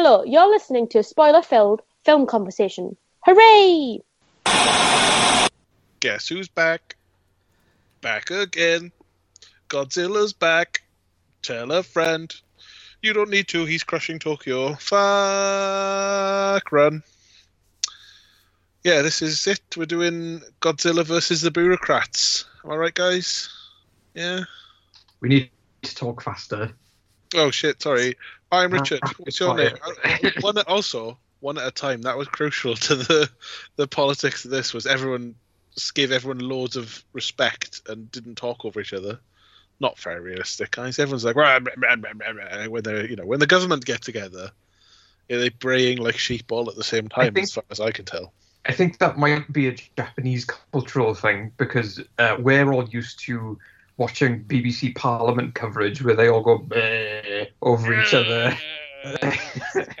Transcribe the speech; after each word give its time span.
Hello, 0.00 0.22
you're 0.22 0.48
listening 0.48 0.86
to 0.90 1.00
a 1.00 1.02
spoiler-filled 1.02 1.82
film 2.04 2.26
conversation. 2.26 2.96
Hooray! 3.26 3.98
Guess 5.98 6.28
who's 6.28 6.46
back? 6.46 6.94
Back 8.00 8.30
again. 8.30 8.92
Godzilla's 9.68 10.32
back. 10.32 10.84
Tell 11.42 11.72
a 11.72 11.82
friend. 11.82 12.32
You 13.02 13.12
don't 13.12 13.28
need 13.28 13.48
to, 13.48 13.64
he's 13.64 13.82
crushing 13.82 14.20
Tokyo. 14.20 14.74
Fuck 14.74 16.70
run. 16.70 17.02
Yeah, 18.84 19.02
this 19.02 19.20
is 19.20 19.48
it. 19.48 19.76
We're 19.76 19.86
doing 19.86 20.42
Godzilla 20.60 21.04
versus 21.04 21.40
the 21.40 21.50
bureaucrats. 21.50 22.44
Am 22.64 22.70
I 22.70 22.76
right, 22.76 22.94
guys? 22.94 23.48
Yeah. 24.14 24.42
We 25.18 25.28
need 25.28 25.50
to 25.82 25.92
talk 25.96 26.22
faster. 26.22 26.70
Oh 27.34 27.50
shit! 27.50 27.82
Sorry, 27.82 28.16
I'm 28.50 28.70
Richard. 28.72 29.02
What's 29.18 29.38
your 29.40 29.54
name? 29.56 29.72
One 30.40 30.58
also 30.58 31.18
one 31.40 31.58
at 31.58 31.66
a 31.66 31.70
time. 31.70 32.02
That 32.02 32.16
was 32.18 32.28
crucial 32.28 32.74
to 32.88 32.96
the 32.96 33.30
the 33.76 33.86
politics 33.86 34.44
of 34.44 34.50
this. 34.50 34.72
Was 34.72 34.86
everyone 34.86 35.34
gave 35.94 36.12
everyone 36.12 36.40
loads 36.40 36.76
of 36.76 37.04
respect 37.12 37.82
and 37.88 38.10
didn't 38.10 38.36
talk 38.36 38.64
over 38.64 38.80
each 38.80 38.92
other. 38.92 39.20
Not 39.80 39.98
very 39.98 40.20
realistic, 40.20 40.76
I 40.78 40.86
guys. 40.86 40.98
Everyone's 40.98 41.24
like 41.24 41.36
"Rah, 41.36 41.60
rah, 41.62 41.72
rah, 41.76 41.94
rah, 42.02 42.32
rah, 42.32 42.58
rah," 42.62 42.68
when 42.68 42.82
they're 42.82 43.06
you 43.06 43.16
know 43.16 43.26
when 43.26 43.38
the 43.40 43.46
government 43.46 43.84
get 43.84 44.02
together, 44.02 44.50
yeah, 45.28 45.38
they 45.38 45.50
braying 45.50 45.98
like 45.98 46.18
sheep 46.18 46.50
all 46.50 46.68
at 46.68 46.76
the 46.76 46.84
same 46.84 47.08
time, 47.08 47.34
think- 47.34 47.44
as 47.44 47.52
far 47.52 47.64
as 47.70 47.80
I 47.80 47.92
can 47.92 48.04
tell. 48.04 48.32
I 48.66 48.72
think 48.72 48.98
that 48.98 49.16
might 49.16 49.50
be 49.50 49.68
a 49.68 49.76
Japanese 49.96 50.44
cultural 50.44 51.14
thing 51.14 51.52
because 51.56 52.02
uh, 52.18 52.36
we're 52.38 52.70
all 52.70 52.86
used 52.88 53.20
to 53.20 53.58
watching 53.98 54.44
BBC 54.44 54.94
Parliament 54.94 55.54
coverage 55.54 56.02
where 56.02 56.16
they 56.16 56.28
all 56.28 56.40
go 56.40 56.66
over 57.60 58.00
each 58.00 58.14
other. 58.14 58.56
Each 59.04 59.24
other. 59.74 59.88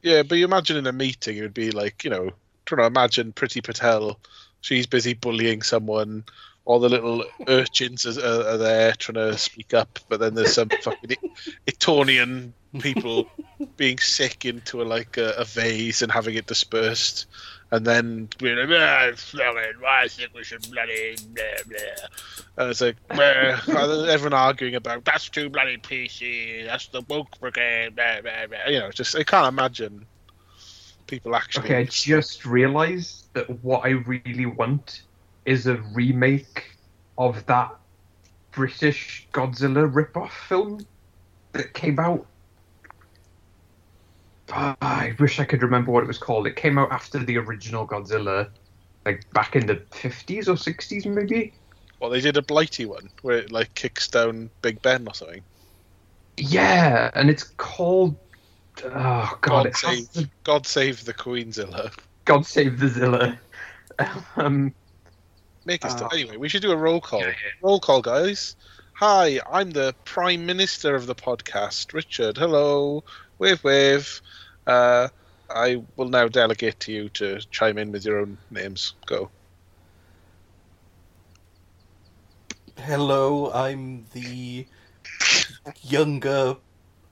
Yeah, 0.00 0.22
but 0.22 0.38
you 0.38 0.44
imagine 0.44 0.76
in 0.76 0.86
a 0.86 0.92
meeting, 0.92 1.36
it 1.36 1.42
would 1.42 1.54
be 1.54 1.72
like, 1.72 2.04
you 2.04 2.10
know, 2.10 2.30
trying 2.66 2.78
to 2.78 2.86
imagine 2.86 3.32
Priti 3.32 3.62
Patel. 3.62 4.18
She's 4.60 4.86
busy 4.86 5.14
bullying 5.14 5.62
someone. 5.62 6.24
All 6.64 6.78
the 6.78 6.88
little 6.88 7.24
urchins 7.48 8.06
are, 8.06 8.20
are, 8.20 8.48
are 8.50 8.56
there 8.58 8.92
trying 8.92 9.14
to 9.14 9.36
speak 9.36 9.74
up, 9.74 9.98
but 10.08 10.20
then 10.20 10.34
there's 10.34 10.54
some 10.54 10.68
fucking 10.82 11.16
Etonian 11.68 12.54
people 12.78 13.28
being 13.76 13.98
sick 13.98 14.44
into 14.44 14.82
a, 14.82 14.84
like 14.84 15.16
a, 15.16 15.30
a 15.32 15.44
vase 15.44 16.02
and 16.02 16.12
having 16.12 16.36
it 16.36 16.46
dispersed, 16.46 17.26
and 17.70 17.84
then 17.84 18.28
being 18.38 18.56
like, 18.56 18.68
ah, 18.70 19.04
it's 19.06 19.30
flowing. 19.30 19.74
Why 19.80 20.02
I 20.02 20.08
think 20.08 20.30
we 20.34 20.44
should 20.44 20.70
bloody 20.70 21.16
blah 21.34 21.44
blah. 21.66 21.78
And 22.56 22.70
it's 22.70 22.80
like. 22.80 22.96
Everyone 23.10 24.32
arguing 24.32 24.74
about 24.74 25.04
that's 25.04 25.28
too 25.28 25.50
bloody 25.50 25.76
PC. 25.76 26.66
That's 26.66 26.88
the 26.88 27.02
woke 27.08 27.38
brigade. 27.40 27.94
Blah, 27.96 28.22
blah, 28.22 28.46
blah. 28.46 28.68
You 28.68 28.80
know, 28.80 28.90
just 28.90 29.16
I 29.16 29.22
can't 29.22 29.48
imagine 29.48 30.06
people 31.06 31.34
actually. 31.34 31.64
Okay, 31.66 31.78
I 31.78 31.84
just 31.84 32.46
realised 32.46 33.32
that 33.34 33.50
what 33.62 33.84
I 33.84 33.90
really 33.90 34.46
want 34.46 35.02
is 35.44 35.66
a 35.66 35.76
remake 35.94 36.76
of 37.16 37.44
that 37.46 37.74
British 38.52 39.26
Godzilla 39.32 39.92
rip-off 39.92 40.32
film 40.48 40.86
that 41.52 41.74
came 41.74 41.98
out. 41.98 42.26
Ah, 44.50 44.76
I 44.80 45.14
wish 45.18 45.40
I 45.40 45.44
could 45.44 45.62
remember 45.62 45.90
what 45.92 46.02
it 46.04 46.06
was 46.06 46.18
called. 46.18 46.46
It 46.46 46.56
came 46.56 46.78
out 46.78 46.90
after 46.92 47.18
the 47.18 47.36
original 47.36 47.86
Godzilla, 47.86 48.48
like 49.04 49.30
back 49.32 49.56
in 49.56 49.66
the 49.66 49.76
50s 49.76 50.48
or 50.48 50.52
60s, 50.54 51.06
maybe. 51.06 51.52
Well, 52.00 52.10
they 52.10 52.20
did 52.20 52.36
a 52.36 52.42
blighty 52.42 52.86
one 52.86 53.10
where 53.22 53.38
it 53.38 53.50
like 53.52 53.74
kicks 53.74 54.08
down 54.08 54.50
Big 54.62 54.80
Ben 54.82 55.06
or 55.06 55.14
something. 55.14 55.42
Yeah, 56.36 57.10
and 57.14 57.28
it's 57.28 57.42
called. 57.44 58.16
Oh 58.84 59.36
God! 59.40 59.64
God 59.64 59.76
save, 59.76 60.12
the- 60.12 60.30
God 60.44 60.66
save 60.66 61.04
the 61.04 61.12
Queenzilla. 61.14 61.92
God 62.24 62.46
save 62.46 62.78
the 62.78 62.88
Zilla. 62.88 63.38
Um, 64.36 64.72
Make 65.64 65.84
us 65.84 66.00
Ah. 66.00 66.08
anyway. 66.12 66.36
We 66.36 66.48
should 66.48 66.62
do 66.62 66.70
a 66.70 66.76
roll 66.76 67.00
call. 67.00 67.18
Yeah, 67.20 67.26
yeah. 67.26 67.34
Roll 67.62 67.80
call, 67.80 68.00
guys. 68.00 68.54
Hi, 68.92 69.40
I'm 69.50 69.72
the 69.72 69.92
Prime 70.04 70.46
Minister 70.46 70.94
of 70.94 71.06
the 71.06 71.16
podcast, 71.16 71.92
Richard. 71.92 72.36
Hello, 72.38 73.02
wave 73.38 73.62
wave. 73.64 74.20
Uh, 74.66 75.08
I 75.50 75.82
will 75.96 76.08
now 76.08 76.28
delegate 76.28 76.78
to 76.80 76.92
you 76.92 77.08
to 77.10 77.40
chime 77.50 77.78
in 77.78 77.90
with 77.92 78.04
your 78.04 78.18
own 78.18 78.36
names. 78.50 78.94
Go. 79.06 79.30
Hello, 82.76 83.50
I'm 83.52 84.04
the 84.12 84.66
younger 85.82 86.56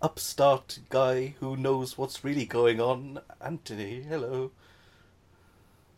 upstart 0.02 0.78
guy 0.90 1.34
who 1.40 1.56
knows 1.56 1.98
what's 1.98 2.22
really 2.24 2.44
going 2.46 2.80
on. 2.80 3.18
Anthony, 3.40 4.02
hello. 4.02 4.52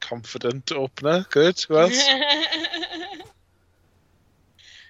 Confident 0.00 0.72
opener. 0.72 1.26
Good. 1.30 1.60
Who 1.68 1.76
else? 1.78 2.08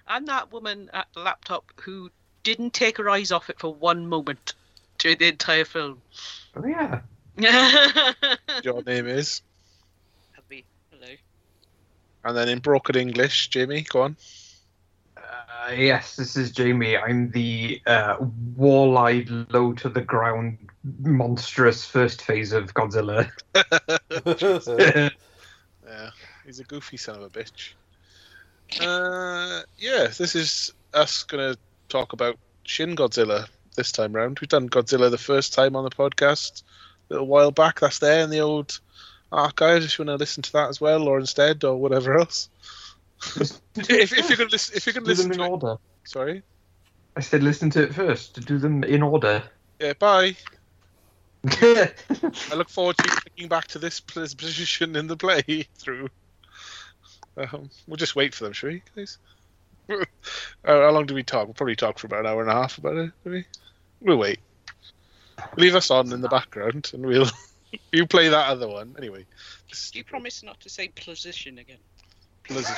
I'm 0.07 0.27
that 0.27 0.53
woman 0.53 0.91
at 0.93 1.09
the 1.15 1.21
laptop 1.21 1.65
who 1.81 2.11
didn't 2.43 2.73
take 2.73 2.97
her 2.99 3.11
eyes 3.11 3.33
off 3.33 3.51
it 3.51 3.59
for 3.59 3.75
one 3.75 4.07
moment 4.07 4.55
during 4.99 5.19
the 5.19 5.29
entire 5.29 5.65
film. 5.65 6.01
oh 6.57 6.67
yeah. 6.67 7.01
your 8.65 8.83
name 8.83 9.07
is. 9.07 9.43
Happy. 10.33 10.65
Hello. 10.91 11.15
And 12.25 12.37
then 12.37 12.49
in 12.49 12.59
broken 12.59 12.97
English, 12.97 13.49
Jamie, 13.49 13.83
go 13.83 14.03
on. 14.03 14.17
Uh, 15.17 15.73
yes, 15.73 16.17
this 16.17 16.37
is 16.37 16.51
Jamie. 16.51 16.97
I'm 16.97 17.31
the 17.31 17.81
uh, 17.87 18.17
wall-eyed, 18.57 19.29
low 19.53 19.73
to 19.75 19.89
the 19.89 20.01
ground, 20.01 20.59
monstrous 21.01 21.85
first 21.85 22.23
phase 22.23 22.53
of 22.53 22.75
Godzilla. 22.75 23.31
Yeah, 25.89 26.11
he's 26.45 26.61
a 26.61 26.65
goofy 26.65 26.99
son 26.99 27.17
of 27.17 27.23
a 27.23 27.31
bitch. 27.31 27.73
Uh, 28.81 29.63
yeah, 29.79 30.09
this 30.09 30.35
is 30.35 30.75
us 30.93 31.23
going 31.23 31.55
to 31.55 31.59
talk 31.89 32.13
about 32.13 32.37
Shin 32.65 32.95
Godzilla 32.95 33.49
this 33.79 33.93
time 33.93 34.13
round. 34.13 34.41
We've 34.41 34.49
done 34.49 34.69
Godzilla 34.69 35.11
the 35.11 35.17
first 35.17 35.55
time 35.55 35.77
on 35.77 35.85
the 35.85 35.91
podcast 35.91 36.63
a 37.09 37.15
little 37.15 37.27
while 37.27 37.51
back. 37.51 37.81
That's 37.81 38.01
there 38.01 38.23
in 38.23 38.31
the 38.31 38.41
old 38.41 38.79
archives 39.33 39.87
if 39.87 39.99
you 39.99 40.05
want 40.05 40.19
to 40.19 40.21
listen 40.21 40.43
to 40.43 40.53
that 40.53 40.69
as 40.69 40.81
well, 40.81 41.09
or 41.09 41.19
instead, 41.19 41.65
or 41.65 41.77
whatever 41.77 42.19
else. 42.19 42.51
if, 43.37 43.61
if 43.77 44.29
you're 44.29 44.37
going 44.37 44.49
to 44.49 44.53
listen, 44.53 44.77
if 44.77 44.85
you're 44.85 44.93
going 44.93 45.05
to 45.05 45.09
listen 45.09 45.33
in 45.33 45.39
to 45.39 45.45
it, 45.45 45.49
order. 45.49 45.77
sorry. 46.05 46.43
I 47.17 47.21
said 47.21 47.43
listen 47.43 47.71
to 47.71 47.85
it 47.85 47.95
first. 47.95 48.35
To 48.35 48.41
do 48.41 48.59
them 48.59 48.85
in 48.85 49.03
order. 49.03 49.43
Yeah, 49.81 49.95
bye. 49.95 50.37
I 51.47 51.93
look 52.55 52.69
forward 52.69 52.99
to 52.99 53.05
you 53.05 53.17
clicking 53.17 53.49
back 53.49 53.69
to 53.69 53.79
this 53.79 54.01
position 54.01 54.97
in 54.97 55.07
the 55.07 55.17
playthrough. 55.17 56.09
Um, 57.37 57.71
we'll 57.87 57.97
just 57.97 58.17
wait 58.17 58.35
for 58.35 58.45
them, 58.45 58.53
shall 58.53 58.71
we, 58.71 58.83
guys? 58.97 59.19
uh, 59.91 60.05
how 60.65 60.91
long 60.91 61.07
do 61.07 61.15
we 61.15 61.23
talk? 61.23 61.47
We'll 61.47 61.55
probably 61.55 61.77
talk 61.77 61.99
for 61.99 62.09
about 62.09 62.21
an 62.21 62.27
hour 62.27 62.41
and 62.41 62.51
a 62.51 62.55
half 62.55 62.79
about 62.79 62.97
it, 62.97 63.13
maybe. 63.25 63.47
We'll 64.01 64.17
wait. 64.17 64.41
Leave 65.57 65.75
us 65.75 65.91
on 65.91 66.13
in 66.13 66.21
the 66.21 66.29
background, 66.29 66.91
and 66.93 67.05
we'll 67.05 67.29
you 67.93 68.07
play 68.07 68.29
that 68.29 68.49
other 68.49 68.69
one 68.69 68.95
anyway. 68.99 69.25
Do 69.71 69.99
you 69.99 70.05
promise 70.05 70.43
not 70.43 70.61
to 70.61 70.69
say 70.69 70.89
position 70.89 71.59
again? 71.59 71.79
Blizzard. 72.49 72.77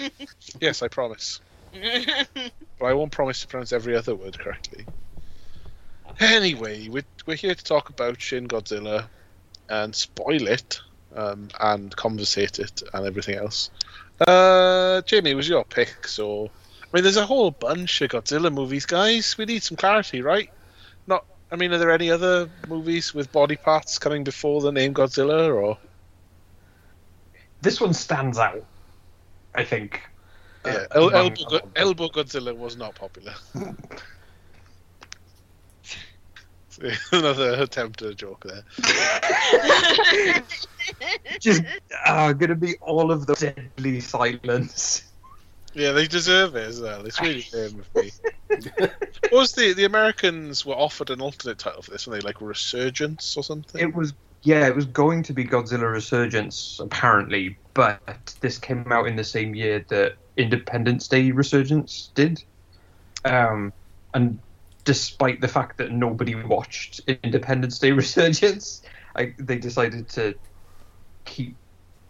yes, 0.60 0.82
I 0.82 0.88
promise, 0.88 1.40
but 1.72 2.84
I 2.84 2.94
won't 2.94 3.12
promise 3.12 3.40
to 3.40 3.48
pronounce 3.48 3.72
every 3.72 3.96
other 3.96 4.14
word 4.14 4.38
correctly. 4.38 4.84
Anyway, 6.20 6.88
we're, 6.88 7.04
we're 7.26 7.36
here 7.36 7.54
to 7.54 7.64
talk 7.64 7.90
about 7.90 8.20
Shin 8.20 8.48
Godzilla 8.48 9.06
and 9.68 9.94
spoil 9.94 10.46
it 10.46 10.80
um, 11.14 11.48
and 11.60 11.94
conversate 11.94 12.58
it 12.58 12.82
and 12.92 13.06
everything 13.06 13.36
else. 13.36 13.70
Uh, 14.20 15.02
Jamie, 15.02 15.34
was 15.34 15.48
your 15.48 15.64
pick, 15.64 16.06
so 16.06 16.50
I 16.92 16.96
mean, 16.96 17.02
there's 17.04 17.16
a 17.16 17.26
whole 17.26 17.50
bunch 17.50 18.00
of 18.00 18.10
Godzilla 18.10 18.52
movies, 18.52 18.86
guys. 18.86 19.36
We 19.36 19.44
need 19.44 19.62
some 19.62 19.76
clarity, 19.76 20.22
right? 20.22 20.50
Not, 21.06 21.24
I 21.50 21.56
mean, 21.56 21.72
are 21.72 21.78
there 21.78 21.90
any 21.90 22.10
other 22.10 22.48
movies 22.66 23.12
with 23.12 23.30
body 23.30 23.56
parts 23.56 23.98
coming 23.98 24.24
before 24.24 24.62
the 24.62 24.72
name 24.72 24.94
Godzilla, 24.94 25.54
or 25.54 25.76
this 27.60 27.80
one 27.80 27.92
stands 27.92 28.38
out. 28.38 28.64
I 29.54 29.64
think. 29.64 30.00
yeah, 30.64 30.86
Uh, 30.94 31.00
El- 31.02 31.14
Elbow, 31.14 31.44
Go- 31.44 31.70
Elbow 31.76 32.08
Godzilla 32.08 32.56
was 32.56 32.76
not 32.76 32.94
popular. 32.94 33.34
Another 37.12 37.54
attempt 37.60 38.02
at 38.02 38.10
a 38.10 38.14
joke 38.14 38.44
there. 38.44 38.62
Just 41.40 41.62
uh, 42.06 42.32
gonna 42.32 42.54
be 42.54 42.76
all 42.80 43.10
of 43.10 43.26
the 43.26 43.34
deadly 43.34 44.00
silence. 44.00 45.04
Yeah, 45.78 45.92
they 45.92 46.08
deserve 46.08 46.56
it 46.56 46.66
as 46.66 46.80
well. 46.80 47.06
It's 47.06 47.20
really 47.20 47.40
fair 47.52 47.66
of 47.66 47.94
me. 47.94 48.10
what 48.48 49.32
was 49.32 49.52
the 49.52 49.72
the 49.74 49.84
Americans 49.84 50.66
were 50.66 50.74
offered 50.74 51.10
an 51.10 51.20
alternate 51.20 51.58
title 51.58 51.82
for 51.82 51.92
this 51.92 52.06
when 52.06 52.18
they 52.18 52.24
like 52.24 52.40
Resurgence 52.40 53.36
or 53.36 53.44
something? 53.44 53.80
It 53.80 53.94
was 53.94 54.12
yeah, 54.42 54.66
it 54.66 54.74
was 54.74 54.86
going 54.86 55.22
to 55.24 55.32
be 55.32 55.44
Godzilla 55.44 55.90
Resurgence 55.92 56.80
apparently, 56.80 57.56
but 57.74 58.34
this 58.40 58.58
came 58.58 58.90
out 58.90 59.06
in 59.06 59.14
the 59.14 59.24
same 59.24 59.54
year 59.54 59.84
that 59.88 60.16
Independence 60.36 61.06
Day 61.06 61.30
Resurgence 61.30 62.10
did, 62.14 62.42
um, 63.24 63.72
and 64.14 64.38
despite 64.84 65.40
the 65.40 65.48
fact 65.48 65.78
that 65.78 65.92
nobody 65.92 66.34
watched 66.34 67.00
Independence 67.22 67.78
Day 67.78 67.92
Resurgence, 68.02 68.82
I, 69.14 69.34
they 69.38 69.58
decided 69.58 70.08
to 70.10 70.34
keep 71.24 71.54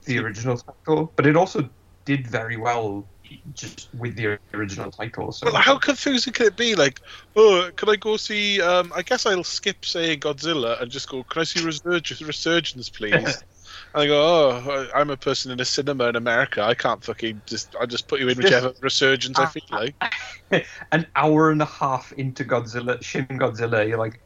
the 0.04 0.18
original 0.18 0.56
title. 0.56 1.12
But 1.16 1.26
it 1.26 1.36
also 1.36 1.68
did 2.04 2.26
very 2.26 2.56
well 2.56 3.04
just 3.52 3.88
with 3.94 4.16
the 4.16 4.38
original 4.54 4.90
title. 4.90 5.32
So 5.32 5.50
Well, 5.50 5.60
how 5.60 5.78
confusing 5.78 6.32
can 6.32 6.46
it 6.46 6.56
be? 6.56 6.74
Like, 6.74 7.00
oh, 7.36 7.70
can 7.76 7.88
I 7.88 7.96
go 7.96 8.16
see? 8.16 8.60
Um, 8.60 8.92
I 8.94 9.02
guess 9.02 9.26
I'll 9.26 9.44
skip 9.44 9.84
saying 9.84 10.20
Godzilla 10.20 10.80
and 10.80 10.90
just 10.90 11.08
go. 11.08 11.22
Can 11.24 11.40
I 11.40 11.44
see 11.44 11.64
Resurgence, 11.64 12.20
Resurgence 12.22 12.88
please? 12.90 13.12
and 13.94 14.02
I 14.02 14.06
go, 14.06 14.20
oh, 14.20 14.88
I- 14.92 15.00
I'm 15.00 15.10
a 15.10 15.16
person 15.16 15.50
in 15.50 15.60
a 15.60 15.64
cinema 15.64 16.08
in 16.08 16.16
America. 16.16 16.62
I 16.62 16.74
can't 16.74 17.02
fucking 17.04 17.42
just. 17.46 17.74
I 17.80 17.86
just 17.86 18.08
put 18.08 18.20
you 18.20 18.28
in 18.28 18.36
whichever 18.36 18.72
Resurgence 18.82 19.38
I 19.38 19.46
feel 19.46 19.62
like. 19.70 19.94
an 20.92 21.06
hour 21.16 21.50
and 21.50 21.62
a 21.62 21.66
half 21.66 22.12
into 22.12 22.44
Godzilla, 22.44 23.02
Shin 23.02 23.26
Godzilla, 23.26 23.86
you're 23.86 23.98
like, 23.98 24.20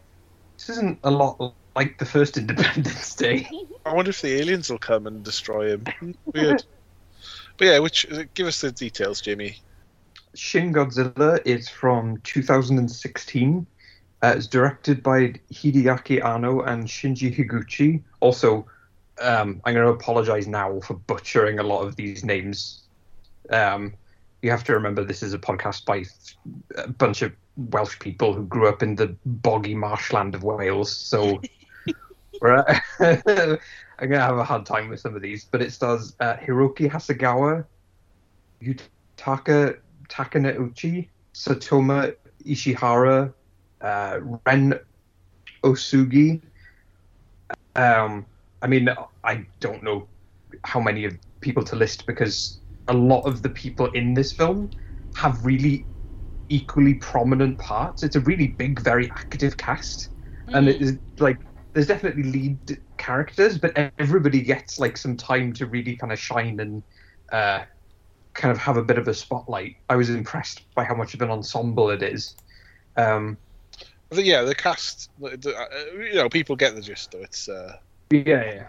this 0.58 0.68
isn't 0.76 1.00
a 1.02 1.10
lot 1.10 1.56
like 1.74 1.98
the 1.98 2.04
first 2.04 2.36
Independence 2.36 3.14
Day. 3.14 3.48
I 3.84 3.94
wonder 3.94 4.10
if 4.10 4.20
the 4.20 4.40
aliens 4.40 4.70
will 4.70 4.78
come 4.78 5.06
and 5.06 5.22
destroy 5.24 5.72
him. 5.72 5.84
Weird. 6.32 6.64
But 7.58 7.66
yeah, 7.66 7.78
which 7.78 8.06
give 8.34 8.46
us 8.46 8.60
the 8.60 8.72
details, 8.72 9.20
Jamie. 9.20 9.56
Shin 10.34 10.72
Godzilla 10.72 11.40
is 11.44 11.68
from 11.68 12.18
2016. 12.24 13.66
Uh, 14.22 14.34
it's 14.36 14.46
directed 14.46 15.02
by 15.02 15.34
Hideaki 15.52 16.24
Anno 16.24 16.60
and 16.62 16.86
Shinji 16.86 17.34
Higuchi. 17.34 18.02
Also, 18.20 18.66
um, 19.20 19.60
I'm 19.64 19.74
going 19.74 19.86
to 19.86 19.92
apologize 19.92 20.46
now 20.46 20.80
for 20.80 20.94
butchering 20.94 21.58
a 21.58 21.62
lot 21.62 21.82
of 21.82 21.96
these 21.96 22.24
names. 22.24 22.82
Um, 23.50 23.94
you 24.40 24.50
have 24.50 24.64
to 24.64 24.72
remember 24.72 25.04
this 25.04 25.22
is 25.22 25.34
a 25.34 25.38
podcast 25.38 25.84
by 25.84 26.04
a 26.76 26.88
bunch 26.88 27.22
of 27.22 27.32
Welsh 27.56 27.98
people 27.98 28.32
who 28.32 28.44
grew 28.44 28.68
up 28.68 28.82
in 28.82 28.96
the 28.96 29.14
boggy 29.26 29.74
marshland 29.74 30.34
of 30.34 30.42
Wales. 30.42 30.90
So 30.96 31.40
we're, 32.40 32.64
I'm 34.02 34.08
going 34.08 34.20
to 34.20 34.26
have 34.26 34.38
a 34.38 34.42
hard 34.42 34.66
time 34.66 34.88
with 34.88 34.98
some 34.98 35.14
of 35.14 35.22
these. 35.22 35.44
But 35.44 35.62
it 35.62 35.72
stars 35.72 36.16
uh, 36.18 36.34
Hiroki 36.34 36.90
Hasegawa, 36.90 37.64
Yutaka 38.60 39.78
Takenouchi, 40.08 41.08
Satomi 41.32 42.16
Ishihara, 42.44 43.32
uh, 43.80 44.18
Ren 44.44 44.74
Osugi. 45.62 46.42
Um, 47.76 48.26
I 48.60 48.66
mean, 48.66 48.88
I 49.22 49.46
don't 49.60 49.84
know 49.84 50.08
how 50.64 50.80
many 50.80 51.04
of 51.04 51.16
people 51.40 51.62
to 51.62 51.76
list 51.76 52.04
because 52.04 52.58
a 52.88 52.92
lot 52.92 53.20
of 53.20 53.42
the 53.42 53.50
people 53.50 53.86
in 53.92 54.14
this 54.14 54.32
film 54.32 54.70
have 55.14 55.46
really 55.46 55.86
equally 56.48 56.94
prominent 56.94 57.56
parts. 57.58 58.02
It's 58.02 58.16
a 58.16 58.20
really 58.20 58.48
big, 58.48 58.80
very 58.80 59.08
active 59.10 59.56
cast, 59.56 60.08
and 60.48 60.68
it 60.68 60.82
is 60.82 60.98
like 61.20 61.38
there's 61.72 61.86
definitely 61.86 62.24
lead 62.24 62.80
characters, 63.02 63.58
but 63.58 63.72
everybody 63.98 64.40
gets 64.40 64.78
like 64.78 64.96
some 64.96 65.16
time 65.16 65.52
to 65.54 65.66
really 65.66 65.96
kind 65.96 66.12
of 66.12 66.18
shine 66.18 66.60
and 66.60 66.82
uh, 67.32 67.64
kind 68.34 68.52
of 68.52 68.58
have 68.58 68.76
a 68.76 68.82
bit 68.84 68.96
of 68.96 69.08
a 69.08 69.14
spotlight. 69.14 69.76
I 69.90 69.96
was 69.96 70.08
impressed 70.08 70.62
by 70.74 70.84
how 70.84 70.94
much 70.94 71.12
of 71.14 71.20
an 71.22 71.30
ensemble 71.30 71.90
it 71.90 72.02
is. 72.02 72.36
Um, 72.96 73.36
I 74.12 74.16
yeah, 74.20 74.42
the 74.42 74.54
cast. 74.54 75.10
the- 75.18 75.36
the- 75.36 75.56
uh, 75.56 75.68
You 75.94 76.14
know, 76.14 76.28
people 76.28 76.54
get 76.54 76.74
the 76.74 76.82
gist. 76.82 77.10
Though 77.10 77.22
it's. 77.22 77.48
Uh, 77.48 77.76
yeah, 78.10 78.68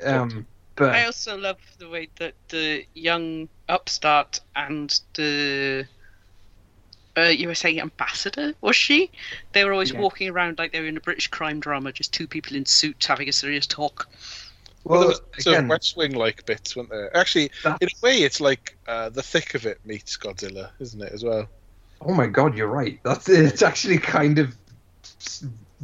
yeah. 0.00 0.20
Um, 0.20 0.46
but 0.76 0.94
I 0.94 1.04
also 1.06 1.36
love 1.36 1.58
the 1.78 1.88
way 1.88 2.08
that 2.16 2.34
the 2.48 2.84
young 2.94 3.48
upstart 3.68 4.40
and 4.54 4.98
the 5.14 5.86
uh, 7.16 7.22
you 7.22 7.48
were 7.48 7.54
saying 7.54 7.80
ambassador 7.80 8.54
was 8.60 8.76
she? 8.76 9.10
They 9.52 9.64
were 9.64 9.72
always 9.72 9.92
Yeah. 9.92 10.00
walking 10.00 10.28
around 10.30 10.58
like 10.58 10.72
they 10.72 10.80
were 10.80 10.86
in 10.86 10.96
a 10.96 11.00
British 11.00 11.28
crime 11.28 11.60
drama, 11.60 11.92
just 11.92 12.12
two 12.12 12.26
people 12.26 12.56
in 12.56 12.64
suits 12.66 13.06
having 13.06 13.28
a 13.28 13.32
serious 13.32 13.66
talk. 13.66 14.08
well, 14.84 14.98
well, 14.98 15.00
there 15.00 15.08
was 15.08 15.20
sort 15.44 15.58
of 15.60 15.68
West 15.68 15.96
Wing 15.96 16.14
like 16.14 16.44
bits, 16.46 16.74
weren't 16.74 16.90
there? 16.90 17.14
Actually, 17.16 17.50
in 17.64 17.88
a 17.88 18.00
way, 18.02 18.18
it's 18.22 18.40
like 18.40 18.76
uh, 18.88 19.08
the 19.10 19.22
thick 19.22 19.54
of 19.54 19.66
it 19.66 19.78
meets 19.84 20.16
Godzilla, 20.16 20.70
isn't 20.80 21.00
it? 21.02 21.12
As 21.12 21.22
well. 21.24 21.48
Oh 22.00 22.14
my 22.14 22.26
god, 22.26 22.56
you're 22.56 22.66
right. 22.66 22.98
That's 23.04 23.28
it's 23.28 23.62
actually 23.62 23.98
kind 23.98 24.38
of 24.38 24.56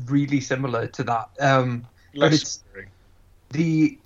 really 0.07 0.41
similar 0.41 0.87
to 0.89 1.05
that. 1.05 1.29
Um, 1.41 1.87
Less 2.15 2.33
it's- 2.35 2.63
boring. 2.73 2.89
the, 3.51 3.99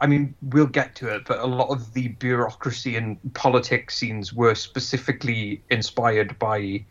I 0.00 0.06
mean, 0.06 0.34
we'll 0.42 0.66
get 0.66 0.94
to 0.96 1.08
it, 1.14 1.24
but 1.26 1.40
a 1.40 1.46
lot 1.46 1.68
of 1.68 1.92
the 1.92 2.08
bureaucracy 2.08 2.96
and 2.96 3.18
politics 3.34 3.96
scenes 3.96 4.32
were 4.32 4.54
specifically 4.54 5.62
inspired 5.70 6.38
by 6.38 6.84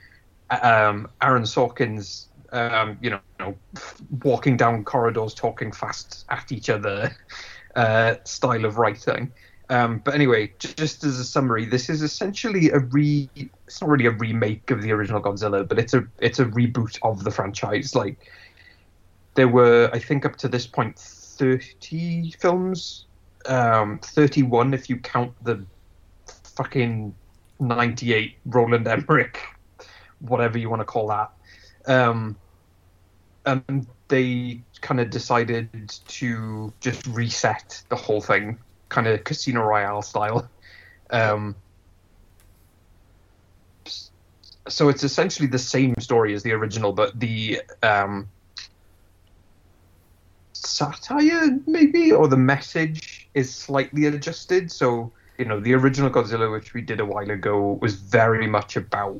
um, 0.61 1.07
Aaron 1.21 1.43
Sorkin's, 1.43 2.27
um, 2.51 2.97
you 3.01 3.19
know, 3.39 3.55
walking 4.23 4.57
down 4.57 4.83
corridors, 4.83 5.33
talking 5.33 5.71
fast 5.71 6.25
at 6.29 6.51
each 6.51 6.69
other 6.69 7.15
uh, 7.75 8.15
style 8.25 8.65
of 8.65 8.77
writing. 8.77 9.31
Um, 9.71 9.99
but 10.03 10.15
anyway, 10.15 10.51
just 10.57 11.03
as 11.03 11.19
a 11.19 11.23
summary, 11.23 11.65
this 11.65 11.89
is 11.89 12.01
essentially 12.01 12.71
a 12.71 12.79
re. 12.79 13.29
It's 13.35 13.81
not 13.81 13.89
really 13.89 14.07
a 14.07 14.11
remake 14.11 14.71
of 14.71 14.81
the 14.81 14.91
original 14.91 15.21
Godzilla, 15.21 15.67
but 15.67 15.77
it's 15.77 15.93
a 15.93 16.07
it's 16.19 16.39
a 16.39 16.45
reboot 16.45 16.97
of 17.03 17.23
the 17.23 17.29
franchise. 17.29 17.93
Like 17.93 18.17
there 19.35 19.47
were, 19.47 19.91
I 19.93 19.99
think, 19.99 20.25
up 20.25 20.37
to 20.37 20.47
this 20.47 20.65
point, 20.65 20.97
thirty 21.39 22.31
films, 22.39 23.05
um, 23.47 23.99
thirty-one 24.03 24.73
if 24.73 24.89
you 24.89 24.97
count 24.97 25.33
the 25.43 25.65
fucking 26.55 27.15
ninety-eight 27.59 28.35
Roland 28.45 28.87
Emmerich, 28.87 29.39
whatever 30.19 30.57
you 30.57 30.69
want 30.69 30.81
to 30.81 30.85
call 30.85 31.07
that. 31.07 31.31
Um, 31.87 32.35
and 33.45 33.87
they 34.09 34.61
kind 34.81 34.99
of 34.99 35.09
decided 35.09 35.89
to 36.07 36.73
just 36.81 37.07
reset 37.07 37.81
the 37.89 37.95
whole 37.95 38.21
thing, 38.21 38.59
kind 38.89 39.07
of 39.07 39.23
Casino 39.23 39.63
Royale 39.63 40.01
style. 40.01 40.49
Um, 41.09 41.55
so 44.67 44.89
it's 44.89 45.03
essentially 45.03 45.47
the 45.47 45.57
same 45.57 45.95
story 45.99 46.33
as 46.35 46.43
the 46.43 46.51
original, 46.51 46.91
but 46.91 47.19
the 47.19 47.61
um, 47.81 48.27
satire, 50.67 51.57
maybe, 51.67 52.11
or 52.11 52.27
the 52.27 52.37
message 52.37 53.29
is 53.33 53.53
slightly 53.53 54.05
adjusted. 54.05 54.71
So, 54.71 55.11
you 55.37 55.45
know, 55.45 55.59
the 55.59 55.73
original 55.73 56.09
Godzilla, 56.09 56.51
which 56.51 56.73
we 56.73 56.81
did 56.81 56.99
a 56.99 57.05
while 57.05 57.29
ago, 57.29 57.77
was 57.81 57.95
very 57.95 58.47
much 58.47 58.75
about 58.75 59.19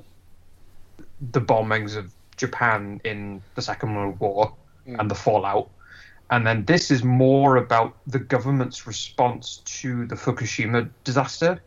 the 1.32 1.42
bombings 1.42 1.96
of 1.96 2.14
Japan 2.38 3.02
in 3.04 3.42
the 3.56 3.62
Second 3.62 3.96
World 3.96 4.20
War 4.20 4.54
Mm. 4.88 5.00
and 5.00 5.12
the 5.12 5.16
fallout. 5.16 5.70
And 6.32 6.46
then 6.48 6.64
this 6.66 6.90
is 6.90 7.04
more 7.04 7.58
about 7.58 7.98
the 8.08 8.20
government's 8.20 8.88
response 8.88 9.58
to 9.82 10.06
the 10.06 10.16
Fukushima 10.16 10.90
disaster. 11.04 11.62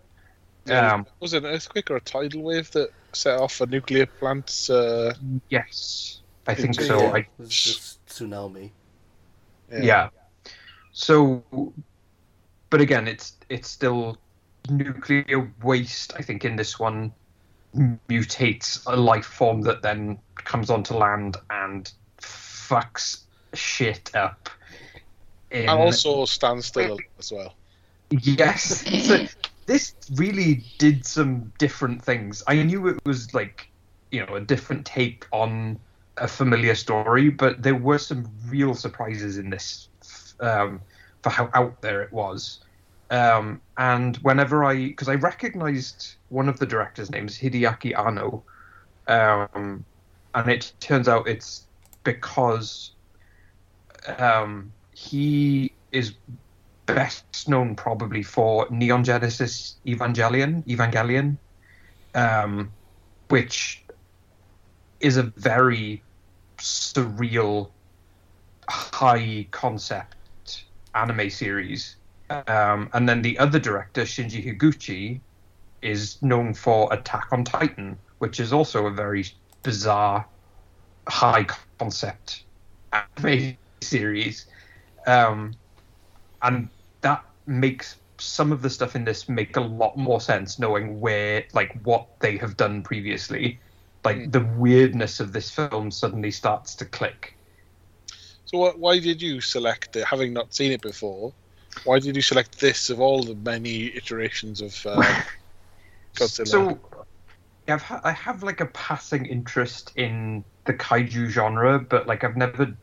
Yeah, 0.67 0.95
Um, 0.95 1.07
was 1.21 1.35
it 1.35 1.45
an 1.45 1.51
earthquake 1.51 1.91
or 1.91 1.97
a 1.97 2.01
tidal 2.01 2.43
wave 2.43 2.71
that 2.73 2.91
set 3.13 3.39
off 3.39 3.61
a 3.61 3.67
nuclear 3.67 4.07
plant? 4.07 4.69
Uh, 4.71 5.13
Yes, 5.51 6.21
I 6.47 6.55
think 6.55 6.81
so. 6.81 7.01
Yeah, 7.01 7.11
I, 7.11 7.19
it 7.19 7.27
was 7.39 7.49
just 7.51 8.07
tsunami. 8.07 8.71
Yeah. 9.81 10.09
So, 10.93 11.43
but 12.71 12.81
again, 12.81 13.09
it's 13.09 13.37
it's 13.49 13.69
still 13.69 14.19
nuclear 14.69 15.53
waste. 15.63 16.13
I 16.17 16.23
think 16.23 16.45
in 16.45 16.57
this 16.57 16.79
one 16.79 17.13
mutates 18.09 18.83
a 18.87 18.97
life 18.97 19.25
form 19.25 19.63
that 19.63 19.83
then 19.83 20.19
comes 20.37 20.71
onto 20.71 20.95
land 20.95 21.37
and 21.51 21.91
fucks 22.21 23.23
shit 23.55 24.15
up. 24.15 24.51
In, 25.51 25.69
and 25.69 25.71
also 25.71 26.25
stand 26.25 26.65
still 26.65 26.99
as 27.19 27.33
well. 27.33 27.55
Yes. 28.11 28.85
So 29.07 29.27
this 29.67 29.95
really 30.15 30.65
did 30.79 31.07
some 31.07 31.53
different 31.59 32.03
things. 32.03 32.43
I 32.47 32.63
knew 32.63 32.89
it 32.89 33.01
was 33.05 33.33
like, 33.33 33.69
you 34.11 34.25
know, 34.25 34.35
a 34.35 34.41
different 34.41 34.85
take 34.85 35.27
on 35.31 35.79
a 36.17 36.29
familiar 36.29 36.75
story, 36.75 37.31
but 37.31 37.63
there 37.63 37.75
were 37.75 37.99
some 37.99 38.29
real 38.49 38.75
surprises 38.75 39.39
in 39.39 39.51
this 39.51 39.89
um, 40.41 40.81
for 41.23 41.31
how 41.31 41.51
out 41.55 41.81
there 41.81 42.03
it 42.03 42.13
was. 42.13 42.61
Um, 43.11 43.61
and 43.77 44.17
whenever 44.19 44.65
I, 44.65 44.89
because 44.89 45.09
I 45.09 45.15
recognized 45.15 46.15
one 46.31 46.49
of 46.49 46.59
the 46.59 46.67
director's 46.67 47.11
names, 47.11 47.39
Hideaki 47.39 47.99
Anno, 47.99 48.43
um, 49.07 49.85
and 50.35 50.51
it 50.51 50.73
turns 50.81 51.09
out 51.09 51.29
it's 51.29 51.67
because 52.05 52.93
um, 54.19 54.73
he 54.95 55.73
is 55.93 56.15
best 56.87 57.49
known 57.49 57.75
probably 57.75 58.23
for 58.23 58.67
Neon 58.71 59.05
Genesis 59.05 59.77
Evangelion, 59.87 60.65
Evangelion, 60.67 61.37
um, 62.15 62.73
which 63.29 63.82
is 65.03 65.17
a 65.17 65.25
very 65.25 66.03
surreal, 66.59 67.71
high 68.69 69.47
concept 69.51 70.65
anime 70.95 71.29
series. 71.29 71.97
Um, 72.31 72.89
and 72.95 73.07
then 73.09 73.21
the 73.21 73.39
other 73.39 73.59
director, 73.59 74.03
Shinji 74.03 74.43
Higuchi, 74.43 75.21
is 75.83 76.23
known 76.23 76.55
for 76.55 76.91
Attack 76.93 77.29
on 77.33 77.45
Titan, 77.45 77.99
which 78.19 78.41
is 78.41 78.53
also 78.53 78.87
a 78.87 78.91
very 78.91 79.27
bizarre 79.63 80.25
high 81.09 81.47
concept 81.79 82.45
anime 82.93 83.57
series, 83.81 84.47
um, 85.07 85.55
and 86.43 86.69
that 87.01 87.25
makes 87.47 87.97
some 88.19 88.53
of 88.53 88.63
the 88.63 88.71
stuff 88.71 88.95
in 88.95 89.05
this 89.05 89.29
make 89.29 89.57
a 89.57 89.61
lot 89.61 89.97
more 89.97 90.21
sense 90.21 90.59
knowing 90.59 91.01
where 91.01 91.45
like 91.53 91.81
what 91.83 92.07
they 92.21 92.37
have 92.37 92.57
done 92.57 92.83
previously. 92.83 93.59
Like 94.05 94.17
Mm. 94.19 94.33
the 94.33 94.41
weirdness 94.41 95.21
of 95.21 95.33
this 95.33 95.51
film 95.51 95.91
suddenly 95.91 96.31
starts 96.31 96.77
to 96.77 96.85
click. 96.87 97.35
So 98.45 98.71
wh- 98.71 98.79
why 98.79 98.99
did 99.01 99.21
you 99.23 99.41
select 99.41 99.97
it, 99.97 100.05
having 100.05 100.33
not 100.33 100.55
seen 100.55 100.73
it 100.73 100.81
before? 100.81 101.33
Why 101.85 101.99
did 101.99 102.15
you 102.17 102.23
select 102.23 102.61
this 102.61 102.91
of 102.91 103.01
all 103.01 103.23
the 103.25 103.35
many 103.35 103.87
iterations 103.97 104.61
of 104.61 104.75
uh, 104.87 105.15
Godzilla? 106.17 106.47
So, 106.47 106.81
I've 107.69 107.83
ha- 107.83 108.01
I 108.05 108.13
have 108.13 108.43
like 108.43 108.61
a 108.61 108.67
passing 108.67 109.27
interest 109.27 109.93
in 109.97 110.45
the 110.67 110.75
kaiju 110.75 111.29
genre, 111.29 111.81
but 111.81 112.07
like 112.07 112.25
I've 112.25 112.37
never 112.37 112.77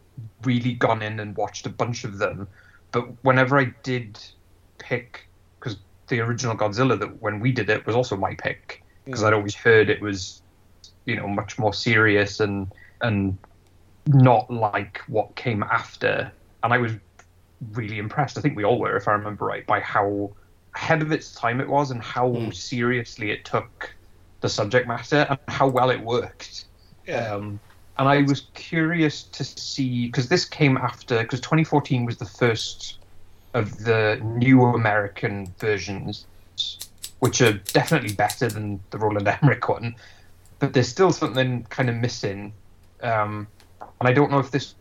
really 0.44 0.74
gone 0.74 1.02
in 1.02 1.20
and 1.20 1.38
watched 1.38 1.66
a 1.66 1.70
bunch 1.70 2.04
of 2.04 2.18
them. 2.18 2.50
But 2.92 3.24
whenever 3.24 3.60
I 3.60 3.74
did 3.84 4.20
pick, 4.80 5.30
because 5.60 5.80
the 6.08 6.22
original 6.22 6.58
Godzilla 6.58 7.00
that 7.00 7.22
when 7.22 7.40
we 7.40 7.52
did 7.52 7.70
it 7.70 7.86
was 7.86 7.96
also 7.96 8.18
my 8.18 8.36
pick, 8.36 8.84
because 9.10 9.24
I'd 9.24 9.34
always 9.34 9.56
heard 9.56 9.90
it 9.90 10.02
was, 10.02 10.42
you 11.10 11.16
know, 11.16 11.28
much 11.28 11.58
more 11.58 11.74
serious 11.74 12.40
and 12.40 12.68
and 13.02 13.38
not 14.08 14.50
like 14.52 15.00
what 15.08 15.36
came 15.36 15.64
after. 15.64 16.32
And 16.64 16.74
I 16.74 16.78
was 16.78 16.94
really 17.74 17.98
impressed. 18.00 18.38
I 18.38 18.42
think 18.42 18.56
we 18.56 18.64
all 18.64 18.80
were, 18.80 18.96
if 18.96 19.08
I 19.08 19.14
remember 19.14 19.46
right, 19.46 19.66
by 19.66 19.80
how 19.80 20.32
ahead 20.76 21.02
of 21.02 21.12
its 21.12 21.34
time 21.34 21.60
it 21.60 21.68
was 21.68 21.92
and 21.92 22.02
how 22.02 22.30
Mm. 22.30 22.54
seriously 22.54 23.32
it 23.32 23.44
took 23.46 23.94
the 24.42 24.50
subject 24.50 24.88
matter 24.88 25.26
and 25.30 25.40
how 25.48 25.68
well 25.68 25.90
it 25.90 26.00
worked. 26.02 26.66
yeah. 27.08 27.34
Um, 27.34 27.60
and 27.98 28.08
I 28.08 28.22
was 28.22 28.48
curious 28.54 29.24
to 29.24 29.44
see 29.44 30.06
because 30.06 30.30
this 30.30 30.46
came 30.46 30.78
after 30.78 31.18
because 31.22 31.42
2014 31.42 32.06
was 32.06 32.18
the 32.18 32.26
first 32.26 33.00
of 33.54 33.84
the 33.84 34.22
new 34.24 34.64
American 34.64 35.54
versions, 35.58 36.26
which 37.20 37.42
are 37.42 37.54
definitely 37.54 38.14
better 38.14 38.48
than 38.48 38.80
the 38.92 38.98
Roland 38.98 39.28
Emmerich 39.28 39.68
one, 39.68 39.96
but 40.60 40.74
there's 40.74 40.90
still 40.90 41.12
something 41.12 41.64
kind 41.70 41.90
of 41.90 41.96
missing. 41.96 42.54
Um, 43.02 43.48
and 43.82 44.08
I 44.08 44.14
don't 44.14 44.30
know 44.32 44.40
if 44.40 44.52
this 44.52 44.76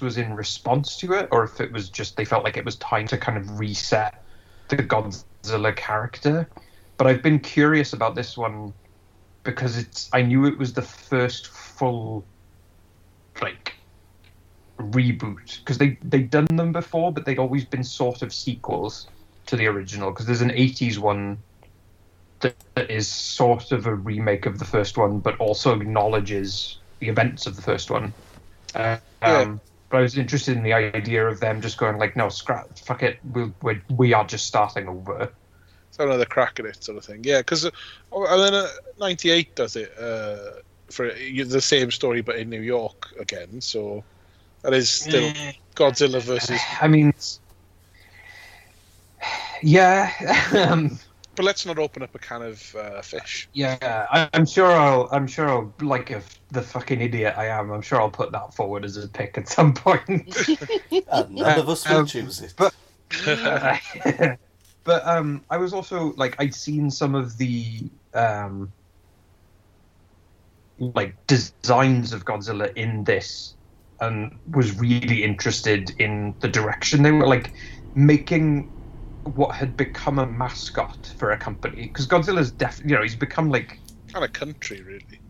was 0.00 0.18
in 0.18 0.34
response 0.34 0.96
to 0.98 1.12
it 1.12 1.28
or 1.30 1.44
if 1.44 1.60
it 1.60 1.72
was 1.72 1.88
just 1.88 2.16
they 2.16 2.24
felt 2.24 2.42
like 2.42 2.56
it 2.56 2.64
was 2.64 2.76
time 2.76 3.06
to 3.06 3.16
kind 3.16 3.38
of 3.38 3.58
reset 3.58 4.24
the 4.68 4.76
Godzilla 4.76 5.74
character. 5.76 6.48
But 6.96 7.06
I've 7.06 7.22
been 7.22 7.38
curious 7.38 7.92
about 7.92 8.14
this 8.14 8.36
one 8.36 8.72
because 9.42 9.76
it's 9.76 10.08
I 10.12 10.22
knew 10.22 10.46
it 10.46 10.58
was 10.58 10.72
the 10.72 10.82
first 10.82 11.48
full 11.48 12.24
like 13.42 13.74
reboot 14.78 15.58
because 15.58 15.78
they 15.78 15.98
they'd 16.02 16.30
done 16.30 16.46
them 16.46 16.72
before 16.72 17.12
but 17.12 17.24
they'd 17.24 17.38
always 17.38 17.64
been 17.64 17.84
sort 17.84 18.22
of 18.22 18.32
sequels 18.32 19.06
to 19.46 19.56
the 19.56 19.66
original 19.66 20.10
because 20.10 20.26
there's 20.26 20.40
an 20.40 20.50
80s 20.50 20.98
one 20.98 21.38
that, 22.40 22.54
is 22.90 23.08
sort 23.08 23.72
of 23.72 23.86
a 23.86 23.94
remake 23.94 24.46
of 24.46 24.58
the 24.58 24.64
first 24.64 24.96
one 24.96 25.20
but 25.20 25.38
also 25.38 25.78
acknowledges 25.80 26.78
the 27.00 27.08
events 27.08 27.46
of 27.46 27.56
the 27.56 27.62
first 27.62 27.90
one 27.90 28.12
uh, 28.74 28.96
Yeah. 29.22 29.38
um, 29.38 29.60
but 29.90 29.98
I 29.98 30.00
was 30.02 30.18
interested 30.18 30.56
in 30.56 30.62
the 30.64 30.72
idea 30.72 31.26
of 31.26 31.40
them 31.40 31.60
just 31.60 31.78
going 31.78 31.98
like 31.98 32.16
no 32.16 32.28
scrap 32.28 32.78
fuck 32.78 33.02
it 33.02 33.18
we'll, 33.32 33.52
we're, 33.62 33.82
we 33.96 34.12
are 34.12 34.24
just 34.24 34.46
starting 34.46 34.88
over 34.88 35.30
So 35.90 36.02
another 36.04 36.24
crack 36.24 36.58
at 36.58 36.66
it, 36.66 36.82
sort 36.82 36.98
of 36.98 37.04
thing. 37.04 37.20
Yeah, 37.22 37.38
because 37.38 37.64
uh, 37.64 37.70
oh, 38.10 38.26
and 38.26 38.42
then 38.42 38.54
uh, 38.54 38.66
'98 38.98 39.54
does 39.54 39.76
it 39.76 39.96
uh, 39.96 40.60
for 40.90 41.06
the 41.06 41.60
same 41.60 41.92
story, 41.92 42.20
but 42.20 42.34
in 42.34 42.50
New 42.50 42.62
York 42.62 43.14
again. 43.20 43.60
So 43.60 44.02
that 44.62 44.74
is 44.74 44.90
still 44.90 45.32
Godzilla 45.76 46.20
versus. 46.20 46.60
I 46.80 46.88
mean, 46.88 47.12
yeah, 49.62 50.10
um, 50.68 50.98
But 51.36 51.44
let's 51.44 51.66
not 51.66 51.78
open 51.78 52.02
up 52.02 52.14
a 52.14 52.18
can 52.18 52.42
of 52.42 52.74
uh, 52.76 53.02
fish. 53.02 53.48
yeah. 53.52 54.06
I, 54.10 54.28
I'm 54.32 54.46
sure 54.46 54.70
I'll, 54.70 55.08
I'm 55.10 55.26
sure 55.26 55.48
I'll, 55.48 55.74
like 55.80 56.10
if 56.10 56.40
the 56.50 56.62
fucking 56.62 57.00
idiot 57.00 57.34
I 57.36 57.46
am, 57.46 57.70
I'm 57.72 57.82
sure 57.82 58.00
I'll 58.00 58.10
put 58.10 58.30
that 58.32 58.54
forward 58.54 58.84
as 58.84 58.96
a 58.96 59.08
pick 59.08 59.36
at 59.38 59.48
some 59.48 59.74
point. 59.74 60.36
And 61.10 61.34
none 61.34 61.58
of 61.58 61.68
us 61.68 61.88
will 61.88 61.98
Um, 61.98 62.06
choose 62.06 62.40
it. 62.40 62.54
but- 62.56 62.74
but 64.84 65.06
um, 65.06 65.44
I 65.50 65.56
was 65.56 65.72
also 65.72 66.12
like 66.16 66.34
I'd 66.38 66.54
seen 66.54 66.90
some 66.90 67.14
of 67.14 67.36
the 67.38 67.90
um, 68.12 68.72
like 70.78 71.14
designs 71.26 72.12
of 72.12 72.24
Godzilla 72.24 72.72
in 72.76 73.04
this, 73.04 73.54
and 74.00 74.38
was 74.50 74.78
really 74.78 75.22
interested 75.22 75.90
in 75.98 76.34
the 76.40 76.48
direction 76.48 77.02
they 77.02 77.12
were 77.12 77.26
like 77.26 77.52
making 77.94 78.73
what 79.34 79.54
had 79.54 79.76
become 79.76 80.18
a 80.18 80.26
mascot 80.26 81.12
for 81.18 81.30
a 81.30 81.36
company 81.38 81.86
because 81.86 82.06
Godzilla's 82.06 82.50
def 82.50 82.80
you 82.84 82.94
know 82.94 83.02
he's 83.02 83.16
become 83.16 83.50
like 83.50 83.78
kind 84.12 84.24
of 84.24 84.32
country, 84.32 84.82
really. 84.82 85.20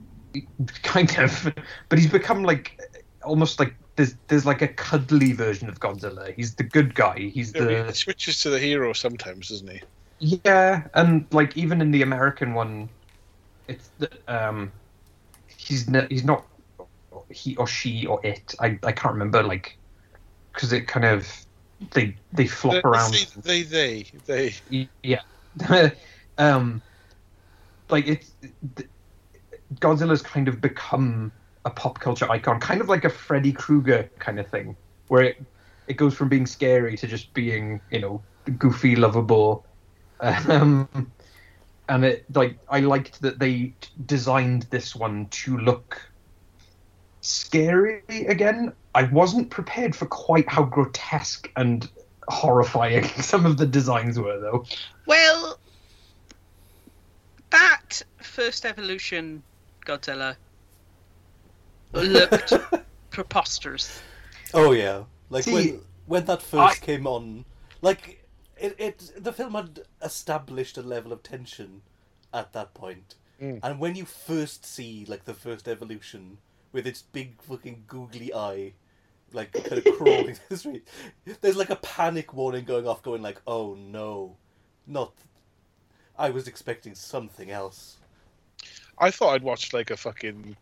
kind 0.82 1.16
of 1.18 1.54
but 1.88 1.98
he's 1.98 2.10
become 2.10 2.42
like 2.42 2.80
almost 3.22 3.58
like 3.58 3.74
there's 3.96 4.16
there's 4.28 4.44
like 4.44 4.62
a 4.62 4.68
cuddly 4.68 5.32
version 5.32 5.68
of 5.68 5.80
Godzilla 5.80 6.34
he's 6.34 6.54
the 6.54 6.64
good 6.64 6.94
guy 6.94 7.30
he's 7.32 7.54
Yeah, 7.54 7.64
the 7.64 7.84
he 7.86 7.92
switches 7.92 8.40
to 8.40 8.50
the 8.50 8.58
hero 8.58 8.92
sometimes, 8.92 9.48
doesn't 9.48 9.70
he? 9.70 9.80
Yeah, 10.18 10.86
and 10.94 11.26
like 11.32 11.56
even 11.56 11.80
in 11.80 11.90
the 11.90 12.02
American 12.02 12.54
one, 12.54 12.88
it's 13.68 13.90
the, 13.98 14.10
um, 14.28 14.72
he's 15.56 15.88
n- 15.88 16.06
he's 16.08 16.24
not 16.24 16.46
he 17.30 17.56
or 17.56 17.66
she 17.66 18.06
or 18.06 18.24
it. 18.24 18.54
I 18.60 18.78
I 18.82 18.92
can't 18.92 19.12
remember 19.12 19.42
like 19.42 19.76
because 20.52 20.72
it 20.72 20.86
kind 20.86 21.04
of 21.04 21.43
they 21.92 22.16
they 22.32 22.46
flop 22.46 22.74
They- 22.74 22.80
around. 22.84 23.14
They, 23.42 23.62
they, 23.62 24.02
they, 24.26 24.54
they. 24.70 24.88
Yeah, 25.02 25.20
um, 26.38 26.82
like 27.90 28.06
it's 28.06 28.32
Godzilla's 29.76 30.22
kind 30.22 30.48
of 30.48 30.60
become 30.60 31.32
a 31.64 31.70
pop 31.70 31.98
culture 31.98 32.30
icon, 32.30 32.60
kind 32.60 32.80
of 32.80 32.88
like 32.88 33.04
a 33.04 33.10
Freddy 33.10 33.52
Krueger 33.52 34.08
kind 34.18 34.38
of 34.38 34.46
thing, 34.48 34.76
where 35.08 35.22
it 35.22 35.42
it 35.86 35.94
goes 35.94 36.14
from 36.14 36.28
being 36.28 36.46
scary 36.46 36.96
to 36.96 37.06
just 37.06 37.32
being 37.34 37.80
you 37.90 38.00
know 38.00 38.22
goofy, 38.58 38.96
lovable. 38.96 39.64
Um, 40.20 40.88
and 41.88 42.04
it 42.04 42.24
like 42.34 42.56
I 42.70 42.80
liked 42.80 43.20
that 43.20 43.38
they 43.38 43.74
designed 44.06 44.62
this 44.70 44.94
one 44.96 45.26
to 45.26 45.58
look 45.58 46.00
scary 47.25 48.02
again. 48.09 48.73
I 48.95 49.04
wasn't 49.04 49.50
prepared 49.50 49.97
for 49.97 50.07
quite 50.07 50.49
how 50.49 50.62
grotesque 50.62 51.50
and 51.57 51.88
horrifying 52.28 53.04
some 53.21 53.45
of 53.47 53.57
the 53.57 53.66
designs 53.66 54.19
were, 54.19 54.38
though. 54.38 54.64
Well, 55.07 55.59
that 57.50 58.02
first 58.23 58.64
evolution 58.64 59.43
Godzilla 59.87 60.37
looked 61.93 62.52
preposterous. 63.11 64.00
Oh 64.52 64.73
yeah, 64.73 65.04
like 65.31 65.45
See, 65.45 65.52
when 65.52 65.81
when 66.07 66.25
that 66.26 66.43
first 66.43 66.83
I- 66.83 66.87
came 66.87 67.07
on, 67.07 67.45
like 67.83 68.25
it, 68.57 68.75
it 68.78 69.12
the 69.19 69.33
film 69.33 69.54
had 69.54 69.81
established 70.02 70.78
a 70.78 70.83
level 70.83 71.12
of 71.12 71.23
tension 71.23 71.83
at 72.33 72.52
that 72.52 72.75
point, 72.75 73.14
Mm. 73.43 73.59
and 73.64 73.81
when 73.81 73.97
you 73.97 74.04
first 74.04 74.64
see 74.64 75.04
like 75.09 75.25
the 75.25 75.35
first 75.35 75.66
evolution 75.66 76.38
with 76.75 76.87
its 76.87 77.00
big 77.00 77.40
fucking 77.43 77.85
googly 77.87 78.35
eye, 78.35 78.73
like 79.33 79.52
kind 79.52 79.78
of 79.87 79.97
crawling 79.97 80.35
through 80.35 80.45
the 80.50 80.57
street, 80.59 80.88
there's 81.40 81.57
like 81.57 81.71
a 81.71 81.76
panic 81.76 82.35
warning 82.35 82.64
going 82.64 82.87
off, 82.87 83.02
going 83.02 83.23
like, 83.23 83.40
oh 83.47 83.75
no, 83.81 84.37
not. 84.87 85.12
I 86.19 86.31
was 86.31 86.47
expecting 86.49 86.95
something 86.95 87.50
else. 87.50 87.97
I 88.99 89.11
thought 89.11 89.31
I'd 89.35 89.43
watched 89.43 89.73
like 89.73 89.90
a 89.90 89.97
fucking 89.97 90.57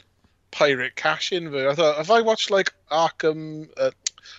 pirate 0.50 0.94
cash 0.96 1.32
in, 1.32 1.50
but 1.50 1.66
I 1.66 1.74
thought, 1.74 1.96
have 1.96 2.10
I 2.10 2.20
watched 2.20 2.50
like 2.50 2.72
Arkham? 2.90 3.68
Uh, 3.76 3.90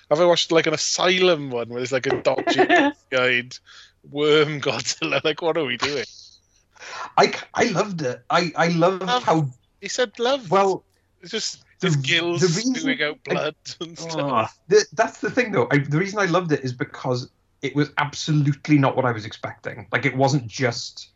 have 0.10 0.20
I 0.22 0.26
watched 0.26 0.52
like 0.52 0.68
an 0.68 0.74
Asylum 0.74 1.50
one 1.52 1.70
where 1.70 1.80
there's 1.80 1.92
like 1.92 2.08
a 2.08 2.22
dodgy 2.22 2.66
guide 3.12 3.56
worm 4.12 4.62
Godzilla? 4.62 5.24
Like, 5.24 5.42
what 5.42 5.58
are 5.58 5.66
we 5.66 5.78
doing? 5.78 6.06
I, 7.18 7.34
I 7.54 7.66
loved 7.66 8.02
it. 8.02 8.24
I, 8.30 8.52
I 8.56 8.68
love 8.70 9.02
Love. 9.02 9.24
how 9.24 9.50
He 9.82 9.88
said 9.88 10.18
love. 10.20 10.50
well. 10.52 10.84
it's 11.22 11.32
just 11.32 11.60
the- 11.60 11.63
his 11.84 11.96
gills 11.98 12.42
the 12.42 12.48
reason 12.48 12.76
spewing 12.76 13.04
out 13.04 13.20
I- 13.30 13.34
blood 13.34 13.56
and 13.82 13.98
stuff. 13.98 14.16
Ugh. 14.18 14.50
The, 14.68 14.86
that's 14.94 15.20
the 15.20 15.30
thing, 15.30 15.52
though. 15.52 15.68
I, 15.72 15.78
the 15.78 15.98
reason 15.98 16.20
I 16.20 16.26
loved 16.26 16.52
it 16.52 16.64
is 16.64 16.74
because 16.74 17.30
it 17.62 17.76
was 17.76 17.92
absolutely 17.98 18.78
not 18.78 18.96
what 18.96 19.06
I 19.06 19.12
was 19.12 19.26
expecting. 19.26 19.88
Like, 19.92 20.06
it 20.06 20.16
wasn't 20.16 20.48
just 20.48 21.10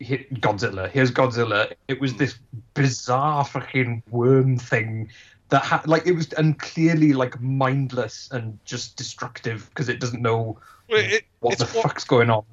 Godzilla. 0.00 0.90
Here's 0.90 1.10
Godzilla. 1.10 1.72
It 1.88 2.00
was 2.00 2.12
hmm. 2.12 2.18
this 2.18 2.38
bizarre 2.74 3.44
fucking 3.44 4.02
worm 4.10 4.58
thing 4.58 5.10
that 5.50 5.64
had, 5.64 5.86
like, 5.86 6.06
it 6.06 6.12
was 6.12 6.32
and 6.32 6.58
clearly 6.58 7.12
like 7.12 7.40
mindless 7.40 8.28
and 8.32 8.58
just 8.64 8.96
destructive 8.96 9.68
because 9.70 9.88
it 9.88 10.00
doesn't 10.00 10.22
know 10.22 10.58
Well, 10.88 11.00
it, 11.00 11.24
what 11.40 11.58
the 11.58 11.66
what 11.66 11.84
fuck's 11.84 12.04
going 12.04 12.30
on. 12.30 12.44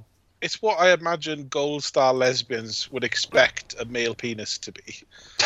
it's 0.41 0.61
what 0.61 0.79
I 0.79 0.91
imagine 0.91 1.47
gold 1.47 1.83
star 1.83 2.13
lesbians 2.13 2.91
would 2.91 3.03
expect 3.03 3.75
a 3.79 3.85
male 3.85 4.13
penis 4.13 4.57
to 4.59 4.71
be. 4.71 5.03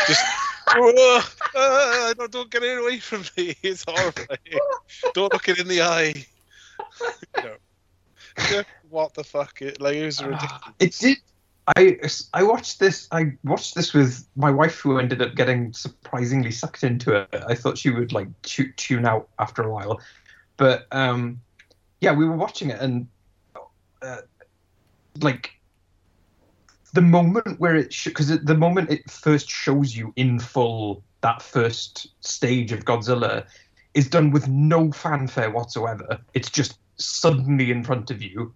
Just 0.07 0.25
Whoa, 0.73 1.19
uh, 1.55 2.13
don't, 2.15 2.31
don't 2.31 2.51
get 2.51 2.63
it 2.63 2.79
away 2.79 2.99
from 2.99 3.23
me. 3.37 3.55
It's 3.63 3.85
horrible. 3.87 4.23
don't 5.13 5.31
look 5.31 5.47
it 5.47 5.59
in 5.59 5.67
the 5.67 5.81
eye. 5.81 6.25
You 7.37 7.43
know. 7.43 7.55
Yeah, 8.51 8.63
what 8.89 9.13
the 9.13 9.23
fuck? 9.23 9.61
It, 9.61 9.79
like, 9.79 9.95
it 9.95 10.05
was 10.05 10.23
ridiculous. 10.23 10.61
It 10.79 10.97
did. 10.99 11.17
I 11.77 11.97
I 12.33 12.43
watched 12.43 12.79
this. 12.79 13.07
I 13.11 13.33
watched 13.43 13.73
this 13.73 13.93
with 13.93 14.27
my 14.35 14.51
wife, 14.51 14.79
who 14.79 14.99
ended 14.99 15.21
up 15.21 15.35
getting 15.35 15.73
surprisingly 15.73 16.51
sucked 16.51 16.83
into 16.83 17.15
it. 17.15 17.43
I 17.47 17.55
thought 17.55 17.77
she 17.77 17.89
would 17.89 18.13
like 18.13 18.27
tu- 18.43 18.71
tune 18.73 19.05
out 19.05 19.29
after 19.39 19.63
a 19.63 19.71
while, 19.71 19.99
but 20.57 20.85
um, 20.91 21.41
yeah, 22.01 22.11
we 22.13 22.25
were 22.25 22.35
watching 22.35 22.69
it, 22.69 22.79
and 22.79 23.07
uh, 24.03 24.21
like 25.21 25.54
the 26.95 27.01
moment 27.01 27.59
where 27.59 27.75
it 27.75 27.95
because 28.03 28.29
sh- 28.31 28.37
the 28.43 28.55
moment 28.55 28.89
it 28.89 29.09
first 29.11 29.49
shows 29.49 29.95
you 29.95 30.13
in 30.15 30.39
full 30.39 31.03
that 31.21 31.41
first 31.41 32.07
stage 32.21 32.71
of 32.71 32.85
Godzilla 32.85 33.45
is 33.93 34.09
done 34.09 34.31
with 34.31 34.47
no 34.47 34.91
fanfare 34.91 35.51
whatsoever. 35.51 36.19
It's 36.33 36.49
just 36.49 36.79
suddenly 36.97 37.71
in 37.71 37.83
front 37.83 38.09
of 38.11 38.21
you 38.21 38.53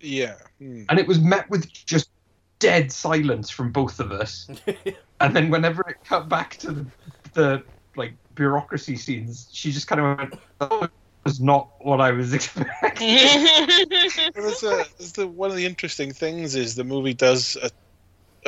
Yeah. 0.00 0.36
Hmm. 0.58 0.84
and 0.88 0.98
it 0.98 1.06
was 1.06 1.20
met 1.20 1.48
with 1.50 1.70
just 1.72 2.10
dead 2.58 2.90
silence 2.90 3.50
from 3.50 3.70
both 3.72 4.00
of 4.00 4.10
us. 4.12 4.48
and 5.20 5.36
then 5.36 5.50
whenever 5.50 5.82
it 5.88 5.98
cut 6.04 6.28
back 6.28 6.56
to 6.58 6.72
the, 6.72 6.86
the 7.34 7.62
like 7.96 8.14
bureaucracy 8.34 8.96
scenes, 8.96 9.48
she 9.52 9.70
just 9.70 9.86
kind 9.86 10.00
of 10.00 10.18
went, 10.18 10.34
"Oh, 10.60 10.88
was 11.24 11.40
not 11.40 11.70
what 11.80 12.00
I 12.00 12.10
was 12.10 12.32
expecting." 12.38 13.08
It 13.08 14.34
was 14.36 14.62
uh, 14.62 14.68
a, 14.68 14.80
it's 14.98 15.12
the, 15.12 15.26
one 15.26 15.50
of 15.50 15.56
the 15.56 15.66
interesting 15.66 16.12
things 16.12 16.54
is 16.54 16.74
the 16.74 16.84
movie 16.84 17.14
does 17.14 17.56
a, 17.62 17.70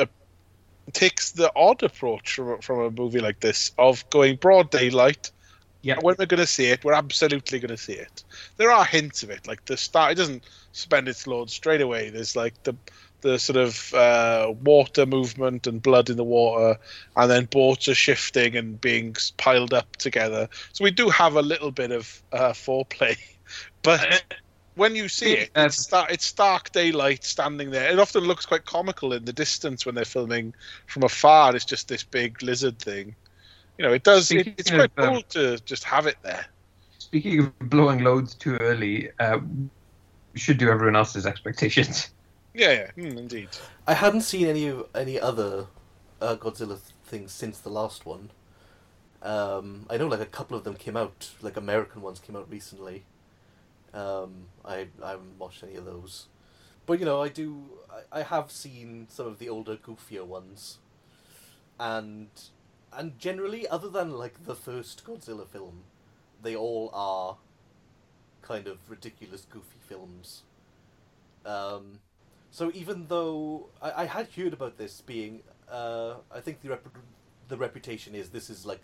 a 0.01 0.07
takes 0.91 1.31
the 1.31 1.51
odd 1.55 1.83
approach 1.83 2.35
from, 2.35 2.61
from 2.61 2.79
a 2.79 2.91
movie 2.91 3.19
like 3.19 3.39
this 3.39 3.71
of 3.77 4.07
going 4.09 4.37
broad 4.37 4.71
daylight. 4.71 5.31
Yeah. 5.83 5.95
When 6.01 6.15
we're 6.17 6.25
going 6.25 6.39
to 6.39 6.47
see 6.47 6.65
it, 6.65 6.83
we're 6.83 6.93
absolutely 6.93 7.59
going 7.59 7.69
to 7.69 7.77
see 7.77 7.93
it. 7.93 8.23
There 8.57 8.71
are 8.71 8.83
hints 8.83 9.23
of 9.23 9.29
it, 9.29 9.47
like 9.47 9.63
the 9.65 9.77
start. 9.77 10.11
It 10.11 10.15
doesn't 10.15 10.43
spend 10.73 11.07
its 11.07 11.27
load 11.27 11.49
straight 11.49 11.81
away. 11.81 12.09
There's 12.09 12.35
like 12.35 12.61
the 12.63 12.75
the 13.27 13.37
sort 13.37 13.57
of 13.57 13.93
uh, 13.93 14.53
water 14.63 15.05
movement 15.05 15.67
and 15.67 15.81
blood 15.81 16.09
in 16.09 16.15
the 16.15 16.23
water, 16.23 16.79
and 17.17 17.29
then 17.29 17.45
boats 17.45 17.89
are 17.89 17.95
shifting 17.95 18.55
and 18.55 18.79
being 18.79 19.15
piled 19.35 19.73
up 19.73 19.97
together. 19.97 20.47
So 20.71 20.85
we 20.85 20.91
do 20.91 21.09
have 21.09 21.35
a 21.35 21.41
little 21.41 21.71
bit 21.71 21.91
of 21.91 22.23
uh, 22.31 22.53
foreplay, 22.53 23.17
but 23.83 24.23
when 24.75 24.95
you 24.95 25.09
see 25.09 25.33
it, 25.33 25.51
it's, 25.55 25.77
star- 25.77 26.07
it's 26.09 26.25
stark 26.25 26.71
daylight 26.71 27.25
standing 27.25 27.71
there. 27.71 27.91
It 27.91 27.99
often 27.99 28.23
looks 28.23 28.45
quite 28.45 28.65
comical 28.65 29.11
in 29.11 29.25
the 29.25 29.33
distance 29.33 29.85
when 29.85 29.95
they're 29.95 30.05
filming 30.05 30.53
from 30.85 31.03
afar. 31.03 31.53
It's 31.53 31.65
just 31.65 31.89
this 31.89 32.03
big 32.03 32.41
lizard 32.41 32.79
thing. 32.79 33.13
You 33.77 33.85
know, 33.85 33.93
it 33.93 34.03
does. 34.03 34.31
It, 34.31 34.47
it's 34.57 34.71
of, 34.71 34.77
quite 34.77 34.91
um, 34.97 35.13
cool 35.13 35.21
to 35.29 35.57
just 35.65 35.83
have 35.83 36.07
it 36.07 36.15
there. 36.23 36.45
Speaking 36.97 37.39
of 37.39 37.59
blowing 37.59 38.03
loads 38.03 38.35
too 38.35 38.55
early, 38.57 39.09
uh, 39.19 39.39
should 40.35 40.57
do 40.57 40.69
everyone 40.69 40.95
else's 40.95 41.25
expectations. 41.25 42.09
Yeah, 42.57 42.71
yeah, 42.71 42.91
mm, 42.97 43.17
indeed. 43.17 43.49
I 43.87 43.93
hadn't 43.93 44.21
seen 44.21 44.47
any 44.47 44.73
any 44.95 45.19
other 45.19 45.67
uh, 46.21 46.35
Godzilla 46.37 46.79
things 47.05 47.31
since 47.31 47.59
the 47.59 47.69
last 47.69 48.05
one. 48.05 48.31
Um, 49.23 49.85
I 49.89 49.97
know 49.97 50.07
like 50.07 50.21
a 50.21 50.25
couple 50.27 50.57
of 50.57 50.63
them 50.65 50.75
came 50.75 50.97
out, 50.97 51.31
like 51.41 51.57
American 51.57 52.01
ones 52.01 52.19
came 52.19 52.35
out 52.37 52.49
recently. 52.51 53.05
Um, 53.93 54.47
I 54.65 54.87
I 55.03 55.11
haven't 55.11 55.39
watched 55.39 55.63
any 55.63 55.75
of 55.77 55.85
those, 55.85 56.27
but 56.87 56.99
you 56.99 57.05
know 57.05 57.21
I 57.23 57.29
do. 57.29 57.65
I, 57.89 58.21
I 58.21 58.23
have 58.23 58.51
seen 58.51 59.07
some 59.09 59.27
of 59.27 59.39
the 59.39 59.49
older, 59.49 59.77
goofier 59.77 60.25
ones, 60.25 60.79
and 61.79 62.29
and 62.93 63.19
generally, 63.19 63.67
other 63.67 63.89
than 63.89 64.11
like 64.11 64.45
the 64.45 64.55
first 64.55 65.05
Godzilla 65.05 65.47
film, 65.47 65.83
they 66.41 66.55
all 66.55 66.89
are 66.93 67.37
kind 68.41 68.67
of 68.67 68.89
ridiculous, 68.89 69.45
goofy 69.49 69.79
films. 69.87 70.43
Um, 71.45 71.99
so 72.51 72.71
even 72.73 73.07
though 73.07 73.69
I, 73.81 74.03
I 74.03 74.05
had 74.05 74.29
heard 74.35 74.53
about 74.53 74.77
this 74.77 75.01
being, 75.01 75.41
uh, 75.69 76.15
I 76.33 76.39
think 76.39 76.61
the 76.61 76.69
rep- 76.69 76.97
the 77.47 77.57
reputation 77.57 78.15
is 78.15 78.29
this 78.29 78.49
is 78.49 78.65
like 78.65 78.83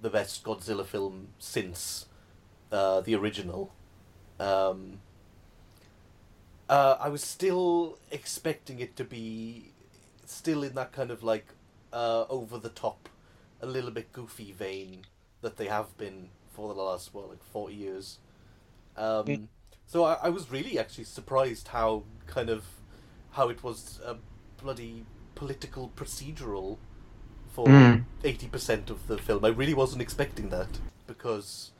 the 0.00 0.10
best 0.10 0.44
Godzilla 0.44 0.84
film 0.84 1.28
since 1.38 2.06
uh, 2.72 3.00
the 3.00 3.14
original. 3.14 3.72
Um, 4.38 5.00
uh, 6.68 6.96
I 7.00 7.08
was 7.08 7.22
still 7.22 7.98
expecting 8.10 8.80
it 8.80 8.96
to 8.96 9.04
be 9.04 9.72
still 10.24 10.62
in 10.62 10.74
that 10.74 10.92
kind 10.92 11.10
of 11.10 11.22
like 11.22 11.46
uh, 11.92 12.24
over 12.28 12.58
the 12.58 12.68
top, 12.68 13.08
a 13.62 13.66
little 13.66 13.90
bit 13.90 14.12
goofy 14.12 14.52
vein 14.52 15.02
that 15.42 15.56
they 15.56 15.66
have 15.66 15.96
been 15.96 16.30
for 16.52 16.74
the 16.74 16.82
last 16.82 17.14
what 17.14 17.28
like 17.28 17.44
forty 17.44 17.74
years. 17.74 18.18
Um, 18.96 19.24
Mm. 19.26 19.48
So 19.86 20.04
I, 20.04 20.14
I 20.24 20.28
was 20.30 20.50
really 20.50 20.78
actually 20.78 21.04
surprised 21.04 21.68
how 21.68 22.02
kind 22.26 22.50
of 22.50 22.64
how 23.36 23.48
it 23.50 23.62
was 23.62 24.00
a 24.04 24.16
bloody 24.62 25.04
political 25.34 25.90
procedural 25.96 26.78
for 27.52 27.66
Mm. 27.66 28.04
eighty 28.24 28.48
percent 28.48 28.90
of 28.90 29.06
the 29.06 29.18
film. 29.18 29.44
I 29.44 29.48
really 29.48 29.74
wasn't 29.74 30.02
expecting 30.02 30.48
that 30.50 30.72
because 31.06 31.72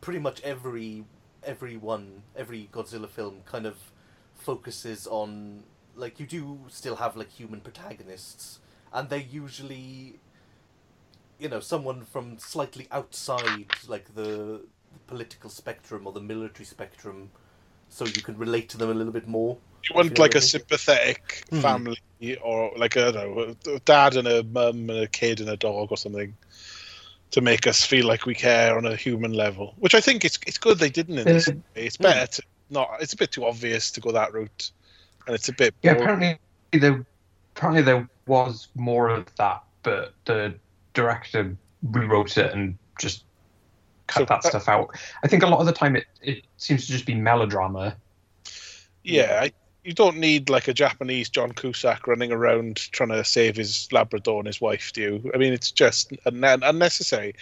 pretty 0.00 0.20
much 0.20 0.40
every 0.42 1.04
every 1.42 1.76
one 1.76 2.22
every 2.36 2.68
Godzilla 2.72 3.08
film 3.08 3.42
kind 3.44 3.66
of 3.66 3.76
focuses 4.34 5.06
on 5.06 5.64
like 5.96 6.20
you 6.20 6.26
do 6.26 6.60
still 6.68 6.96
have 6.96 7.16
like 7.16 7.30
human 7.30 7.60
protagonists 7.60 8.60
and 8.92 9.08
they're 9.10 9.18
usually 9.44 10.18
you 11.38 11.48
know 11.48 11.60
someone 11.60 12.04
from 12.04 12.38
slightly 12.38 12.86
outside 12.90 13.66
like 13.88 14.14
the, 14.14 14.22
the 14.92 14.98
political 15.06 15.50
spectrum 15.50 16.06
or 16.06 16.12
the 16.12 16.20
military 16.20 16.64
spectrum 16.64 17.30
so 17.88 18.04
you 18.04 18.22
can 18.22 18.36
relate 18.38 18.68
to 18.68 18.78
them 18.78 18.90
a 18.90 18.94
little 18.94 19.12
bit 19.12 19.26
more 19.28 19.56
You 19.88 19.94
want 19.96 20.18
like 20.18 20.34
a 20.34 20.40
sympathetic 20.40 21.44
Hmm. 21.50 21.60
family, 21.60 21.98
or 22.42 22.72
like 22.76 22.96
I 22.96 23.10
don't 23.10 23.14
know, 23.66 23.74
a 23.74 23.80
dad 23.80 24.16
and 24.16 24.28
a 24.28 24.42
mum 24.44 24.90
and 24.90 24.98
a 25.00 25.06
kid 25.06 25.40
and 25.40 25.48
a 25.48 25.56
dog 25.56 25.88
or 25.90 25.96
something, 25.96 26.36
to 27.30 27.40
make 27.40 27.66
us 27.66 27.84
feel 27.84 28.06
like 28.06 28.26
we 28.26 28.34
care 28.34 28.76
on 28.76 28.84
a 28.86 28.94
human 28.96 29.32
level. 29.32 29.74
Which 29.78 29.94
I 29.94 30.00
think 30.00 30.24
it's 30.24 30.38
it's 30.46 30.58
good 30.58 30.78
they 30.78 30.90
didn't 30.90 31.18
in 31.18 31.24
this. 31.24 31.48
Uh, 31.48 31.52
way. 31.52 31.86
It's 31.86 31.96
better 31.96 32.26
to 32.26 32.42
not. 32.70 32.88
It's 33.00 33.12
a 33.12 33.16
bit 33.16 33.32
too 33.32 33.46
obvious 33.46 33.90
to 33.92 34.00
go 34.00 34.12
that 34.12 34.32
route, 34.32 34.70
and 35.26 35.34
it's 35.34 35.48
a 35.48 35.52
bit. 35.52 35.74
Yeah, 35.82 35.94
boring. 35.94 36.02
apparently 36.04 36.38
there 36.78 37.06
apparently 37.56 37.82
there 37.82 38.08
was 38.26 38.68
more 38.74 39.08
of 39.08 39.34
that, 39.36 39.62
but 39.82 40.12
the 40.26 40.54
director 40.94 41.56
rewrote 41.82 42.36
it 42.36 42.52
and 42.52 42.76
just 42.98 43.24
cut 44.06 44.20
So 44.20 44.24
that 44.26 44.42
that- 44.42 44.48
stuff 44.50 44.68
out. 44.68 44.96
I 45.24 45.28
think 45.28 45.42
a 45.42 45.46
lot 45.46 45.60
of 45.60 45.66
the 45.66 45.72
time 45.72 45.96
it, 45.96 46.04
it 46.20 46.44
seems 46.58 46.86
to 46.86 46.92
just 46.92 47.06
be 47.06 47.14
melodrama. 47.14 47.96
Yeah, 49.02 49.40
I, 49.44 49.52
you 49.84 49.92
don't 49.92 50.18
need 50.18 50.50
like 50.50 50.68
a 50.68 50.74
Japanese 50.74 51.28
John 51.28 51.52
Cusack 51.52 52.06
running 52.06 52.32
around 52.32 52.76
trying 52.92 53.10
to 53.10 53.24
save 53.24 53.56
his 53.56 53.88
Labrador 53.92 54.40
and 54.40 54.46
his 54.46 54.60
wife, 54.60 54.92
do 54.92 55.00
you? 55.00 55.30
I 55.34 55.38
mean, 55.38 55.52
it's 55.52 55.70
just 55.70 56.12
un- 56.26 56.44
unnecessary. 56.44 57.34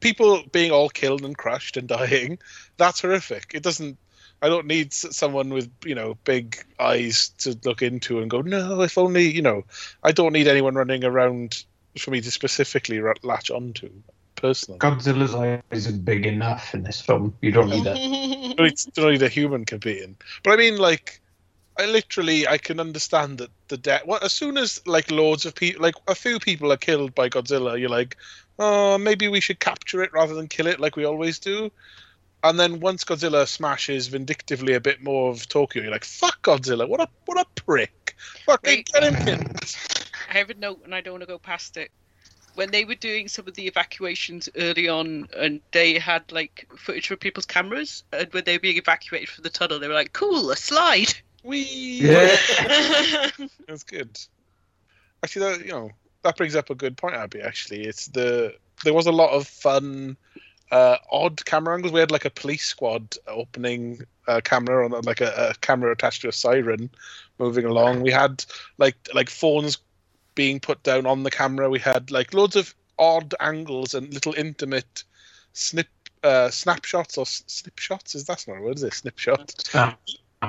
People 0.00 0.42
being 0.52 0.72
all 0.72 0.90
killed 0.90 1.22
and 1.22 1.36
crushed 1.36 1.76
and 1.76 1.88
dying, 1.88 2.38
that's 2.76 3.00
horrific. 3.00 3.52
It 3.54 3.62
doesn't. 3.62 3.98
I 4.42 4.48
don't 4.48 4.66
need 4.66 4.92
someone 4.92 5.48
with 5.48 5.70
you 5.84 5.94
know 5.94 6.18
big 6.24 6.62
eyes 6.78 7.30
to 7.38 7.58
look 7.64 7.80
into 7.80 8.20
and 8.20 8.30
go, 8.30 8.42
no, 8.42 8.82
if 8.82 8.98
only 8.98 9.30
you 9.30 9.42
know. 9.42 9.64
I 10.02 10.12
don't 10.12 10.34
need 10.34 10.48
anyone 10.48 10.74
running 10.74 11.04
around 11.04 11.64
for 11.98 12.10
me 12.10 12.20
to 12.20 12.30
specifically 12.30 13.00
latch 13.22 13.50
onto. 13.50 13.90
Personally, 14.34 14.78
Godzilla's 14.78 15.34
eyes 15.34 15.88
are 15.88 15.92
big 15.92 16.26
enough 16.26 16.74
in 16.74 16.82
this 16.82 17.00
film. 17.00 17.34
You 17.40 17.52
don't 17.52 17.70
need 17.70 17.86
it. 17.86 18.56
don't 18.56 18.66
need, 18.66 18.94
don't 18.94 19.12
need 19.12 19.22
a 19.22 19.30
human 19.30 19.64
competing. 19.64 20.16
But 20.44 20.52
I 20.52 20.56
mean, 20.56 20.76
like, 20.76 21.22
I 21.78 21.86
literally 21.86 22.48
I 22.48 22.58
can 22.58 22.80
understand 22.80 23.38
that 23.38 23.50
the 23.68 23.76
death. 23.76 24.02
Well, 24.06 24.18
as 24.22 24.32
soon 24.32 24.56
as 24.56 24.80
like 24.86 25.10
loads 25.10 25.44
of 25.44 25.54
people, 25.54 25.82
like 25.82 25.94
a 26.08 26.14
few 26.14 26.38
people 26.38 26.72
are 26.72 26.76
killed 26.76 27.14
by 27.14 27.28
Godzilla, 27.28 27.78
you're 27.78 27.90
like, 27.90 28.16
oh, 28.58 28.96
maybe 28.98 29.28
we 29.28 29.40
should 29.40 29.60
capture 29.60 30.02
it 30.02 30.12
rather 30.12 30.34
than 30.34 30.48
kill 30.48 30.66
it 30.66 30.80
like 30.80 30.96
we 30.96 31.04
always 31.04 31.38
do. 31.38 31.70
And 32.42 32.58
then 32.58 32.80
once 32.80 33.04
Godzilla 33.04 33.46
smashes 33.46 34.06
vindictively 34.06 34.74
a 34.74 34.80
bit 34.80 35.02
more 35.02 35.30
of 35.30 35.48
Tokyo, 35.48 35.82
you're 35.82 35.92
like, 35.92 36.04
fuck 36.04 36.42
Godzilla, 36.42 36.88
what 36.88 37.00
a 37.00 37.08
what 37.26 37.38
a 37.38 37.44
prick! 37.60 38.14
Fucking 38.46 38.70
Wait. 38.70 38.86
get 38.92 39.02
him 39.02 39.14
pinned. 39.24 39.76
I 40.30 40.38
have 40.38 40.50
a 40.50 40.54
note 40.54 40.80
and 40.84 40.94
I 40.94 41.00
don't 41.00 41.14
want 41.14 41.22
to 41.22 41.26
go 41.26 41.38
past 41.38 41.76
it. 41.76 41.90
When 42.54 42.70
they 42.70 42.86
were 42.86 42.94
doing 42.94 43.28
some 43.28 43.46
of 43.46 43.52
the 43.52 43.66
evacuations 43.66 44.48
early 44.56 44.88
on, 44.88 45.28
and 45.36 45.60
they 45.72 45.98
had 45.98 46.32
like 46.32 46.66
footage 46.78 47.08
from 47.08 47.18
people's 47.18 47.44
cameras, 47.44 48.02
and 48.12 48.32
when 48.32 48.44
they 48.44 48.54
were 48.54 48.60
being 48.60 48.78
evacuated 48.78 49.28
from 49.28 49.42
the 49.42 49.50
tunnel, 49.50 49.78
they 49.78 49.88
were 49.88 49.94
like, 49.94 50.14
"Cool, 50.14 50.50
a 50.50 50.56
slide." 50.56 51.12
We 51.46 51.62
Yeah. 52.00 52.36
That's 53.68 53.84
good. 53.84 54.18
Actually, 55.22 55.56
that, 55.56 55.64
you 55.64 55.72
know 55.72 55.90
that 56.22 56.36
brings 56.36 56.56
up 56.56 56.70
a 56.70 56.74
good 56.74 56.96
point, 56.96 57.14
Abby. 57.14 57.40
Actually, 57.40 57.84
it's 57.84 58.08
the 58.08 58.54
there 58.84 58.92
was 58.92 59.06
a 59.06 59.12
lot 59.12 59.30
of 59.30 59.46
fun, 59.46 60.16
uh, 60.70 60.96
odd 61.10 61.44
camera 61.46 61.74
angles. 61.74 61.92
We 61.92 62.00
had 62.00 62.10
like 62.10 62.24
a 62.24 62.30
police 62.30 62.64
squad 62.64 63.16
opening 63.26 64.00
a 64.26 64.42
camera 64.42 64.84
on 64.84 65.02
like 65.02 65.20
a, 65.20 65.50
a 65.50 65.54
camera 65.60 65.92
attached 65.92 66.22
to 66.22 66.28
a 66.28 66.32
siren, 66.32 66.90
moving 67.38 67.64
along. 67.64 68.00
We 68.02 68.10
had 68.10 68.44
like 68.78 68.96
like 69.14 69.30
phones 69.30 69.78
being 70.34 70.60
put 70.60 70.82
down 70.82 71.06
on 71.06 71.22
the 71.22 71.30
camera. 71.30 71.70
We 71.70 71.78
had 71.78 72.10
like 72.10 72.34
loads 72.34 72.56
of 72.56 72.74
odd 72.98 73.34
angles 73.40 73.94
and 73.94 74.12
little 74.12 74.34
intimate 74.34 75.04
snip 75.52 75.88
uh, 76.22 76.50
snapshots 76.50 77.16
or 77.16 77.22
s- 77.22 77.44
snipshots. 77.46 78.14
Is 78.14 78.24
that 78.24 78.44
not 78.48 78.58
a 78.58 78.60
word? 78.60 78.76
Is 78.76 78.82
it 78.82 78.94
snipshot? 78.94 79.54
Snap- 79.62 80.00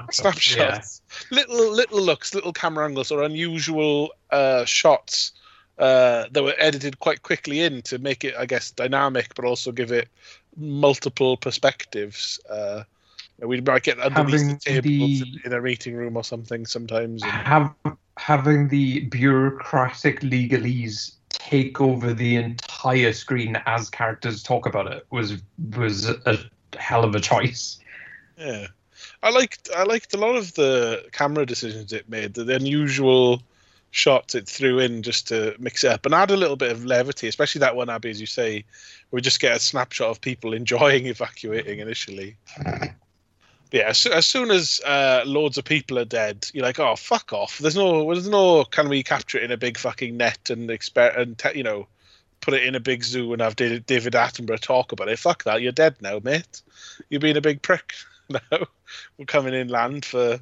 snapshots, 0.12 1.02
little 1.32 1.72
little 1.72 2.02
looks, 2.02 2.34
little 2.34 2.54
camera 2.54 2.86
angles, 2.86 3.12
or 3.12 3.24
unusual 3.24 4.12
uh, 4.32 4.66
shots 4.66 5.32
uh, 5.78 6.26
that 6.32 6.44
were 6.44 6.56
edited 6.58 7.00
quite 7.00 7.22
quickly 7.24 7.62
in 7.62 7.82
to 7.84 7.98
make 8.00 8.24
it, 8.24 8.34
I 8.38 8.46
guess, 8.46 8.72
dynamic, 8.72 9.34
but 9.36 9.46
also 9.46 9.72
give 9.72 9.92
it 9.92 10.10
multiple 10.56 11.38
perspectives. 11.38 12.40
Uh, 12.50 12.84
we 13.40 13.62
might 13.62 13.84
get 13.84 14.00
underneath 14.00 14.32
Having 14.40 14.48
the 14.48 14.82
tables 14.82 15.20
the- 15.20 15.40
in, 15.46 15.52
in 15.52 15.54
a 15.54 15.62
meeting 15.62 15.96
room 15.96 16.18
or 16.18 16.24
something 16.24 16.66
sometimes. 16.66 17.22
and- 17.24 17.32
Have, 17.32 17.74
having 18.18 18.68
the 18.70 19.02
bureaucratic 19.02 20.22
legalese 20.22 21.14
take 21.30 21.80
over 21.80 22.14
the 22.14 22.36
entire 22.36 23.14
screen 23.14 23.56
as 23.68 23.90
characters 23.92 24.42
talk 24.42 24.66
about 24.66 24.92
it 24.92 25.06
was 25.12 25.38
was 25.78 26.10
a 26.10 26.38
hell 26.78 27.04
of 27.04 27.14
a 27.14 27.20
choice. 27.20 27.78
Yeah, 28.38 28.68
I 29.24 29.32
liked 29.32 29.70
I 29.76 29.84
liked 29.84 30.14
a 30.14 30.18
lot 30.18 30.36
of 30.36 30.54
the 30.54 31.06
camera 31.12 31.46
decisions 31.46 31.92
it 31.94 32.10
made. 32.10 32.34
The, 32.34 32.44
the 32.44 32.56
unusual 32.56 33.42
shots 33.92 34.36
it 34.36 34.48
threw 34.48 34.80
in 34.80 35.02
just 35.02 35.28
to 35.30 35.56
mix 35.60 35.84
it 35.84 35.92
up 35.92 36.06
and 36.06 36.14
add 36.14 36.32
a 36.32 36.38
little 36.38 36.56
bit 36.56 36.72
of 36.72 36.86
levity, 36.86 37.28
especially 37.28 37.60
that 37.60 37.76
one, 37.76 37.90
Abby, 37.90 38.10
as 38.10 38.22
you 38.22 38.28
say, 38.28 38.64
we 39.12 39.22
just 39.22 39.40
get 39.40 39.56
a 39.56 39.60
snapshot 39.60 40.10
of 40.10 40.22
people 40.22 40.54
enjoying 40.62 41.08
evacuating 41.08 41.80
initially. 41.80 42.38
Yeah, 43.72 43.90
as, 43.90 44.06
as 44.06 44.26
soon 44.26 44.50
as 44.50 44.80
uh, 44.86 45.24
loads 45.26 45.58
of 45.58 45.66
people 45.66 46.00
are 46.00 46.06
dead, 46.06 46.48
you're 46.54 46.64
like, 46.64 46.80
oh 46.80 46.96
fuck 46.96 47.34
off. 47.34 47.58
There's 47.58 47.76
no, 47.76 48.14
there's 48.14 48.30
no. 48.30 48.64
Can 48.64 48.88
we 48.88 49.04
capture 49.04 49.38
it 49.38 49.44
in 49.44 49.52
a 49.52 49.58
big 49.58 49.78
fucking 49.78 50.16
net 50.16 50.50
and 50.50 50.70
exper 50.70 51.18
and 51.20 51.38
te- 51.38 51.58
you 51.58 51.64
know, 51.64 51.88
put 52.40 52.54
it 52.54 52.64
in 52.64 52.76
a 52.76 52.80
big 52.80 53.04
zoo 53.04 53.34
and 53.34 53.42
have 53.42 53.58
David 53.58 53.86
David 53.86 54.14
Attenborough 54.14 54.60
talk 54.60 54.94
about 54.94 55.10
it? 55.10 55.20
Fuck 55.20 55.44
that. 55.44 55.62
You're 55.62 55.74
dead 55.74 55.98
now, 56.02 56.20
mate. 56.24 56.62
You're 57.10 57.20
being 57.20 57.36
a 57.36 57.42
big 57.42 57.62
prick. 57.62 57.94
No, 58.52 58.66
we're 59.18 59.26
coming 59.26 59.54
inland 59.54 60.04
for 60.04 60.40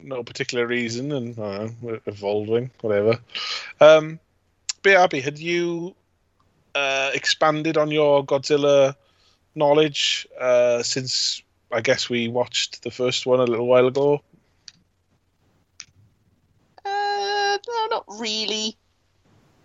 no 0.00 0.22
particular 0.22 0.66
reason, 0.66 1.10
and 1.12 1.36
know, 1.36 1.68
we're 1.82 2.00
evolving, 2.06 2.70
whatever. 2.80 3.18
Um, 3.80 4.20
but 4.82 4.90
yeah, 4.90 5.02
Abby, 5.02 5.20
had 5.20 5.38
you 5.38 5.96
uh, 6.74 7.10
expanded 7.14 7.76
on 7.76 7.90
your 7.90 8.24
Godzilla 8.24 8.94
knowledge 9.54 10.28
uh, 10.40 10.82
since 10.82 11.42
I 11.72 11.80
guess 11.80 12.08
we 12.08 12.28
watched 12.28 12.82
the 12.82 12.90
first 12.90 13.26
one 13.26 13.40
a 13.40 13.44
little 13.44 13.66
while 13.66 13.86
ago? 13.86 14.22
Uh, 16.84 17.58
no, 17.68 17.86
not 17.90 18.04
really. 18.18 18.76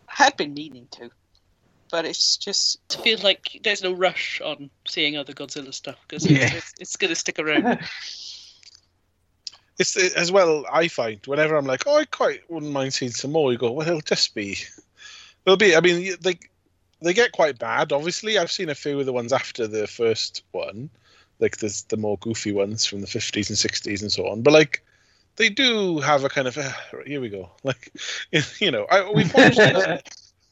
I 0.10 0.24
had 0.24 0.38
been 0.38 0.54
meaning 0.54 0.88
to, 0.92 1.10
but 1.94 2.06
it's 2.06 2.38
just 2.38 2.80
I 2.98 3.04
feel 3.04 3.20
like 3.22 3.60
there's 3.64 3.84
no 3.84 3.94
rush 3.94 4.42
on 4.42 4.72
seeing 4.88 5.16
other 5.16 5.32
Godzilla 5.32 5.72
stuff 5.72 5.98
because 6.08 6.26
Yeah. 6.26 6.40
it's, 6.40 6.56
it's, 6.56 6.74
it's 6.80 6.96
gonna 6.96 7.16
stick 7.16 7.38
around. 7.40 7.80
It's 9.80 9.98
it, 9.98 10.14
as 10.16 10.32
well. 10.32 10.66
I 10.72 10.88
find 10.88 11.20
whenever 11.26 11.56
I'm 11.56 11.66
like, 11.66 11.84
oh, 11.88 11.98
I 11.98 12.06
quite 12.06 12.42
wouldn't 12.48 12.72
mind 12.72 12.94
seeing 12.94 13.12
some 13.12 13.32
more. 13.32 13.52
You 13.52 13.58
go, 13.58 13.72
well, 13.72 13.88
it'll 13.88 14.02
just 14.02 14.36
be, 14.36 14.56
it'll 15.46 15.58
be. 15.58 15.76
I 15.76 15.82
mean, 15.82 16.16
they 16.22 16.38
they 17.02 17.14
get 17.14 17.32
quite 17.32 17.58
bad. 17.58 17.92
Obviously, 17.92 18.38
I've 18.38 18.52
seen 18.52 18.70
a 18.70 18.76
few 18.76 19.00
of 19.00 19.08
the 19.08 19.14
ones 19.14 19.34
after 19.34 19.66
the 19.66 19.88
first 19.88 20.44
one, 20.52 20.92
like 21.40 21.58
the 21.58 21.84
the 21.90 21.98
more 21.98 22.20
goofy 22.20 22.52
ones 22.52 22.86
from 22.86 23.02
the 23.02 23.08
50s 23.08 23.50
and 23.50 23.58
60s 23.58 24.02
and 24.04 24.12
so 24.12 24.28
on. 24.28 24.44
But 24.44 24.54
like, 24.54 24.84
they 25.38 25.50
do 25.50 26.00
have 26.00 26.24
a 26.24 26.30
kind 26.30 26.48
of 26.48 26.56
"Ah, 26.60 26.80
right, 26.94 27.08
here 27.08 27.22
we 27.22 27.30
go. 27.30 27.50
Like, 27.64 27.92
you 28.60 28.70
know, 28.70 28.86
I, 28.92 29.10
we've 29.12 29.34
watched 29.34 29.58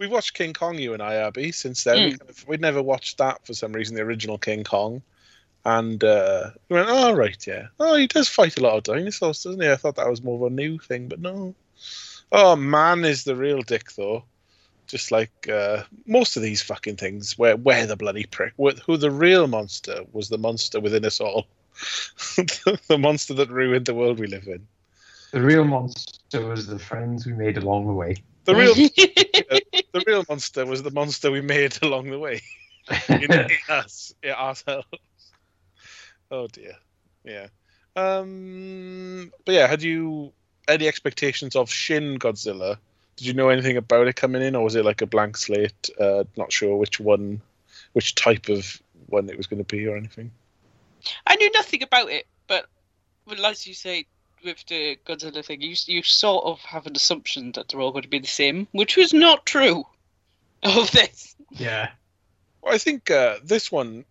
we've 0.02 0.12
watched 0.12 0.34
King 0.34 0.52
Kong, 0.52 0.78
you 0.80 0.94
and 0.94 1.02
I, 1.02 1.14
Abby. 1.16 1.52
Since 1.52 1.84
then, 1.84 1.98
we 2.06 2.18
kind 2.18 2.30
of, 2.30 2.48
we'd 2.48 2.60
never 2.60 2.82
watched 2.82 3.20
that 3.20 3.46
for 3.46 3.54
some 3.54 3.72
reason, 3.72 3.96
the 3.96 4.02
original 4.02 4.40
King 4.40 4.64
Kong. 4.64 5.02
And 5.64 6.04
uh, 6.04 6.50
we 6.68 6.76
went, 6.76 6.90
oh 6.90 7.14
right, 7.14 7.48
yeah. 7.48 7.68
Oh, 7.80 7.96
he 7.96 8.08
does 8.08 8.28
fight 8.28 8.58
a 8.58 8.62
lot 8.62 8.78
of 8.78 8.84
dinosaurs, 8.84 9.44
doesn't 9.44 9.62
he? 9.62 9.70
I 9.70 9.76
thought 9.76 9.96
that 9.98 10.10
was 10.10 10.24
more 10.24 10.36
of 10.48 10.52
a 10.52 10.56
new 10.56 10.80
thing, 10.80 11.08
but 11.08 11.22
no. 11.22 11.54
Oh, 12.32 12.56
man 12.56 13.06
is 13.06 13.24
the 13.24 13.36
real 13.36 13.62
dick, 13.62 13.92
though. 13.94 14.24
Just 14.88 15.12
like 15.12 15.48
uh, 15.48 15.84
most 16.08 16.36
of 16.36 16.42
these 16.42 16.64
fucking 16.64 16.98
things, 16.98 17.38
where 17.38 17.56
where 17.56 17.86
the 17.86 17.96
bloody 17.96 18.26
prick, 18.26 18.54
wh- 18.60 18.78
who 18.86 18.98
the 18.98 19.12
real 19.12 19.48
monster 19.48 20.02
was 20.12 20.28
the 20.28 20.38
monster 20.40 20.80
within 20.80 21.06
us 21.06 21.22
all, 21.22 21.48
the 22.36 22.98
monster 22.98 23.36
that 23.36 23.50
ruined 23.52 23.86
the 23.86 23.94
world 23.94 24.20
we 24.20 24.28
live 24.28 24.48
in. 24.48 24.68
The 25.32 25.42
real 25.42 25.64
monster 25.64 26.46
was 26.46 26.68
the 26.68 26.80
friends 26.80 27.26
we 27.26 27.34
made 27.34 27.58
along 27.58 27.88
the 27.88 27.94
way. 27.94 28.16
The 28.44 28.56
real, 28.56 28.74
the 28.76 30.04
real 30.06 30.26
monster 30.28 30.66
was 30.66 30.84
the 30.84 30.92
monster 30.92 31.32
we 31.32 31.42
made 31.42 31.78
along 31.82 32.10
the 32.10 32.20
way. 32.20 32.42
in, 33.10 33.32
in 33.32 33.50
us, 33.70 34.14
in 34.22 34.32
ourselves. 34.32 34.88
Oh 36.30 36.48
dear. 36.48 36.74
Yeah. 37.24 37.48
Um. 37.96 39.32
But 39.46 39.56
yeah, 39.56 39.68
had 39.68 39.84
you 39.84 40.34
any 40.68 40.88
expectations 40.88 41.56
of 41.56 41.70
Shin 41.70 42.18
Godzilla? 42.18 42.78
Did 43.16 43.28
you 43.28 43.34
know 43.34 43.50
anything 43.50 43.78
about 43.78 44.08
it 44.08 44.16
coming 44.16 44.42
in, 44.42 44.56
or 44.56 44.64
was 44.64 44.76
it 44.76 44.86
like 44.86 45.02
a 45.02 45.06
blank 45.06 45.38
slate? 45.38 45.90
Uh, 46.00 46.24
not 46.38 46.52
sure 46.52 46.76
which 46.76 47.00
one, 47.00 47.42
which 47.94 48.16
type 48.16 48.50
of 48.50 48.82
one 49.08 49.30
it 49.30 49.38
was 49.38 49.48
going 49.48 49.64
to 49.64 49.76
be, 49.76 49.86
or 49.88 49.96
anything. 49.96 50.32
I 51.28 51.36
knew 51.36 51.52
nothing 51.52 51.84
about 51.84 52.10
it, 52.10 52.28
but 52.48 52.66
well, 53.26 53.46
as 53.46 53.68
you 53.68 53.74
say 53.74 54.08
with 54.44 54.66
the 54.68 54.98
Godzilla 55.06 55.44
thing, 55.46 55.62
you 55.62 55.76
you 55.86 56.04
sort 56.04 56.46
of 56.46 56.60
have 56.62 56.86
an 56.86 56.96
assumption 56.96 57.52
that 57.54 57.70
they're 57.70 57.82
all 57.82 57.92
going 57.92 58.04
to 58.04 58.10
be 58.10 58.20
the 58.20 58.28
same, 58.28 58.68
which 58.72 58.98
was 58.98 59.14
not 59.14 59.46
true 59.46 59.84
of 60.64 60.92
this. 60.92 61.36
yeah. 61.52 61.90
Well, 62.62 62.76
I 62.76 62.78
think 62.78 63.10
uh, 63.10 63.38
this 63.44 63.72
one 63.72 64.06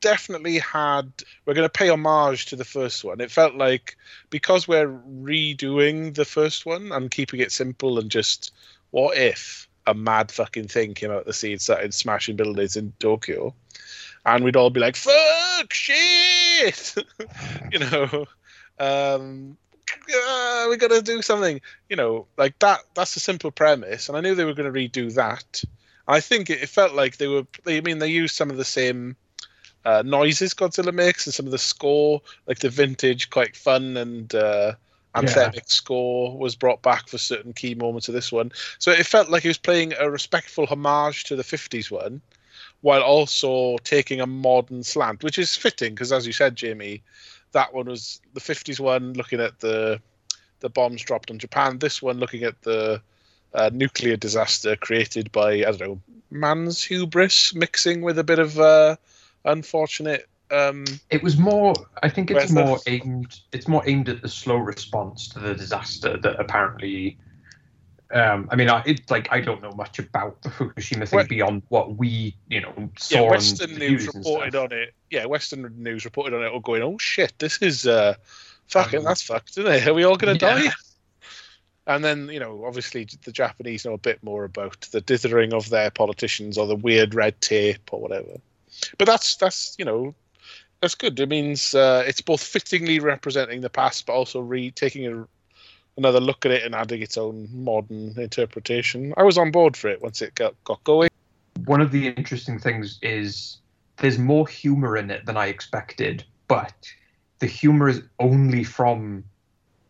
definitely 0.00 0.58
had. 0.58 1.12
We're 1.44 1.54
going 1.54 1.66
to 1.68 1.78
pay 1.78 1.88
homage 1.88 2.46
to 2.46 2.56
the 2.56 2.64
first 2.64 3.04
one. 3.04 3.20
It 3.20 3.30
felt 3.30 3.54
like 3.54 3.96
because 4.30 4.66
we're 4.66 4.88
redoing 4.88 6.14
the 6.14 6.24
first 6.24 6.66
one 6.66 6.90
and 6.92 7.10
keeping 7.10 7.40
it 7.40 7.52
simple 7.52 7.98
and 7.98 8.10
just 8.10 8.52
what 8.90 9.16
if 9.16 9.68
a 9.86 9.94
mad 9.94 10.30
fucking 10.30 10.68
thing 10.68 10.94
came 10.94 11.10
out 11.10 11.20
of 11.20 11.24
the 11.26 11.32
sea 11.32 11.52
and 11.52 11.60
started 11.60 11.94
smashing 11.94 12.36
buildings 12.36 12.76
in 12.76 12.92
Tokyo, 12.98 13.54
and 14.26 14.44
we'd 14.44 14.56
all 14.56 14.70
be 14.70 14.80
like, 14.80 14.96
"Fuck 14.96 15.72
shit," 15.72 16.94
you 17.72 17.78
know. 17.78 18.26
Um, 18.78 19.56
uh, 20.14 20.66
we 20.68 20.76
got 20.76 20.90
to 20.90 21.02
do 21.02 21.22
something, 21.22 21.60
you 21.88 21.96
know, 21.96 22.26
like 22.36 22.58
that. 22.60 22.80
That's 22.94 23.16
a 23.16 23.20
simple 23.20 23.50
premise, 23.50 24.08
and 24.08 24.16
I 24.16 24.20
knew 24.20 24.34
they 24.34 24.44
were 24.44 24.54
going 24.54 24.72
to 24.72 24.78
redo 24.78 25.14
that. 25.14 25.62
I 26.08 26.20
think 26.20 26.50
it, 26.50 26.62
it 26.62 26.68
felt 26.68 26.94
like 26.94 27.16
they 27.16 27.28
were. 27.28 27.46
They, 27.64 27.78
I 27.78 27.80
mean, 27.80 27.98
they 27.98 28.08
used 28.08 28.34
some 28.34 28.50
of 28.50 28.56
the 28.56 28.64
same 28.64 29.16
uh, 29.84 30.02
noises 30.04 30.54
Godzilla 30.54 30.92
makes 30.92 31.26
and 31.26 31.34
some 31.34 31.46
of 31.46 31.52
the 31.52 31.58
score, 31.58 32.20
like 32.46 32.60
the 32.60 32.68
vintage, 32.68 33.30
quite 33.30 33.56
fun 33.56 33.96
and 33.96 34.34
uh, 34.34 34.74
anthemic 35.14 35.68
score, 35.68 36.36
was 36.36 36.54
brought 36.54 36.82
back 36.82 37.08
for 37.08 37.18
certain 37.18 37.52
key 37.52 37.74
moments 37.74 38.08
of 38.08 38.14
this 38.14 38.32
one. 38.32 38.52
So 38.78 38.90
it 38.90 39.06
felt 39.06 39.30
like 39.30 39.42
he 39.42 39.48
was 39.48 39.58
playing 39.58 39.94
a 39.98 40.10
respectful 40.10 40.66
homage 40.66 41.24
to 41.24 41.36
the 41.36 41.42
'50s 41.42 41.90
one, 41.90 42.20
while 42.80 43.02
also 43.02 43.78
taking 43.78 44.20
a 44.20 44.26
modern 44.26 44.82
slant, 44.82 45.22
which 45.22 45.38
is 45.38 45.56
fitting 45.56 45.94
because, 45.94 46.12
as 46.12 46.26
you 46.26 46.32
said, 46.32 46.56
Jamie, 46.56 47.02
that 47.52 47.72
one 47.72 47.86
was 47.86 48.20
the 48.34 48.40
'50s 48.40 48.80
one, 48.80 49.14
looking 49.14 49.40
at 49.40 49.60
the 49.60 50.00
the 50.60 50.68
bombs 50.68 51.02
dropped 51.02 51.30
on 51.30 51.38
Japan. 51.38 51.78
This 51.78 52.00
one, 52.00 52.18
looking 52.18 52.44
at 52.44 52.60
the 52.62 53.02
uh, 53.54 53.70
nuclear 53.72 54.16
disaster 54.16 54.76
created 54.76 55.30
by 55.32 55.52
I 55.52 55.72
don't 55.72 55.80
know 55.80 56.00
man's 56.32 56.82
hubris 56.82 57.54
mixing 57.54 58.02
with 58.02 58.18
a 58.18 58.24
bit 58.24 58.38
of 58.38 58.58
uh, 58.58 58.96
unfortunate. 59.44 60.28
Um, 60.50 60.84
It 61.10 61.22
was 61.22 61.38
more. 61.38 61.74
I 62.02 62.08
think 62.08 62.30
it's 62.30 62.50
more 62.50 62.78
aimed. 62.86 63.40
It's 63.52 63.68
more 63.68 63.82
aimed 63.86 64.08
at 64.08 64.22
the 64.22 64.28
slow 64.28 64.56
response 64.56 65.28
to 65.28 65.38
the 65.38 65.54
disaster 65.54 66.16
that 66.18 66.40
apparently. 66.40 67.18
Um, 68.12 68.48
I 68.50 68.56
mean, 68.56 68.68
I, 68.68 68.82
it's 68.84 69.10
like 69.10 69.28
I 69.30 69.40
don't 69.40 69.62
know 69.62 69.72
much 69.72 69.98
about 69.98 70.42
the 70.42 70.50
Fukushima 70.50 71.08
thing 71.08 71.16
Well- 71.16 71.26
beyond 71.26 71.62
what 71.68 71.96
we, 71.96 72.36
you 72.48 72.60
know, 72.60 72.90
saw 72.98 73.24
yeah, 73.24 73.30
Western 73.30 73.74
news 73.76 74.06
reported 74.06 74.54
on 74.54 74.72
it. 74.72 74.94
Yeah, 75.10 75.24
Western 75.26 75.82
news 75.82 76.04
reported 76.04 76.36
on 76.36 76.44
it, 76.44 76.48
all 76.48 76.60
going, 76.60 76.82
"Oh 76.82 76.98
shit, 76.98 77.32
this 77.38 77.62
is 77.62 77.86
uh, 77.86 78.14
fucking 78.68 78.98
Um, 79.00 79.04
that's 79.06 79.22
fucked, 79.22 79.50
isn't 79.52 79.66
it? 79.66 79.86
Are 79.86 79.94
we 79.94 80.04
all 80.04 80.16
gonna 80.16 80.32
yeah. 80.32 80.38
die?" 80.38 80.72
And 81.86 82.04
then 82.04 82.28
you 82.28 82.38
know, 82.38 82.64
obviously, 82.64 83.08
the 83.24 83.32
Japanese 83.32 83.84
know 83.84 83.94
a 83.94 83.98
bit 83.98 84.22
more 84.22 84.44
about 84.44 84.82
the 84.92 85.00
dithering 85.00 85.52
of 85.52 85.70
their 85.70 85.90
politicians 85.90 86.58
or 86.58 86.66
the 86.66 86.76
weird 86.76 87.14
red 87.14 87.40
tape 87.40 87.92
or 87.92 88.00
whatever. 88.00 88.40
But 88.98 89.06
that's 89.06 89.36
that's 89.36 89.74
you 89.78 89.84
know, 89.84 90.14
that's 90.80 90.94
good. 90.94 91.18
It 91.18 91.28
means 91.28 91.74
uh, 91.74 92.04
it's 92.06 92.20
both 92.20 92.42
fittingly 92.42 93.00
representing 93.00 93.62
the 93.62 93.70
past, 93.70 94.06
but 94.06 94.12
also 94.12 94.40
re 94.40 94.70
taking 94.70 95.06
a, 95.06 95.26
another 95.96 96.20
look 96.20 96.46
at 96.46 96.52
it 96.52 96.64
and 96.64 96.74
adding 96.74 97.02
its 97.02 97.18
own 97.18 97.48
modern 97.52 98.14
interpretation. 98.18 99.12
I 99.16 99.22
was 99.22 99.38
on 99.38 99.50
board 99.50 99.76
for 99.76 99.88
it 99.88 100.02
once 100.02 100.22
it 100.22 100.34
got 100.34 100.54
got 100.64 100.82
going. 100.84 101.10
One 101.64 101.80
of 101.80 101.92
the 101.92 102.08
interesting 102.08 102.58
things 102.58 102.98
is 103.02 103.58
there's 103.98 104.18
more 104.18 104.46
humor 104.46 104.96
in 104.96 105.10
it 105.10 105.26
than 105.26 105.36
I 105.36 105.46
expected, 105.46 106.24
but 106.48 106.74
the 107.38 107.46
humor 107.46 107.88
is 107.88 108.02
only 108.18 108.64
from 108.64 109.24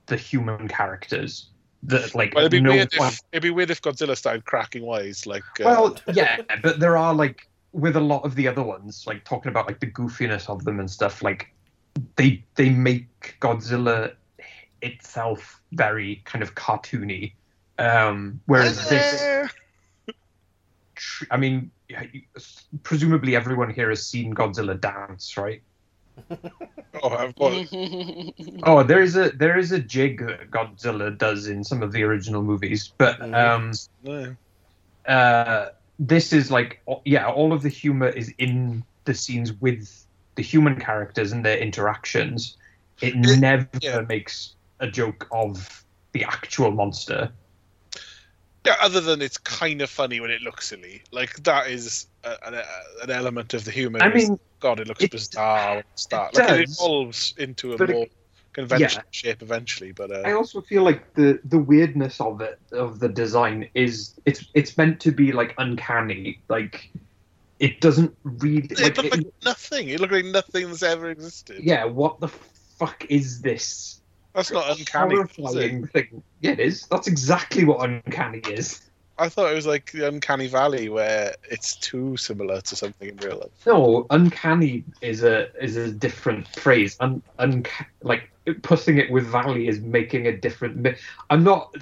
the 0.06 0.16
human 0.16 0.68
characters. 0.68 1.48
that 1.84 2.14
like 2.14 2.34
Well, 2.34 2.44
it'd 2.44 2.52
be 2.52 2.60
no 2.60 2.72
weird 2.72 2.92
if 2.92 3.20
it'd 3.32 3.42
be 3.42 3.50
weird 3.50 3.70
if 3.70 3.80
Godzilla 3.80 4.16
started 4.16 4.44
cracking 4.44 4.84
wise. 4.84 5.26
Like, 5.26 5.44
uh, 5.60 5.64
Well, 5.64 5.96
yeah, 6.12 6.38
but 6.62 6.80
there 6.80 6.96
are 6.96 7.14
like 7.14 7.48
with 7.72 7.96
a 7.96 8.00
lot 8.00 8.24
of 8.24 8.34
the 8.34 8.46
other 8.48 8.62
ones, 8.62 9.04
like 9.06 9.24
talking 9.24 9.50
about 9.50 9.66
like 9.66 9.80
the 9.80 9.86
goofiness 9.86 10.48
of 10.48 10.64
them 10.64 10.80
and 10.80 10.90
stuff. 10.90 11.22
Like 11.22 11.52
they 12.16 12.44
they 12.56 12.70
make 12.70 13.36
Godzilla 13.40 14.14
itself 14.82 15.60
very 15.72 16.22
kind 16.24 16.42
of 16.42 16.54
cartoony. 16.54 17.32
Um, 17.78 18.40
whereas 18.46 18.88
this, 18.88 19.50
tr- 20.94 21.24
I 21.30 21.36
mean, 21.36 21.70
presumably 22.82 23.34
everyone 23.36 23.70
here 23.72 23.88
has 23.88 24.06
seen 24.06 24.34
Godzilla 24.34 24.78
dance, 24.80 25.36
right? 25.36 25.62
oh, 27.02 27.08
I've 27.08 27.34
got 27.36 27.66
Oh, 28.64 28.82
there 28.82 29.00
is 29.00 29.16
a 29.16 29.30
there 29.30 29.58
is 29.58 29.72
a 29.72 29.78
jig 29.78 30.24
that 30.26 30.50
Godzilla 30.50 31.16
does 31.16 31.48
in 31.48 31.64
some 31.64 31.82
of 31.82 31.92
the 31.92 32.02
original 32.02 32.42
movies, 32.42 32.92
but 32.98 33.18
Mhm. 33.18 33.34
um, 33.34 33.72
no. 34.04 34.36
uh, 35.12 35.70
this 35.98 36.32
is 36.32 36.50
like 36.50 36.82
yeah, 37.06 37.26
all 37.28 37.52
of 37.52 37.62
the 37.62 37.70
humor 37.70 38.08
is 38.08 38.32
in 38.38 38.84
the 39.04 39.14
scenes 39.14 39.52
with 39.54 39.88
the 40.34 40.42
human 40.42 40.78
characters 40.78 41.32
and 41.32 41.44
their 41.44 41.58
interactions. 41.58 42.56
It 43.00 43.14
It- 43.14 43.38
never 43.40 43.68
yeah. 43.80 44.02
makes 44.02 44.54
a 44.82 44.90
joke 44.90 45.26
of 45.32 45.84
the 46.12 46.24
actual 46.24 46.70
monster. 46.70 47.32
Yeah, 48.66 48.76
other 48.80 49.00
than 49.00 49.22
it's 49.22 49.38
kind 49.38 49.80
of 49.82 49.90
funny 49.90 50.20
when 50.20 50.30
it 50.30 50.42
looks 50.42 50.68
silly. 50.68 51.02
Like 51.10 51.42
that 51.44 51.68
is 51.68 52.06
a, 52.22 52.36
an, 52.46 52.54
an 53.02 53.10
element 53.10 53.54
of 53.54 53.64
the 53.64 53.70
humor. 53.72 53.98
I 54.02 54.12
mean, 54.12 54.38
God, 54.60 54.78
it 54.78 54.86
looks 54.86 55.02
it- 55.02 55.10
bizarre. 55.10 55.70
when 55.70 55.78
it 55.80 55.86
starts. 55.94 56.38
it 56.38 56.42
Like 56.42 56.60
it 56.60 56.68
evolves 56.70 57.34
into 57.38 57.72
a 57.72 57.76
but 57.78 57.90
it- 57.90 57.94
more 57.94 58.06
conventional 58.52 59.02
shape 59.10 59.40
eventually. 59.42 59.92
But 59.92 60.10
uh, 60.12 60.22
I 60.26 60.32
also 60.32 60.60
feel 60.60 60.82
like 60.84 61.14
the 61.14 61.40
the 61.44 61.58
weirdness 61.58 62.20
of 62.20 62.40
it 62.40 62.60
of 62.72 63.00
the 63.00 63.08
design 63.08 63.68
is 63.74 64.14
it's 64.26 64.44
it's 64.54 64.76
meant 64.76 65.00
to 65.00 65.10
be 65.10 65.32
like 65.32 65.54
uncanny. 65.58 66.40
Like 66.48 66.90
it 67.58 67.80
doesn't 67.80 68.14
read 68.22 68.70
it 68.72 68.80
like, 68.80 68.96
looked 68.96 69.08
it- 69.08 69.24
like 69.24 69.34
nothing. 69.44 69.88
It 69.88 69.98
looked 70.00 70.12
like 70.12 70.26
nothing 70.26 70.68
that's 70.68 70.82
ever 70.84 71.10
existed. 71.10 71.64
yeah. 71.64 71.84
What 71.84 72.20
the 72.20 72.28
fuck 72.28 73.06
is 73.08 73.40
this? 73.40 74.01
That's 74.34 74.50
not 74.50 74.78
uncanny. 74.78 75.16
horrifying 75.16 75.86
thing. 75.86 76.22
Yeah, 76.40 76.52
it 76.52 76.60
is. 76.60 76.86
That's 76.86 77.06
exactly 77.06 77.64
what 77.64 77.88
uncanny 77.88 78.38
is. 78.38 78.80
I 79.18 79.28
thought 79.28 79.52
it 79.52 79.54
was 79.54 79.66
like 79.66 79.92
the 79.92 80.08
uncanny 80.08 80.48
valley 80.48 80.88
where 80.88 81.34
it's 81.50 81.76
too 81.76 82.16
similar 82.16 82.60
to 82.62 82.76
something 82.76 83.10
in 83.10 83.16
real 83.18 83.38
life. 83.38 83.66
No, 83.66 84.06
uncanny 84.10 84.84
is 85.00 85.22
a 85.22 85.54
is 85.62 85.76
a 85.76 85.92
different 85.92 86.48
phrase. 86.48 86.96
Un, 86.98 87.22
un, 87.38 87.64
like 88.02 88.30
putting 88.62 88.98
it 88.98 89.10
with 89.10 89.26
valley 89.26 89.68
is 89.68 89.80
making 89.80 90.26
a 90.26 90.36
different. 90.36 90.76
mi- 90.76 90.96
I'm 91.30 91.44
not 91.44 91.76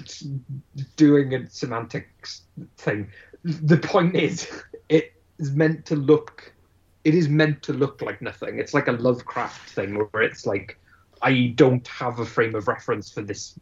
doing 0.97 1.33
a 1.33 1.49
semantics 1.49 2.41
thing. 2.77 3.09
The 3.43 3.77
point 3.77 4.15
is, 4.15 4.51
it 4.89 5.13
is 5.39 5.51
meant 5.51 5.85
to 5.87 5.95
look. 5.95 6.53
It 7.05 7.15
is 7.15 7.29
meant 7.29 7.63
to 7.63 7.73
look 7.73 8.01
like 8.01 8.21
nothing. 8.21 8.59
It's 8.59 8.73
like 8.73 8.87
a 8.87 8.91
Lovecraft 8.91 9.69
thing 9.71 9.95
where 10.11 10.21
it's 10.21 10.45
like, 10.45 10.77
I 11.21 11.53
don't 11.55 11.87
have 11.87 12.19
a 12.19 12.25
frame 12.25 12.55
of 12.55 12.67
reference 12.67 13.11
for 13.11 13.21
this 13.21 13.59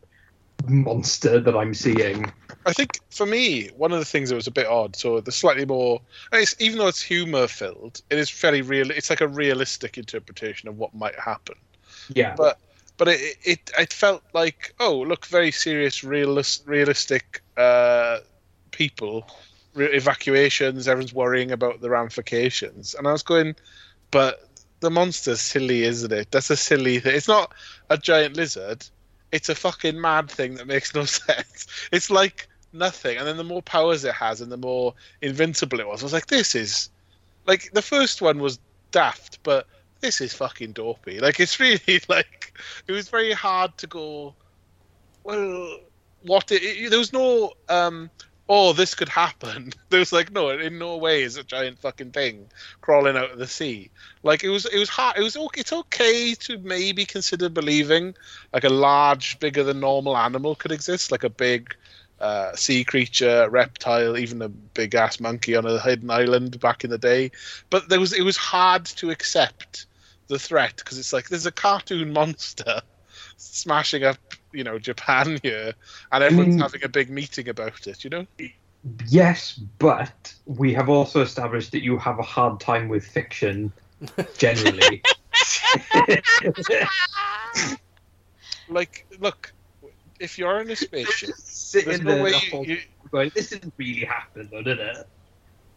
monster 0.68 1.40
that 1.40 1.56
I'm 1.56 1.74
seeing. 1.74 2.32
I 2.66 2.74
think 2.74 3.00
for 3.10 3.26
me, 3.26 3.68
one 3.78 3.92
of 3.92 4.00
the 4.00 4.06
things 4.06 4.30
that 4.30 4.36
was 4.36 4.48
a 4.48 4.52
bit 4.52 4.68
odd. 4.68 4.96
So 4.96 5.20
the 5.22 5.32
slightly 5.32 5.66
more, 5.66 6.02
it's, 6.34 6.56
even 6.60 6.80
though 6.80 6.88
it's 6.88 7.02
humor 7.02 7.48
filled, 7.48 8.02
it 8.10 8.18
is 8.18 8.30
very 8.30 8.62
real. 8.62 8.92
It's 8.92 9.10
like 9.10 9.22
a 9.22 9.28
realistic 9.28 9.98
interpretation 9.98 10.70
of 10.70 10.78
what 10.78 10.94
might 10.94 11.18
happen. 11.18 11.56
Yeah, 12.14 12.36
But 12.36 12.60
but 12.98 13.08
it 13.08 13.38
it, 13.44 13.72
it 13.78 13.94
felt 13.94 14.24
like 14.34 14.74
oh 14.80 15.00
look, 15.00 15.26
very 15.26 15.52
serious, 15.52 16.04
realist, 16.04 16.64
realistic 16.68 17.42
uh, 17.58 18.20
people, 18.72 19.28
re- 19.74 19.88
evacuations. 19.88 20.88
Everyone's 20.88 21.14
worrying 21.14 21.52
about 21.52 21.82
the 21.82 21.90
ramifications, 21.90 22.96
and 22.96 23.08
I 23.08 23.12
was 23.12 23.24
going, 23.24 23.56
but 24.12 24.49
the 24.80 24.90
monster's 24.90 25.42
silly, 25.42 25.84
isn't 25.84 26.12
it? 26.12 26.32
That's 26.32 26.50
a 26.50 26.56
silly 26.58 27.00
thing. 27.00 27.16
It's 27.16 27.28
not 27.28 27.54
a 27.90 27.98
giant 27.98 28.36
lizard. 28.38 28.86
It's 29.32 29.50
a 29.50 29.56
fucking 29.56 30.00
mad 30.00 30.30
thing 30.32 30.56
that 30.56 30.68
makes 30.68 30.96
no 30.96 31.06
sense. 31.06 31.68
It's 31.92 32.10
like 32.10 32.48
nothing. 32.74 33.18
And 33.18 33.28
then 33.28 33.38
the 33.38 33.44
more 33.44 33.62
powers 33.62 34.04
it 34.06 34.14
has 34.14 34.42
and 34.42 34.52
the 34.52 34.58
more 34.58 34.94
invincible 35.22 35.80
it 35.80 35.88
was, 35.88 36.02
I 36.02 36.06
was 36.06 36.14
like, 36.14 36.28
this 36.28 36.56
is 36.56 36.90
like 37.46 37.72
the 37.74 37.82
first 37.82 38.22
one 38.22 38.40
was 38.40 38.60
daft, 38.92 39.40
but 39.44 39.68
this 40.02 40.22
is 40.22 40.34
fucking 40.34 40.72
dopey. 40.74 41.20
Like 41.20 41.40
it's 41.40 41.60
really 41.60 42.02
like 42.10 42.54
it 42.88 42.92
was 42.92 43.10
very 43.10 43.34
hard 43.34 43.78
to 43.80 43.88
go. 43.88 44.34
Well, 45.24 45.78
what? 46.24 46.52
It, 46.52 46.64
it- 46.64 46.90
there 46.90 47.00
was 47.00 47.14
no. 47.14 47.54
um 47.70 48.10
Oh, 48.52 48.74
this 48.74 48.96
could 48.96 49.10
happen. 49.10 49.72
There 49.90 50.00
was 50.00 50.12
like 50.12 50.32
no, 50.32 50.50
in 50.50 50.78
no 50.78 50.98
way 50.98 51.24
is 51.24 51.38
a 51.38 51.44
giant 51.44 51.80
fucking 51.80 52.12
thing 52.12 52.48
crawling 52.82 53.18
out 53.18 53.32
of 53.32 53.40
the 53.40 53.48
sea. 53.48 53.90
Like 54.22 54.44
it 54.44 54.50
was, 54.50 54.66
it 54.66 54.78
was 54.78 54.90
hard. 54.90 55.18
It 55.18 55.24
was 55.24 55.36
okay. 55.36 55.62
It's 55.62 55.74
okay 55.74 56.36
to 56.36 56.60
maybe 56.60 57.06
consider 57.06 57.50
believing 57.50 58.14
like 58.54 58.64
a 58.64 58.70
large, 58.70 59.40
bigger 59.40 59.64
than 59.64 59.80
normal 59.80 60.16
animal 60.16 60.54
could 60.54 60.72
exist, 60.72 61.12
like 61.12 61.24
a 61.24 61.30
big 61.30 61.76
uh, 62.20 62.56
sea 62.56 62.84
creature, 62.84 63.50
reptile, 63.50 64.18
even 64.18 64.42
a 64.44 64.50
big 64.50 64.94
ass 64.94 65.20
monkey 65.20 65.56
on 65.56 65.66
a 65.66 65.80
hidden 65.80 66.12
island 66.12 66.60
back 66.60 66.84
in 66.84 66.90
the 66.92 66.98
day. 66.98 67.32
But 67.70 67.90
there 67.90 68.00
was, 68.00 68.14
it 68.14 68.24
was 68.24 68.38
hard 68.38 68.86
to 68.86 69.10
accept 69.10 69.88
the 70.28 70.40
threat 70.40 70.76
because 70.78 71.00
it's 71.00 71.14
like 71.14 71.30
there's 71.30 71.48
a 71.48 71.52
cartoon 71.52 72.14
monster 72.20 72.82
smashing 73.40 74.04
up, 74.04 74.18
you 74.52 74.64
know, 74.64 74.80
Japan 74.80 75.40
here, 75.44 75.74
and 76.12 76.24
everyone's 76.24 76.62
having 76.62 76.84
a 76.84 76.90
big 76.90 77.10
meeting 77.10 77.50
about 77.50 77.88
it. 77.88 78.04
You 78.04 78.10
know. 78.10 78.26
Yes, 79.08 79.60
but 79.80 80.34
we 80.46 80.74
have 80.74 80.88
also 80.90 81.22
established 81.22 81.72
that 81.74 81.84
you 81.84 81.98
have 81.98 82.20
a 82.20 82.24
hard 82.24 82.60
time 82.60 82.88
with 82.88 83.06
fiction 83.06 83.72
generally. 84.38 85.02
Like, 88.72 89.08
look, 89.20 89.52
if 90.20 90.38
you're 90.38 90.62
in 90.62 90.70
a 90.70 90.76
spaceship, 90.76 91.32
there's 91.74 92.02
no 92.04 92.22
way 92.22 92.34
the 92.34 92.38
you, 92.38 92.52
whole 92.52 92.66
you, 92.68 92.78
going, 93.10 93.32
this 93.34 93.50
didn't 93.50 93.74
really 93.78 94.06
happen, 94.06 94.48
though, 94.52 94.62
did 94.62 94.78
it? 94.78 95.08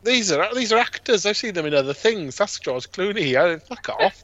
these 0.03 0.33
are 0.33 0.55
these 0.55 0.72
are 0.72 0.79
actors. 0.79 1.27
I've 1.27 1.37
seen 1.37 1.55
them 1.55 1.66
in 1.66 1.75
other 1.75 1.94
things. 1.94 2.37
That's 2.37 2.59
George 2.59 2.90
Clooney. 2.90 3.37
I, 3.37 3.59
fuck 3.59 3.88
off. 3.88 4.22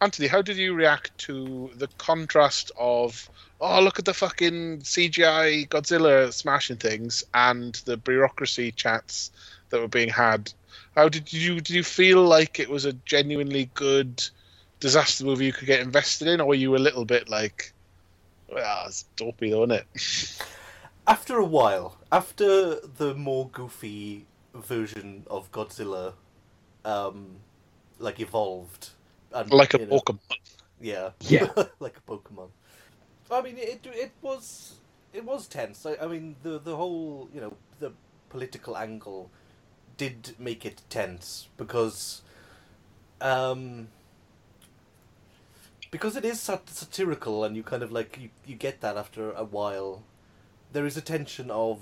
Anthony, 0.00 0.28
how 0.28 0.42
did 0.42 0.56
you 0.56 0.74
react 0.74 1.16
to 1.18 1.70
the 1.76 1.88
contrast 1.98 2.70
of 2.78 3.28
oh 3.60 3.80
look 3.80 3.98
at 3.98 4.04
the 4.04 4.14
fucking 4.14 4.80
CGI 4.80 5.68
Godzilla 5.68 6.32
smashing 6.32 6.76
things 6.76 7.24
and 7.34 7.74
the 7.86 7.96
bureaucracy 7.96 8.72
chats 8.72 9.30
that 9.70 9.80
were 9.80 9.88
being 9.88 10.08
had? 10.08 10.52
How 10.96 11.08
did 11.08 11.32
you 11.32 11.56
did 11.56 11.70
you 11.70 11.84
feel 11.84 12.22
like 12.24 12.58
it 12.58 12.68
was 12.68 12.84
a 12.84 12.92
genuinely 12.92 13.70
good 13.74 14.22
disaster 14.80 15.24
movie 15.24 15.46
you 15.46 15.52
could 15.52 15.66
get 15.66 15.80
invested 15.80 16.28
in, 16.28 16.40
or 16.40 16.48
were 16.48 16.54
you 16.54 16.76
a 16.76 16.78
little 16.78 17.04
bit 17.04 17.28
like, 17.28 17.72
well, 18.52 18.84
it's 18.86 19.04
dopey 19.16 19.50
though, 19.50 19.64
isn't 19.64 19.86
it? 19.96 20.42
After 21.06 21.36
a 21.36 21.44
while, 21.44 21.98
after 22.10 22.80
the 22.80 23.14
more 23.14 23.50
goofy 23.50 24.24
version 24.54 25.24
of 25.28 25.52
Godzilla, 25.52 26.14
um, 26.82 27.36
like 27.98 28.20
evolved, 28.20 28.88
and 29.34 29.52
Like 29.52 29.74
a 29.74 29.78
you 29.78 29.86
know, 29.86 30.02
Pokemon. 30.02 30.20
yeah, 30.80 31.10
Yeah. 31.20 31.48
like 31.80 31.98
a 31.98 32.10
Pokemon. 32.12 32.50
I 33.30 33.42
mean, 33.42 33.58
it 33.58 33.86
it 33.86 34.12
was 34.22 34.76
it 35.12 35.24
was 35.24 35.48
tense. 35.48 35.86
I, 35.86 35.96
I 36.02 36.06
mean, 36.08 36.36
the 36.42 36.58
the 36.58 36.76
whole 36.76 37.28
you 37.34 37.40
know 37.40 37.54
the 37.80 37.92
political 38.30 38.76
angle 38.78 39.30
did 39.96 40.34
make 40.38 40.66
it 40.66 40.82
tense 40.90 41.48
because, 41.56 42.22
um, 43.20 43.88
because 45.90 46.16
it 46.16 46.24
is 46.24 46.40
sat- 46.40 46.68
satirical 46.70 47.44
and 47.44 47.56
you 47.56 47.62
kind 47.62 47.82
of 47.82 47.92
like 47.92 48.18
you, 48.20 48.30
you 48.46 48.56
get 48.56 48.80
that 48.82 48.96
after 48.96 49.32
a 49.32 49.44
while. 49.44 50.02
There 50.72 50.86
is 50.86 50.96
a 50.96 51.02
tension 51.02 51.50
of 51.50 51.78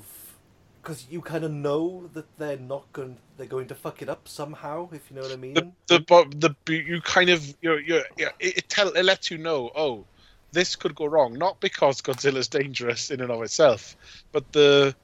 because 0.82 1.06
you 1.08 1.20
kind 1.20 1.44
of 1.44 1.52
know 1.52 2.08
that 2.12 2.26
they're 2.38 2.58
not 2.58 2.92
going 2.92 3.16
they're 3.36 3.46
going 3.46 3.68
to 3.68 3.74
fuck 3.74 4.02
it 4.02 4.08
up 4.08 4.26
somehow 4.26 4.88
if 4.92 5.10
you 5.10 5.16
know 5.16 5.22
what 5.22 5.32
I 5.32 5.36
mean. 5.36 5.54
the 5.54 5.72
the 5.86 6.54
the 6.66 6.74
you 6.74 7.00
kind 7.00 7.30
of 7.30 7.54
you're 7.60 7.80
you're 7.80 8.04
yeah, 8.18 8.30
it, 8.40 8.58
it 8.58 8.68
tell 8.68 8.88
it 8.88 9.04
lets 9.04 9.30
you 9.30 9.38
know 9.38 9.70
oh 9.74 10.04
this 10.50 10.76
could 10.76 10.94
go 10.94 11.06
wrong 11.06 11.34
not 11.34 11.60
because 11.60 12.02
Godzilla's 12.02 12.48
dangerous 12.48 13.10
in 13.10 13.20
and 13.20 13.30
of 13.30 13.42
itself 13.42 13.96
but 14.32 14.50
the 14.52 14.94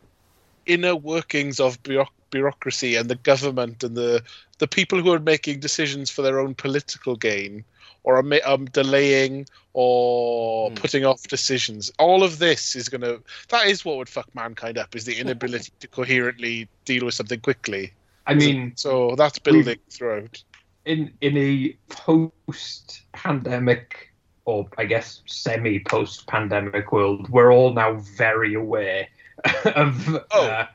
inner 0.67 0.97
workings 0.97 1.61
of 1.61 1.83
bureau- 1.83 2.09
bureaucracy 2.31 2.97
and 2.97 3.09
the 3.09 3.17
government 3.17 3.83
and 3.85 3.97
the 3.97 4.23
the 4.59 4.69
people 4.69 5.01
who 5.01 5.13
are 5.13 5.21
making 5.21 5.61
decisions 5.61 6.11
for 6.11 6.23
their 6.23 6.41
own 6.41 6.55
political 6.55 7.17
gain 7.17 7.65
or 8.09 8.19
um, 8.47 8.65
delaying 8.67 9.47
or 9.75 10.71
Hmm. 10.71 10.75
putting 10.75 11.05
off 11.05 11.23
decisions 11.29 11.93
all 11.99 12.23
of 12.25 12.39
this 12.39 12.75
is 12.75 12.89
going 12.89 13.03
to 13.03 13.23
that 13.51 13.67
is 13.67 13.85
what 13.85 13.99
would 13.99 14.09
fuck 14.09 14.35
mankind 14.35 14.79
up 14.79 14.97
is 14.97 15.05
the 15.05 15.19
inability 15.25 15.71
to 15.81 15.89
coherently 15.89 16.69
deal 16.85 17.05
with 17.05 17.15
something 17.15 17.41
quickly 17.41 17.93
I 18.27 18.35
mean, 18.35 18.73
so 18.77 19.15
that's 19.17 19.39
building 19.39 19.79
throughout 19.91 20.43
in 20.85 21.13
in 21.21 21.37
a 21.37 21.77
post-pandemic 21.89 24.13
or 24.45 24.69
I 24.79 24.85
guess 24.85 25.23
semi 25.27 25.81
post 25.81 26.27
pandemic 26.27 26.91
world, 26.93 27.29
we're 27.31 27.53
all 27.53 27.73
now 27.75 27.95
very 28.17 28.55
aware 28.55 29.09
of 29.65 30.19
Oh. 30.31 30.47
uh, 30.47 30.67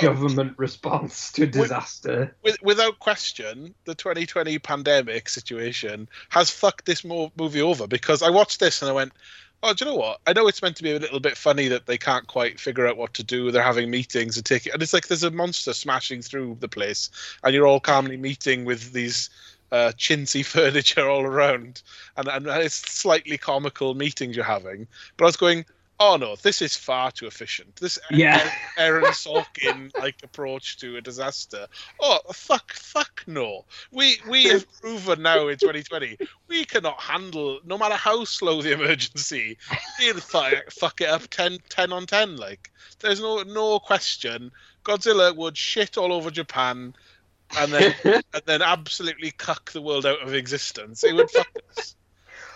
government 0.00 0.54
response 0.58 1.32
to 1.32 1.46
disaster. 1.46 2.34
with, 2.42 2.60
without 2.62 2.98
question, 2.98 3.74
the 3.84 3.94
2020 3.94 4.58
pandemic 4.58 5.28
situation 5.28 6.08
has 6.30 6.50
fucked 6.50 6.86
this 6.86 7.04
mo- 7.04 7.32
movie 7.36 7.62
over 7.62 7.86
because 7.86 8.22
I 8.22 8.30
watched 8.30 8.60
this 8.60 8.82
and 8.82 8.90
I 8.90 8.94
went, 8.94 9.12
oh, 9.62 9.72
do 9.72 9.84
you 9.84 9.90
know 9.90 9.96
what? 9.96 10.20
I 10.26 10.32
know 10.32 10.46
it's 10.46 10.62
meant 10.62 10.76
to 10.76 10.82
be 10.82 10.92
a 10.92 10.98
little 10.98 11.20
bit 11.20 11.36
funny 11.36 11.68
that 11.68 11.86
they 11.86 11.96
can't 11.96 12.26
quite 12.26 12.60
figure 12.60 12.86
out 12.86 12.96
what 12.96 13.14
to 13.14 13.24
do. 13.24 13.50
They're 13.50 13.62
having 13.62 13.90
meetings 13.90 14.36
and 14.36 14.44
taking, 14.44 14.72
and 14.72 14.82
it's 14.82 14.92
like 14.92 15.06
there's 15.06 15.22
a 15.22 15.30
monster 15.30 15.72
smashing 15.72 16.22
through 16.22 16.58
the 16.60 16.68
place, 16.68 17.10
and 17.42 17.54
you're 17.54 17.66
all 17.66 17.80
calmly 17.80 18.18
meeting 18.18 18.64
with 18.64 18.92
these 18.92 19.30
uh, 19.72 19.92
chintzy 19.96 20.44
furniture 20.44 21.08
all 21.08 21.24
around, 21.24 21.82
and, 22.16 22.28
and 22.28 22.46
it's 22.46 22.74
slightly 22.74 23.38
comical 23.38 23.94
meetings 23.94 24.36
you're 24.36 24.44
having. 24.44 24.86
But 25.16 25.24
I 25.24 25.28
was 25.28 25.36
going, 25.36 25.64
oh 26.00 26.16
no, 26.16 26.36
this 26.36 26.62
is 26.62 26.76
far 26.76 27.10
too 27.10 27.26
efficient. 27.26 27.76
This 27.76 27.98
Yeah. 28.10 28.50
Aaron 28.76 29.04
Sorkin 29.04 29.96
like 29.98 30.16
approach 30.22 30.78
to 30.78 30.96
a 30.96 31.00
disaster. 31.00 31.66
Oh 32.00 32.18
fuck, 32.32 32.72
fuck 32.72 33.22
no. 33.26 33.64
We 33.90 34.18
we 34.28 34.44
have 34.48 34.66
proven 34.80 35.22
now 35.22 35.48
in 35.48 35.58
2020 35.58 36.18
we 36.48 36.64
cannot 36.64 37.00
handle 37.00 37.60
no 37.64 37.78
matter 37.78 37.94
how 37.96 38.24
slow 38.24 38.62
the 38.62 38.72
emergency. 38.72 39.58
We'll 40.00 40.18
fuck, 40.18 40.70
fuck 40.70 41.00
it 41.00 41.08
up 41.08 41.28
10, 41.28 41.58
10 41.68 41.92
on 41.92 42.06
ten. 42.06 42.36
Like 42.36 42.70
there's 43.00 43.20
no 43.20 43.42
no 43.42 43.78
question. 43.78 44.50
Godzilla 44.84 45.34
would 45.34 45.56
shit 45.56 45.96
all 45.96 46.12
over 46.12 46.30
Japan. 46.30 46.94
And 47.56 47.72
then 47.72 47.94
and 48.04 48.42
then 48.46 48.62
absolutely 48.62 49.30
cuck 49.30 49.72
the 49.72 49.82
world 49.82 50.06
out 50.06 50.22
of 50.22 50.34
existence. 50.34 51.04
It 51.04 51.14
would 51.14 51.30
fuck 51.30 51.48
us. 51.76 51.94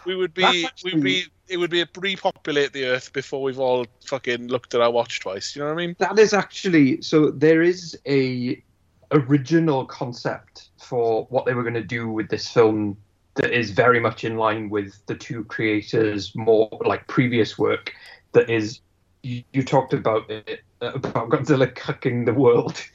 We 0.09 0.17
would 0.17 0.33
be 0.33 0.67
we'd 0.85 1.03
be 1.03 1.27
it 1.49 1.59
would 1.59 1.71
be 1.71 1.85
repopulate 1.99 2.73
the 2.73 2.87
earth 2.87 3.13
before 3.13 3.43
we've 3.43 3.59
all 3.59 3.85
fucking 4.07 4.49
looked 4.49 4.75
at 4.75 4.81
our 4.81 4.91
watch 4.91 5.21
twice. 5.21 5.55
You 5.55 5.61
know 5.61 5.69
what 5.69 5.75
I 5.75 5.87
mean? 5.87 5.97
That 5.99 6.19
is 6.19 6.33
actually 6.33 7.03
so. 7.03 7.31
There 7.31 7.61
is 7.61 7.95
a 8.07 8.65
original 9.13 9.85
concept 9.85 10.71
for 10.79 11.27
what 11.29 11.45
they 11.45 11.53
were 11.53 11.63
going 11.63 11.75
to 11.75 11.83
do 11.83 12.09
with 12.09 12.31
this 12.31 12.49
film 12.49 12.97
that 13.35 13.53
is 13.53 13.71
very 13.71 14.01
much 14.01 14.25
in 14.25 14.39
line 14.39 14.71
with 14.71 14.99
the 15.05 15.15
two 15.15 15.45
creators' 15.45 16.35
more 16.35 16.71
like 16.87 17.07
previous 17.07 17.59
work. 17.59 17.93
That 18.33 18.49
is, 18.49 18.81
you, 19.23 19.45
you 19.53 19.63
talked 19.63 19.93
about 19.93 20.31
it 20.31 20.61
about 20.81 21.29
Godzilla 21.29 21.71
cucking 21.71 22.25
the 22.25 22.35
world. 22.35 22.83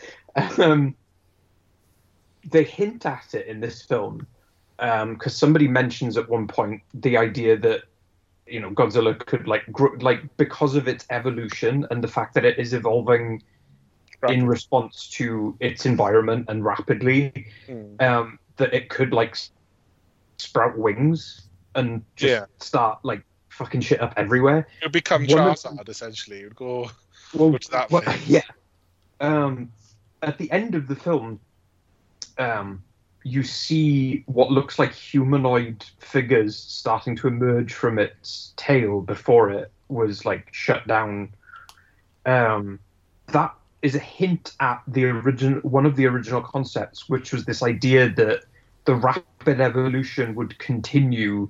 Um, 0.58 0.96
they 2.50 2.64
hint 2.64 3.06
at 3.06 3.36
it 3.36 3.46
in 3.46 3.60
this 3.60 3.84
film 3.84 4.26
because 4.84 5.36
somebody 5.36 5.68
mentions 5.68 6.18
at 6.18 6.28
one 6.30 6.48
point 6.48 6.82
the 6.94 7.18
idea 7.18 7.56
that 7.58 7.84
you 8.46 8.60
know 8.60 8.70
Godzilla 8.72 9.18
could 9.18 9.48
like 9.48 9.64
grow, 9.72 9.92
like 10.02 10.22
because 10.38 10.76
of 10.76 10.88
its 10.90 11.06
evolution 11.10 11.88
and 11.90 12.04
the 12.04 12.08
fact 12.10 12.34
that 12.34 12.44
it 12.44 12.60
is 12.60 12.74
evolving 12.74 13.42
in 14.28 14.46
response 14.48 15.10
to 15.12 15.56
its 15.60 15.86
environment 15.86 16.46
and 16.50 16.64
rapidly 16.66 17.32
Mm. 17.68 18.02
um 18.02 18.40
that 18.58 18.74
it 18.74 18.90
could 18.90 19.14
like 19.14 19.36
sprout 20.38 20.78
wings 20.78 21.48
and 21.76 22.04
just 22.16 22.32
Yeah. 22.32 22.46
start 22.60 23.00
like 23.04 23.24
fucking 23.50 23.82
shit 23.82 24.02
up 24.02 24.14
everywhere 24.18 24.68
It 24.82 24.86
would 24.86 24.92
become 24.92 25.24
of- 25.24 25.30
Charizard 25.30 25.88
essentially. 25.90 26.40
It 26.42 26.46
would 26.46 26.56
go 26.56 26.90
well, 27.34 27.52
What's 27.52 27.68
that 27.70 27.90
well, 27.92 28.04
yeah 28.26 28.42
um 29.22 29.72
at 30.22 30.38
the 30.38 30.52
end 30.52 30.76
of 30.76 30.88
the 30.88 30.96
film 30.96 31.40
um 32.38 32.84
you 33.24 33.44
see 33.44 34.24
what 34.28 34.52
looks 34.52 34.78
like 34.78 34.94
humanoid 34.94 35.84
figures 36.00 36.58
starting 36.58 37.16
to 37.16 37.28
emerge 37.28 37.74
from 37.74 38.00
its 38.00 38.54
tail 38.58 39.02
before 39.02 39.50
it 39.50 39.72
was 39.88 40.26
like 40.26 40.48
shut 40.52 40.86
down 40.88 41.30
um 42.26 42.80
that 43.28 43.54
is 43.82 43.96
a 43.96 44.00
hint 44.00 44.54
at 44.60 44.82
the 44.88 45.06
original 45.06 45.60
one 45.62 45.86
of 45.86 45.96
the 45.96 46.06
original 46.06 46.42
concepts 46.42 47.08
which 47.10 47.32
was 47.32 47.46
this 47.46 47.64
idea 47.64 48.10
that 48.10 48.44
the 48.86 48.96
rapid 48.96 49.62
evolution 49.62 50.36
would 50.36 50.58
continue 50.60 51.50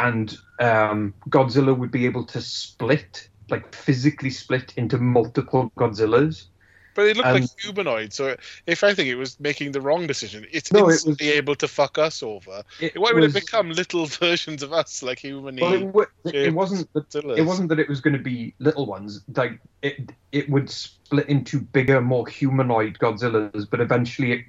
and 0.00 0.38
um, 0.58 1.14
Godzilla 1.28 1.76
would 1.76 1.90
be 1.90 2.06
able 2.06 2.24
to 2.24 2.40
split, 2.40 3.28
like 3.50 3.74
physically 3.74 4.30
split 4.30 4.72
into 4.76 4.98
multiple 4.98 5.70
Godzillas. 5.76 6.46
But 6.94 7.06
it 7.06 7.16
looked 7.16 7.28
Um, 7.28 7.40
like 7.40 7.50
humanoid, 7.60 8.12
so 8.12 8.36
if 8.66 8.82
I 8.82 8.94
think 8.94 9.08
it 9.08 9.14
was 9.14 9.38
making 9.38 9.72
the 9.72 9.80
wrong 9.80 10.06
decision, 10.06 10.46
it's 10.50 10.72
No, 10.72 10.80
it 10.80 10.86
was- 10.86 10.94
instantly 11.06 11.30
able 11.32 11.54
to 11.56 11.68
fuck 11.68 11.98
us 11.98 12.22
over. 12.22 12.62
It 12.80 12.98
Why 12.98 13.12
would 13.12 13.22
was- 13.22 13.36
it 13.36 13.44
become 13.44 13.70
little 13.72 14.06
versions 14.26 14.62
of 14.62 14.72
us, 14.72 15.02
like 15.02 15.18
human 15.18 15.56
Well, 15.56 16.04
it, 16.24 16.34
it 16.34 16.54
wasn't. 16.54 16.92
That, 16.94 17.14
it 17.36 17.42
wasn't 17.46 17.68
that 17.68 17.78
it 17.78 17.88
was 17.88 18.00
going 18.00 18.16
to 18.16 18.22
be 18.22 18.54
little 18.58 18.86
ones. 18.86 19.22
Like 19.34 19.60
it, 19.82 20.10
it 20.32 20.50
would 20.50 20.68
split 20.70 21.28
into 21.28 21.60
bigger, 21.60 22.00
more 22.00 22.26
humanoid 22.26 22.98
Godzillas, 22.98 23.68
but 23.70 23.80
eventually 23.80 24.32
it, 24.32 24.44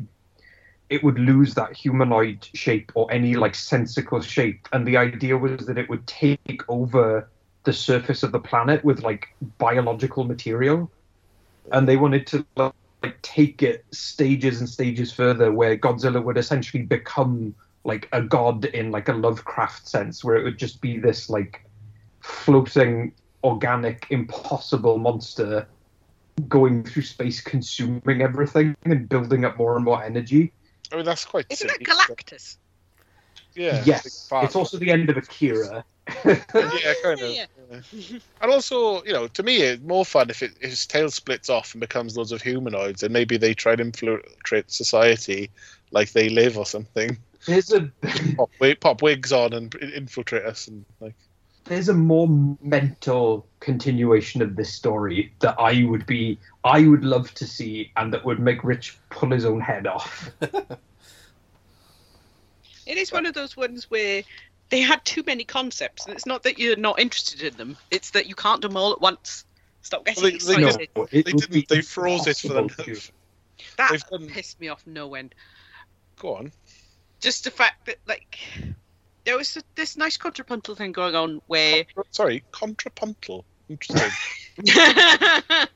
it 0.89 1.04
would 1.04 1.19
lose 1.19 1.54
that 1.54 1.75
humanoid 1.75 2.47
shape 2.54 2.91
or 2.95 3.12
any 3.12 3.36
like 3.36 3.56
sensical 3.56 4.19
shape. 4.21 4.67
And 4.73 4.86
the 4.86 4.97
idea 4.97 5.38
was 5.38 5.65
that 5.67 5.77
it 5.77 5.88
would 5.89 6.06
take 6.08 6.63
over 6.67 7.30
the 7.63 7.73
surface 7.73 8.23
of 8.23 8.32
the 8.32 8.39
planet 8.39 8.84
with 8.84 9.01
like 9.04 9.27
biological 9.60 10.23
material, 10.23 10.91
and 11.71 11.88
they 11.88 11.97
wanted 11.97 12.28
to 12.28 12.45
like 12.58 13.21
take 13.21 13.63
it 13.63 13.86
stages 13.91 14.60
and 14.60 14.69
stages 14.69 15.12
further, 15.12 15.52
where 15.52 15.78
Godzilla 15.78 16.24
would 16.24 16.38
essentially 16.38 16.84
become 16.84 17.56
like 17.84 18.08
a 18.12 18.21
god 18.21 18.65
in 18.65 18.91
like 18.91 19.10
a 19.10 19.13
Lovecraft 19.13 19.88
sense, 19.88 20.24
where 20.24 20.36
it 20.36 20.43
would 20.43 20.58
just 20.58 20.82
be 20.82 21.00
this 21.00 21.30
like 21.30 21.65
floating, 22.19 23.13
organic, 23.43 24.06
impossible 24.10 24.97
monster 24.97 25.67
going 26.47 26.84
through 26.84 27.04
space, 27.04 27.41
consuming 27.41 28.21
everything 28.21 28.76
and 28.86 29.10
building 29.10 29.45
up 29.45 29.58
more 29.58 29.76
and 29.76 29.86
more 29.86 30.04
energy. 30.04 30.54
I 30.91 30.97
mean, 30.97 31.06
that's 31.06 31.26
quite 31.26 31.45
Isn't 31.50 31.67
that 31.67 31.86
silly. 31.86 31.86
Galactus? 31.86 32.58
Yeah. 33.54 33.84
yes, 33.86 34.30
it's 34.32 34.56
also 34.56 34.78
the 34.78 34.91
end 34.91 35.10
of 35.10 35.17
Akira. 35.17 35.84
Yeah, 36.26 36.93
kind 37.04 37.21
of. 37.21 37.32
Yeah. 37.32 37.45
Yeah. 37.72 37.82
And 38.42 38.52
also, 38.52 39.04
you 39.04 39.14
know, 39.14 39.28
to 39.28 39.44
me, 39.44 39.58
it's 39.62 39.84
more 39.84 40.06
fun 40.06 40.30
if 40.30 40.42
it, 40.44 40.52
his 40.62 40.86
tail 40.86 41.10
splits 41.10 41.50
off 41.50 41.74
and 41.74 41.82
becomes 41.82 42.18
loads 42.18 42.32
of 42.32 42.42
humanoids, 42.42 43.04
and 43.04 43.14
maybe 43.14 43.38
they 43.38 43.54
try 43.54 43.76
to 43.76 43.84
infiltrate 43.84 44.72
society 44.72 45.52
like 45.92 46.12
they 46.12 46.30
live 46.30 46.58
or 46.58 46.66
something. 46.66 47.18
There's 47.46 47.72
a 47.72 47.92
Pop, 48.38 48.52
wi- 48.60 48.76
pop 48.76 49.02
wigs 49.02 49.32
on 49.32 49.54
and 49.54 49.74
infiltrate 49.76 50.46
us, 50.46 50.68
and 50.68 50.86
like. 51.00 51.16
there's 51.66 51.90
a 51.90 51.94
more 51.94 52.28
mental 52.62 53.48
continuation 53.60 54.42
of 54.42 54.56
this 54.56 54.74
story 54.74 55.34
that 55.40 55.56
I 55.60 55.84
would 55.84 56.06
be 56.06 56.40
I 56.64 56.88
would 56.88 57.04
love 57.06 57.34
to 57.36 57.46
see 57.48 57.92
and 57.98 58.14
that 58.14 58.26
would 58.26 58.40
make 58.40 58.64
Rich 58.64 58.98
pull 59.10 59.32
his 59.32 59.46
own 59.46 59.62
head 59.62 59.88
off. 59.88 60.32
It 62.86 62.98
is 62.98 63.12
one 63.12 63.26
of 63.26 63.34
those 63.36 63.56
ones 63.56 63.90
where 63.90 64.24
they 64.72 64.82
had 64.82 65.04
too 65.06 65.22
many 65.28 65.44
concepts, 65.44 66.06
and 66.06 66.16
it's 66.16 66.26
not 66.26 66.44
that 66.44 66.58
you're 66.58 66.78
not 66.78 67.00
interested 67.00 67.42
in 67.44 67.56
them; 67.58 67.78
it's 67.92 68.12
that 68.12 68.26
you 68.26 68.34
can't 68.36 68.62
do 68.62 68.68
them 68.70 68.78
all 68.78 68.94
at 68.94 69.02
once. 69.02 69.46
Stop 69.84 70.06
getting 70.06 70.24
Well, 70.24 70.32
they- 70.32 70.38
they- 70.38 70.66
excited. 70.68 70.90
No, 70.96 71.04
it 71.04 71.12
They 71.26 71.32
didn't. 71.34 71.68
They 71.70 71.82
froze 71.82 72.26
it 72.28 72.38
for 72.38 72.50
them. 72.50 72.68
that 72.68 72.86
they've 73.92 74.04
done- 74.10 74.30
pissed 74.30 74.60
me 74.60 74.70
off 74.70 74.86
no 74.88 75.14
end. 75.16 75.36
Go 76.18 76.36
on. 76.38 76.52
Just 77.20 77.44
the 77.44 77.52
fact 77.52 77.86
that 77.86 77.98
like 78.08 78.40
there 79.26 79.38
was 79.38 79.58
this 79.76 79.98
nice 79.98 80.18
contrapuntal 80.18 80.76
thing 80.76 80.92
going 80.92 81.16
on 81.16 81.42
where 81.48 81.86
Sorry, 82.12 82.44
contrapuntal. 82.52 83.46
Interesting. 83.70 84.12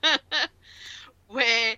where 1.27 1.75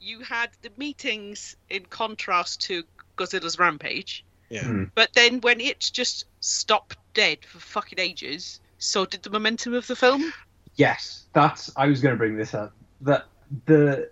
you 0.00 0.20
had 0.20 0.50
the 0.62 0.70
meetings 0.76 1.56
in 1.70 1.84
contrast 1.86 2.60
to 2.62 2.84
Godzilla's 3.16 3.58
rampage, 3.58 4.24
Yeah. 4.50 4.64
Hmm. 4.64 4.84
but 4.94 5.12
then 5.14 5.40
when 5.40 5.60
it's 5.60 5.90
just 5.90 6.26
stopped 6.42 6.98
dead 7.14 7.38
for 7.44 7.58
fucking 7.58 7.98
ages, 7.98 8.60
so 8.78 9.06
did 9.06 9.22
the 9.22 9.30
momentum 9.30 9.72
of 9.72 9.86
the 9.86 9.96
film. 9.96 10.32
Yes, 10.76 11.26
that's. 11.32 11.70
I 11.76 11.86
was 11.86 12.02
going 12.02 12.12
to 12.12 12.18
bring 12.18 12.36
this 12.36 12.52
up. 12.52 12.74
That 13.00 13.26
the 13.66 14.10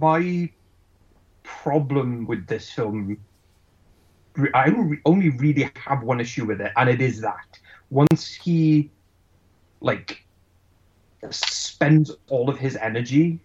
my 0.00 0.50
problem 1.44 2.26
with 2.26 2.46
this 2.46 2.70
film, 2.70 3.18
I 4.54 4.72
only 5.04 5.30
really 5.30 5.70
have 5.86 6.02
one 6.02 6.20
issue 6.20 6.44
with 6.44 6.60
it, 6.60 6.72
and 6.76 6.88
it 6.88 7.00
is 7.00 7.20
that 7.20 7.58
once 7.90 8.34
he, 8.34 8.90
like, 9.80 10.24
spends 11.30 12.10
all 12.28 12.48
of 12.50 12.58
his 12.58 12.76
energy, 12.76 13.40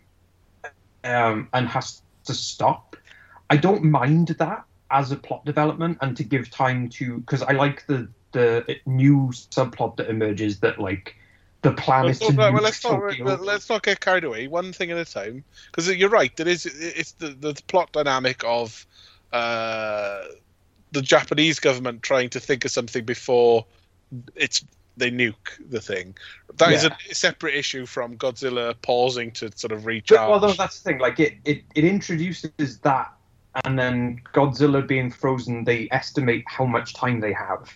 um, 1.03 1.49
and 1.53 1.67
has 1.67 2.01
to 2.25 2.33
stop, 2.33 2.95
I 3.49 3.57
don't 3.57 3.83
mind 3.83 4.29
that 4.39 4.65
as 4.91 5.11
a 5.11 5.15
plot 5.15 5.43
development 5.43 5.97
and 6.01 6.15
to 6.15 6.23
give 6.23 6.49
time 6.49 6.87
to 6.87 7.17
because 7.19 7.41
I 7.41 7.53
like 7.53 7.85
the 7.87 8.07
the 8.33 8.77
new 8.85 9.29
subplot 9.31 9.97
that 9.97 10.09
emerges 10.09 10.59
that 10.59 10.79
like 10.79 11.15
the 11.61 11.71
plan 11.71 12.01
Well, 12.03 12.11
is 12.11 12.19
to 12.19 12.33
well, 12.35 12.51
let's 12.53 12.83
not 12.83 13.19
well, 13.19 13.37
let's 13.37 13.69
not 13.69 13.83
get 13.83 13.99
carried 14.01 14.25
away. 14.25 14.47
One 14.47 14.73
thing 14.73 14.91
at 14.91 14.97
a 14.97 15.05
time, 15.05 15.43
because 15.71 15.89
you're 15.95 16.09
right. 16.09 16.37
It 16.37 16.47
is 16.47 16.65
it's 16.65 17.13
the, 17.13 17.29
the 17.29 17.59
plot 17.67 17.91
dynamic 17.93 18.43
of 18.45 18.85
uh, 19.31 20.23
the 20.91 21.01
Japanese 21.01 21.59
government 21.59 22.03
trying 22.03 22.29
to 22.31 22.39
think 22.39 22.65
of 22.65 22.71
something 22.71 23.05
before 23.05 23.65
it's 24.35 24.65
they 24.97 25.09
nuke 25.09 25.57
the 25.69 25.81
thing. 25.81 26.15
That 26.57 26.73
is 26.73 26.83
Yeah. 26.83 26.95
a 27.09 27.15
separate 27.15 27.55
issue 27.55 27.85
from 27.85 28.17
Godzilla 28.17 28.75
pausing 28.81 29.31
to 29.31 29.49
sort 29.55 29.71
of 29.71 29.79
But, 29.79 29.87
recharge. 29.87 30.19
although 30.19 30.53
that's 30.53 30.81
the 30.81 30.91
thing, 30.91 30.99
like 30.99 31.19
it, 31.19 31.33
it, 31.45 31.63
it 31.73 31.83
introduces 31.83 32.77
that, 32.83 33.11
and 33.65 33.79
then 33.79 34.21
Godzilla 34.33 34.85
being 34.85 35.09
frozen, 35.09 35.63
they 35.63 35.87
estimate 35.91 36.43
how 36.47 36.65
much 36.65 36.93
time 36.93 37.21
they 37.21 37.33
have. 37.33 37.75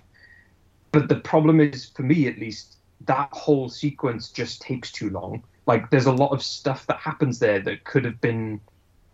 But 0.98 1.10
the 1.10 1.18
problem 1.18 1.60
is, 1.60 1.92
for 1.92 2.02
me 2.02 2.28
at 2.28 2.40
least, 2.40 2.78
that 3.06 3.30
whole 3.32 3.70
sequence 3.70 4.32
just 4.32 4.64
takes 4.64 4.92
too 4.92 5.12
long. 5.12 5.44
Like, 5.68 5.92
there's 5.92 6.08
a 6.08 6.12
lot 6.12 6.32
of 6.32 6.42
stuff 6.42 6.88
that 6.88 6.98
happens 6.98 7.38
there 7.38 7.60
that 7.60 7.84
could 7.84 8.04
have 8.04 8.20
been 8.20 8.60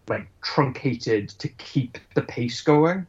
like 0.07 0.25
truncated 0.41 1.27
to 1.27 1.49
keep 1.49 1.97
the 2.15 2.21
pace 2.21 2.61
going. 2.61 3.05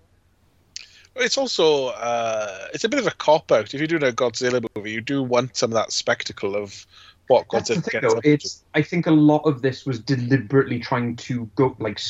It's 1.14 1.38
also 1.38 1.90
uh, 1.90 2.66
it's 2.74 2.82
a 2.82 2.88
bit 2.88 2.98
of 2.98 3.06
a 3.06 3.12
cop 3.12 3.52
out. 3.52 3.72
If 3.72 3.74
you're 3.74 3.86
doing 3.86 4.02
a 4.02 4.10
Godzilla 4.10 4.66
movie, 4.74 4.90
you 4.90 5.00
do 5.00 5.22
want 5.22 5.56
some 5.56 5.70
of 5.70 5.74
that 5.74 5.92
spectacle 5.92 6.56
of 6.56 6.84
what 7.28 7.46
That's 7.52 7.68
the 7.68 7.76
Godzilla 7.76 7.84
thing, 7.84 8.00
gets 8.00 8.12
though. 8.12 8.18
up 8.18 8.24
to. 8.24 8.32
It's 8.32 8.64
I 8.74 8.82
think 8.82 9.06
a 9.06 9.12
lot 9.12 9.42
of 9.42 9.62
this 9.62 9.86
was 9.86 10.00
deliberately 10.00 10.80
trying 10.80 11.14
to 11.14 11.48
go 11.54 11.76
like 11.78 12.00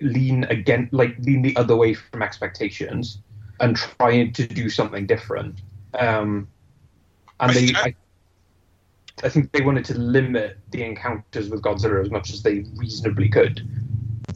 lean 0.00 0.44
again, 0.44 0.88
like 0.92 1.18
lean 1.18 1.42
the 1.42 1.54
other 1.56 1.76
way 1.76 1.92
from 1.92 2.22
expectations, 2.22 3.18
and 3.60 3.76
trying 3.76 4.32
to 4.32 4.46
do 4.46 4.70
something 4.70 5.04
different. 5.04 5.60
Um, 5.94 6.48
and 7.40 7.50
I 7.50 7.54
they, 7.54 7.66
think- 7.66 7.78
I, 7.78 7.94
I 9.24 9.28
think 9.28 9.52
they 9.52 9.62
wanted 9.62 9.84
to 9.86 9.98
limit 9.98 10.58
the 10.70 10.82
encounters 10.82 11.48
with 11.48 11.62
Godzilla 11.62 12.02
as 12.02 12.10
much 12.10 12.30
as 12.32 12.42
they 12.42 12.64
reasonably 12.76 13.28
could. 13.28 13.66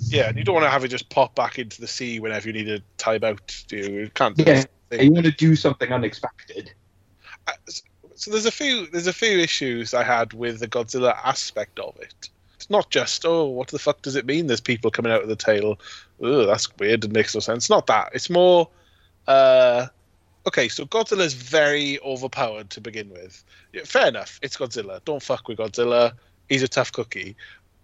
Yeah, 0.07 0.29
and 0.29 0.39
you 0.39 0.45
don't 0.45 0.55
want 0.55 0.65
to 0.65 0.71
have 0.71 0.85
it 0.85 0.89
just 0.89 1.09
pop 1.11 1.35
back 1.35 1.59
into 1.59 1.81
the 1.81 1.87
sea 1.87 2.21
whenever 2.21 2.47
you 2.49 2.53
need 2.53 2.69
a 2.69 2.81
time 2.97 3.25
out. 3.25 3.65
Do 3.69 3.77
you? 3.77 4.01
You 4.01 4.11
can't. 4.15 4.37
do 4.37 4.45
Yeah, 4.45 4.65
you 4.93 5.11
want 5.13 5.27
to 5.27 5.33
do 5.33 5.55
something 5.57 5.93
unexpected. 5.93 6.73
Uh, 7.47 7.53
so 8.15 8.31
there's 8.31 8.47
a 8.47 8.51
few 8.51 8.87
there's 8.89 9.07
a 9.07 9.13
few 9.13 9.39
issues 9.39 9.95
I 9.95 10.05
had 10.05 10.33
with 10.33 10.61
the 10.61 10.69
Godzilla 10.69 11.17
aspect 11.25 11.79
of 11.79 11.97
it. 12.01 12.29
It's 12.55 12.71
not 12.71 12.91
just 12.91 13.25
oh 13.25 13.47
what 13.47 13.69
the 13.69 13.79
fuck 13.79 14.03
does 14.03 14.15
it 14.17 14.27
mean? 14.27 14.47
There's 14.47 14.61
people 14.61 14.91
coming 14.91 15.11
out 15.13 15.23
of 15.23 15.29
the 15.29 15.37
tail. 15.37 15.79
Oh, 16.21 16.47
that's 16.47 16.75
weird. 16.79 17.05
It 17.05 17.13
makes 17.13 17.35
no 17.35 17.41
sense. 17.41 17.69
Not 17.71 17.87
that. 17.87 18.11
It's 18.15 18.31
more. 18.31 18.69
Uh, 19.27 19.87
okay, 20.47 20.69
so 20.69 20.85
Godzilla's 20.85 21.35
very 21.35 21.99
overpowered 22.01 22.71
to 22.71 22.81
begin 22.81 23.11
with. 23.11 23.45
Yeah, 23.73 23.83
fair 23.85 24.09
enough. 24.09 24.39
It's 24.43 24.57
Godzilla. 24.57 25.01
Don't 25.05 25.23
fuck 25.23 25.49
with 25.49 25.59
Godzilla. 25.59 26.13
He's 26.49 26.63
a 26.63 26.69
tough 26.69 26.93
cookie. 26.93 27.37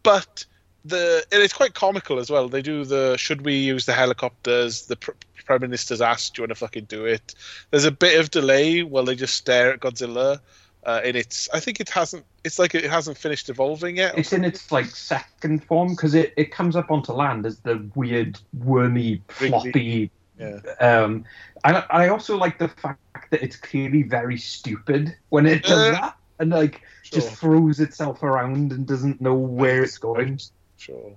But 0.03 0.45
the 0.85 1.25
and 1.33 1.43
it's 1.43 1.53
quite 1.53 1.75
comical 1.75 2.19
as 2.19 2.31
well. 2.31 2.49
They 2.49 2.63
do 2.63 2.85
the 2.85 3.17
should 3.17 3.45
we 3.45 3.55
use 3.55 3.87
the 3.87 3.93
helicopters? 3.93 4.87
The 4.87 4.97
pr- 4.97 5.13
prime 5.45 5.61
minister's 5.61 6.01
asked, 6.01 6.35
"Do 6.35 6.41
you 6.41 6.43
want 6.45 6.51
to 6.51 6.55
fucking 6.57 6.85
do 6.85 7.05
it?" 7.05 7.35
There's 7.71 7.85
a 7.85 7.91
bit 7.91 8.19
of 8.19 8.31
delay 8.31 8.83
while 8.83 9.05
they 9.05 9.15
just 9.15 9.35
stare 9.35 9.73
at 9.73 9.81
Godzilla. 9.81 10.41
Uh, 10.85 11.01
and 11.05 11.17
it's 11.17 11.49
I 11.53 11.59
think 11.59 11.81
it 11.81 11.89
hasn't 11.89 12.25
it's 12.45 12.61
like 12.61 12.77
it 12.77 12.85
hasn't 12.85 13.19
finished 13.19 13.49
evolving 13.49 13.97
yet. 13.97 14.17
It's 14.17 14.33
in 14.33 14.45
its 14.45 14.71
like 14.71 14.87
second 14.87 15.65
form 15.65 15.91
because 15.91 16.15
it, 16.15 16.33
it 16.37 16.53
comes 16.53 16.77
up 16.77 16.93
onto 16.93 17.13
land 17.13 17.45
as 17.45 17.59
the 17.59 17.85
weird 17.97 18.39
wormy 18.55 19.21
floppy 19.29 20.13
Yeah. 20.39 20.61
Um, 20.80 21.24
I 21.64 21.84
I 21.91 22.09
also 22.09 22.37
like 22.37 22.59
the 22.59 22.68
fact 22.68 23.30
that 23.30 23.43
it's 23.43 23.57
clearly 23.57 24.03
very 24.03 24.39
stupid 24.39 25.16
when 25.30 25.47
it 25.47 25.62
does 25.62 25.89
Uh, 25.89 25.93
that, 25.93 26.16
and 26.39 26.51
like 26.51 26.82
Sure. 27.03 27.20
just 27.20 27.37
throws 27.37 27.80
itself 27.80 28.22
around 28.22 28.72
and 28.72 28.87
doesn't 28.87 29.20
know 29.20 29.34
where 29.34 29.84
it's 29.84 29.99
going. 29.99 30.41
Sure. 30.76 31.12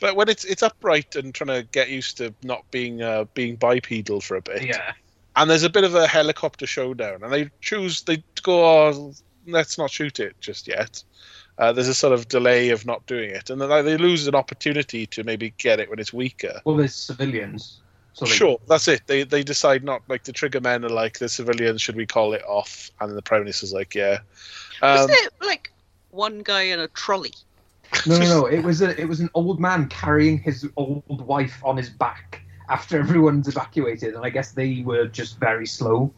But 0.00 0.16
when 0.16 0.28
it's 0.28 0.44
it's 0.44 0.62
upright 0.62 1.16
and 1.16 1.34
trying 1.34 1.62
to 1.62 1.68
get 1.72 1.88
used 1.88 2.18
to 2.18 2.34
not 2.42 2.70
being 2.70 3.02
uh, 3.02 3.24
being 3.34 3.56
bipedal 3.56 4.20
for 4.20 4.36
a 4.36 4.42
bit, 4.42 4.64
yeah. 4.64 4.92
and 5.36 5.48
there's 5.48 5.62
a 5.62 5.70
bit 5.70 5.84
of 5.84 5.94
a 5.94 6.06
helicopter 6.06 6.66
showdown, 6.66 7.22
and 7.22 7.32
they 7.32 7.50
choose 7.60 8.02
they 8.02 8.22
go, 8.42 8.64
oh, 8.64 9.14
let's 9.46 9.78
not 9.78 9.90
shoot 9.90 10.20
it 10.20 10.38
just 10.40 10.68
yet. 10.68 11.02
Uh, 11.56 11.72
there's 11.72 11.88
a 11.88 11.94
sort 11.94 12.12
of 12.12 12.26
delay 12.28 12.70
of 12.70 12.84
not 12.84 13.06
doing 13.06 13.30
it, 13.30 13.48
and 13.48 13.60
then 13.60 13.68
like, 13.68 13.84
they 13.84 13.96
lose 13.96 14.26
an 14.26 14.34
opportunity 14.34 15.06
to 15.06 15.22
maybe 15.22 15.54
get 15.56 15.78
it 15.80 15.88
when 15.88 16.00
it's 16.00 16.12
weaker. 16.12 16.60
Well, 16.64 16.76
there's 16.76 16.94
civilians. 16.94 17.80
So 18.14 18.24
they- 18.24 18.30
Sure, 18.32 18.58
that's 18.68 18.88
it. 18.88 19.02
They 19.06 19.24
they 19.24 19.42
decide 19.42 19.84
not 19.84 20.02
like 20.08 20.24
the 20.24 20.32
trigger 20.32 20.60
men 20.60 20.84
are 20.84 20.88
like 20.88 21.18
the 21.18 21.28
civilians. 21.28 21.82
Should 21.82 21.96
we 21.96 22.06
call 22.06 22.32
it 22.32 22.42
off? 22.46 22.90
And 23.00 23.10
then 23.10 23.16
the 23.16 23.22
prime 23.22 23.40
minister's 23.42 23.72
like, 23.72 23.94
yeah. 23.94 24.20
Um, 24.82 24.96
Was 24.98 25.06
there 25.08 25.28
like 25.48 25.72
one 26.10 26.38
guy 26.40 26.62
in 26.62 26.80
a 26.80 26.88
trolley? 26.88 27.34
No, 28.06 28.18
no, 28.18 28.24
no. 28.26 28.46
It 28.46 28.62
was 28.64 28.82
a 28.82 28.98
it 29.00 29.06
was 29.08 29.20
an 29.20 29.30
old 29.34 29.60
man 29.60 29.88
carrying 29.88 30.38
his 30.38 30.66
old 30.76 31.02
wife 31.08 31.60
on 31.64 31.76
his 31.76 31.90
back 31.90 32.40
after 32.68 32.98
everyone's 33.04 33.48
evacuated, 33.48 34.14
and 34.14 34.24
I 34.24 34.30
guess 34.30 34.52
they 34.52 34.82
were 34.84 35.06
just 35.06 35.38
very 35.38 35.66
slow. 35.66 36.12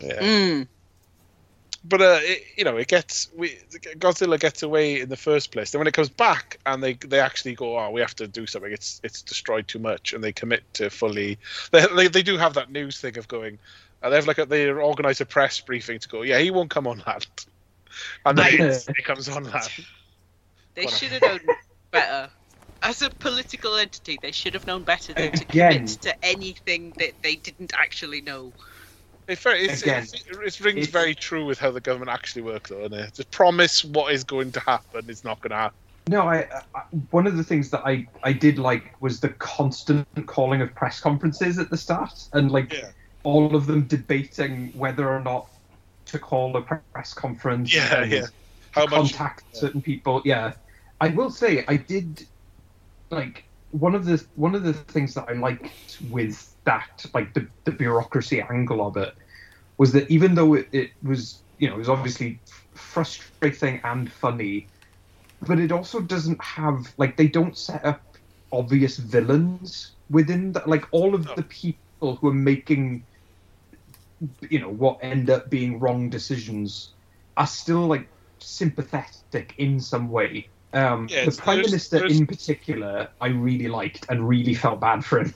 yeah. 0.00 0.20
Mm. 0.20 0.68
But 1.84 2.02
uh, 2.02 2.18
it, 2.22 2.42
you 2.56 2.64
know, 2.64 2.76
it 2.76 2.88
gets 2.88 3.28
we 3.36 3.58
Godzilla 3.96 4.38
gets 4.38 4.62
away 4.62 5.00
in 5.00 5.08
the 5.08 5.16
first 5.16 5.52
place. 5.52 5.70
Then 5.70 5.78
when 5.80 5.88
it 5.88 5.94
comes 5.94 6.10
back 6.10 6.58
and 6.66 6.82
they 6.82 6.94
they 6.94 7.20
actually 7.20 7.54
go, 7.54 7.78
oh, 7.78 7.90
we 7.90 8.00
have 8.00 8.14
to 8.16 8.28
do 8.28 8.46
something. 8.46 8.72
It's 8.72 9.00
it's 9.02 9.22
destroyed 9.22 9.68
too 9.68 9.78
much, 9.78 10.12
and 10.12 10.22
they 10.22 10.32
commit 10.32 10.62
to 10.74 10.90
fully. 10.90 11.38
They 11.72 11.86
they, 11.96 12.08
they 12.08 12.22
do 12.22 12.36
have 12.36 12.54
that 12.54 12.70
news 12.70 13.00
thing 13.00 13.16
of 13.18 13.28
going. 13.28 13.58
Uh, 14.02 14.10
they 14.10 14.16
have 14.16 14.26
like 14.26 14.38
a, 14.38 14.46
they 14.46 14.68
organize 14.70 15.20
a 15.20 15.26
press 15.26 15.60
briefing 15.60 15.98
to 16.00 16.08
go. 16.08 16.22
Yeah, 16.22 16.38
he 16.38 16.50
won't 16.50 16.70
come 16.70 16.86
on 16.86 17.02
land, 17.06 17.26
and 18.26 18.38
then 18.38 18.46
Right. 18.60 18.88
he 18.96 19.02
comes 19.02 19.28
on 19.28 19.44
land. 19.44 19.70
They 20.74 20.82
Whatever. 20.84 20.96
should 20.96 21.12
have 21.12 21.22
known 21.22 21.40
better. 21.90 22.30
As 22.82 23.02
a 23.02 23.10
political 23.10 23.76
entity, 23.76 24.18
they 24.22 24.32
should 24.32 24.54
have 24.54 24.66
known 24.66 24.84
better 24.84 25.12
than 25.12 25.32
to 25.32 25.44
Again. 25.44 25.72
commit 25.72 25.86
to 26.02 26.24
anything 26.24 26.94
that 26.98 27.14
they 27.22 27.36
didn't 27.36 27.72
actually 27.74 28.22
know. 28.22 28.54
It's 29.30 29.42
very, 29.42 29.60
it's, 29.60 29.82
Again, 29.82 30.02
it's, 30.02 30.58
it 30.58 30.60
rings 30.60 30.88
very 30.88 31.14
true 31.14 31.44
with 31.44 31.60
how 31.60 31.70
the 31.70 31.80
government 31.80 32.10
actually 32.10 32.42
works, 32.42 32.70
though, 32.70 32.84
and 32.84 32.92
it? 32.94 33.14
Just 33.14 33.30
promise 33.30 33.84
what 33.84 34.12
is 34.12 34.24
going 34.24 34.50
to 34.52 34.60
happen 34.60 35.08
is 35.08 35.22
not 35.22 35.40
going 35.40 35.50
to 35.50 35.56
happen. 35.56 35.76
No, 36.08 36.22
I, 36.22 36.48
I 36.74 36.82
one 37.10 37.28
of 37.28 37.36
the 37.36 37.44
things 37.44 37.70
that 37.70 37.82
I 37.86 38.08
I 38.24 38.32
did 38.32 38.58
like 38.58 39.00
was 39.00 39.20
the 39.20 39.28
constant 39.28 40.04
calling 40.26 40.60
of 40.62 40.74
press 40.74 40.98
conferences 40.98 41.60
at 41.60 41.70
the 41.70 41.76
start, 41.76 42.12
and 42.32 42.50
like 42.50 42.72
Yeah. 42.72 42.90
all 43.22 43.54
of 43.54 43.66
them 43.66 43.86
debating 43.86 44.72
whether 44.74 45.08
or 45.08 45.20
not 45.20 45.48
to 46.06 46.18
call 46.18 46.56
a 46.56 46.62
press 46.62 47.14
conference. 47.14 47.72
Yeah, 47.72 48.02
and 48.02 48.10
yeah. 48.10 48.26
How 48.72 48.86
much? 48.86 49.12
contact 49.12 49.44
certain 49.52 49.80
people. 49.80 50.22
Yeah, 50.24 50.54
I 51.00 51.10
will 51.10 51.30
say 51.30 51.64
I 51.68 51.76
did 51.76 52.26
like 53.10 53.44
one 53.70 53.94
of 53.94 54.04
the 54.04 54.24
one 54.34 54.56
of 54.56 54.64
the 54.64 54.72
things 54.72 55.14
that 55.14 55.28
I 55.28 55.34
liked 55.34 55.98
with 56.10 56.49
that, 56.70 56.94
like 57.16 57.34
the 57.34 57.44
the 57.66 57.72
bureaucracy 57.82 58.40
angle 58.56 58.80
of 58.88 58.96
it, 58.96 59.12
was 59.78 59.90
that 59.92 60.10
even 60.16 60.34
though 60.34 60.54
it, 60.54 60.68
it 60.72 60.90
was 61.02 61.20
you 61.58 61.68
know 61.68 61.74
it 61.74 61.78
was 61.84 61.88
obviously 61.96 62.40
frustrating 62.74 63.80
and 63.84 64.10
funny, 64.24 64.68
but 65.48 65.58
it 65.58 65.72
also 65.72 66.00
doesn't 66.00 66.42
have 66.42 66.78
like 67.02 67.16
they 67.16 67.28
don't 67.28 67.56
set 67.56 67.84
up 67.84 68.02
obvious 68.52 68.96
villains 68.98 69.96
within 70.10 70.52
that. 70.52 70.68
Like 70.68 70.86
all 70.92 71.14
of 71.14 71.24
the 71.36 71.42
people 71.62 72.16
who 72.16 72.28
are 72.28 72.42
making 72.52 73.06
you 74.50 74.60
know 74.60 74.70
what 74.70 74.98
end 75.02 75.30
up 75.30 75.50
being 75.50 75.78
wrong 75.80 76.10
decisions 76.10 76.94
are 77.36 77.46
still 77.46 77.86
like 77.86 78.08
sympathetic 78.40 79.54
in 79.58 79.80
some 79.80 80.08
way. 80.10 80.50
Um, 80.72 81.08
Yeah, 81.10 81.24
the 81.24 81.32
prime 81.32 81.62
minister 81.62 81.98
there's- 81.98 82.12
in 82.16 82.26
particular, 82.26 83.08
I 83.20 83.28
really 83.28 83.68
liked 83.68 84.06
and 84.08 84.28
really 84.28 84.54
felt 84.54 84.80
bad 84.80 85.04
for 85.04 85.20
him. 85.20 85.34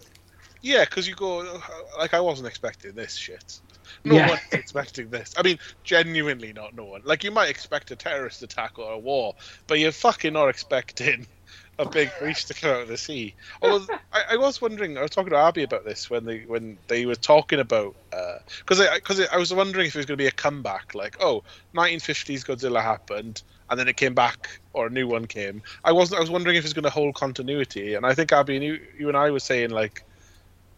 Yeah, 0.65 0.87
because 0.87 1.07
you 1.07 1.15
go 1.15 1.41
uh, 1.41 1.61
like 1.99 2.15
I 2.15 2.21
wasn't 2.21 2.49
expecting 2.49 2.95
this 2.95 3.15
shit. 3.15 3.61
No 4.07 4.17
Yeah. 4.17 4.29
one's 4.31 4.41
expecting 4.53 5.11
this. 5.11 5.35
I 5.37 5.43
mean, 5.43 5.59
genuinely 5.85 6.55
not 6.55 6.75
no 6.75 6.87
one. 6.87 7.03
Like 7.05 7.23
you 7.23 7.31
might 7.31 7.51
expect 7.51 7.91
a 7.91 7.97
terrorist 7.97 8.43
attack 8.43 8.79
or 8.79 8.93
a 8.93 8.99
war, 8.99 9.35
but 9.67 9.79
you're 9.79 9.93
fucking 9.93 10.33
not 10.33 10.49
expecting 10.49 11.27
a 11.79 11.87
big 11.87 12.11
beast 12.23 12.49
to 12.49 12.55
come 12.55 12.71
out 12.71 12.81
of 12.81 12.89
the 12.89 12.97
sea. 12.97 13.37
Although 13.61 13.85
I, 14.11 14.23
I 14.31 14.37
was 14.39 14.63
wondering, 14.63 14.97
I 14.97 15.03
was 15.03 15.11
talking 15.11 15.33
to 15.33 15.37
Abby 15.37 15.65
about 15.65 15.85
this 15.85 16.09
when 16.09 16.25
they 16.25 16.45
when 16.47 16.79
they 16.89 17.05
were 17.05 17.15
talking 17.15 17.61
about 17.61 17.95
uh, 18.11 18.39
because 18.61 18.81
I 18.81 18.95
because 18.95 19.21
I, 19.21 19.27
I 19.35 19.37
was 19.37 19.53
wondering 19.53 19.87
if 19.87 19.95
it 19.95 19.99
was 19.99 20.07
going 20.07 20.17
to 20.17 20.23
be 20.25 20.29
a 20.29 20.33
comeback, 20.33 20.95
like 20.95 21.19
oh, 21.21 21.43
1950s 21.77 22.41
Godzilla 22.43 22.81
happened 22.81 23.43
and 23.69 23.79
then 23.79 23.89
it 23.89 23.99
came 23.99 24.15
back 24.15 24.49
or 24.73 24.87
a 24.87 24.91
new 24.91 25.09
one 25.09 25.27
came. 25.27 25.63
I 25.85 25.93
wasn't. 25.93 26.17
I 26.19 26.23
was 26.23 26.31
wondering 26.31 26.57
if 26.57 26.65
it's 26.65 26.73
going 26.73 26.85
to 26.85 26.91
hold 26.91 27.17
continuity, 27.17 27.97
and 27.97 28.07
I 28.07 28.15
think 28.15 28.33
Abby, 28.33 28.57
and 28.57 28.65
you, 28.65 28.79
you 28.99 29.09
and 29.09 29.17
I 29.19 29.31
were 29.31 29.41
saying 29.41 29.69
like. 29.69 30.03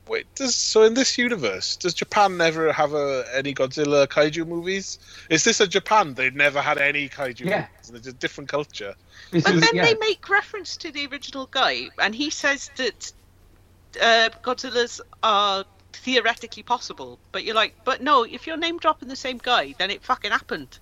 Wait, 0.09 0.33
does 0.37 0.55
so 0.55 0.85
in 0.85 0.95
this 0.95 1.19
universe, 1.19 1.75
does 1.77 1.93
Japan 1.93 2.37
never 2.37 2.73
have 2.73 2.95
a, 2.95 3.25
any 3.35 3.53
Godzilla 3.53 4.07
kaiju 4.07 4.47
movies? 4.47 4.99
Is 5.31 5.43
this 5.43 5.61
a 5.61 5.67
Japan? 5.67 6.15
They've 6.15 6.35
never 6.35 6.61
had 6.63 6.79
any 6.79 7.09
kaiju 7.09 7.41
Yeah. 7.41 7.67
movies. 7.73 7.89
and 7.89 7.97
It's 7.97 8.07
a 8.07 8.13
different 8.13 8.49
culture. 8.49 8.95
This 9.33 9.43
But 9.43 9.55
is- 9.57 9.61
then 9.63 9.71
yeah. 9.75 9.85
they 9.85 9.95
make 9.97 10.29
reference 10.29 10.77
to 10.79 10.93
the 10.93 11.07
original 11.09 11.47
guy, 11.47 11.89
and 11.99 12.15
he 12.15 12.31
says 12.31 12.71
that 12.77 13.13
uh, 14.01 14.29
Godzilla's 14.43 15.01
are 15.23 15.65
theoretically 15.93 16.63
possible. 16.63 17.19
But 17.33 17.45
you're 17.45 17.55
like, 17.55 17.75
but 17.85 18.01
no, 18.03 18.23
if 18.25 18.47
you're 18.47 18.57
name 18.57 18.79
dropping 18.79 19.09
the 19.09 19.17
same 19.17 19.39
guy, 19.39 19.75
then 19.79 19.91
it 19.91 20.05
fucking 20.05 20.31
happened. 20.31 20.79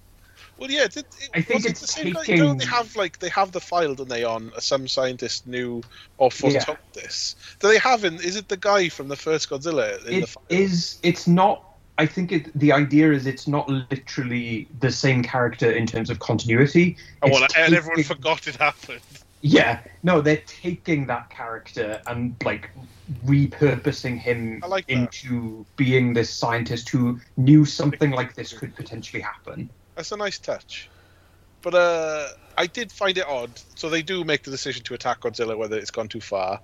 Well, 0.56 0.70
yeah, 0.70 0.84
it, 0.84 0.96
it, 0.96 1.06
I 1.34 1.40
think 1.42 1.64
it 1.64 1.70
it's 1.70 1.80
the 1.80 1.86
same 1.86 2.14
taking- 2.14 2.58
they 2.58 2.64
have 2.66 2.94
like 2.96 3.18
they 3.18 3.28
have 3.30 3.52
the 3.52 3.60
file, 3.60 3.94
don't 3.94 4.08
they? 4.08 4.24
On 4.24 4.52
uh, 4.54 4.60
some 4.60 4.86
scientist 4.88 5.46
knew 5.46 5.82
or 6.18 6.30
foretold 6.30 6.78
Yeah. 6.94 7.02
this. 7.02 7.36
Do 7.60 7.68
they 7.68 7.78
have 7.78 8.04
in? 8.04 8.14
Is 8.14 8.36
it 8.36 8.48
the 8.48 8.56
guy 8.56 8.88
from 8.88 9.08
the 9.08 9.16
first 9.16 9.50
Godzilla 9.50 9.98
in 10.06 10.12
the 10.12 10.18
it 10.22 10.28
file? 10.28 10.44
is 10.48 10.98
it's 11.02 11.26
not 11.26 11.64
I 11.96 12.06
think 12.06 12.32
it, 12.32 12.58
the 12.58 12.72
idea 12.72 13.12
is 13.12 13.26
it's 13.26 13.46
not 13.46 13.68
literally 13.68 14.66
the 14.80 14.90
same 14.90 15.22
character 15.22 15.70
in 15.70 15.86
terms 15.86 16.10
of 16.10 16.18
continuity. 16.18 16.96
Oh, 17.22 17.30
well, 17.30 17.46
and 17.56 17.72
everyone 17.74 18.02
forgot 18.02 18.48
it 18.48 18.56
happened. 18.56 19.00
Yeah, 19.42 19.80
no, 20.02 20.20
they're 20.20 20.42
taking 20.46 21.06
that 21.06 21.30
character 21.30 22.00
and 22.06 22.34
like 22.44 22.70
repurposing 23.26 24.18
him 24.18 24.62
like 24.66 24.88
into 24.88 25.66
being 25.76 26.14
this 26.14 26.30
scientist 26.30 26.88
who 26.88 27.20
knew 27.36 27.64
something 27.64 28.10
like 28.10 28.34
this 28.34 28.52
could 28.52 28.74
potentially 28.74 29.22
happen. 29.22 29.70
That's 29.94 30.12
a 30.12 30.16
nice 30.16 30.38
touch. 30.38 30.88
But 31.62 31.74
uh, 31.74 32.28
I 32.58 32.66
did 32.66 32.92
find 32.92 33.16
it 33.16 33.26
odd. 33.26 33.50
So 33.74 33.88
they 33.88 34.02
do 34.02 34.24
make 34.24 34.42
the 34.42 34.50
decision 34.50 34.82
to 34.84 34.94
attack 34.94 35.20
Godzilla 35.20 35.56
whether 35.56 35.78
it's 35.78 35.90
gone 35.90 36.08
too 36.08 36.20
far. 36.20 36.60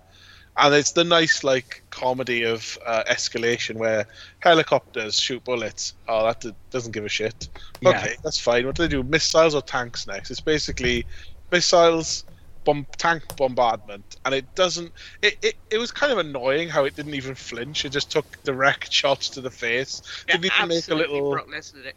And 0.57 0.75
it's 0.75 0.93
the 0.93 1.05
nice, 1.05 1.43
like, 1.45 1.83
comedy 1.91 2.43
of 2.43 2.77
uh, 2.85 3.05
escalation 3.09 3.77
where 3.77 4.07
helicopters 4.41 5.19
shoot 5.19 5.43
bullets. 5.45 5.95
Oh, 6.09 6.25
that 6.27 6.41
d- 6.41 6.55
doesn't 6.71 6.93
give 6.93 7.05
a 7.05 7.09
shit. 7.09 7.49
Yeah. 7.81 7.91
Okay, 7.91 8.17
that's 8.23 8.39
fine. 8.39 8.67
What 8.67 8.75
do 8.75 8.83
they 8.83 8.89
do? 8.89 9.03
Missiles 9.03 9.55
or 9.55 9.63
tanks 9.63 10.07
next? 10.07 10.31
It's 10.31 10.41
basically 10.41 11.07
missiles, 11.51 12.25
bomb, 12.65 12.87
tank 12.99 13.37
bombardment. 13.37 14.17
And 14.27 14.35
it 14.35 14.55
doesn't. 14.55 14.93
It, 15.23 15.39
it, 15.41 15.55
it 15.71 15.79
was 15.79 15.93
kind 15.93 16.13
of 16.13 16.19
annoying 16.19 16.69
how 16.69 16.85
it 16.85 16.97
didn't 16.97 17.15
even 17.15 17.37
flinch. 17.37 17.85
It 17.85 17.91
just 17.91 18.11
took 18.11 18.43
direct 18.43 18.93
shots 19.01 19.31
to 19.31 19.41
the 19.41 19.51
face. 19.51 20.03
Yeah, 20.29 20.37
Didn't 20.37 20.53
even 20.57 20.69
make 20.69 20.89
a 20.89 20.95
little. 20.95 21.31
Brock 21.31 21.47
Lesnar 21.47 21.93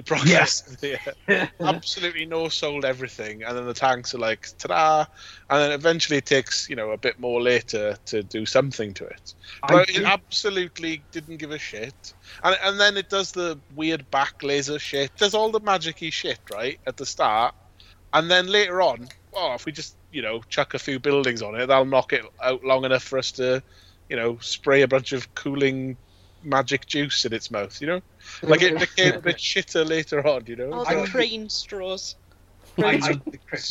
Brock 0.06 0.24
Yes. 0.26 0.76
Yeah. 1.28 1.48
Absolutely 1.60 2.26
no 2.26 2.48
sold 2.48 2.84
everything 2.84 3.42
and 3.42 3.56
then 3.56 3.66
the 3.66 3.74
tanks 3.74 4.14
are 4.14 4.18
like 4.18 4.48
ta-da! 4.58 5.06
And 5.48 5.62
then 5.62 5.72
eventually 5.72 6.18
it 6.18 6.26
takes 6.26 6.68
you 6.68 6.76
know 6.76 6.90
a 6.90 6.98
bit 6.98 7.18
more 7.18 7.40
later 7.40 7.96
to 8.06 8.22
do 8.22 8.46
something 8.46 8.94
to 8.94 9.04
it. 9.06 9.34
I 9.62 9.72
but 9.72 9.90
it 9.90 10.04
absolutely 10.04 11.02
didn't 11.12 11.38
give 11.38 11.50
a 11.50 11.58
shit. 11.58 12.14
And, 12.42 12.56
and 12.62 12.80
then 12.80 12.96
it 12.96 13.10
does 13.10 13.32
the 13.32 13.58
weird 13.74 14.10
back 14.10 14.42
laser 14.42 14.78
shit. 14.78 15.14
Does 15.16 15.34
all 15.34 15.50
the 15.50 15.60
magic-y 15.60 16.10
shit 16.10 16.40
right 16.52 16.78
at 16.86 16.96
the 16.96 17.06
start. 17.06 17.54
And 18.12 18.30
then 18.30 18.48
later 18.48 18.82
on 18.82 19.08
oh 19.34 19.54
if 19.54 19.66
we 19.66 19.72
just 19.72 19.96
you 20.10 20.22
know 20.22 20.40
chuck 20.48 20.74
a 20.74 20.78
few 20.78 20.98
buildings 20.98 21.42
on 21.42 21.54
it 21.54 21.66
that'll 21.66 21.84
knock 21.84 22.12
it 22.12 22.24
out 22.42 22.64
long 22.64 22.84
enough 22.84 23.02
for 23.02 23.18
us 23.18 23.30
to 23.32 23.62
you 24.08 24.16
know 24.16 24.38
spray 24.40 24.82
a 24.82 24.88
bunch 24.88 25.12
of 25.12 25.32
cooling 25.34 25.96
magic 26.42 26.86
juice 26.86 27.24
in 27.24 27.32
its 27.32 27.50
mouth 27.50 27.80
you 27.80 27.86
know 27.86 28.00
like 28.42 28.62
it 28.62 28.78
became 28.78 29.14
a 29.14 29.20
bit 29.20 29.36
shitter 29.36 29.86
later 29.86 30.26
on 30.26 30.42
you 30.46 30.56
know 30.56 30.72
All 30.72 30.86
I- 30.86 30.94
the 30.94 31.06
crane 31.06 31.48
straws. 31.48 32.16
I, 32.78 32.82
I, 33.02 33.20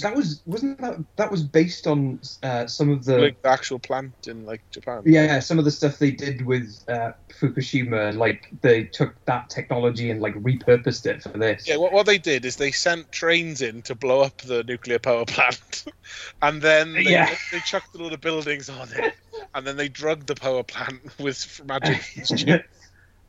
that 0.02 0.14
was 0.16 0.42
wasn't 0.46 0.80
that 0.82 0.98
that 1.16 1.32
was 1.32 1.44
based 1.44 1.88
on 1.88 2.20
uh, 2.44 2.68
some 2.68 2.90
of 2.90 3.06
the 3.06 3.18
like 3.20 3.42
the 3.42 3.50
actual 3.50 3.80
plant 3.80 4.14
in 4.28 4.46
like 4.46 4.62
Japan. 4.72 5.02
yeah 5.06 5.40
some 5.40 5.58
of 5.58 5.66
the 5.66 5.72
stuff 5.72 5.98
they 6.00 6.12
did 6.12 6.46
with 6.46 6.84
uh, 6.88 7.12
Fukushima. 7.30 8.16
Like 8.16 8.48
they 8.62 8.84
took 8.86 9.16
that 9.26 9.50
technology 9.50 10.12
and 10.12 10.22
like 10.22 10.36
repurposed 10.36 11.06
it 11.06 11.24
for 11.24 11.38
this. 11.38 11.68
Yeah, 11.68 11.78
what, 11.78 11.94
what 11.94 12.06
they 12.06 12.18
did 12.18 12.46
is 12.46 12.56
they 12.58 12.72
sent 12.72 13.12
trains 13.12 13.62
in 13.62 13.82
to 13.84 13.96
blow 13.96 14.22
up 14.22 14.38
the 14.42 14.64
nuclear 14.64 15.00
power 15.00 15.26
plant, 15.26 15.86
and 16.42 16.62
then 16.62 16.94
they, 16.94 17.02
Yeah. 17.04 17.34
they 17.52 17.60
chucked 17.60 17.96
a 17.96 17.98
load 17.98 18.14
of 18.14 18.22
buildings 18.22 18.70
on 18.70 18.90
it, 18.94 19.14
and 19.56 19.66
then 19.66 19.78
they 19.78 19.88
drugged 19.90 20.28
the 20.28 20.36
power 20.36 20.64
plant 20.64 21.02
with 21.20 21.62
magic. 21.66 22.02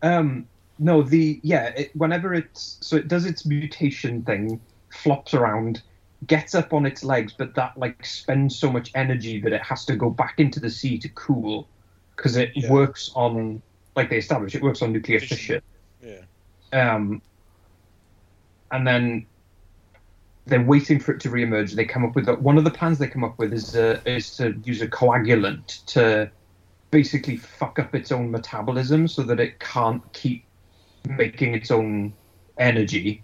um, 0.02 0.46
no, 0.78 1.02
the 1.02 1.40
yeah. 1.42 1.66
It, 1.76 1.94
whenever 1.94 2.34
it's 2.34 2.78
so 2.80 2.96
it 2.96 3.06
does 3.08 3.26
its 3.26 3.44
mutation 3.46 4.22
thing, 4.22 4.60
flops 5.02 5.34
around, 5.34 5.82
gets 6.26 6.54
up 6.54 6.72
on 6.72 6.86
its 6.86 7.02
legs, 7.02 7.32
but 7.36 7.54
that 7.54 7.76
like 7.76 8.04
spends 8.04 8.58
so 8.58 8.70
much 8.70 8.90
energy 8.94 9.40
that 9.40 9.52
it 9.52 9.62
has 9.62 9.84
to 9.86 9.96
go 9.96 10.10
back 10.10 10.34
into 10.38 10.60
the 10.60 10.70
sea 10.70 10.98
to 10.98 11.08
cool, 11.10 11.68
because 12.16 12.36
it 12.36 12.50
Yeah. 12.54 12.70
works 12.70 13.10
on 13.14 13.62
like 13.96 14.10
they 14.10 14.18
established 14.18 14.54
it 14.54 14.62
works 14.62 14.82
on 14.82 14.92
nuclear 14.92 15.18
Fission. 15.20 15.36
fission. 15.36 15.62
yeah, 16.72 16.94
Um, 16.94 17.22
and 18.70 18.86
then 18.86 19.26
they're 20.46 20.62
waiting 20.64 20.98
for 20.98 21.12
it 21.12 21.20
to 21.20 21.28
reemerge. 21.28 21.72
They 21.72 21.84
come 21.84 22.04
up 22.04 22.14
with 22.14 22.28
one 22.28 22.56
of 22.58 22.64
the 22.64 22.70
plans 22.70 22.98
they 22.98 23.08
come 23.08 23.24
up 23.24 23.38
with 23.38 23.52
is 23.52 23.76
uh, 23.76 24.00
is 24.04 24.36
to 24.36 24.54
use 24.64 24.80
a 24.82 24.88
coagulant 24.88 25.84
to 25.86 26.30
basically 26.90 27.36
fuck 27.36 27.78
up 27.78 27.94
its 27.94 28.10
own 28.10 28.30
metabolism 28.30 29.06
so 29.06 29.22
that 29.22 29.38
it 29.40 29.60
can't 29.60 30.02
keep 30.12 30.44
making 31.08 31.54
its 31.54 31.70
own 31.70 32.12
energy. 32.58 33.22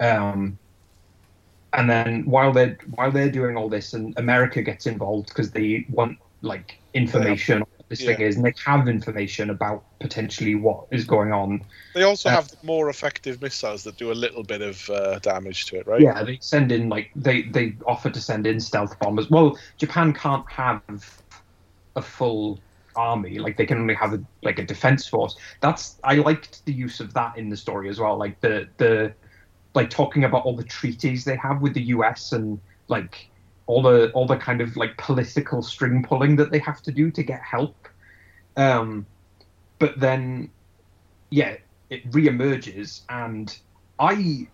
Um, 0.00 0.58
and 1.72 1.88
then 1.88 2.24
while 2.24 2.52
they're 2.52 2.76
while 2.94 3.10
they're 3.10 3.30
doing 3.30 3.56
all 3.56 3.68
this, 3.68 3.92
and 3.94 4.14
America 4.18 4.62
gets 4.62 4.86
involved 4.86 5.28
because 5.28 5.50
they 5.52 5.86
want 5.88 6.18
like 6.42 6.80
information 6.94 7.56
on 7.62 7.68
what 7.76 7.88
this 7.88 8.04
thing 8.04 8.20
is, 8.20 8.36
and 8.36 8.44
they 8.44 8.54
have 8.66 8.88
information 8.88 9.50
about 9.50 9.84
potentially 10.00 10.54
what 10.54 10.86
is 10.90 11.04
going 11.04 11.32
on. 11.32 11.64
they 11.94 12.02
also 12.02 12.28
Uh, 12.28 12.32
have 12.32 12.50
more 12.62 12.88
effective 12.90 13.40
missiles 13.40 13.82
that 13.84 13.96
do 13.96 14.10
a 14.10 14.14
little 14.14 14.42
bit 14.42 14.60
of 14.62 14.88
uh, 14.90 15.18
damage 15.20 15.66
to 15.66 15.76
it, 15.78 15.86
right? 15.86 16.00
Yeah, 16.02 16.22
they 16.24 16.38
send 16.40 16.72
in 16.72 16.88
like 16.88 17.10
they 17.14 17.42
they 17.42 17.76
offer 17.86 18.10
to 18.10 18.20
send 18.20 18.46
in 18.46 18.60
stealth 18.60 18.98
bombers. 18.98 19.30
Well, 19.30 19.58
Japan 19.78 20.12
can't 20.12 20.44
have 20.50 21.22
a 21.96 22.02
full 22.02 22.62
army; 22.94 23.38
like 23.38 23.56
they 23.56 23.66
can 23.66 23.78
only 23.78 23.94
have 23.94 24.12
a, 24.14 24.22
like 24.42 24.58
a 24.58 24.64
defense 24.64 25.06
force. 25.06 25.36
That's 25.60 25.98
I 26.04 26.16
liked 26.16 26.64
the 26.66 26.72
use 26.72 27.00
of 27.00 27.14
that 27.14 27.36
in 27.38 27.48
the 27.48 27.56
story 27.56 27.88
as 27.88 27.98
well. 28.00 28.18
Like 28.18 28.40
the 28.40 28.68
the 28.78 29.14
like 29.74 29.90
talking 29.90 30.24
about 30.24 30.44
all 30.44 30.56
the 30.56 30.64
treaties 30.64 31.24
they 31.24 31.36
have 31.36 31.62
with 31.62 31.74
the 31.74 31.82
U.S. 31.82 32.32
and 32.32 32.60
like 32.88 33.28
all 33.66 33.82
the 33.82 34.10
all 34.12 34.26
the 34.26 34.36
kind 34.36 34.60
of 34.60 34.76
like 34.76 34.96
political 34.98 35.62
string 35.62 36.02
pulling 36.02 36.36
that 36.36 36.50
they 36.50 36.58
have 36.58 36.82
to 36.82 36.92
do 36.92 37.10
to 37.10 37.22
get 37.22 37.40
help. 37.40 37.88
Um, 38.56 39.06
but 39.78 39.98
then, 39.98 40.50
yeah, 41.30 41.56
it 41.90 42.10
reemerges, 42.10 43.02
and 43.08 43.56
I 43.98 44.46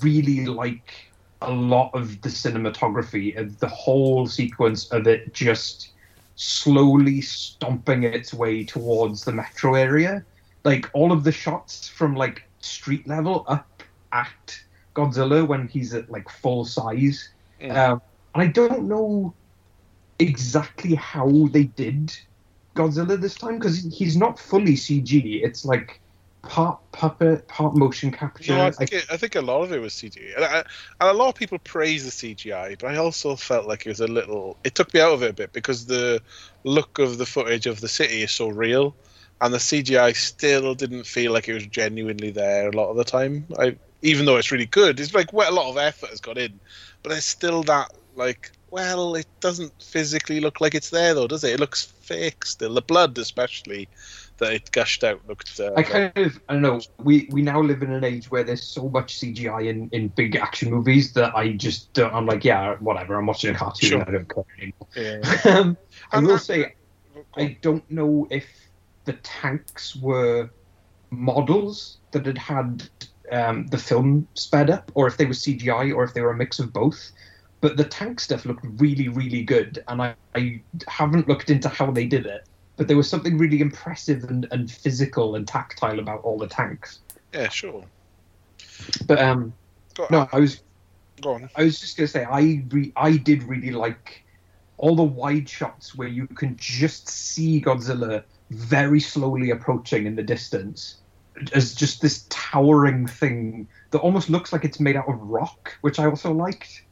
really 0.00 0.46
like 0.46 0.92
a 1.40 1.50
lot 1.50 1.90
of 1.94 2.20
the 2.20 2.28
cinematography 2.28 3.36
of 3.36 3.58
the 3.58 3.66
whole 3.66 4.26
sequence 4.26 4.88
of 4.90 5.06
it 5.06 5.32
just 5.34 5.92
slowly 6.36 7.20
stomping 7.20 8.04
its 8.04 8.32
way 8.32 8.64
towards 8.64 9.24
the 9.24 9.32
metro 9.32 9.74
area. 9.74 10.24
Like 10.64 10.88
all 10.92 11.10
of 11.10 11.24
the 11.24 11.32
shots 11.32 11.88
from 11.88 12.14
like 12.14 12.44
street 12.60 13.06
level 13.08 13.44
up 13.48 13.66
at 14.12 14.60
Godzilla 14.94 15.46
when 15.46 15.68
he's 15.68 15.94
at 15.94 16.10
like 16.10 16.28
full 16.28 16.64
size. 16.64 17.30
Um, 17.62 18.02
and 18.34 18.42
I 18.42 18.46
don't 18.46 18.88
know 18.88 19.34
exactly 20.18 20.94
how 20.94 21.48
they 21.50 21.64
did 21.64 22.16
Godzilla 22.74 23.20
this 23.20 23.34
time 23.34 23.58
because 23.58 23.78
he's 23.78 24.16
not 24.16 24.38
fully 24.38 24.74
CG. 24.74 25.44
It's 25.44 25.64
like 25.64 26.00
part 26.42 26.78
puppet, 26.92 27.46
part 27.48 27.76
motion 27.76 28.10
capture. 28.10 28.54
No, 28.54 28.66
I 28.66 28.70
think, 28.70 28.92
it, 28.92 29.06
I 29.10 29.16
think 29.16 29.34
a 29.36 29.40
lot 29.40 29.62
of 29.62 29.72
it 29.72 29.80
was 29.80 29.94
CGI, 29.94 30.36
and, 30.36 30.44
I, 30.44 30.58
and 30.58 30.66
a 31.00 31.12
lot 31.12 31.28
of 31.28 31.34
people 31.34 31.58
praise 31.58 32.04
the 32.04 32.34
CGI, 32.34 32.78
but 32.78 32.88
I 32.88 32.96
also 32.96 33.36
felt 33.36 33.66
like 33.66 33.86
it 33.86 33.90
was 33.90 34.00
a 34.00 34.06
little. 34.06 34.56
It 34.64 34.74
took 34.74 34.92
me 34.92 35.00
out 35.00 35.12
of 35.12 35.22
it 35.22 35.30
a 35.30 35.34
bit 35.34 35.52
because 35.52 35.86
the 35.86 36.20
look 36.64 36.98
of 36.98 37.18
the 37.18 37.26
footage 37.26 37.66
of 37.66 37.80
the 37.80 37.88
city 37.88 38.22
is 38.22 38.32
so 38.32 38.48
real, 38.48 38.94
and 39.40 39.54
the 39.54 39.58
CGI 39.58 40.14
still 40.16 40.74
didn't 40.74 41.06
feel 41.06 41.32
like 41.32 41.48
it 41.48 41.54
was 41.54 41.66
genuinely 41.66 42.30
there 42.30 42.68
a 42.68 42.76
lot 42.76 42.90
of 42.90 42.96
the 42.96 43.04
time. 43.04 43.46
I, 43.58 43.76
even 44.02 44.26
though 44.26 44.36
it's 44.36 44.50
really 44.52 44.66
good, 44.66 45.00
it's 45.00 45.14
like 45.14 45.32
well, 45.32 45.50
a 45.50 45.54
lot 45.54 45.70
of 45.70 45.78
effort 45.78 46.10
has 46.10 46.20
gone 46.20 46.38
in, 46.38 46.58
but 47.02 47.10
there's 47.10 47.24
still 47.24 47.62
that 47.64 47.92
like. 48.16 48.52
Well, 48.70 49.16
it 49.16 49.26
doesn't 49.40 49.82
physically 49.82 50.40
look 50.40 50.62
like 50.62 50.74
it's 50.74 50.88
there, 50.88 51.12
though, 51.12 51.26
does 51.28 51.44
it? 51.44 51.52
It 51.52 51.60
looks 51.60 51.84
fake 51.84 52.46
still. 52.46 52.72
The 52.72 52.80
blood, 52.80 53.18
especially, 53.18 53.86
that 54.38 54.54
it 54.54 54.72
gushed 54.72 55.04
out, 55.04 55.20
looked. 55.28 55.60
Uh, 55.60 55.72
I 55.76 55.82
kind 55.82 56.12
of 56.16 56.40
I 56.48 56.54
don't 56.54 56.62
know. 56.62 56.80
We 56.98 57.28
we 57.30 57.42
now 57.42 57.60
live 57.60 57.82
in 57.82 57.92
an 57.92 58.02
age 58.02 58.30
where 58.30 58.42
there's 58.42 58.64
so 58.64 58.88
much 58.88 59.18
CGI 59.18 59.68
in, 59.68 59.90
in 59.92 60.08
big 60.08 60.36
action 60.36 60.70
movies 60.70 61.12
that 61.12 61.36
I 61.36 61.52
just 61.52 61.92
don't, 61.92 62.14
I'm 62.14 62.24
like 62.24 62.44
yeah 62.44 62.76
whatever. 62.76 63.18
I'm 63.18 63.26
watching 63.26 63.54
a 63.54 63.58
cartoon. 63.58 63.90
Sure. 63.90 64.08
I 64.08 64.10
don't 64.10 64.34
care 64.34 64.44
anymore. 64.58 64.88
yeah. 64.96 65.40
um, 65.58 65.76
I 66.10 66.20
will 66.20 66.28
that- 66.28 66.38
say 66.40 66.74
I 67.36 67.58
don't 67.60 67.88
know 67.90 68.26
if 68.30 68.46
the 69.04 69.12
tanks 69.14 69.96
were 69.96 70.50
models 71.10 71.98
that 72.12 72.24
had 72.24 72.38
had 72.38 72.88
um, 73.30 73.66
the 73.68 73.78
film 73.78 74.26
sped 74.34 74.70
up, 74.70 74.90
or 74.94 75.06
if 75.06 75.16
they 75.16 75.24
were 75.24 75.32
CGI, 75.32 75.94
or 75.94 76.04
if 76.04 76.14
they 76.14 76.20
were 76.20 76.30
a 76.30 76.36
mix 76.36 76.58
of 76.58 76.72
both. 76.72 77.12
But 77.60 77.76
the 77.76 77.84
tank 77.84 78.18
stuff 78.18 78.44
looked 78.44 78.64
really, 78.80 79.08
really 79.08 79.42
good, 79.42 79.84
and 79.88 80.02
I, 80.02 80.14
I 80.34 80.60
haven't 80.88 81.28
looked 81.28 81.48
into 81.48 81.68
how 81.68 81.90
they 81.90 82.06
did 82.06 82.26
it. 82.26 82.48
But 82.76 82.88
there 82.88 82.96
was 82.96 83.08
something 83.08 83.38
really 83.38 83.60
impressive 83.60 84.24
and, 84.24 84.48
and 84.50 84.70
physical 84.70 85.36
and 85.36 85.46
tactile 85.46 86.00
about 86.00 86.22
all 86.22 86.38
the 86.38 86.48
tanks. 86.48 87.00
yeah, 87.32 87.48
sure. 87.48 87.84
But 89.06 89.20
um, 89.20 89.52
Go, 89.94 90.06
no, 90.10 90.28
I 90.32 90.40
was 90.40 90.62
go 91.20 91.34
on. 91.34 91.50
I 91.54 91.64
was 91.64 91.80
just 91.80 91.96
gonna 91.96 92.08
say 92.08 92.24
I 92.24 92.64
re- 92.70 92.92
I 92.96 93.16
did 93.16 93.42
really 93.42 93.70
like 93.70 94.24
all 94.78 94.96
the 94.96 95.02
wide 95.02 95.48
shots 95.48 95.94
where 95.94 96.08
you 96.08 96.26
can 96.26 96.56
just 96.56 97.08
see 97.08 97.60
Godzilla 97.60 98.24
very 98.50 99.00
slowly 99.00 99.50
approaching 99.50 100.06
in 100.06 100.16
the 100.16 100.22
distance 100.22 101.01
as 101.52 101.74
just 101.74 102.00
this 102.00 102.26
towering 102.28 103.06
thing 103.06 103.68
that 103.90 104.00
almost 104.00 104.30
looks 104.30 104.52
like 104.52 104.64
it's 104.64 104.80
made 104.80 104.96
out 104.96 105.08
of 105.08 105.20
rock, 105.20 105.76
which 105.80 105.98
I 105.98 106.06
also 106.06 106.32
liked. 106.32 106.82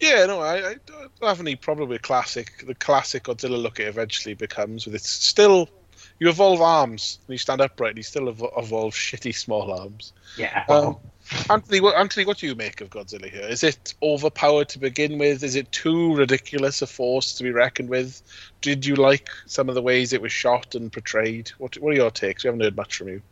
Yeah, 0.00 0.26
no, 0.26 0.40
I, 0.40 0.70
I 0.70 0.74
don't 0.86 1.10
have 1.22 1.40
any 1.40 1.56
problem 1.56 1.88
with 1.88 2.02
classic. 2.02 2.64
The 2.66 2.74
classic 2.74 3.24
Godzilla 3.24 3.60
look 3.60 3.80
it 3.80 3.88
eventually 3.88 4.34
becomes 4.34 4.86
with 4.86 4.94
its 4.94 5.08
still, 5.10 5.68
you 6.20 6.28
evolve 6.28 6.60
arms 6.60 7.18
and 7.26 7.34
you 7.34 7.38
stand 7.38 7.60
upright, 7.60 7.90
and 7.90 7.98
you 7.98 8.04
still 8.04 8.28
ev- 8.28 8.44
evolve 8.56 8.94
shitty 8.94 9.34
small 9.34 9.72
arms. 9.72 10.12
Yeah. 10.36 10.64
Um, 10.68 10.98
Anthony, 11.50 11.80
what, 11.80 11.96
Anthony, 11.96 12.24
what 12.26 12.38
do 12.38 12.46
you 12.46 12.54
make 12.54 12.80
of 12.80 12.90
Godzilla 12.90 13.30
here? 13.30 13.42
Is 13.42 13.62
it 13.62 13.94
overpowered 14.02 14.68
to 14.70 14.78
begin 14.78 15.18
with? 15.18 15.42
Is 15.42 15.56
it 15.56 15.70
too 15.72 16.14
ridiculous 16.14 16.82
a 16.82 16.86
force 16.86 17.34
to 17.34 17.42
be 17.42 17.50
reckoned 17.50 17.88
with? 17.88 18.22
Did 18.60 18.84
you 18.86 18.96
like 18.96 19.28
some 19.46 19.68
of 19.68 19.74
the 19.74 19.82
ways 19.82 20.12
it 20.12 20.22
was 20.22 20.32
shot 20.32 20.74
and 20.74 20.92
portrayed? 20.92 21.50
What, 21.58 21.76
what 21.76 21.92
are 21.92 21.96
your 21.96 22.10
takes? 22.10 22.44
We 22.44 22.48
haven't 22.48 22.62
heard 22.62 22.76
much 22.76 22.96
from 22.96 23.08
you. 23.08 23.22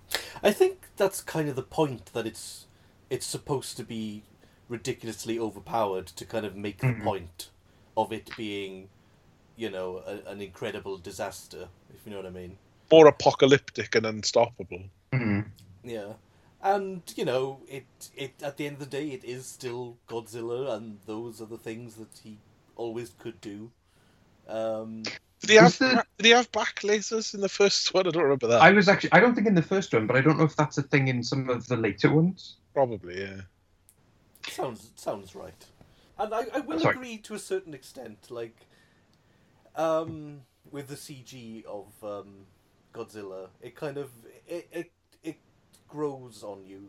I 0.43 0.53
think 0.53 0.79
that's 0.97 1.21
kind 1.23 1.49
of 1.49 1.57
the 1.57 1.63
point 1.63 2.13
that 2.13 2.27
it's 2.27 2.67
it's 3.09 3.27
supposed 3.27 3.77
to 3.77 3.85
be 3.85 4.23
ridiculously 4.69 5.39
overpowered 5.39 6.07
to 6.09 6.25
kind 6.25 6.45
of 6.45 6.57
make 6.57 6.79
the 6.79 6.89
Mhm. 6.89 7.05
point 7.05 7.51
of 7.97 8.13
it 8.13 8.31
being, 8.37 8.89
you 9.57 9.71
know, 9.71 10.03
a, 10.05 10.29
an 10.29 10.41
incredible 10.41 10.99
disaster. 10.99 11.69
If 11.95 12.01
you 12.05 12.11
know 12.11 12.17
what 12.19 12.27
I 12.27 12.31
mean. 12.31 12.59
More 12.91 13.07
apocalyptic 13.07 13.95
and 13.95 14.05
unstoppable. 14.07 14.83
Mm-hmm. 15.13 15.41
Yeah, 15.89 16.15
and 16.75 17.03
you 17.17 17.25
know, 17.25 17.61
it 17.69 17.87
it 18.17 18.43
at 18.43 18.57
the 18.57 18.67
end 18.67 18.75
of 18.75 18.81
the 18.81 18.87
day, 18.99 19.09
it 19.09 19.25
is 19.25 19.47
still 19.47 19.97
Godzilla, 20.09 20.77
and 20.77 20.99
those 21.07 21.41
are 21.41 21.47
the 21.47 21.59
things 21.59 21.97
that 21.97 22.21
he 22.25 22.39
always 22.77 23.11
could 23.19 23.41
do. 23.41 23.71
Um, 24.49 25.03
Did 25.41 25.51
he 25.51 25.57
have 25.57 25.65
Was 25.65 25.79
the- 25.79 26.05
did 26.19 26.27
he 26.27 26.33
have 26.33 26.51
back 26.53 26.81
lasers 26.81 27.35
in 27.35 27.41
the 27.41 27.49
first 27.49 27.93
one? 27.95 28.07
I 28.07 28.11
don't 28.11 28.23
remember 28.23 28.49
that. 28.49 28.63
I 28.63 28.71
was 28.73 28.89
actually. 28.89 29.13
I 29.13 29.21
don't 29.21 29.35
think 29.35 29.47
in 29.47 29.55
the 29.55 29.63
first 29.63 29.93
one, 29.95 30.07
but 30.07 30.17
I 30.17 30.21
don't 30.21 30.39
know 30.39 30.45
if 30.45 30.57
that's 30.57 30.79
a 30.79 30.83
thing 30.83 31.09
in 31.09 31.23
some 31.23 31.49
of 31.51 31.67
the 31.67 31.77
later 31.77 32.11
ones. 32.13 32.57
Probably, 32.75 33.21
yeah. 33.23 33.41
sounds 34.49 34.91
sounds 34.97 35.35
right, 35.35 35.65
and 36.19 36.35
I, 36.35 36.47
I 36.55 36.61
will 36.61 36.81
Sorry. 36.81 36.95
agree 36.95 37.19
to 37.19 37.35
a 37.35 37.39
certain 37.39 37.75
extent. 37.75 38.31
Like, 38.31 38.57
um, 39.75 40.43
with 40.71 40.89
the 40.89 40.95
CG 40.97 41.65
of 41.65 41.87
um, 42.05 42.47
Godzilla, 42.95 43.49
it 43.61 43.75
kind 43.75 43.97
of 43.99 44.11
it, 44.47 44.69
it 44.73 44.79
it 44.81 44.93
grows 45.89 46.43
on 46.43 46.65
you. 46.67 46.89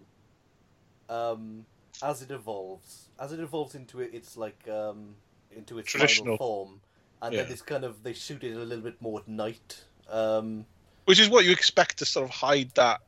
Um, 1.10 1.66
as 2.04 2.22
it 2.22 2.32
evolves, 2.32 3.08
as 3.20 3.32
it 3.32 3.40
evolves 3.40 3.76
into 3.76 4.02
it, 4.02 4.12
it's 4.14 4.38
like 4.38 4.68
um, 4.70 5.16
into 5.56 5.80
its 5.80 5.90
Traditional. 5.90 6.38
final 6.38 6.38
form, 6.38 6.82
and 7.22 7.34
Yeah. 7.34 7.44
then 7.44 7.52
it's 7.52 7.62
kind 7.62 7.84
of 7.84 8.04
they 8.04 8.14
shoot 8.14 8.44
it 8.44 8.54
a 8.56 8.60
little 8.60 8.84
bit 8.84 9.02
more 9.02 9.20
at 9.20 9.28
night. 9.28 9.84
Um, 10.10 10.66
Which 11.06 11.20
is 11.20 11.30
what 11.30 11.46
you 11.46 11.52
expect 11.52 11.98
to 12.00 12.06
sort 12.06 12.26
of 12.26 12.32
hide 12.36 12.72
that. 12.76 13.02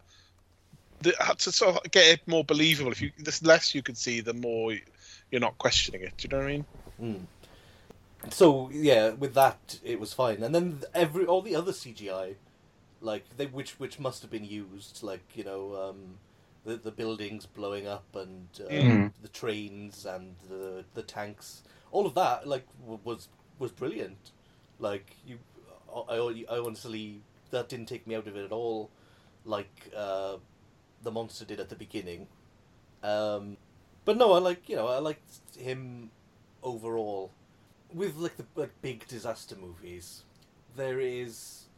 The, 1.02 1.14
to 1.38 1.52
sort 1.52 1.78
of 1.78 1.92
get 1.92 2.08
it 2.08 2.28
more 2.28 2.44
believable. 2.44 2.92
If 2.92 3.02
you, 3.02 3.12
the 3.20 3.40
less 3.44 3.74
you 3.74 3.82
can 3.82 3.96
see, 3.96 4.20
the 4.20 4.34
more 4.34 4.74
you're 5.32 5.40
not 5.40 5.58
questioning 5.58 6.02
it. 6.02 6.14
Do 6.18 6.24
you 6.24 6.30
know 6.30 6.38
what 6.44 6.48
I 6.48 6.52
mean? 6.52 6.66
Mm. 7.02 8.32
So 8.34 8.70
yeah, 8.74 9.10
with 9.12 9.34
that 9.36 9.80
it 9.84 10.00
was 10.00 10.14
fine, 10.14 10.44
and 10.44 10.54
then 10.54 10.82
every 10.94 11.26
all 11.26 11.42
the 11.42 11.56
other 11.56 11.72
CGI, 11.72 12.36
like 13.02 13.26
they 13.38 13.46
which 13.48 13.80
which 13.80 14.00
must 14.00 14.22
have 14.22 14.32
been 14.32 14.46
used, 14.46 15.04
like 15.04 15.24
you 15.36 15.44
know, 15.44 15.76
um, 15.90 16.18
the 16.66 16.78
the 16.78 16.92
buildings 16.92 17.46
blowing 17.46 17.88
up 17.88 18.16
and 18.16 18.48
uh, 18.62 19.00
Mhm. 19.00 19.12
the 19.22 19.30
trains 19.32 20.06
and 20.06 20.36
the 20.50 20.86
the 20.94 21.04
tanks, 21.04 21.64
all 21.92 22.06
of 22.06 22.16
that 22.16 22.48
like 22.48 22.66
w- 22.82 23.00
was 23.04 23.30
was 23.60 23.72
brilliant. 23.72 24.32
Like 24.80 25.16
you, 25.26 25.40
I 25.94 26.16
I 26.16 26.46
I 26.52 26.60
honestly 26.60 27.22
that 27.52 27.70
didn't 27.70 27.88
take 27.88 28.08
me 28.08 28.16
out 28.16 28.28
of 28.28 28.36
it 28.38 28.46
at 28.46 28.52
all, 28.52 28.92
like 29.46 29.92
uh, 29.96 30.38
the 31.04 31.12
monster 31.12 31.46
did 31.46 31.60
at 31.60 31.70
the 31.70 31.76
beginning. 31.76 32.28
Um, 33.04 33.58
but 34.06 34.18
no, 34.18 34.34
I 34.34 34.40
like 34.40 34.70
you 34.70 34.76
know 34.76 34.88
I 34.88 35.00
liked 35.00 35.58
him 35.58 36.12
overall 36.64 37.32
with 37.94 38.18
like 38.18 38.38
the 38.38 38.46
like 38.56 38.72
big 38.82 39.08
disaster 39.08 39.56
movies, 39.56 40.24
there 40.76 41.00
is, 41.00 41.69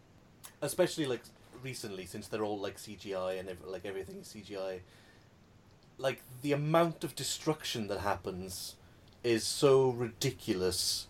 especially 0.62 1.06
like 1.06 1.22
recently 1.64 2.06
since 2.06 2.28
they're 2.28 2.44
all 2.44 2.60
like 2.60 2.78
CGI 2.78 3.40
and 3.40 3.50
ev- 3.50 3.66
like 3.66 3.86
everything 3.86 4.18
is 4.22 4.28
CGI. 4.28 4.80
Like 5.98 6.22
the 6.42 6.54
amount 6.54 7.04
of 7.04 7.16
destruction 7.16 7.88
that 7.88 8.00
happens 8.00 8.76
is 9.24 9.46
so 9.46 9.90
ridiculous 9.90 11.08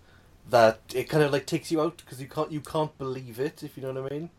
that 0.50 0.80
it 0.94 1.08
kind 1.08 1.24
of 1.24 1.32
like 1.32 1.46
takes 1.46 1.72
you 1.72 1.82
out 1.82 1.98
because 1.98 2.22
you 2.22 2.28
can't 2.28 2.52
you 2.52 2.62
can't 2.62 2.98
believe 2.98 3.40
it 3.40 3.64
if 3.64 3.78
you 3.78 3.84
know 3.84 3.94
what 3.94 4.12
I 4.12 4.16
mean. 4.16 4.30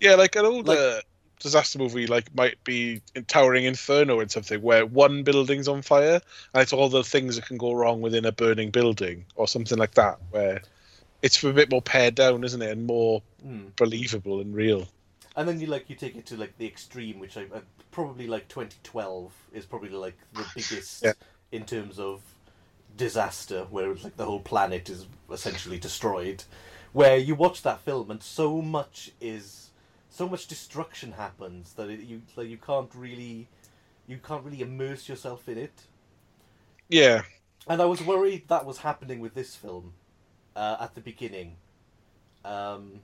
Yeah, 0.00 0.14
like 0.16 0.36
an 0.36 0.44
older 0.44 0.72
uh, 0.72 1.00
disaster 1.38 1.78
movie, 1.78 2.06
like 2.06 2.34
might 2.34 2.62
be 2.64 3.00
in 3.14 3.24
Towering 3.24 3.64
Inferno 3.64 4.20
and 4.20 4.30
something, 4.30 4.60
where 4.60 4.84
one 4.86 5.22
building's 5.22 5.68
on 5.68 5.82
fire 5.82 6.20
and 6.54 6.62
it's 6.62 6.72
all 6.72 6.88
the 6.88 7.04
things 7.04 7.36
that 7.36 7.46
can 7.46 7.58
go 7.58 7.72
wrong 7.72 8.00
within 8.00 8.24
a 8.24 8.32
burning 8.32 8.70
building, 8.70 9.24
or 9.36 9.46
something 9.46 9.78
like 9.78 9.94
that, 9.94 10.18
where 10.30 10.62
it's 11.22 11.42
a 11.44 11.52
bit 11.52 11.70
more 11.70 11.82
pared 11.82 12.14
down, 12.14 12.44
isn't 12.44 12.62
it, 12.62 12.70
and 12.70 12.86
more 12.86 13.22
Hmm. 13.42 13.68
believable 13.76 14.40
and 14.40 14.54
real. 14.54 14.88
And 15.36 15.48
then 15.48 15.60
you 15.60 15.66
like 15.66 15.88
you 15.88 15.96
take 15.96 16.16
it 16.16 16.26
to 16.26 16.36
like 16.36 16.58
the 16.58 16.66
extreme, 16.66 17.18
which 17.18 17.36
I, 17.36 17.42
I 17.42 17.62
probably 17.90 18.26
like 18.26 18.48
2012 18.48 19.32
is 19.52 19.66
probably 19.66 19.90
like 19.90 20.16
the 20.34 20.44
biggest 20.54 21.04
Yeah. 21.04 21.12
in 21.50 21.64
terms 21.64 21.98
of 21.98 22.22
disaster, 22.96 23.64
where 23.70 23.90
it's 23.92 24.04
like 24.04 24.16
the 24.16 24.26
whole 24.26 24.40
planet 24.40 24.90
is 24.90 25.06
essentially 25.30 25.78
destroyed. 25.78 26.44
Where 26.92 27.16
you 27.16 27.34
watch 27.34 27.62
that 27.62 27.80
film 27.80 28.10
and 28.10 28.22
so 28.22 28.62
much 28.62 29.12
is 29.20 29.70
so 30.10 30.28
much 30.28 30.46
destruction 30.46 31.12
happens 31.12 31.72
that 31.74 31.90
it, 31.90 32.00
you 32.00 32.22
like 32.36 32.48
you 32.48 32.58
can't 32.58 32.94
really 32.94 33.48
you 34.08 34.18
can't 34.18 34.44
really 34.44 34.62
immerse 34.62 35.08
yourself 35.08 35.48
in 35.48 35.58
it. 35.58 35.86
Yeah, 36.88 37.22
And 37.66 37.82
I 37.82 37.86
was 37.86 38.00
worried 38.00 38.46
that 38.48 38.64
was 38.64 38.78
happening 38.78 39.18
with 39.18 39.34
this 39.34 39.56
film 39.56 39.94
uh, 40.56 40.76
at 40.80 40.94
the 40.94 41.00
beginning. 41.00 41.56
Um, 42.44 43.00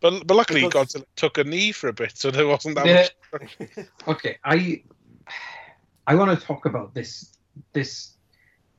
but 0.00 0.26
but 0.26 0.34
luckily 0.36 0.62
Because- 0.62 0.94
Godzilla 0.94 1.04
took 1.16 1.38
a 1.38 1.44
knee 1.44 1.72
for 1.72 1.88
a 1.88 1.92
bit, 1.92 2.16
so 2.16 2.30
there 2.30 2.46
wasn't 2.46 2.76
that 2.76 2.86
Yeah. 2.86 3.06
much. 3.32 3.88
Okay, 4.08 4.36
I 4.44 4.82
I 6.06 6.14
want 6.16 6.38
to 6.38 6.46
talk 6.46 6.66
about 6.66 6.94
this 6.94 7.36
this 7.72 8.10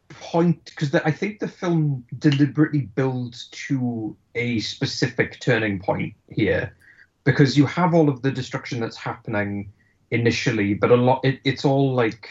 point 0.09 0.65
because 0.65 0.93
I 0.93 1.11
think 1.11 1.39
the 1.39 1.47
film 1.47 2.05
deliberately 2.19 2.81
builds 2.81 3.47
to 3.67 4.15
a 4.35 4.59
specific 4.59 5.39
turning 5.39 5.79
point 5.79 6.13
here 6.29 6.75
because 7.23 7.57
you 7.57 7.65
have 7.65 7.93
all 7.93 8.09
of 8.09 8.21
the 8.21 8.31
destruction 8.31 8.79
that's 8.79 8.97
happening 8.97 9.71
initially, 10.11 10.73
but 10.75 10.91
a 10.91 10.95
lot 10.95 11.21
it, 11.23 11.39
it's 11.43 11.65
all 11.65 11.93
like 11.93 12.29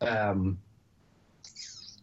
um 0.00 0.58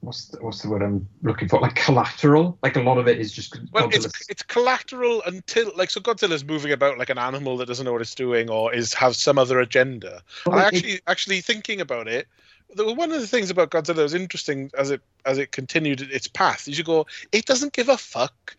what's 0.01 0.27
the, 0.27 0.37
what's 0.43 0.61
the 0.61 0.69
word 0.69 0.81
I'm 0.81 1.07
looking 1.23 1.47
for 1.47 1.59
like 1.59 1.75
collateral 1.75 2.57
like 2.63 2.75
a 2.75 2.81
lot 2.81 2.97
of 2.97 3.07
it 3.07 3.19
is 3.19 3.31
just 3.31 3.59
Well, 3.71 3.89
Godzilla's- 3.89 4.05
it's 4.05 4.29
it's 4.29 4.43
collateral 4.43 5.21
until 5.25 5.71
like 5.75 5.89
so 5.89 5.99
Godzilla's 5.99 6.43
moving 6.43 6.71
about 6.71 6.97
like 6.97 7.09
an 7.09 7.17
animal 7.17 7.57
that 7.57 7.67
doesn't 7.67 7.85
know 7.85 7.91
what 7.91 8.01
it's 8.01 8.15
doing 8.15 8.49
or 8.49 8.73
is 8.73 8.93
have 8.93 9.15
some 9.15 9.37
other 9.37 9.59
agenda. 9.59 10.21
Well, 10.45 10.57
I 10.57 10.61
it- 10.63 10.65
actually 10.67 11.01
actually 11.07 11.41
thinking 11.41 11.81
about 11.81 12.07
it, 12.07 12.27
one 12.75 13.11
of 13.11 13.19
the 13.19 13.27
things 13.27 13.49
about 13.49 13.71
Godzilla 13.71 13.95
that 13.95 14.03
was 14.03 14.13
interesting 14.13 14.71
as 14.77 14.91
it 14.91 15.01
as 15.25 15.37
it 15.37 15.51
continued 15.51 16.01
its 16.01 16.27
path. 16.27 16.67
is 16.67 16.77
You 16.77 16.83
go, 16.83 17.05
it 17.31 17.45
doesn't 17.45 17.73
give 17.73 17.89
a 17.89 17.97
fuck. 17.97 18.55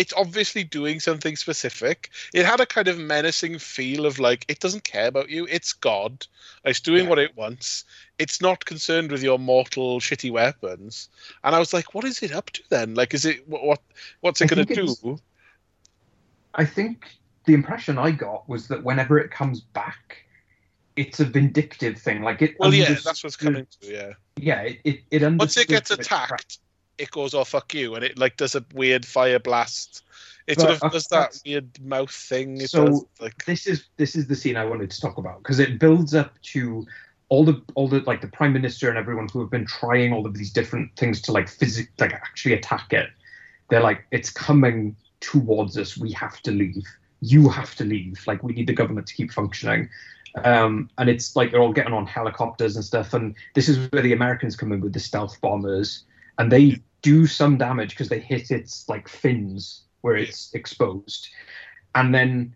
It's 0.00 0.14
obviously 0.16 0.64
doing 0.64 0.98
something 0.98 1.36
specific. 1.36 2.08
It 2.32 2.46
had 2.46 2.58
a 2.58 2.64
kind 2.64 2.88
of 2.88 2.98
menacing 2.98 3.58
feel 3.58 4.06
of 4.06 4.18
like 4.18 4.46
it 4.48 4.58
doesn't 4.58 4.84
care 4.84 5.08
about 5.08 5.28
you. 5.28 5.46
It's 5.50 5.74
God. 5.74 6.26
It's 6.64 6.80
doing 6.80 7.04
Yeah. 7.04 7.10
what 7.10 7.18
it 7.18 7.36
wants. 7.36 7.84
It's 8.18 8.40
not 8.40 8.64
concerned 8.64 9.12
with 9.12 9.22
your 9.22 9.38
mortal 9.38 10.00
shitty 10.00 10.32
weapons. 10.32 11.10
And 11.44 11.54
I 11.54 11.58
was 11.58 11.74
like, 11.74 11.92
what 11.94 12.06
is 12.06 12.22
it 12.22 12.32
up 12.32 12.48
to 12.52 12.62
then? 12.70 12.94
Like, 12.94 13.12
is 13.12 13.26
it 13.26 13.46
what? 13.46 13.62
what 13.62 13.82
what's 14.20 14.40
it 14.40 14.48
going 14.48 14.66
to 14.66 14.74
do? 14.74 15.20
I 16.54 16.64
think 16.64 17.04
the 17.44 17.52
impression 17.52 17.98
I 17.98 18.10
got 18.10 18.48
was 18.48 18.68
that 18.68 18.82
whenever 18.82 19.18
it 19.18 19.30
comes 19.30 19.60
back, 19.60 20.24
it's 20.96 21.20
a 21.20 21.26
vindictive 21.26 21.98
thing. 21.98 22.22
Like 22.22 22.40
it. 22.40 22.56
Well, 22.58 22.72
yeah, 22.72 22.96
that's 23.04 23.22
what's 23.22 23.36
coming 23.36 23.66
to. 23.82 23.86
Yeah. 23.86 24.12
Yeah, 24.36 24.62
it 24.62 24.80
it, 24.84 25.00
it 25.10 25.32
Once 25.34 25.58
it 25.58 25.68
gets 25.68 25.90
attacked, 25.90 26.58
it 27.00 27.10
goes, 27.10 27.34
"Oh 27.34 27.44
fuck 27.44 27.74
you," 27.74 27.94
and 27.94 28.04
it 28.04 28.18
like 28.18 28.36
does 28.36 28.54
a 28.54 28.64
weird 28.74 29.04
fire 29.06 29.38
blast. 29.38 30.04
It 30.46 30.56
But, 30.56 30.62
sort 30.62 30.74
of 30.74 30.82
uh, 30.84 30.88
does 30.88 31.06
that 31.08 31.40
weird 31.46 31.80
mouth 31.80 32.10
thing. 32.10 32.60
It 32.60 32.70
So- 32.70 32.86
does 32.86 33.04
like 33.20 33.44
This 33.44 33.66
is 33.66 33.84
this 33.96 34.16
is 34.16 34.26
the 34.26 34.36
scene 34.36 34.56
I 34.56 34.64
wanted 34.64 34.90
to 34.90 35.00
talk 35.00 35.18
about 35.18 35.42
because 35.42 35.58
it 35.60 35.78
builds 35.78 36.14
up 36.14 36.40
to 36.54 36.86
all 37.28 37.44
the 37.44 37.62
all 37.74 37.88
the 37.88 38.00
like 38.00 38.20
the 38.20 38.28
prime 38.28 38.52
minister 38.52 38.88
and 38.88 38.98
everyone 38.98 39.28
who 39.32 39.40
have 39.40 39.50
been 39.50 39.66
trying 39.66 40.12
all 40.12 40.26
of 40.26 40.34
these 40.34 40.52
different 40.52 40.94
things 40.96 41.20
to 41.22 41.32
like 41.32 41.48
physic 41.48 41.88
like 41.98 42.12
actually 42.12 42.54
attack 42.54 42.92
it. 42.92 43.08
They're 43.68 43.82
like, 43.82 44.04
it's 44.10 44.30
coming 44.30 44.96
towards 45.20 45.78
us. 45.78 45.96
We 45.96 46.10
have 46.12 46.40
to 46.42 46.50
leave. 46.50 46.82
You 47.20 47.48
have 47.48 47.76
to 47.76 47.84
leave. 47.84 48.18
Like 48.26 48.42
we 48.42 48.52
need 48.52 48.66
the 48.66 48.72
government 48.72 49.06
to 49.06 49.14
keep 49.14 49.30
functioning. 49.30 49.88
Um, 50.44 50.90
and 50.98 51.08
it's 51.08 51.36
like 51.36 51.50
they're 51.50 51.60
all 51.60 51.72
getting 51.72 51.92
on 51.92 52.06
helicopters 52.06 52.74
and 52.76 52.84
stuff. 52.84 53.14
And 53.14 53.34
this 53.54 53.68
is 53.68 53.90
where 53.92 54.02
the 54.02 54.12
Americans 54.12 54.56
come 54.56 54.72
in 54.72 54.80
with 54.80 54.92
the 54.92 55.00
stealth 55.00 55.40
bombers, 55.40 56.04
and 56.38 56.50
they 56.50 56.80
do 57.02 57.26
some 57.26 57.56
damage 57.58 57.90
because 57.90 58.08
they 58.08 58.20
hit 58.20 58.50
its 58.50 58.88
like 58.88 59.08
fins 59.08 59.82
where 60.00 60.16
it's 60.16 60.52
exposed. 60.54 61.28
And 61.94 62.14
then 62.14 62.54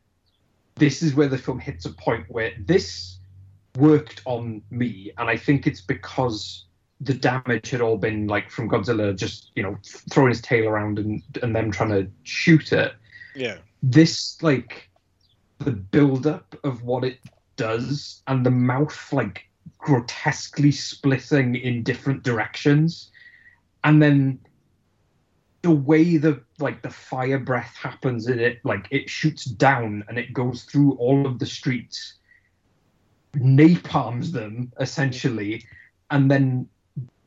this 0.77 1.03
is 1.03 1.15
where 1.15 1.29
the 1.29 1.39
film 1.39 1.59
hits 1.59 1.85
a 1.85 1.93
point 1.93 2.25
where 2.29 2.53
this 2.59 3.19
worked 3.77 4.23
on 4.25 4.63
me, 4.71 5.13
and 5.19 5.29
I 5.29 5.37
think 5.37 5.67
it's 5.67 5.81
because 5.81 6.65
the 7.01 7.15
damage 7.15 7.71
had 7.71 7.81
all 7.81 7.97
been 7.97 8.27
like 8.29 8.51
from 8.51 8.69
Godzilla 8.69 9.17
just 9.17 9.51
you 9.55 9.63
know 9.63 9.77
throwing 10.11 10.31
his 10.31 10.41
tail 10.41 10.69
around 10.69 10.99
and 10.99 11.23
and 11.43 11.55
them 11.55 11.71
trying 11.71 11.91
to 11.91 12.11
shoot 12.23 12.73
it. 12.73 12.95
Yeah, 13.35 13.59
this 13.83 14.43
like 14.43 14.89
the 15.59 15.73
build 15.73 16.27
up 16.27 16.55
of 16.65 16.83
what 16.83 17.05
it 17.05 17.19
does 17.57 18.23
and 18.27 18.45
the 18.45 18.51
mouth 18.51 19.13
like 19.13 19.49
grotesquely 19.79 20.73
splitting 20.73 21.55
in 21.55 21.83
different 21.83 22.23
directions 22.23 23.11
and 23.85 24.03
then 24.03 24.39
the 25.63 25.71
way 25.71 26.17
the 26.17 26.43
like 26.59 26.83
the 26.83 26.91
fire 26.91 27.39
breath 27.39 27.75
happens 27.81 28.29
in 28.29 28.39
it 28.39 28.61
like 28.65 28.87
it 28.91 29.09
shoots 29.09 29.45
down 29.45 30.05
and 30.09 30.19
it 30.19 30.33
goes 30.33 30.65
through 30.65 30.93
all 30.95 31.27
of 31.27 31.39
the 31.39 31.47
streets 31.47 32.15
napalms 33.35 34.33
them 34.33 34.73
essentially. 34.81 35.65
And 36.11 36.31
then 36.31 36.69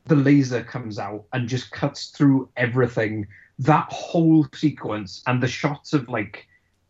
the 0.05 0.15
laser 0.15 0.63
comes 0.63 0.99
out 0.99 1.25
and 1.33 1.47
just 1.47 1.71
cuts 1.71 2.07
through 2.07 2.49
everything. 2.55 3.27
That 3.59 3.87
whole 3.91 4.45
sequence 4.53 5.23
and 5.27 5.41
the 5.41 5.47
shots 5.47 5.93
of 5.93 6.07
like 6.09 6.47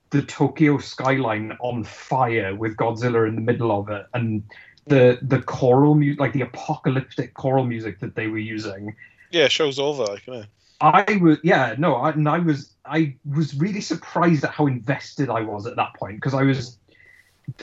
the 0.10 0.22
Tokyo 0.22 0.78
skyline 0.78 1.58
on 1.60 1.84
fire 1.84 2.56
with 2.56 2.78
Godzilla 2.78 3.28
in 3.28 3.36
the 3.36 3.42
middle 3.42 3.78
of 3.78 3.90
it 3.90 4.06
and 4.14 4.44
the 4.86 5.20
the 5.22 5.42
choral 5.42 5.96
music 5.96 6.20
like 6.20 6.32
the 6.32 6.42
apocalyptic 6.42 7.34
choral 7.34 7.66
music 7.66 8.00
that 8.00 8.16
they 8.16 8.28
were 8.28 8.38
using 8.38 8.96
Yeah, 9.32 9.48
show's 9.48 9.80
over. 9.80 10.04
Like, 10.04 10.28
know. 10.28 10.44
I 10.80 11.20
was 11.22 11.40
yeah 11.44 11.76
no 11.78 11.96
I, 11.96 12.12
and 12.12 12.30
I 12.30 12.40
was 12.40 12.72
I 12.86 13.16
was 13.26 13.56
really 13.56 13.82
surprised 13.82 14.44
at 14.44 14.52
how 14.52 14.68
invested 14.68 15.30
I 15.30 15.42
was 15.42 15.66
at 15.66 15.76
that 15.78 15.96
point 15.96 16.18
because 16.18 16.34
I 16.34 16.44
was 16.44 16.78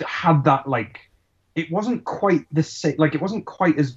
had 0.04 0.44
that 0.44 0.68
like 0.68 1.00
it 1.54 1.70
wasn't 1.70 2.04
quite 2.04 2.44
the 2.50 2.62
same 2.62 2.96
like 2.98 3.14
it 3.14 3.20
wasn't 3.20 3.44
quite 3.44 3.78
as 3.78 3.96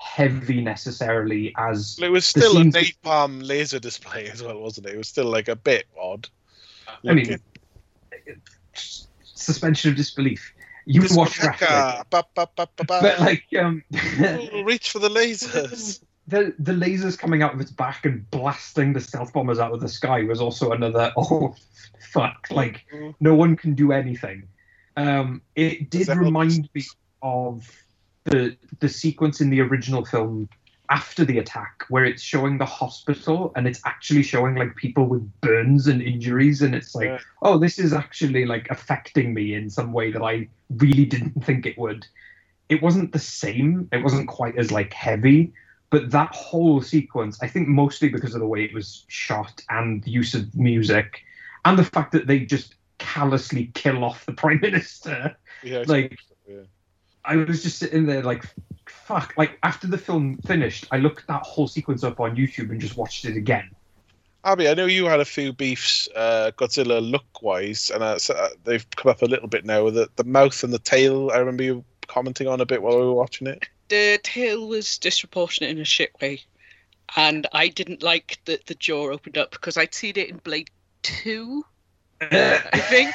heavy 0.00 0.60
necessarily 0.60 1.52
as 1.58 1.98
Well, 2.00 2.08
it 2.08 2.12
was 2.12 2.24
still 2.24 2.56
a 2.56 2.64
napalm 2.64 3.46
laser 3.46 3.78
display 3.78 4.28
as 4.30 4.42
well, 4.42 4.58
wasn't 4.58 4.86
it? 4.86 4.94
It 4.94 4.98
was 4.98 5.08
still 5.08 5.26
like 5.26 5.48
a 5.48 5.56
bit 5.56 5.86
odd. 6.00 6.28
I 7.06 7.12
mean 7.12 7.38
suspension 9.22 9.90
of 9.90 9.96
disbelief 9.96 10.54
you 10.86 11.02
watch 11.10 11.42
wrestling 11.42 12.04
ba. 12.10 12.26
but 12.86 13.20
like 13.20 13.44
um 13.58 13.84
reach 14.64 14.90
for 14.92 14.98
the 14.98 15.10
lasers. 15.10 16.00
the 16.28 16.54
the 16.58 16.72
lasers 16.72 17.18
coming 17.18 17.42
out 17.42 17.54
of 17.54 17.60
its 17.60 17.70
back 17.70 18.04
and 18.04 18.30
blasting 18.30 18.92
the 18.92 19.00
stealth 19.00 19.32
bombers 19.32 19.58
out 19.58 19.72
of 19.72 19.80
the 19.80 19.88
sky 19.88 20.22
was 20.24 20.40
also 20.40 20.70
another 20.72 21.12
oh 21.16 21.54
fuck 22.12 22.46
like 22.50 22.84
Mm. 22.94 23.14
no 23.20 23.34
one 23.34 23.56
can 23.56 23.74
do 23.74 23.92
anything. 23.92 24.46
Um 24.96 25.42
it 25.56 25.90
did 25.90 26.08
remind 26.08 26.68
me 26.74 26.84
of 27.22 27.66
the 28.24 28.56
the 28.80 28.88
sequence 28.88 29.40
in 29.40 29.50
the 29.50 29.60
original 29.60 30.04
film 30.04 30.48
after 30.90 31.24
the 31.24 31.38
attack 31.38 31.84
where 31.90 32.04
it's 32.04 32.22
showing 32.22 32.56
the 32.58 32.64
hospital 32.64 33.52
and 33.56 33.66
it's 33.68 33.80
actually 33.84 34.22
showing 34.22 34.54
like 34.54 34.74
people 34.76 35.04
with 35.06 35.22
burns 35.42 35.86
and 35.86 36.00
injuries 36.00 36.62
and 36.62 36.74
it's 36.74 36.94
like 36.94 37.08
Yeah. 37.08 37.18
oh 37.42 37.58
this 37.58 37.78
is 37.78 37.92
actually 37.92 38.44
like 38.46 38.66
affecting 38.70 39.34
me 39.34 39.54
in 39.54 39.68
some 39.68 39.92
way 39.92 40.10
that 40.12 40.22
i 40.22 40.48
really 40.76 41.04
didn't 41.06 41.44
think 41.44 41.64
it 41.66 41.76
would. 41.78 42.06
It 42.68 42.82
wasn't 42.82 43.12
the 43.12 43.18
same. 43.18 43.88
It 43.92 44.02
wasn't 44.04 44.28
quite 44.28 44.58
as 44.58 44.70
like 44.70 44.92
heavy 44.92 45.52
but 45.90 46.10
that 46.10 46.34
whole 46.34 46.80
sequence 46.80 47.38
i 47.42 47.46
think 47.46 47.68
mostly 47.68 48.08
because 48.08 48.34
of 48.34 48.40
the 48.40 48.46
way 48.46 48.64
it 48.64 48.74
was 48.74 49.04
shot 49.08 49.62
and 49.70 50.02
the 50.04 50.10
use 50.10 50.34
of 50.34 50.54
music 50.54 51.22
and 51.64 51.78
the 51.78 51.84
fact 51.84 52.12
that 52.12 52.26
they 52.26 52.40
just 52.40 52.74
callously 52.98 53.70
kill 53.74 54.04
off 54.04 54.26
the 54.26 54.32
prime 54.42 54.60
minister 54.60 55.36
Yeah, 55.62 55.84
like 55.86 56.18
yeah. 56.48 56.62
I 57.24 57.36
was 57.36 57.62
just 57.62 57.78
sitting 57.78 58.06
there 58.06 58.22
like, 58.22 58.44
fuck. 58.86 59.34
Like 59.36 59.58
after 59.62 59.86
the 59.86 59.98
film 59.98 60.38
finished, 60.46 60.86
I 60.90 60.96
looked 60.96 61.26
that 61.26 61.42
whole 61.42 61.68
sequence 61.68 62.02
up 62.02 62.20
on 62.20 62.36
YouTube 62.36 62.70
and 62.70 62.80
just 62.80 62.96
watched 62.96 63.24
it 63.26 63.36
again. 63.36 63.70
Abby, 64.44 64.68
I 64.68 64.74
know 64.74 64.86
you 64.86 65.04
had 65.06 65.20
a 65.20 65.26
few 65.26 65.52
beefs, 65.52 66.08
uh, 66.14 66.52
Godzilla 66.56 67.02
look 67.02 67.42
wise, 67.42 67.90
and 67.92 68.02
uh, 68.02 68.18
so, 68.18 68.34
uh, 68.34 68.50
they've 68.64 68.88
come 68.96 69.10
up 69.10 69.20
a 69.20 69.26
little 69.26 69.48
bit 69.48 69.64
now. 69.64 69.90
The 69.90 70.08
the 70.16 70.24
mouth 70.24 70.62
and 70.62 70.72
the 70.72 70.78
tail. 70.78 71.30
I 71.32 71.38
remember 71.38 71.64
you 71.64 71.84
commenting 72.06 72.46
on 72.48 72.60
a 72.60 72.66
bit 72.66 72.80
while 72.80 72.98
we 72.98 73.04
were 73.04 73.12
watching 73.12 73.46
it. 73.46 73.68
The 73.88 74.20
tail 74.22 74.66
was 74.68 74.98
disproportionate 74.98 75.70
in 75.70 75.78
a 75.80 75.84
shit 75.84 76.10
way, 76.20 76.42
and 77.16 77.46
I 77.52 77.68
didn't 77.68 78.02
like 78.02 78.38
that 78.44 78.66
the 78.66 78.74
jaw 78.74 79.10
opened 79.10 79.38
up 79.38 79.50
because 79.50 79.76
I'd 79.76 79.94
seen 79.94 80.14
it 80.16 80.28
in 80.28 80.36
Blade 80.38 80.70
Two, 81.02 81.64
I 82.20 82.58
think, 82.88 83.14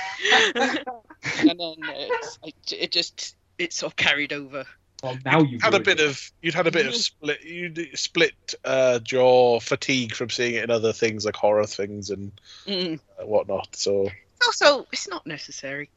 and 0.55 1.59
then 1.59 1.75
it's, 1.89 2.39
I, 2.43 2.53
it 2.71 2.91
just 2.91 3.35
it 3.57 3.71
sort 3.73 3.91
of 3.93 3.95
carried 3.97 4.33
over. 4.33 4.65
well, 5.03 5.17
now 5.25 5.41
you've 5.43 5.61
Had 5.61 5.75
a 5.75 5.79
bit 5.79 5.99
it. 5.99 6.07
of 6.09 6.31
you'd 6.41 6.53
had 6.55 6.65
a 6.67 6.71
bit 6.71 6.87
of 6.87 6.95
split 6.95 7.43
you 7.43 7.71
split 7.95 8.55
uh, 8.65 8.99
jaw 8.99 9.59
fatigue 9.59 10.15
from 10.15 10.29
seeing 10.29 10.55
it 10.55 10.63
in 10.63 10.71
other 10.71 10.93
things 10.93 11.25
like 11.25 11.35
horror 11.35 11.67
things 11.67 12.09
and 12.09 12.31
Mm. 12.65 12.99
uh, 13.21 13.25
whatnot. 13.27 13.75
So 13.75 14.09
Also, 14.47 14.87
it's 14.91 15.07
not 15.07 15.27
necessary. 15.27 15.89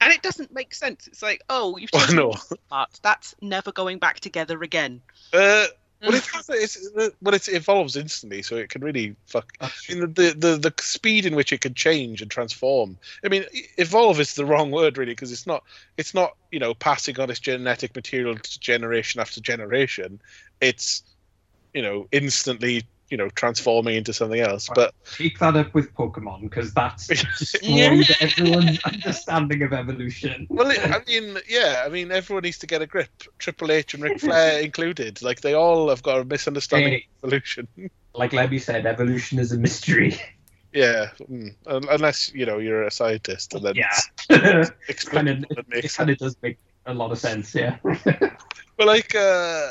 And 0.00 0.12
it 0.12 0.22
doesn't 0.22 0.52
make 0.52 0.74
sense. 0.74 1.06
It's 1.06 1.22
like, 1.22 1.42
oh, 1.48 1.76
you've 1.76 1.90
Well, 1.92 2.02
taken 2.02 2.16
no. 2.16 2.34
apart. 2.50 2.98
That's 3.02 3.34
never 3.40 3.72
going 3.72 3.98
back 3.98 4.20
together 4.20 4.62
again. 4.62 5.00
uh, 5.32 5.66
well, 6.02 6.14
it 6.14 6.26
has, 6.26 6.48
it's, 6.50 6.90
well, 7.22 7.34
it 7.34 7.48
evolves 7.48 7.96
instantly, 7.96 8.42
so 8.42 8.56
it 8.56 8.68
can 8.68 8.82
really 8.82 9.16
fuck 9.26 9.50
I 9.60 9.70
mean, 9.88 10.00
the, 10.12 10.34
the 10.36 10.56
the 10.58 10.74
speed 10.80 11.24
in 11.24 11.34
which 11.34 11.52
it 11.54 11.62
can 11.62 11.72
change 11.72 12.20
and 12.20 12.30
transform. 12.30 12.98
I 13.24 13.28
mean, 13.28 13.44
evolve 13.78 14.20
is 14.20 14.34
the 14.34 14.44
wrong 14.44 14.70
word 14.70 14.98
really 14.98 15.12
because 15.12 15.32
it's 15.32 15.46
not 15.46 15.64
it's 15.96 16.12
not 16.12 16.36
you 16.52 16.58
know 16.58 16.74
passing 16.74 17.18
on 17.18 17.30
its 17.30 17.40
genetic 17.40 17.96
material 17.96 18.36
to 18.36 18.60
generation 18.60 19.22
after 19.22 19.40
generation. 19.40 20.20
It's 20.60 21.02
you 21.72 21.80
know 21.80 22.08
instantly 22.12 22.84
you 23.10 23.16
know 23.16 23.28
transforming 23.30 23.94
into 23.96 24.12
something 24.12 24.40
else. 24.40 24.68
But 24.74 24.94
Take 25.16 25.38
that 25.38 25.56
up 25.56 25.74
with 25.74 25.92
Pokemon 25.94 26.42
because 26.42 26.72
that's 26.74 27.06
destroyed 27.38 28.06
everyone's 28.20 28.78
understanding 28.84 29.62
of 29.62 29.72
evolution. 29.72 30.46
well, 30.50 30.70
it, 30.70 30.78
I 30.80 31.00
mean, 31.06 31.38
yeah, 31.48 31.82
I 31.86 31.88
mean, 31.88 32.10
everyone 32.12 32.42
needs 32.42 32.58
to 32.58 32.66
get 32.66 32.82
a 32.82 32.86
grip. 32.86 33.10
Triple 33.38 33.70
H 33.72 33.94
and 33.94 34.02
Ric 34.02 34.20
Flair 34.20 34.60
included. 34.68 35.22
Like 35.22 35.40
they 35.40 35.54
all 35.54 35.88
have 35.88 36.02
got 36.02 36.20
a 36.20 36.24
misunderstanding 36.24 36.92
Hey. 36.92 37.06
of 37.22 37.28
evolution. 37.28 37.68
Like 38.14 38.30
Lebby 38.32 38.58
said, 38.62 38.86
evolution 38.86 39.38
is 39.38 39.52
a 39.52 39.58
mystery. 39.58 40.18
yeah, 40.72 41.10
mm, 41.30 41.54
unless 41.66 42.32
you 42.34 42.46
know 42.46 42.56
you're 42.58 42.84
a 42.84 42.90
scientist 42.90 43.52
and 43.52 43.62
then 43.62 43.74
Yeah. 43.74 43.90
it's 43.92 44.16
kind 44.26 44.72
explainable 44.88 45.46
of, 45.58 45.66
and 45.70 45.84
it 45.84 45.92
kind 45.92 46.08
of 46.08 46.16
does 46.16 46.34
make 46.42 46.56
a 46.86 46.94
lot 46.94 47.12
of 47.12 47.18
sense. 47.18 47.54
Yeah. 47.54 47.76
But 48.78 48.86
like 48.86 49.14
uh, 49.14 49.68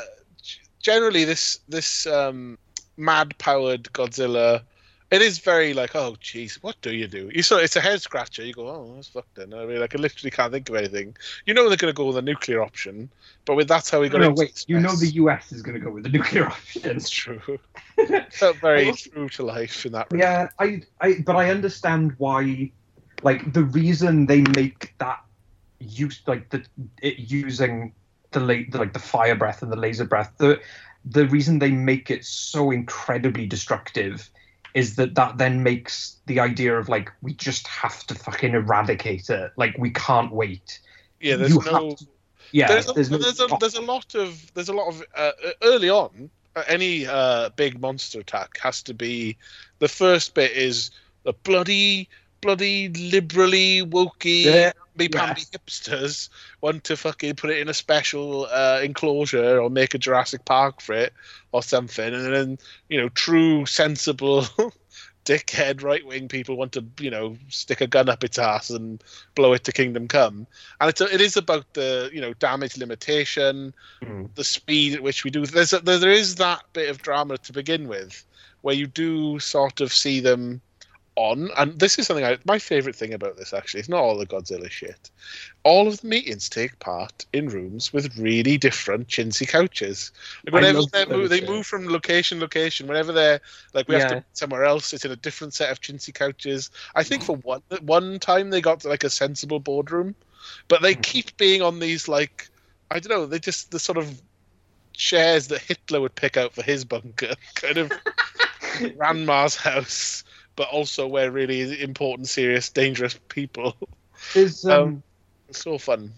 generally, 0.80 1.24
this 1.24 1.58
this 1.68 2.06
um, 2.06 2.56
mad 2.96 3.36
powered 3.38 3.84
Godzilla, 3.84 4.62
it 5.10 5.22
is 5.22 5.38
very 5.38 5.72
like, 5.72 5.94
oh 5.94 6.16
jeez, 6.20 6.54
what 6.62 6.80
do 6.82 6.92
you 6.92 7.06
do? 7.06 7.30
You 7.32 7.42
saw 7.42 7.58
it's 7.58 7.76
a 7.76 7.80
head 7.80 8.02
scratcher. 8.02 8.44
You 8.44 8.52
go, 8.52 8.68
oh, 8.68 8.92
that's 8.94 9.08
fucked. 9.08 9.36
Then 9.36 9.54
I 9.54 9.64
mean, 9.64 9.80
like, 9.80 9.94
I 9.94 9.98
literally 9.98 10.30
can't 10.30 10.52
think 10.52 10.68
of 10.68 10.74
anything. 10.74 11.16
You 11.44 11.54
know 11.54 11.68
they're 11.68 11.76
going 11.76 11.92
to 11.92 11.96
go 11.96 12.06
with 12.06 12.16
a 12.16 12.22
nuclear 12.22 12.60
option, 12.60 13.08
but 13.44 13.54
with 13.54 13.68
that's 13.68 13.88
how 13.88 14.00
we 14.00 14.08
got. 14.08 14.20
no, 14.20 14.30
wait. 14.30 14.64
You 14.66 14.80
know 14.80 14.96
the 14.96 15.06
US 15.06 15.52
is 15.52 15.62
going 15.62 15.78
to 15.78 15.80
go 15.80 15.90
with 15.90 16.02
the 16.02 16.08
nuclear 16.08 16.46
option. 16.46 16.96
It's 16.96 17.08
true. 17.08 17.40
Felt 18.32 18.56
very 18.56 18.92
true 18.92 19.28
to 19.28 19.44
life 19.44 19.86
in 19.86 19.92
that. 19.92 20.10
regard. 20.10 20.50
Yeah, 20.58 20.64
I, 20.66 20.82
I, 21.00 21.14
but 21.24 21.36
I 21.36 21.50
understand 21.50 22.14
why, 22.18 22.72
like 23.22 23.52
the 23.52 23.62
reason 23.62 24.26
they 24.26 24.40
make 24.56 24.92
that 24.98 25.22
use, 25.78 26.20
like 26.26 26.50
the 26.50 26.64
it 27.00 27.18
using 27.18 27.92
the, 28.32 28.40
like 28.40 28.92
the 28.92 28.98
fire 28.98 29.34
breath 29.34 29.62
and 29.62 29.70
the 29.70 29.76
laser 29.76 30.04
breath. 30.04 30.32
The 30.38 30.60
the 31.06 31.26
reason 31.28 31.60
they 31.60 31.70
make 31.70 32.10
it 32.10 32.24
so 32.24 32.70
incredibly 32.70 33.46
destructive 33.46 34.28
is 34.74 34.96
that 34.96 35.14
that 35.14 35.38
then 35.38 35.62
makes 35.62 36.16
the 36.26 36.40
idea 36.40 36.76
of 36.76 36.88
like 36.88 37.10
we 37.22 37.32
just 37.32 37.66
have 37.68 38.04
to 38.08 38.14
fucking 38.14 38.52
eradicate 38.52 39.30
it. 39.30 39.52
Like 39.56 39.76
we 39.78 39.90
can't 39.90 40.32
wait. 40.32 40.80
Yeah, 41.20 41.36
there's 41.36 41.54
You 41.54 41.62
no. 41.64 41.94
to- 41.94 42.06
Yeah, 42.52 42.68
there's, 42.68 42.88
a, 42.88 42.92
there's 42.92 43.10
no 43.10 43.18
there's, 43.18 43.40
a, 43.40 43.48
there's 43.60 43.74
a 43.76 43.80
lot 43.80 44.14
of 44.14 44.52
there's 44.54 44.68
a 44.68 44.74
lot 44.74 44.88
of 44.88 45.02
uh, 45.16 45.30
early 45.62 45.88
on 45.88 46.28
uh, 46.56 46.64
any 46.66 47.06
uh, 47.06 47.50
big 47.56 47.80
monster 47.80 48.20
attack 48.20 48.58
has 48.58 48.82
to 48.82 48.94
be 48.94 49.36
the 49.78 49.88
first 49.88 50.34
bit 50.34 50.52
is 50.52 50.90
the 51.22 51.32
bloody 51.32 52.08
bloody 52.40 52.88
liberally 52.90 53.82
wokey 53.82 54.44
Yeah, 54.44 54.72
be 54.96 55.08
pamby 55.08 55.42
hipsters 55.42 56.28
want 56.60 56.84
to 56.84 56.96
fucking 56.96 57.34
put 57.36 57.50
it 57.50 57.58
in 57.58 57.68
a 57.68 57.74
special 57.74 58.46
uh, 58.50 58.80
enclosure 58.82 59.60
or 59.60 59.70
make 59.70 59.94
a 59.94 59.98
Jurassic 59.98 60.44
Park 60.44 60.80
for 60.80 60.94
it 60.94 61.12
or 61.52 61.62
something. 61.62 62.14
And 62.14 62.34
then 62.34 62.58
you 62.88 63.00
know 63.00 63.08
true 63.10 63.66
sensible 63.66 64.44
dickhead 65.24 65.82
right 65.82 66.06
wing 66.06 66.28
people 66.28 66.56
want 66.56 66.70
to 66.72 66.84
you 67.00 67.10
know 67.10 67.36
stick 67.48 67.80
a 67.80 67.86
gun 67.86 68.08
up 68.08 68.22
its 68.22 68.38
ass 68.38 68.70
and 68.70 69.02
blow 69.34 69.52
it 69.52 69.64
to 69.64 69.72
kingdom 69.72 70.06
come. 70.08 70.46
And 70.80 70.88
it's 70.88 71.00
a, 71.00 71.12
it 71.12 71.20
is 71.20 71.36
about 71.36 71.64
the 71.74 72.10
you 72.12 72.20
know 72.20 72.32
damage 72.34 72.76
limitation 72.76 73.74
Mm. 74.02 74.34
the 74.34 74.44
speed 74.44 74.94
at 74.94 75.02
which 75.02 75.24
we 75.24 75.30
do 75.30 75.46
there's 75.46 75.72
a, 75.72 75.78
there, 75.80 75.98
there 75.98 76.10
is 76.10 76.36
that 76.36 76.62
bit 76.74 76.90
of 76.90 77.02
drama 77.02 77.38
to 77.38 77.52
begin 77.52 77.88
with 77.88 78.24
where 78.60 78.74
you 78.74 78.86
do 78.86 79.38
sort 79.38 79.80
of 79.80 79.92
see 79.92 80.20
them 80.20 80.60
on, 81.16 81.50
and 81.56 81.78
this 81.78 81.98
is 81.98 82.06
something 82.06 82.24
I 82.24 82.38
my 82.44 82.58
favorite 82.58 82.94
thing 82.94 83.14
about 83.14 83.36
this 83.36 83.52
actually. 83.52 83.80
It's 83.80 83.88
not 83.88 84.00
all 84.00 84.16
the 84.16 84.26
Godzilla 84.26 84.70
shit. 84.70 85.10
All 85.64 85.88
of 85.88 86.00
the 86.00 86.06
meetings 86.06 86.48
take 86.48 86.78
part 86.78 87.24
in 87.32 87.48
rooms 87.48 87.92
with 87.92 88.16
really 88.18 88.58
different 88.58 89.08
chintzy 89.08 89.48
couches. 89.48 90.12
Whenever 90.44 90.84
they 90.92 91.04
those, 91.04 91.16
move, 91.16 91.30
they 91.30 91.40
yeah. 91.40 91.50
move 91.50 91.66
from 91.66 91.88
location 91.88 92.38
to 92.38 92.44
location. 92.44 92.86
Whenever 92.86 93.12
they're 93.12 93.40
like 93.74 93.88
we 93.88 93.94
have 93.94 94.08
to 94.08 94.16
Yeah. 94.16 94.22
somewhere 94.34 94.64
else, 94.64 94.92
it's 94.92 95.04
in 95.04 95.10
a 95.10 95.16
different 95.16 95.54
set 95.54 95.70
of 95.70 95.80
chintzy 95.80 96.14
couches. 96.14 96.70
I 96.94 97.02
think 97.02 97.22
for 97.22 97.36
one 97.36 97.62
one 97.80 98.18
time 98.20 98.50
they 98.50 98.60
got 98.60 98.84
like 98.84 99.04
a 99.04 99.10
sensible 99.10 99.60
boardroom, 99.60 100.14
but 100.68 100.82
they 100.82 100.94
Mhm. 100.94 101.02
keep 101.02 101.36
being 101.38 101.62
on 101.62 101.78
these 101.78 102.08
like 102.08 102.48
I 102.90 103.00
don't 103.00 103.10
know. 103.10 103.26
They 103.26 103.38
just 103.38 103.70
the 103.70 103.78
sort 103.78 103.98
of 103.98 104.20
chairs 104.92 105.48
that 105.48 105.62
Hitler 105.62 106.00
would 106.00 106.14
pick 106.14 106.36
out 106.36 106.54
for 106.54 106.62
his 106.62 106.84
bunker, 106.84 107.34
kind 107.54 107.78
of 107.78 107.92
grandma's 108.96 109.56
house, 109.56 110.24
but 110.56 110.68
also 110.68 111.06
where 111.06 111.30
really 111.30 111.82
important, 111.82 112.28
serious, 112.28 112.70
dangerous 112.70 113.18
people. 113.28 113.76
There's 114.34 114.64
um, 114.64 114.82
Um, 114.82 115.02
It's 115.48 115.62
so 115.62 115.78
fun. 115.78 116.12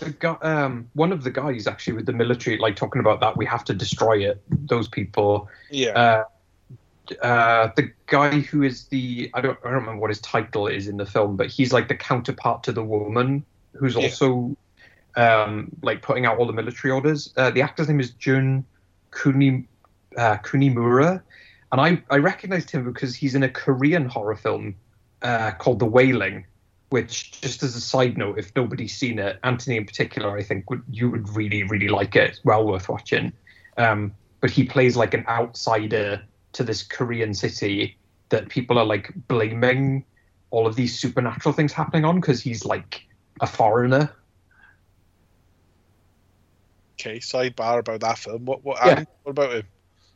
the 0.00 0.10
guy, 0.10 0.36
um, 0.42 0.88
one 0.94 1.10
of 1.12 1.24
the 1.24 1.30
guys 1.30 1.66
actually 1.66 1.94
with 1.94 2.06
the 2.06 2.12
military, 2.12 2.58
like 2.58 2.76
talking 2.76 3.00
about 3.00 3.20
that 3.20 3.36
we 3.36 3.46
have 3.46 3.64
to 3.64 3.74
destroy 3.74 4.28
it. 4.30 4.40
Those 4.68 4.86
people. 4.88 5.48
Yeah. 5.70 5.90
Uh, 5.92 6.24
uh, 7.22 7.70
the 7.74 7.90
guy 8.06 8.40
who 8.40 8.62
is 8.62 8.84
the 8.88 9.30
I 9.34 9.40
don't 9.40 9.58
I 9.64 9.70
don't 9.70 9.80
remember 9.80 10.00
what 10.00 10.10
his 10.10 10.20
title 10.20 10.66
is 10.68 10.88
in 10.88 10.98
the 10.98 11.06
film, 11.06 11.36
but 11.36 11.46
he's 11.48 11.72
like 11.72 11.88
the 11.88 11.96
counterpart 11.96 12.62
to 12.64 12.72
the 12.72 12.84
woman 12.84 13.44
who's 13.72 13.94
Yeah. 13.96 14.02
also 14.04 14.56
um, 15.16 15.70
like 15.82 16.02
putting 16.02 16.26
out 16.26 16.38
all 16.38 16.46
the 16.46 16.52
military 16.52 16.92
orders. 16.92 17.32
Uh, 17.36 17.50
the 17.50 17.62
actor's 17.62 17.88
name 17.88 17.98
is 17.98 18.10
Jun 18.10 18.64
Kuni 19.10 19.66
uh, 20.16 20.36
Kunimura, 20.44 21.22
and 21.72 21.80
I 21.80 22.02
I 22.10 22.18
recognized 22.18 22.70
him 22.70 22.84
because 22.84 23.14
he's 23.14 23.34
in 23.34 23.42
a 23.42 23.48
Korean 23.48 24.06
horror 24.06 24.36
film 24.36 24.76
uh, 25.22 25.52
called 25.52 25.78
The 25.78 25.86
Wailing. 25.86 26.46
Which, 26.90 27.42
just 27.42 27.62
as 27.62 27.76
a 27.76 27.82
side 27.82 28.16
note, 28.16 28.38
if 28.38 28.50
nobody's 28.56 28.96
seen 28.96 29.18
it, 29.18 29.38
Anthony 29.44 29.76
in 29.76 29.84
particular, 29.84 30.38
I 30.38 30.42
think 30.42 30.70
would 30.70 30.82
you 30.90 31.10
would 31.10 31.28
really 31.36 31.62
really 31.64 31.88
like 31.88 32.16
it. 32.16 32.30
It's 32.30 32.44
well 32.44 32.66
worth 32.66 32.88
watching. 32.88 33.32
Um, 33.76 34.14
but 34.40 34.50
he 34.50 34.64
plays 34.64 34.96
like 34.96 35.12
an 35.12 35.26
outsider 35.28 36.22
to 36.52 36.64
this 36.64 36.82
Korean 36.82 37.34
city 37.34 37.98
that 38.30 38.48
people 38.48 38.78
are 38.78 38.86
like 38.86 39.12
blaming 39.28 40.04
all 40.50 40.66
of 40.66 40.76
these 40.76 40.98
supernatural 40.98 41.52
things 41.52 41.72
happening 41.72 42.06
on 42.06 42.20
because 42.20 42.40
he's 42.40 42.64
like 42.64 43.06
a 43.40 43.46
foreigner. 43.46 44.10
Okay. 46.94 47.18
Sidebar 47.18 47.80
about 47.80 48.00
that 48.00 48.18
film. 48.18 48.44
What? 48.44 48.64
What? 48.64 48.78
Yeah. 48.84 48.92
Adam, 48.92 49.06
what 49.22 49.30
about 49.30 49.52
him? 49.52 49.66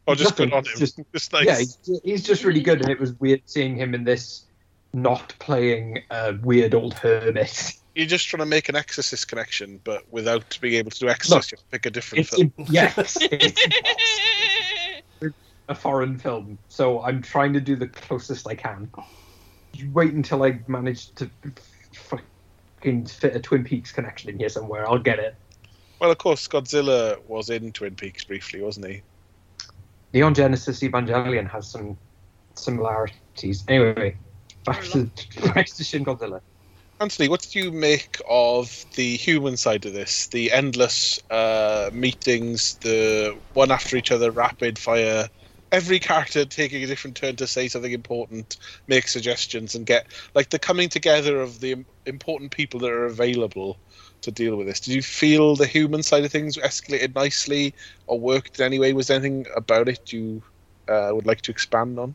Oh, 0.08 0.14
just 0.14 0.36
good 0.36 0.52
on 0.52 0.64
him. 0.64 0.78
just- 0.78 0.98
Just, 1.12 1.32
nice. 1.32 1.46
Yeah, 1.46 1.58
he's, 1.58 2.00
he's 2.04 2.22
just 2.24 2.44
really 2.44 2.60
good, 2.62 2.80
and 2.82 2.90
it 2.90 2.98
was 2.98 3.12
weird 3.20 3.42
seeing 3.46 3.76
him 3.76 3.94
in 3.94 4.04
this 4.04 4.44
not 4.92 5.34
playing 5.38 6.02
a 6.10 6.34
weird 6.42 6.74
old 6.74 6.94
hermit. 6.94 7.72
You're 7.94 8.06
just 8.06 8.26
trying 8.28 8.40
to 8.40 8.46
make 8.46 8.68
an 8.68 8.76
Exorcist 8.76 9.28
connection, 9.28 9.80
but 9.84 10.02
without 10.10 10.58
being 10.60 10.74
able 10.74 10.90
to 10.90 10.98
do 10.98 11.08
Exorcist, 11.08 11.52
you 11.52 11.58
pick 11.70 11.86
a 11.86 11.90
different 11.90 12.26
film. 12.26 12.52
yes, 12.70 13.16
it's 13.20 13.60
a 15.68 15.74
foreign 15.74 16.18
film, 16.18 16.58
so 16.68 17.02
I'm 17.02 17.22
trying 17.22 17.52
to 17.52 17.60
do 17.60 17.76
the 17.76 17.86
closest 17.86 18.46
I 18.48 18.54
can. 18.54 18.90
You 19.74 19.90
wait 19.92 20.12
until 20.12 20.42
I 20.42 20.60
manage 20.66 21.10
to 21.14 21.30
fucking 21.92 23.06
fit 23.06 23.36
a 23.36 23.40
Twin 23.40 23.64
Peaks 23.64 23.92
connection 23.92 24.30
in 24.30 24.38
here 24.38 24.48
somewhere. 24.48 24.88
I'll 24.88 24.98
get 24.98 25.18
it. 25.18 25.34
Well, 26.00 26.10
of 26.10 26.18
course, 26.18 26.48
Godzilla 26.48 27.18
was 27.28 27.48
in 27.50 27.72
Twin 27.72 27.94
Peaks 27.94 28.24
briefly, 28.24 28.60
wasn't 28.60 28.86
he? 28.88 29.02
Neon 30.12 30.34
Genesis 30.34 30.80
Evangelion 30.80 31.48
has 31.50 31.70
some 31.70 31.96
similarities. 32.54 33.64
Anyway, 33.68 34.16
back 34.64 34.82
to 34.84 35.10
back 35.54 35.66
to 35.66 35.84
Shin 35.84 36.04
Godzilla. 36.04 36.40
Anthony, 37.00 37.28
what 37.28 37.40
did 37.40 37.54
you 37.54 37.72
make 37.72 38.20
of 38.28 38.84
the 38.94 39.16
human 39.16 39.56
side 39.56 39.86
of 39.86 39.92
this? 39.92 40.28
The 40.28 40.52
endless 40.52 41.18
uh, 41.30 41.90
meetings, 41.92 42.76
the 42.76 43.36
one 43.54 43.72
after 43.72 43.96
each 43.96 44.12
other, 44.12 44.30
rapid 44.30 44.78
fire. 44.78 45.28
Every 45.72 45.98
character 45.98 46.44
taking 46.44 46.84
a 46.84 46.86
different 46.86 47.16
turn 47.16 47.36
to 47.36 47.46
say 47.46 47.66
something 47.66 47.92
important, 47.92 48.58
make 48.86 49.08
suggestions, 49.08 49.74
and 49.74 49.86
get 49.86 50.06
like 50.34 50.50
the 50.50 50.58
coming 50.58 50.90
together 50.90 51.40
of 51.40 51.60
the 51.60 51.84
important 52.04 52.50
people 52.50 52.78
that 52.80 52.90
are 52.90 53.06
available 53.06 53.78
to 54.22 54.30
deal 54.30 54.56
with 54.56 54.66
this. 54.66 54.80
Did 54.80 54.94
you 54.94 55.02
feel 55.02 55.56
the 55.56 55.66
human 55.66 56.02
side 56.02 56.24
of 56.24 56.32
things 56.32 56.56
escalated 56.56 57.14
nicely 57.14 57.74
or 58.06 58.18
worked 58.18 58.58
in 58.58 58.64
any 58.64 58.78
way? 58.78 58.92
Was 58.92 59.08
there 59.08 59.16
anything 59.16 59.46
about 59.56 59.88
it 59.88 60.12
you 60.12 60.42
uh, 60.88 61.10
would 61.12 61.26
like 61.26 61.42
to 61.42 61.50
expand 61.50 61.98
on? 61.98 62.14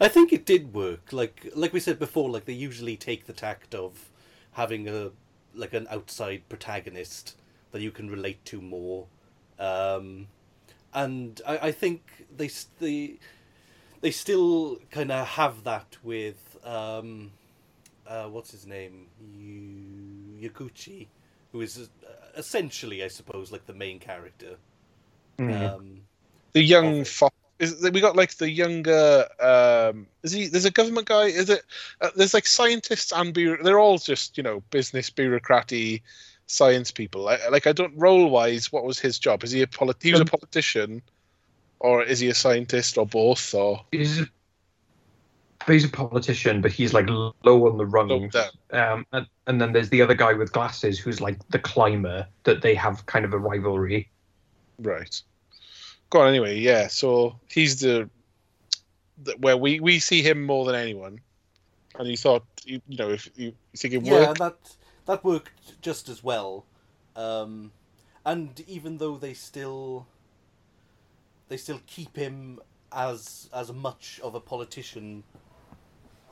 I 0.00 0.08
think 0.08 0.32
it 0.32 0.44
did 0.44 0.74
work. 0.74 1.12
Like 1.12 1.50
like 1.54 1.72
we 1.72 1.80
said 1.80 1.98
before, 1.98 2.30
like 2.30 2.44
they 2.44 2.52
usually 2.52 2.96
take 2.96 3.26
the 3.26 3.32
tact 3.32 3.74
of 3.74 4.10
having 4.52 4.88
a 4.88 5.10
like 5.54 5.74
an 5.74 5.86
outside 5.90 6.42
protagonist 6.48 7.36
that 7.72 7.82
you 7.82 7.90
can 7.90 8.10
relate 8.10 8.44
to 8.46 8.60
more, 8.60 9.06
um, 9.58 10.28
and 10.94 11.40
I, 11.46 11.58
I 11.68 11.72
think 11.72 12.26
they 12.34 12.50
they 12.80 13.18
they 14.00 14.10
still 14.10 14.78
kind 14.90 15.12
of 15.12 15.26
have 15.26 15.64
that 15.64 15.96
with 16.02 16.58
um, 16.64 17.32
uh, 18.06 18.24
what's 18.24 18.50
his 18.50 18.66
name 18.66 19.06
Yu- 19.20 20.48
Yaguchi, 20.48 21.08
who 21.52 21.60
is 21.60 21.78
uh, 21.78 21.86
essentially, 22.36 23.02
I 23.04 23.08
suppose, 23.08 23.52
like 23.52 23.66
the 23.66 23.74
main 23.74 23.98
character. 23.98 24.56
Um, 25.38 26.00
The 26.52 26.62
young 26.62 27.04
fox. 27.04 27.34
Is 27.58 27.82
we 27.90 28.00
got 28.00 28.14
like 28.14 28.34
the 28.36 28.48
younger? 28.48 29.26
Um, 29.40 30.06
is 30.22 30.30
he? 30.30 30.46
There's 30.46 30.64
a 30.64 30.70
government 30.70 31.08
guy. 31.08 31.24
Is 31.24 31.50
it? 31.50 31.62
Uh, 32.00 32.10
there's 32.14 32.32
like 32.34 32.46
scientists 32.46 33.12
and 33.12 33.34
bureau- 33.34 33.62
they're 33.62 33.80
all 33.80 33.98
just 33.98 34.36
you 34.36 34.44
know 34.44 34.60
business 34.70 35.10
bureaucraty 35.10 36.02
science 36.46 36.92
people. 36.92 37.28
I, 37.28 37.38
like 37.50 37.66
I 37.66 37.72
don't 37.72 37.96
role 37.96 38.30
wise. 38.30 38.70
What 38.72 38.84
was 38.84 39.00
his 39.00 39.18
job? 39.18 39.42
Is 39.42 39.50
he 39.50 39.62
a 39.62 39.66
polit- 39.66 40.02
He 40.02 40.12
was 40.12 40.20
a 40.20 40.22
Um, 40.24 40.28
politician, 40.28 41.02
or 41.80 42.04
is 42.04 42.20
he 42.20 42.28
a 42.28 42.34
scientist, 42.34 42.96
or 42.96 43.06
both, 43.06 43.52
or 43.54 43.84
He's 43.90 44.20
a, 44.20 44.28
he's 45.66 45.84
a 45.84 45.88
politician, 45.88 46.60
but 46.60 46.72
he's 46.72 46.94
like 46.94 47.08
low 47.08 47.32
on 47.44 47.76
the 47.76 47.84
low 47.84 47.84
rungs. 47.84 48.34
Um, 48.70 49.06
and, 49.12 49.26
and 49.46 49.60
then 49.60 49.72
there's 49.72 49.90
the 49.90 50.02
other 50.02 50.14
guy 50.14 50.32
with 50.32 50.52
glasses 50.52 50.98
who's 50.98 51.20
like 51.20 51.36
the 51.48 51.58
climber 51.58 52.26
that 52.44 52.62
they 52.62 52.74
have 52.74 53.04
kind 53.06 53.24
of 53.24 53.32
a 53.32 53.38
rivalry. 53.38 54.08
Right. 54.78 55.20
Go 56.10 56.20
on 56.20 56.28
anyway. 56.28 56.58
Yeah. 56.58 56.86
So 56.86 57.38
he's 57.48 57.80
the, 57.80 58.08
the 59.22 59.32
where 59.38 59.56
we 59.56 59.80
we 59.80 59.98
see 59.98 60.22
him 60.22 60.44
more 60.44 60.64
than 60.64 60.74
anyone, 60.74 61.20
and 61.98 62.08
you 62.08 62.16
thought 62.16 62.44
you 62.64 62.80
you 62.88 62.96
know 62.96 63.10
if 63.10 63.28
you, 63.36 63.46
you 63.46 63.76
think 63.76 63.94
it 63.94 64.02
yeah, 64.02 64.12
worked. 64.12 64.40
Yeah, 64.40 64.48
that 64.48 64.76
that 65.06 65.24
worked 65.24 65.82
just 65.82 66.08
as 66.08 66.22
well. 66.22 66.64
Um, 67.16 67.72
and 68.24 68.60
even 68.68 68.98
though 68.98 69.16
they 69.16 69.34
still 69.34 70.06
they 71.48 71.56
still 71.56 71.80
keep 71.86 72.16
him 72.16 72.60
as 72.92 73.50
as 73.52 73.72
much 73.72 74.20
of 74.22 74.34
a 74.34 74.40
politician 74.40 75.24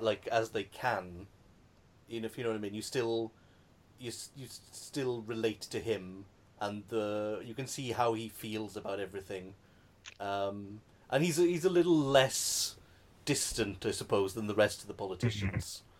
like 0.00 0.26
as 0.28 0.50
they 0.50 0.64
can, 0.64 1.26
you 2.08 2.20
know, 2.20 2.26
if 2.26 2.38
you 2.38 2.44
know 2.44 2.50
what 2.50 2.56
I 2.56 2.60
mean, 2.60 2.74
you 2.74 2.82
still 2.82 3.32
you 3.98 4.12
you 4.36 4.46
still 4.72 5.22
relate 5.22 5.62
to 5.62 5.80
him, 5.80 6.26
and 6.60 6.84
the 6.88 7.42
you 7.44 7.54
can 7.54 7.66
see 7.66 7.92
how 7.92 8.14
he 8.14 8.28
feels 8.28 8.76
about 8.76 9.00
everything. 9.00 9.54
Um, 10.20 10.80
and 11.10 11.24
he's 11.24 11.38
a, 11.38 11.42
he's 11.42 11.64
a 11.64 11.70
little 11.70 11.96
less 11.96 12.76
distant, 13.24 13.86
I 13.86 13.92
suppose, 13.92 14.34
than 14.34 14.46
the 14.46 14.54
rest 14.54 14.82
of 14.82 14.88
the 14.88 14.94
politicians. 14.94 15.82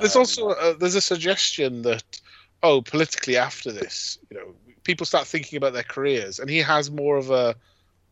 There's 0.00 0.16
Um, 0.16 0.16
also 0.16 0.50
uh, 0.50 0.74
there's 0.74 0.94
a 0.94 1.00
suggestion 1.00 1.82
that 1.82 2.20
oh 2.62 2.82
politically 2.82 3.36
after 3.36 3.70
this 3.72 4.18
you 4.30 4.36
know 4.38 4.54
people 4.84 5.06
start 5.06 5.26
thinking 5.26 5.56
about 5.56 5.72
their 5.74 5.82
careers 5.82 6.38
and 6.38 6.48
he 6.48 6.58
has 6.58 6.90
more 6.90 7.16
of 7.18 7.30
a 7.30 7.54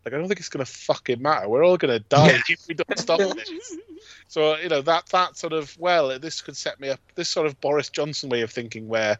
like 0.04 0.14
I 0.14 0.18
don't 0.18 0.28
think 0.28 0.40
it's 0.40 0.48
going 0.48 0.64
to 0.64 0.70
fucking 0.70 1.20
matter 1.22 1.48
we're 1.48 1.64
all 1.64 1.76
going 1.76 1.92
to 1.92 2.04
die 2.08 2.32
Yeah. 2.32 2.40
if 2.48 2.66
we 2.68 2.74
don't 2.74 2.98
stop 2.98 3.18
this 3.18 3.76
so 4.28 4.56
you 4.56 4.68
know 4.68 4.82
that 4.82 5.06
that 5.06 5.36
sort 5.36 5.52
of 5.52 5.76
well 5.78 6.18
this 6.18 6.40
could 6.40 6.56
set 6.56 6.80
me 6.80 6.88
up 6.90 7.00
this 7.14 7.28
sort 7.28 7.46
of 7.46 7.60
Boris 7.60 7.90
Johnson 7.90 8.30
way 8.30 8.42
of 8.42 8.50
thinking 8.50 8.88
where 8.88 9.18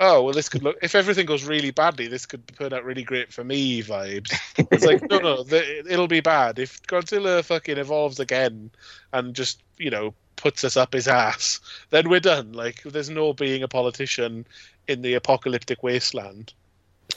oh 0.00 0.22
well 0.22 0.34
this 0.34 0.48
could 0.48 0.62
look 0.62 0.76
if 0.82 0.94
everything 0.94 1.26
goes 1.26 1.44
really 1.44 1.70
badly 1.70 2.08
this 2.08 2.26
could 2.26 2.46
turn 2.58 2.72
out 2.72 2.84
really 2.84 3.02
great 3.04 3.32
for 3.32 3.44
me 3.44 3.82
vibes 3.82 4.32
it's 4.70 4.84
like 4.84 5.02
no 5.10 5.18
no 5.18 5.42
the, 5.42 5.78
it'll 5.90 6.08
be 6.08 6.20
bad 6.20 6.58
if 6.58 6.82
Godzilla 6.84 7.44
fucking 7.44 7.78
evolves 7.78 8.18
again 8.18 8.70
and 9.12 9.34
just 9.34 9.62
you 9.78 9.90
know 9.90 10.14
puts 10.36 10.64
us 10.64 10.76
up 10.76 10.92
his 10.92 11.06
ass 11.06 11.60
then 11.90 12.08
we're 12.08 12.18
done. 12.18 12.52
Like 12.52 12.82
there's 12.82 13.10
no 13.10 13.32
being 13.32 13.62
a 13.62 13.68
politician 13.68 14.44
in 14.88 15.02
the 15.02 15.14
apocalyptic 15.14 15.84
wasteland. 15.84 16.52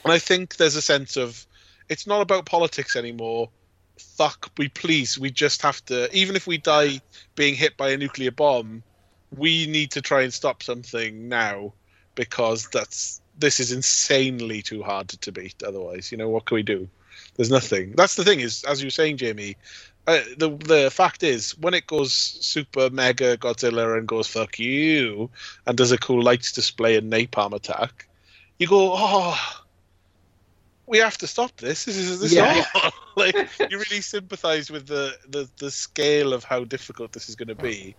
And 0.03 0.13
I 0.13 0.19
think 0.19 0.57
there's 0.57 0.75
a 0.75 0.81
sense 0.81 1.17
of 1.17 1.47
it's 1.89 2.07
not 2.07 2.21
about 2.21 2.45
politics 2.45 2.95
anymore. 2.95 3.49
Fuck, 3.97 4.51
we 4.57 4.69
please, 4.69 5.17
we 5.17 5.31
just 5.31 5.61
have 5.61 5.83
to 5.85 6.13
even 6.15 6.35
if 6.35 6.47
we 6.47 6.57
die 6.57 6.99
being 7.35 7.55
hit 7.55 7.77
by 7.77 7.91
a 7.91 7.97
nuclear 7.97 8.31
bomb, 8.31 8.83
we 9.35 9.67
need 9.67 9.91
to 9.91 10.01
try 10.01 10.21
and 10.21 10.33
stop 10.33 10.63
something 10.63 11.29
now 11.29 11.73
because 12.15 12.67
that's 12.71 13.21
this 13.37 13.59
is 13.59 13.71
insanely 13.71 14.61
too 14.61 14.83
hard 14.83 15.09
to 15.09 15.31
beat 15.31 15.63
otherwise. 15.63 16.11
You 16.11 16.17
know, 16.17 16.29
what 16.29 16.45
can 16.45 16.55
we 16.55 16.63
do? 16.63 16.87
There's 17.35 17.51
nothing. 17.51 17.93
That's 17.95 18.15
the 18.15 18.23
thing 18.23 18.39
is 18.41 18.63
as 18.65 18.81
you 18.81 18.87
were 18.87 18.91
saying, 18.91 19.17
Jamie, 19.17 19.55
Uh, 20.07 20.21
the 20.37 20.49
the 20.67 20.91
fact 20.91 21.23
is, 21.23 21.57
when 21.57 21.73
it 21.73 21.87
goes 21.87 22.13
super 22.13 22.89
mega 22.91 23.37
Godzilla 23.37 23.97
and 23.97 24.07
goes 24.07 24.27
fuck 24.27 24.59
you 24.59 25.29
and 25.65 25.75
does 25.75 25.91
a 25.91 25.97
cool 25.97 26.21
lights 26.21 26.51
display 26.51 26.95
and 26.97 27.11
napalm 27.11 27.53
attack, 27.53 28.07
you 28.59 28.67
go, 28.67 28.93
oh, 28.93 29.64
we 30.87 30.97
have 30.99 31.17
to 31.19 31.27
stop 31.27 31.55
this. 31.57 31.85
This 31.85 31.97
is 31.97 32.19
this 32.19 32.31
is 32.31 32.37
Yeah. 32.37 32.63
like 33.15 33.35
you 33.59 33.77
really 33.77 34.01
sympathise 34.01 34.69
with 34.69 34.87
the, 34.87 35.13
the 35.29 35.49
the 35.57 35.71
scale 35.71 36.33
of 36.33 36.43
how 36.43 36.63
difficult 36.63 37.11
this 37.11 37.29
is 37.29 37.35
going 37.35 37.47
to 37.49 37.55
be. 37.55 37.95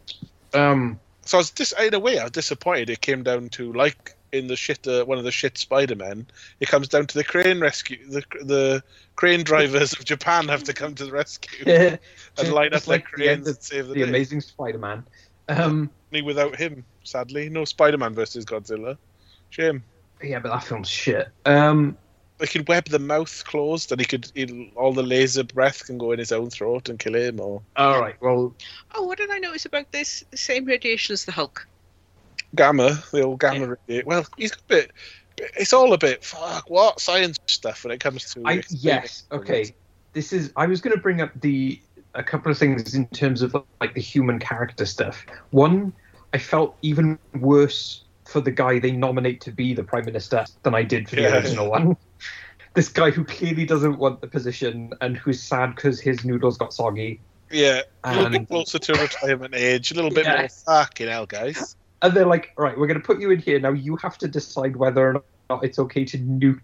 Um, 0.55 0.99
So 1.24 1.39
I 1.39 1.41
was 1.41 1.51
dis- 1.51 1.74
in 1.80 1.95
a 1.95 1.99
way 1.99 2.18
I 2.18 2.24
was 2.24 2.32
disappointed. 2.32 2.91
It 2.91 3.01
came 3.01 3.22
down 3.22 3.49
to 3.51 3.72
like 3.72 4.14
in 4.32 4.47
the 4.49 4.57
shit 4.57 4.87
uh, 4.87 5.05
one 5.05 5.18
of 5.18 5.24
the 5.24 5.30
shit 5.32 5.59
Spider 5.59 5.97
Men. 5.97 6.26
It 6.61 6.68
comes 6.68 6.89
down 6.89 7.07
to 7.07 7.14
the 7.18 7.24
crane 7.24 7.61
rescue. 7.61 7.99
The 8.09 8.22
the 8.43 8.82
crane 9.16 9.43
drivers 9.43 9.93
of 9.93 10.05
Japan 10.05 10.49
have 10.49 10.62
to 10.64 10.72
come 10.72 10.95
to 10.95 11.07
the 11.07 11.12
rescue 11.12 11.64
and 11.66 11.99
and 12.39 12.53
line 12.53 12.74
up 12.74 12.82
their 12.82 12.95
like 12.99 13.05
the 13.07 13.11
cranes 13.12 13.49
and 13.49 13.62
save 13.62 13.89
the, 13.89 13.95
the. 13.95 14.03
Amazing 14.03 14.41
Spider-Man. 14.43 15.05
Um, 15.49 15.91
Only 16.12 16.22
Without 16.22 16.57
him, 16.57 16.84
sadly, 17.05 17.49
no 17.49 17.64
Spider 17.64 17.99
Man 17.99 18.14
versus 18.14 18.45
Godzilla. 18.45 18.97
Shame. 19.51 19.82
yeah, 20.22 20.39
but 20.41 20.51
that 20.51 20.64
film's 20.64 20.89
shit. 20.89 21.28
Um, 21.45 21.97
They 22.39 22.47
could 22.47 22.68
web 22.68 22.84
the 22.87 22.99
mouth 22.99 23.45
closed, 23.47 23.91
and 23.93 24.01
he 24.01 24.07
could 24.07 24.30
he'll, 24.34 24.68
all 24.76 24.93
the 24.93 25.03
laser 25.03 25.43
breath 25.45 25.87
can 25.87 25.97
go 25.97 26.12
in 26.12 26.18
his 26.18 26.32
own 26.32 26.51
throat 26.51 26.89
and 26.89 26.99
kill 26.99 27.14
him. 27.14 27.41
Or 27.41 27.62
all 27.76 28.01
right, 28.01 28.16
well, 28.20 28.55
Oh, 28.95 29.05
what 29.05 29.16
did 29.18 29.30
I 29.30 29.39
notice 29.39 29.64
about 29.64 29.91
this? 29.93 30.22
The 30.30 30.37
same 30.37 30.66
radiation 30.66 31.14
as 31.14 31.24
the 31.24 31.32
Hulk. 31.32 31.66
gamma, 32.55 33.03
the 33.12 33.22
old 33.22 33.41
gamma. 33.41 33.76
radi- 33.89 34.05
Well, 34.05 34.26
he's 34.37 34.53
a 34.53 34.57
bit. 34.68 34.91
It's 35.39 35.72
all 35.72 35.93
a 35.93 35.99
bit 35.99 36.24
fuck 36.24 36.68
what 36.70 37.01
science 37.01 37.37
stuff 37.47 37.84
when 37.84 37.93
it 37.93 38.01
comes 38.01 38.24
to. 38.34 38.43
I 38.45 38.62
yes, 38.70 39.24
okay. 39.32 39.74
This 40.12 40.32
is. 40.32 40.53
I 40.57 40.66
was 40.66 40.80
going 40.80 40.95
to 40.97 41.01
bring 41.03 41.20
up 41.20 41.30
the 41.41 41.80
a 42.14 42.22
couple 42.22 42.51
of 42.51 42.57
things 42.59 42.95
in 42.95 43.07
terms 43.09 43.43
of 43.43 43.55
like 43.80 43.95
the 43.95 44.01
human 44.01 44.39
character 44.39 44.87
stuff. 44.87 45.24
One, 45.51 45.93
I 46.32 46.39
felt 46.39 46.76
even 46.82 47.18
worse 47.34 48.05
for 48.26 48.41
the 48.41 48.51
guy 48.51 48.78
they 48.78 48.93
nominate 48.93 49.41
to 49.43 49.53
be 49.53 49.74
the 49.74 49.84
prime 49.84 50.05
minister 50.07 50.45
than 50.62 50.74
I 50.74 50.82
did 50.82 51.09
for 51.09 51.16
the 51.16 51.22
Yeah. 51.22 51.37
original 51.37 51.70
one. 51.70 51.97
This 52.77 52.89
guy 52.91 53.11
who 53.11 53.24
clearly 53.24 53.64
doesn't 53.64 53.99
want 53.99 54.20
the 54.20 54.27
position 54.29 54.93
and 55.01 55.16
who's 55.16 55.43
sad 55.43 55.74
because 55.74 55.99
his 55.99 56.24
noodles 56.24 56.59
got 56.59 56.72
soggy. 56.72 57.20
Yeah, 57.51 57.81
a 58.05 58.11
little 58.11 58.27
And 58.27 58.33
bit 58.35 58.49
closer 58.49 58.79
to 58.79 58.93
retirement 58.93 59.55
age, 59.55 59.91
a 59.91 59.95
little 59.95 60.11
bit 60.11 60.27
Yeah. 60.27 60.41
more 60.41 60.49
fucking 60.49 61.09
hell, 61.09 61.27
guys. 61.27 61.74
and 62.03 62.12
they're 62.14 62.27
like, 62.27 62.51
all 62.59 62.64
right, 62.64 62.79
we're 62.79 62.87
going 62.87 63.01
to 63.01 63.05
put 63.07 63.18
you 63.20 63.31
in 63.31 63.39
here 63.41 63.59
now. 63.59 63.70
You 63.72 63.97
have 63.97 64.18
to 64.18 64.29
decide 64.29 64.77
whether 64.77 65.09
or 65.09 65.24
not 65.51 65.64
it's 65.64 65.79
okay 65.79 66.05
to 66.05 66.18
nuke 66.18 66.61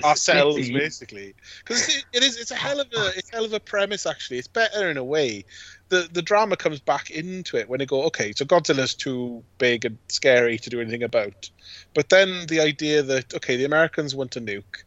Ourselves, 0.04 0.56
city." 0.56 0.72
basically, 0.78 1.34
because 1.64 1.88
it, 1.88 2.04
it 2.12 2.22
is. 2.22 2.36
It's 2.38 2.50
a 2.50 2.54
hell 2.54 2.78
of 2.80 2.86
a. 2.96 3.08
It's 3.16 3.30
a 3.32 3.36
hell 3.36 3.44
of 3.44 3.52
a 3.52 3.60
premise, 3.60 4.06
actually. 4.06 4.38
It's 4.38 4.48
better 4.48 4.90
in 4.90 4.96
a 4.96 5.04
way. 5.04 5.44
The 5.88 6.08
the 6.12 6.22
drama 6.22 6.56
comes 6.56 6.80
back 6.80 7.10
into 7.10 7.56
it 7.56 7.68
when 7.68 7.78
they 7.80 7.86
go, 7.86 8.04
okay, 8.04 8.32
so 8.36 8.44
Godzilla's 8.44 8.94
too 8.94 9.42
big 9.58 9.84
and 9.84 9.98
scary 10.08 10.56
to 10.58 10.70
do 10.70 10.80
anything 10.80 11.02
about, 11.02 11.50
but 11.94 12.08
then 12.10 12.46
the 12.46 12.60
idea 12.60 13.02
that 13.02 13.34
okay, 13.34 13.56
the 13.56 13.64
Americans 13.64 14.14
want 14.14 14.36
a 14.36 14.40
nuke, 14.40 14.84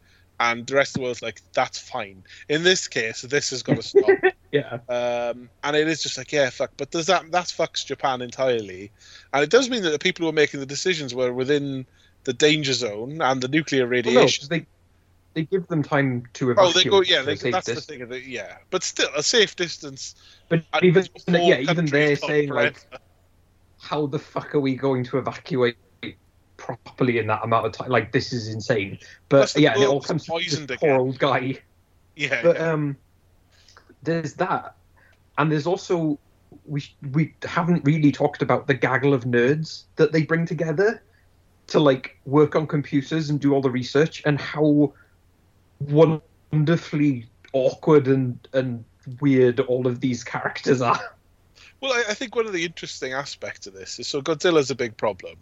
and 0.52 0.68
the 0.68 0.76
rest 0.76 0.92
of 0.92 1.00
the 1.00 1.04
world's 1.04 1.22
like, 1.22 1.42
that's 1.54 1.78
fine. 1.80 2.24
In 2.50 2.64
this 2.64 2.88
case, 2.88 3.22
this 3.22 3.50
has 3.52 3.64
got 3.64 3.78
to 3.78 3.84
stop. 3.84 4.10
Yeah. 4.54 4.78
Um, 4.88 5.50
and 5.64 5.76
it 5.76 5.88
is 5.88 6.04
just 6.04 6.16
like, 6.16 6.32
yeah, 6.32 6.52
fuck. 6.52 6.74
But 6.78 6.92
does 6.92 7.08
that 7.08 7.32
that 7.32 7.46
fucks 7.46 7.84
Japan 7.84 8.22
entirely? 8.22 8.92
And 9.34 9.44
it 9.44 9.50
does 9.50 9.68
mean 9.68 9.82
that 9.82 9.90
the 9.90 9.98
people 9.98 10.26
who 10.26 10.30
are 10.30 10.34
making 10.34 10.60
the 10.60 10.68
decisions 10.68 11.16
were 11.16 11.34
within 11.34 11.88
the 12.26 12.34
danger 12.34 12.74
zone 12.74 13.20
and 13.20 13.42
the 13.42 13.48
nuclear 13.48 13.88
Well, 13.88 14.04
no, 14.04 14.12
radiation. 14.12 14.48
they 14.52 14.68
they 15.34 15.46
give 15.46 15.66
them 15.70 15.82
time 15.82 16.26
to 16.34 16.52
evacuate. 16.52 16.76
oh, 16.76 16.80
they 16.80 16.88
go, 16.88 17.02
yeah, 17.02 17.24
they, 17.24 17.34
that's 17.50 17.66
the 17.66 17.82
thing. 17.82 18.04
of 18.04 18.12
it, 18.12 18.26
Yeah, 18.26 18.58
but 18.70 18.84
still, 18.84 19.10
a 19.16 19.24
safe 19.24 19.56
distance. 19.56 20.14
But 20.50 20.64
even 20.84 21.08
yeah, 21.28 21.58
even 21.58 21.86
they're 21.88 22.16
saying 22.16 22.50
like, 22.50 22.86
how 23.82 24.06
the 24.06 24.20
fuck 24.20 24.54
are 24.54 24.60
we 24.60 24.76
going 24.76 25.04
to 25.06 25.18
evacuate 25.18 25.78
properly 26.64 27.18
in 27.18 27.28
that 27.28 27.44
amount 27.44 27.66
of 27.66 27.72
time? 27.74 27.90
Like 27.90 28.12
this 28.12 28.34
is 28.34 28.48
insane. 28.48 29.00
But 29.30 29.54
yeah, 29.56 29.78
it 29.78 29.88
all 29.88 30.02
comes 30.02 30.26
to 30.26 30.32
this 30.38 30.50
poisoned 30.50 30.80
poor 30.80 30.94
old 30.94 31.20
guy. 31.20 31.60
yeah, 32.16 32.42
But 32.42 32.56
yeah. 32.56 32.72
um, 32.72 32.98
there's 34.04 34.34
that, 34.36 34.76
and 35.38 35.52
there's 35.52 35.68
also 35.68 36.20
we 36.66 36.84
we 37.12 37.34
haven't 37.44 37.84
really 37.86 38.12
talked 38.12 38.42
about 38.42 38.68
the 38.68 38.74
gaggle 38.74 39.14
of 39.14 39.26
nerds 39.26 39.84
that 39.96 40.12
they 40.12 40.24
bring 40.24 40.46
together 40.46 41.04
to 41.68 41.80
like 41.80 42.18
work 42.26 42.56
on 42.56 42.68
computers 42.68 43.30
and 43.30 43.40
do 43.40 43.54
all 43.54 43.62
the 43.62 43.72
research, 43.72 44.22
and 44.26 44.40
how 44.40 44.94
wonderfully 45.80 47.28
awkward 47.54 48.08
and 48.08 48.48
and 48.54 48.84
weird 49.20 49.60
all 49.62 49.86
of 49.88 50.00
these 50.00 50.24
characters 50.24 50.82
are. 50.82 51.00
Well, 51.82 51.92
I, 51.92 52.12
I 52.12 52.14
think 52.14 52.36
one 52.36 52.46
of 52.46 52.54
the 52.54 52.64
interesting 52.64 53.12
aspects 53.12 53.68
of 53.68 53.74
this 53.74 54.00
is 54.00 54.08
so 54.08 54.22
Godzilla's 54.22 54.72
a 54.72 54.76
big 54.76 54.96
problem. 54.96 55.36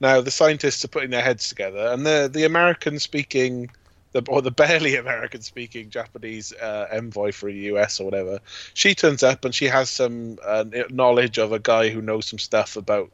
Now 0.00 0.20
the 0.20 0.30
scientists 0.30 0.84
are 0.84 0.88
putting 0.88 1.10
their 1.10 1.22
heads 1.22 1.48
together, 1.48 1.88
and 1.88 2.06
the 2.06 2.30
the 2.32 2.44
American 2.44 2.98
speaking, 2.98 3.70
the 4.12 4.24
or 4.28 4.42
the 4.42 4.50
barely 4.50 4.96
American 5.04 5.42
speaking 5.42 5.90
Japanese 5.90 6.52
uh, 6.54 6.88
envoy 6.92 7.32
for 7.32 7.50
the 7.50 7.58
US 7.72 8.00
or 8.00 8.04
whatever, 8.04 8.40
she 8.74 8.94
turns 8.94 9.22
up 9.22 9.44
and 9.44 9.54
she 9.54 9.66
has 9.66 9.90
some 9.90 10.38
uh, 10.44 10.64
knowledge 10.90 11.38
of 11.38 11.52
a 11.52 11.58
guy 11.58 11.88
who 11.88 12.02
knows 12.02 12.26
some 12.26 12.38
stuff 12.38 12.76
about 12.76 13.10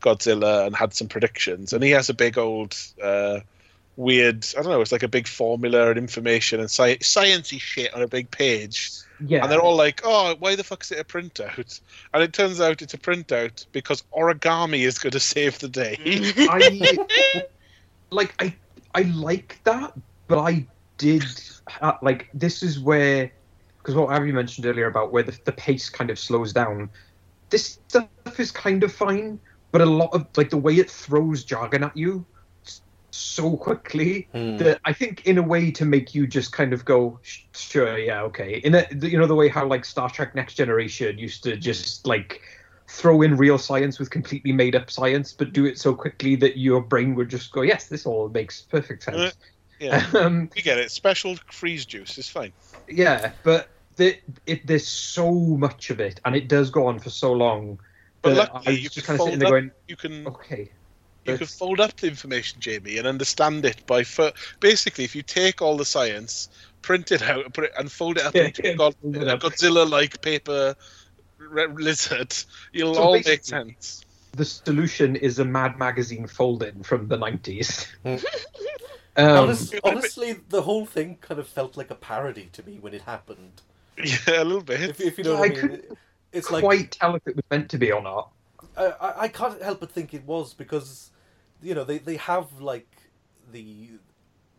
Godzilla 0.00 0.66
and 0.66 0.76
had 0.76 0.94
some 0.94 1.08
predictions, 1.08 1.72
and 1.72 1.82
he 1.82 1.90
has 1.90 2.08
a 2.08 2.14
big 2.14 2.38
old. 2.38 2.76
Uh, 3.02 3.40
Weird, 3.96 4.44
I 4.58 4.62
don't 4.62 4.72
know. 4.72 4.80
It's 4.80 4.90
like 4.90 5.04
a 5.04 5.08
big 5.08 5.28
formula 5.28 5.90
and 5.90 5.98
information 5.98 6.58
and 6.58 6.68
sci- 6.68 6.98
sciencey 6.98 7.60
shit 7.60 7.94
on 7.94 8.02
a 8.02 8.08
big 8.08 8.28
page, 8.30 8.90
Yeah, 9.24 9.42
and 9.42 9.52
they're 9.52 9.60
all 9.60 9.76
like, 9.76 10.00
"Oh, 10.02 10.34
why 10.40 10.56
the 10.56 10.64
fuck 10.64 10.82
is 10.82 10.90
it 10.90 10.98
a 10.98 11.04
printout?" 11.04 11.80
And 12.12 12.22
it 12.22 12.32
turns 12.32 12.60
out 12.60 12.82
it's 12.82 12.94
a 12.94 12.98
printout 12.98 13.66
because 13.70 14.02
origami 14.12 14.80
is 14.80 14.98
going 14.98 15.12
to 15.18 15.20
save 15.20 15.60
the 15.60 15.68
day. 15.68 15.96
I 16.00 17.46
like 18.10 18.34
I 18.40 18.56
I 18.96 19.02
like 19.02 19.60
that, 19.62 19.92
but 20.26 20.40
I 20.40 20.66
did 20.98 21.24
uh, 21.80 21.92
like 22.02 22.28
this 22.34 22.64
is 22.64 22.80
where 22.80 23.30
because 23.78 23.94
what 23.94 24.10
Abby 24.10 24.32
mentioned 24.32 24.66
earlier 24.66 24.86
about 24.86 25.12
where 25.12 25.22
the, 25.22 25.38
the 25.44 25.52
pace 25.52 25.88
kind 25.88 26.10
of 26.10 26.18
slows 26.18 26.52
down. 26.52 26.90
This 27.50 27.78
stuff 27.86 28.08
is 28.38 28.50
kind 28.50 28.82
of 28.82 28.92
fine, 28.92 29.38
but 29.70 29.82
a 29.82 29.86
lot 29.86 30.10
of 30.14 30.26
like 30.36 30.50
the 30.50 30.56
way 30.56 30.74
it 30.74 30.90
throws 30.90 31.44
jargon 31.44 31.84
at 31.84 31.96
you 31.96 32.26
so 33.14 33.56
quickly 33.56 34.28
Hmm. 34.32 34.56
that 34.56 34.80
I 34.84 34.92
think 34.92 35.26
in 35.26 35.38
a 35.38 35.42
way 35.42 35.70
to 35.72 35.84
make 35.84 36.14
you 36.14 36.26
just 36.26 36.52
kind 36.52 36.72
of 36.72 36.84
go 36.84 37.20
sure 37.52 37.96
yeah 37.98 38.22
okay 38.22 38.56
in 38.64 38.74
a, 38.74 38.86
you 39.02 39.18
know 39.18 39.26
the 39.26 39.34
way 39.34 39.48
how 39.48 39.66
like 39.66 39.84
Star 39.84 40.10
Trek 40.10 40.34
Next 40.34 40.54
Generation 40.54 41.16
used 41.18 41.44
to 41.44 41.56
just 41.56 42.06
like 42.06 42.40
throw 42.88 43.22
in 43.22 43.36
real 43.36 43.56
science 43.58 43.98
with 43.98 44.10
completely 44.10 44.52
made 44.52 44.74
up 44.74 44.90
science 44.90 45.32
but 45.32 45.52
do 45.52 45.64
it 45.64 45.78
so 45.78 45.94
quickly 45.94 46.36
that 46.36 46.58
your 46.58 46.80
brain 46.82 47.14
would 47.14 47.28
just 47.30 47.52
go 47.52 47.62
yes 47.62 47.88
this 47.88 48.04
all 48.04 48.28
makes 48.28 48.62
perfect 48.62 49.06
Uh, 49.08 49.12
sense 49.12 49.34
Yeah, 49.80 50.06
um, 50.14 50.50
you 50.54 50.62
get 50.62 50.78
it. 50.78 50.90
Special 50.90 51.36
freeze 51.50 51.86
juice 51.86 52.18
is 52.18 52.28
fine. 52.28 52.52
yeah 52.88 53.32
but 53.42 53.68
the, 53.96 54.16
it, 54.46 54.66
there's 54.66 54.86
so 54.88 55.30
much 55.32 55.90
of 55.90 56.00
it 56.00 56.20
and 56.24 56.34
it 56.34 56.48
does 56.48 56.70
go 56.70 56.86
on 56.86 56.98
for 56.98 57.10
so 57.10 57.32
long 57.32 57.78
But 58.22 58.34
that 58.34 58.50
I 58.54 58.54
luckily, 58.54 58.74
you 58.76 58.82
just 58.90 59.06
can 59.06 59.16
kind 59.16 59.16
of 59.20 59.24
sitting 59.24 59.40
fold 59.40 59.40
there 59.40 59.58
up. 59.58 59.62
going 59.62 59.70
You 59.88 59.96
can 59.96 60.26
okay 60.26 60.72
you 61.26 61.32
but- 61.32 61.38
can 61.38 61.46
fold 61.46 61.80
up 61.80 61.96
the 61.96 62.08
information, 62.08 62.60
Jamie, 62.60 62.98
and 62.98 63.06
understand 63.06 63.64
it 63.64 63.86
by 63.86 64.04
fo- 64.04 64.32
basically 64.60 65.04
if 65.04 65.14
you 65.16 65.22
take 65.22 65.62
all 65.62 65.76
the 65.76 65.84
science, 65.84 66.48
print 66.82 67.12
it 67.12 67.22
out, 67.22 67.44
and 67.44 67.54
put 67.54 67.64
it 67.64 67.72
and 67.78 67.90
fold 67.90 68.18
it 68.18 68.24
up 68.24 68.34
Yeah, 68.34 68.44
into 68.44 68.62
a, 68.62 68.70
yeah, 68.70 68.74
God, 68.74 68.94
fold 69.02 69.16
it 69.16 69.28
a 69.28 69.34
up. 69.34 69.40
Godzilla-like 69.40 70.20
paper 70.20 70.74
re- 71.38 71.66
lizard. 71.68 72.34
It'll 72.72 72.94
So 72.94 73.02
all 73.02 73.12
make 73.14 73.44
sense. 73.44 74.04
the 74.32 74.44
solution 74.44 75.16
is 75.16 75.38
a 75.38 75.44
Mad 75.44 75.78
Magazine 75.78 76.26
fold-in 76.26 76.82
from 76.82 77.08
the 77.08 77.16
90s. 77.16 77.86
Hmm. 78.02 78.16
um, 79.16 79.38
Honest, 79.38 79.74
honestly, 79.84 80.32
the 80.48 80.62
whole 80.62 80.86
thing 80.86 81.16
kind 81.20 81.38
of 81.40 81.46
felt 81.48 81.76
like 81.76 81.90
a 81.90 81.94
parody 81.94 82.48
to 82.52 82.62
me 82.64 82.78
when 82.80 82.94
it 82.94 83.02
happened. 83.02 83.62
Yeah, 83.96 84.42
a 84.42 84.44
little 84.44 84.62
bit. 84.62 84.80
If, 84.90 85.00
if 85.00 85.18
you 85.18 85.24
know 85.24 85.34
Yeah, 85.34 85.38
what 85.38 85.42
I 85.42 85.46
I 85.46 85.48
mean. 85.50 85.60
couldn't 85.60 85.98
It's 86.32 86.48
quite 86.48 86.62
like 86.64 86.90
tell 86.90 87.14
if 87.14 87.22
it 87.26 87.36
was 87.36 87.44
meant 87.50 87.70
to 87.70 87.78
be 87.78 87.92
or 87.92 88.02
not. 88.02 88.30
I, 88.76 88.86
I 88.86 89.20
I 89.22 89.28
can't 89.28 89.62
help 89.62 89.78
but 89.78 89.92
think 89.92 90.14
it 90.14 90.24
was 90.24 90.52
because 90.52 91.10
you 91.64 91.74
know 91.74 91.84
they, 91.84 91.98
they 91.98 92.16
have 92.16 92.60
like 92.60 92.90
the 93.52 93.90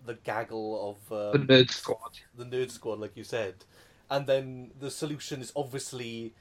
the 0.05 0.15
gaggle 0.15 0.97
of 1.11 1.13
The 1.31 1.39
um, 1.39 1.47
Nerd 1.47 1.71
Squad. 1.71 2.19
the 2.35 2.45
nerd 2.45 2.71
squad, 2.71 2.99
like 2.99 3.17
you 3.17 3.23
said, 3.23 3.65
and 4.09 4.27
then 4.27 4.71
the 4.79 4.91
solution 4.91 5.41
is 5.41 5.53
obviously 5.55 6.35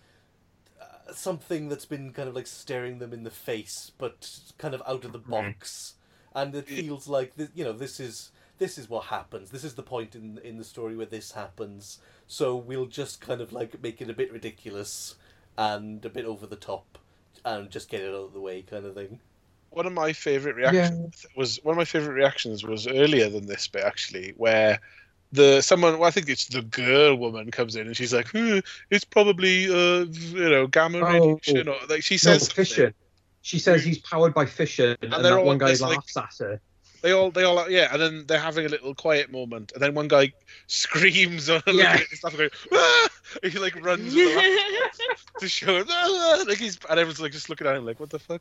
uh, 0.81 1.12
something 1.12 1.69
that's 1.69 1.87
been 1.87 2.12
kind 2.12 2.29
of 2.29 2.35
like 2.35 2.47
staring 2.47 2.99
them 2.99 3.12
in 3.12 3.25
the 3.25 3.31
face, 3.31 3.93
but 3.99 4.41
kind 4.59 4.75
of 4.75 4.83
out 4.87 5.05
of 5.05 5.12
the 5.12 5.19
box, 5.19 5.95
and 6.35 6.55
it 6.55 6.69
feels 6.69 7.09
like 7.09 7.37
th- 7.37 7.51
you 7.55 7.65
know 7.65 7.73
this 7.73 8.01
is 8.01 8.33
this 8.59 8.79
is 8.79 8.89
what 8.89 9.07
happens. 9.07 9.51
This 9.51 9.65
is 9.65 9.75
the 9.75 9.83
point 9.83 10.15
in 10.17 10.39
in 10.45 10.59
the 10.59 10.65
story 10.65 10.97
where 10.97 11.07
this 11.07 11.33
happens. 11.33 11.99
So 12.27 12.57
we'll 12.57 12.87
just 12.87 13.21
kind 13.21 13.41
of 13.41 13.53
like 13.53 13.83
make 13.83 14.01
it 14.03 14.11
a 14.11 14.15
bit 14.15 14.33
ridiculous 14.33 15.17
and 15.57 16.05
a 16.05 16.11
bit 16.11 16.27
over 16.27 16.47
the 16.47 16.57
top, 16.57 16.99
and 17.45 17.71
just 17.71 17.89
get 17.91 18.03
it 18.03 18.11
out 18.11 18.27
of 18.27 18.33
the 18.35 18.41
way, 18.41 18.62
kind 18.62 18.87
of 18.87 18.95
thing. 18.95 19.21
One 19.75 19.87
of 19.87 19.93
my 19.93 20.12
favorite 20.12 20.57
reactions 20.57 21.27
was 21.37 21.59
one 21.62 21.72
of 21.75 21.77
my 21.79 21.85
favorite 21.85 22.14
reactions 22.14 22.64
was 22.64 22.87
earlier 22.87 23.29
than 23.29 23.47
this 23.47 23.66
bit 23.68 23.83
actually, 23.85 24.33
where 24.37 24.79
the 25.33 25.61
someone 25.62 25.99
well, 25.99 26.07
I 26.09 26.11
think 26.12 26.29
it's 26.29 26.47
the 26.47 26.62
girl 26.62 27.16
woman 27.16 27.51
comes 27.51 27.75
in 27.77 27.87
and 27.89 27.97
she's 27.97 28.14
like, 28.14 28.29
"Hmm, 28.29 28.61
it's 28.91 29.05
probably 29.05 29.66
uh 29.68 30.05
you 30.07 30.49
know 30.49 30.66
gamma 30.68 30.99
Oh. 31.01 31.12
radiation 31.12 31.68
or 31.68 31.77
like 31.89 32.03
she 32.05 32.18
says 32.18 32.43
something. 32.47 32.64
fission. 32.64 32.95
She 33.43 33.59
says 33.59 33.85
he's 33.85 33.99
powered 33.99 34.33
by 34.33 34.47
fission, 34.47 34.97
and, 35.03 35.12
they're 35.12 35.22
that 35.22 35.33
all- 35.35 35.45
one 35.45 35.59
guy 35.59 35.66
there's, 35.66 35.83
like- 35.83 35.97
laughs 35.97 36.16
at 36.41 36.47
her. 36.47 36.61
They 37.05 37.12
all 37.12 37.30
they 37.30 37.44
all 37.44 37.68
yeah, 37.70 37.90
and 37.92 38.00
then 38.00 38.24
they're 38.26 38.40
having 38.40 38.64
a 38.64 38.68
little 38.70 38.94
quiet 38.94 39.30
moment, 39.30 39.72
and 39.74 39.82
then 39.82 39.92
one 39.92 40.09
guy 40.09 40.32
screams 40.68 41.50
on 41.50 41.57
looking 41.66 41.80
Yeah. 41.80 41.92
at 41.92 42.00
his 42.09 42.18
stuff 42.20 42.32
and 42.32 42.38
going, 42.38 42.50
ah! 42.72 43.09
And 43.42 43.52
he 43.52 43.59
like 43.59 43.76
runs 43.84 44.14
with 44.14 44.42
to 45.40 45.46
show 45.46 45.76
him, 45.76 45.86
ah! 45.90 46.44
like 46.48 46.57
he's 46.57 46.78
and 46.88 46.98
everyone's 46.98 47.20
like 47.20 47.32
just 47.32 47.50
looking 47.50 47.66
at 47.66 47.76
him 47.76 47.84
like 47.84 48.00
what 48.00 48.09
the 48.09 48.18
fuck, 48.18 48.40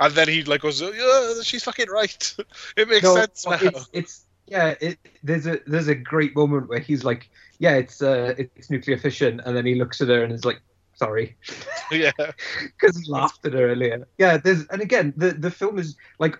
and 0.00 0.12
then 0.12 0.26
he 0.26 0.42
like 0.42 0.62
goes, 0.62 0.80
yeah, 0.80 1.34
she's 1.44 1.62
fucking 1.62 1.88
right, 1.88 2.34
it 2.76 2.88
makes 2.88 3.04
No, 3.04 3.14
sense 3.14 3.46
now. 3.46 3.58
it's, 3.62 3.88
it's 3.92 4.26
yeah. 4.48 4.74
It, 4.80 4.98
there's 5.22 5.46
a 5.46 5.60
there's 5.68 5.86
a 5.86 5.94
great 5.94 6.34
moment 6.34 6.68
where 6.68 6.80
he's 6.80 7.04
like, 7.04 7.30
yeah, 7.60 7.76
it's 7.76 8.02
uh, 8.02 8.34
it's 8.36 8.70
nuclear 8.70 8.98
fission, 8.98 9.40
and 9.46 9.56
then 9.56 9.64
he 9.66 9.76
looks 9.76 10.00
at 10.00 10.08
her 10.08 10.24
and 10.24 10.32
is 10.32 10.44
like, 10.44 10.60
sorry, 10.94 11.36
yeah, 11.92 12.10
because 12.16 12.98
he 12.98 13.08
laughed 13.08 13.46
at 13.46 13.52
her 13.52 13.70
earlier. 13.70 14.08
Yeah, 14.18 14.36
there's 14.36 14.66
and 14.66 14.82
again 14.82 15.14
the 15.16 15.30
the 15.30 15.52
film 15.52 15.78
is 15.78 15.96
like. 16.18 16.36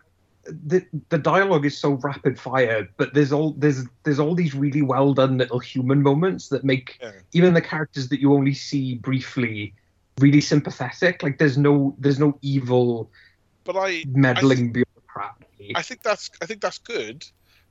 The, 0.66 0.84
the 1.09 1.18
dialogue 1.18 1.64
is 1.64 1.78
so 1.78 1.92
rapid 1.92 2.38
fire, 2.38 2.88
but 2.96 3.14
there's 3.14 3.32
all 3.32 3.53
there's 3.53 3.84
there's 4.05 4.18
all 4.18 4.34
these 4.34 4.55
really 4.55 4.82
well 4.82 5.14
done 5.14 5.38
little 5.38 5.59
human 5.59 6.03
moments 6.03 6.48
that 6.48 6.64
make 6.64 6.98
Yeah. 7.01 7.12
even 7.32 7.55
the 7.55 7.61
characters 7.62 8.09
that 8.09 8.20
you 8.20 8.34
only 8.34 8.55
see 8.55 8.94
briefly 8.96 9.74
really 10.18 10.40
sympathetic. 10.40 11.22
Like 11.22 11.38
there's 11.38 11.59
no 11.59 11.94
there's 11.98 12.18
no 12.18 12.38
evil 12.42 13.11
but 13.64 13.76
I 13.76 14.05
meddling 14.09 14.72
bureaucrat. 14.72 15.36
I 15.74 15.82
think 15.82 16.03
that's 16.03 16.30
I 16.42 16.46
think 16.46 16.61
that's 16.61 16.78
good, 16.78 17.26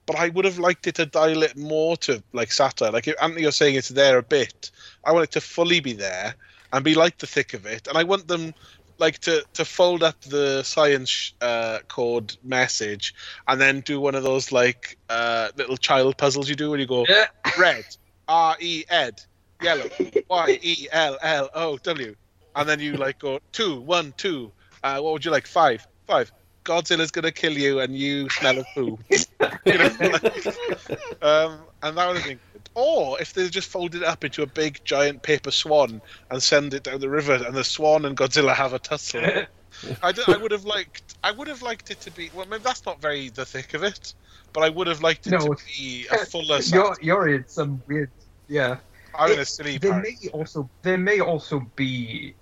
but 0.05 0.15
I 0.15 0.30
would 0.30 0.45
have 0.45 0.59
liked 0.59 0.88
it 0.88 0.95
to 0.95 1.05
dial 1.05 1.43
it 1.43 1.57
more 1.57 1.97
to 1.97 2.23
like 2.34 2.51
satire. 2.51 2.91
Like 2.91 3.07
if 3.07 3.15
Anthony, 3.21 3.43
you're 3.43 3.51
saying 3.51 3.75
it's 3.75 3.89
there 3.89 4.17
a 4.17 4.23
bit. 4.23 4.71
I 5.03 5.11
want 5.11 5.23
it 5.25 5.32
to 5.32 5.41
fully 5.41 5.80
be 5.80 5.93
there 5.93 6.36
and 6.71 6.84
be 6.84 6.95
like 6.95 7.17
the 7.17 7.27
thick 7.27 7.53
of 7.53 7.65
it, 7.65 7.88
and 7.88 7.97
I 7.97 8.03
want 8.03 8.27
them 8.27 8.53
like 8.99 9.19
to 9.19 9.43
to 9.53 9.65
fold 9.65 10.03
up 10.03 10.19
the 10.21 10.63
science 10.63 11.33
uh, 11.41 11.79
code 11.87 12.35
message 12.43 13.13
and 13.47 13.59
then 13.59 13.81
do 13.81 13.99
one 13.99 14.15
of 14.15 14.23
those 14.23 14.51
like 14.51 14.97
uh, 15.09 15.49
little 15.55 15.77
child 15.77 16.17
puzzles 16.17 16.49
you 16.49 16.55
do 16.55 16.71
when 16.71 16.79
you 16.79 16.87
go 16.87 17.05
Yeah. 17.07 17.25
red 17.57 17.85
R 18.27 18.55
E 18.59 18.83
Ed 18.89 19.21
yellow 19.61 19.89
Y 20.29 20.59
E 20.61 20.87
L 20.91 21.17
L 21.21 21.49
O 21.53 21.77
W 21.77 22.15
and 22.55 22.69
then 22.69 22.79
you 22.79 22.93
like 22.93 23.19
go 23.19 23.39
two 23.51 23.81
one 23.81 24.13
two 24.17 24.51
uh, 24.83 24.99
what 24.99 25.13
would 25.13 25.25
you 25.25 25.31
like 25.31 25.47
five 25.47 25.85
five 26.07 26.31
Godzilla's 26.65 27.11
gonna 27.11 27.31
kill 27.31 27.57
you 27.57 27.79
and 27.79 27.97
you 27.97 28.29
smell 28.29 28.59
of 28.59 28.67
poo 28.75 28.99
you 29.65 29.77
know, 29.77 29.91
like, 29.99 30.23
um, 31.21 31.59
and 31.81 31.97
that 31.97 32.07
would 32.07 32.17
have 32.17 32.25
been 32.25 32.39
good. 32.39 32.48
Or 32.76 33.20
if 33.22 33.34
they 33.34 33.49
just 33.49 33.70
folded 33.70 34.01
it 34.03 34.07
up 34.07 34.24
into 34.24 34.43
a 34.43 34.47
big 34.47 34.80
giant 34.86 35.22
paper 35.24 35.51
swan 35.51 36.01
and 36.30 36.41
send 36.41 36.74
it 36.74 36.84
down 36.84 36.99
the 37.01 37.09
river, 37.09 37.34
and 37.34 37.55
the 37.55 37.63
swan 37.63 38.05
and 38.05 38.15
Godzilla 38.15 38.53
have 38.55 38.74
a 38.74 38.80
tussle. 38.80 39.22
I, 40.03 40.11
d- 40.11 40.24
I 40.28 40.38
would 40.38 40.51
have 40.51 40.65
liked. 40.65 41.15
I 41.24 41.32
would 41.32 41.47
have 41.47 41.61
liked 41.61 41.91
it 41.91 41.99
to 42.01 42.11
be. 42.11 42.30
Well, 42.34 42.45
maybe 42.45 42.63
that's 42.63 42.86
not 42.86 43.01
very 43.01 43.30
the 43.30 43.45
thick 43.45 43.74
of 43.74 43.84
it, 43.84 44.13
but 44.53 44.63
I 44.63 44.70
would 44.70 44.88
have 44.88 45.01
liked 45.01 45.28
it 45.28 45.32
No, 45.32 45.39
to 45.39 45.55
be 45.78 46.07
a 46.11 46.17
fuller. 46.26 46.59
you're 46.59 46.97
you're 47.01 47.28
in 47.30 47.47
some 47.47 47.82
weird 47.88 48.11
yeah. 48.47 48.78
I'm 49.13 49.32
in 49.32 49.39
a 49.39 49.45
silly 49.45 49.78
There 49.78 49.93
may 50.01 50.15
also 50.34 50.70
there 50.84 50.97
may 50.97 51.20
also 51.20 51.61
be 51.76 52.36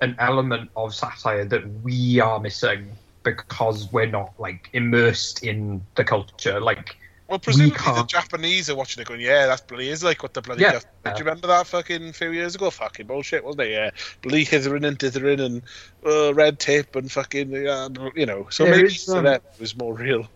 an 0.00 0.16
element 0.18 0.70
of 0.76 0.94
satire 0.94 1.44
that 1.46 1.68
we 1.82 2.20
are 2.20 2.40
missing 2.40 2.98
because 3.22 3.92
we're 3.92 4.06
not 4.06 4.32
like 4.38 4.68
immersed 4.72 5.44
in 5.44 5.86
the 5.94 6.04
culture. 6.04 6.60
Like 6.60 6.96
Well, 7.32 7.38
presumably 7.38 7.70
the 7.70 7.78
can't- 7.78 8.08
Japanese 8.10 8.68
are 8.68 8.74
watching 8.76 9.00
it, 9.00 9.08
going, 9.08 9.22
"Yeah, 9.22 9.46
that's 9.46 9.62
bloody 9.62 9.88
is 9.88 10.04
like 10.04 10.22
what 10.22 10.34
the 10.34 10.42
bloody." 10.42 10.60
Yeah. 10.60 10.72
Duff- 10.72 10.84
Do 11.04 11.10
you 11.12 11.18
remember 11.24 11.46
that 11.46 11.66
fucking 11.66 12.12
few 12.12 12.30
years 12.30 12.54
ago? 12.54 12.68
Fucking 12.68 13.06
bullshit, 13.06 13.42
wasn't 13.42 13.62
it? 13.62 13.70
Yeah, 13.70 13.90
bloody 14.20 14.44
hithering 14.44 14.84
and 14.84 14.98
dithering 14.98 15.40
and 15.40 15.62
uh, 16.04 16.34
red 16.34 16.58
tape 16.58 16.94
and 16.94 17.10
fucking, 17.10 17.66
uh, 17.66 17.88
you 18.14 18.26
know. 18.26 18.48
So 18.50 18.64
There 18.64 18.76
maybe 18.76 18.88
is, 18.88 19.08
um, 19.08 19.24
them 19.24 19.34
it 19.36 19.42
was 19.58 19.74
more 19.78 19.94
real. 19.94 20.28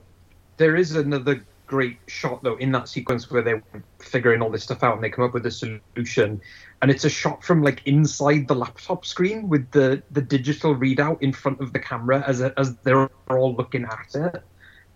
there 0.57 0.75
is 0.75 0.97
another 0.97 1.45
great 1.67 1.99
shot 2.07 2.43
though 2.43 2.57
in 2.57 2.73
that 2.73 2.89
sequence 2.89 3.31
where 3.31 3.43
they're 3.43 3.63
figuring 3.99 4.41
all 4.41 4.49
this 4.49 4.63
stuff 4.63 4.83
out 4.83 4.95
and 4.95 5.05
they 5.05 5.11
come 5.11 5.25
up 5.25 5.35
with 5.35 5.45
a 5.45 5.51
solution 5.51 6.41
and 6.81 6.91
it's 6.93 7.05
a 7.05 7.11
shot 7.11 7.43
from 7.45 7.61
like 7.63 7.83
inside 7.87 8.47
the 8.49 8.55
laptop 8.55 9.05
screen 9.05 9.49
with 9.49 9.69
the 9.73 10.01
the 10.13 10.23
digital 10.23 10.75
readout 10.77 11.21
in 11.21 11.33
front 11.33 11.61
of 11.61 11.73
the 11.75 11.79
camera 11.79 12.23
as 12.27 12.41
as 12.41 12.77
they're 12.85 13.11
all 13.29 13.55
looking 13.57 13.85
at 13.85 14.15
it 14.15 14.43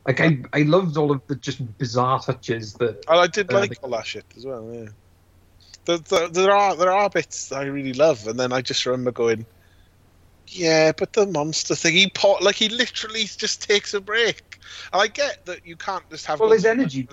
like 0.06 0.20
i 0.20 0.38
i 0.52 0.62
loved 0.62 0.96
all 0.96 1.12
of 1.12 1.20
the 1.28 1.36
just 1.36 1.60
bizarre 1.78 2.20
touches 2.20 2.72
that 2.74 3.04
And 3.08 3.20
I 3.20 3.26
did 3.26 3.52
Uh, 3.52 3.60
like 3.60 3.76
all 3.82 3.90
that 3.90 4.06
shit 4.06 4.24
as 4.36 4.46
well. 4.46 4.70
Yeah, 4.72 4.88
there, 5.86 5.98
there, 5.98 6.28
there 6.28 6.50
are 6.50 6.76
there 6.76 6.92
are 6.92 7.10
bits 7.10 7.48
that 7.48 7.60
I 7.60 7.64
really 7.64 7.92
love, 7.92 8.26
and 8.26 8.38
then 8.38 8.52
I 8.52 8.62
just 8.62 8.86
remember 8.86 9.12
going, 9.12 9.46
"Yeah, 10.48 10.92
but 10.96 11.12
the 11.12 11.26
monster 11.26 11.74
thing, 11.74 11.94
he 11.94 12.10
pot 12.10 12.42
like 12.42 12.56
he 12.56 12.68
literally 12.68 13.24
just 13.24 13.62
takes 13.62 13.94
a 13.94 14.00
break." 14.00 14.42
And 14.92 15.02
I 15.02 15.06
get 15.08 15.44
that 15.46 15.64
you 15.64 15.76
can't 15.76 16.08
just 16.10 16.26
have 16.26 16.40
well 16.40 16.50
his 16.50 16.64
energy 16.64 17.06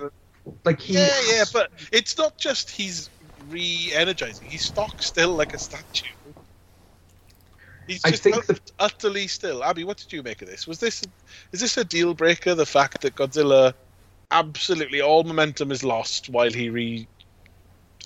like 0.64 0.80
he 0.80 0.94
Yeah, 0.94 1.20
yeah, 1.32 1.44
but 1.52 1.70
it's 1.92 2.16
not 2.16 2.38
just 2.38 2.70
he's 2.70 3.10
re-energizing. 3.48 4.48
He's 4.48 4.64
stock 4.64 5.02
still 5.02 5.34
like 5.34 5.54
a 5.54 5.58
statue. 5.58 6.08
He's 7.88 8.04
I 8.04 8.10
just 8.10 8.22
think 8.22 8.44
the- 8.46 8.60
utterly 8.78 9.26
still. 9.26 9.64
Abby, 9.64 9.82
what 9.82 9.96
did 9.96 10.12
you 10.12 10.22
make 10.22 10.42
of 10.42 10.48
this? 10.48 10.66
Was 10.66 10.78
this 10.78 11.02
is 11.52 11.60
this 11.60 11.76
a 11.76 11.84
deal 11.84 12.14
breaker? 12.14 12.54
The 12.54 12.66
fact 12.66 13.00
that 13.00 13.16
Godzilla 13.16 13.74
absolutely 14.30 15.00
all 15.00 15.24
momentum 15.24 15.72
is 15.72 15.82
lost 15.82 16.28
while 16.28 16.52
he 16.52 16.68
re 16.68 17.08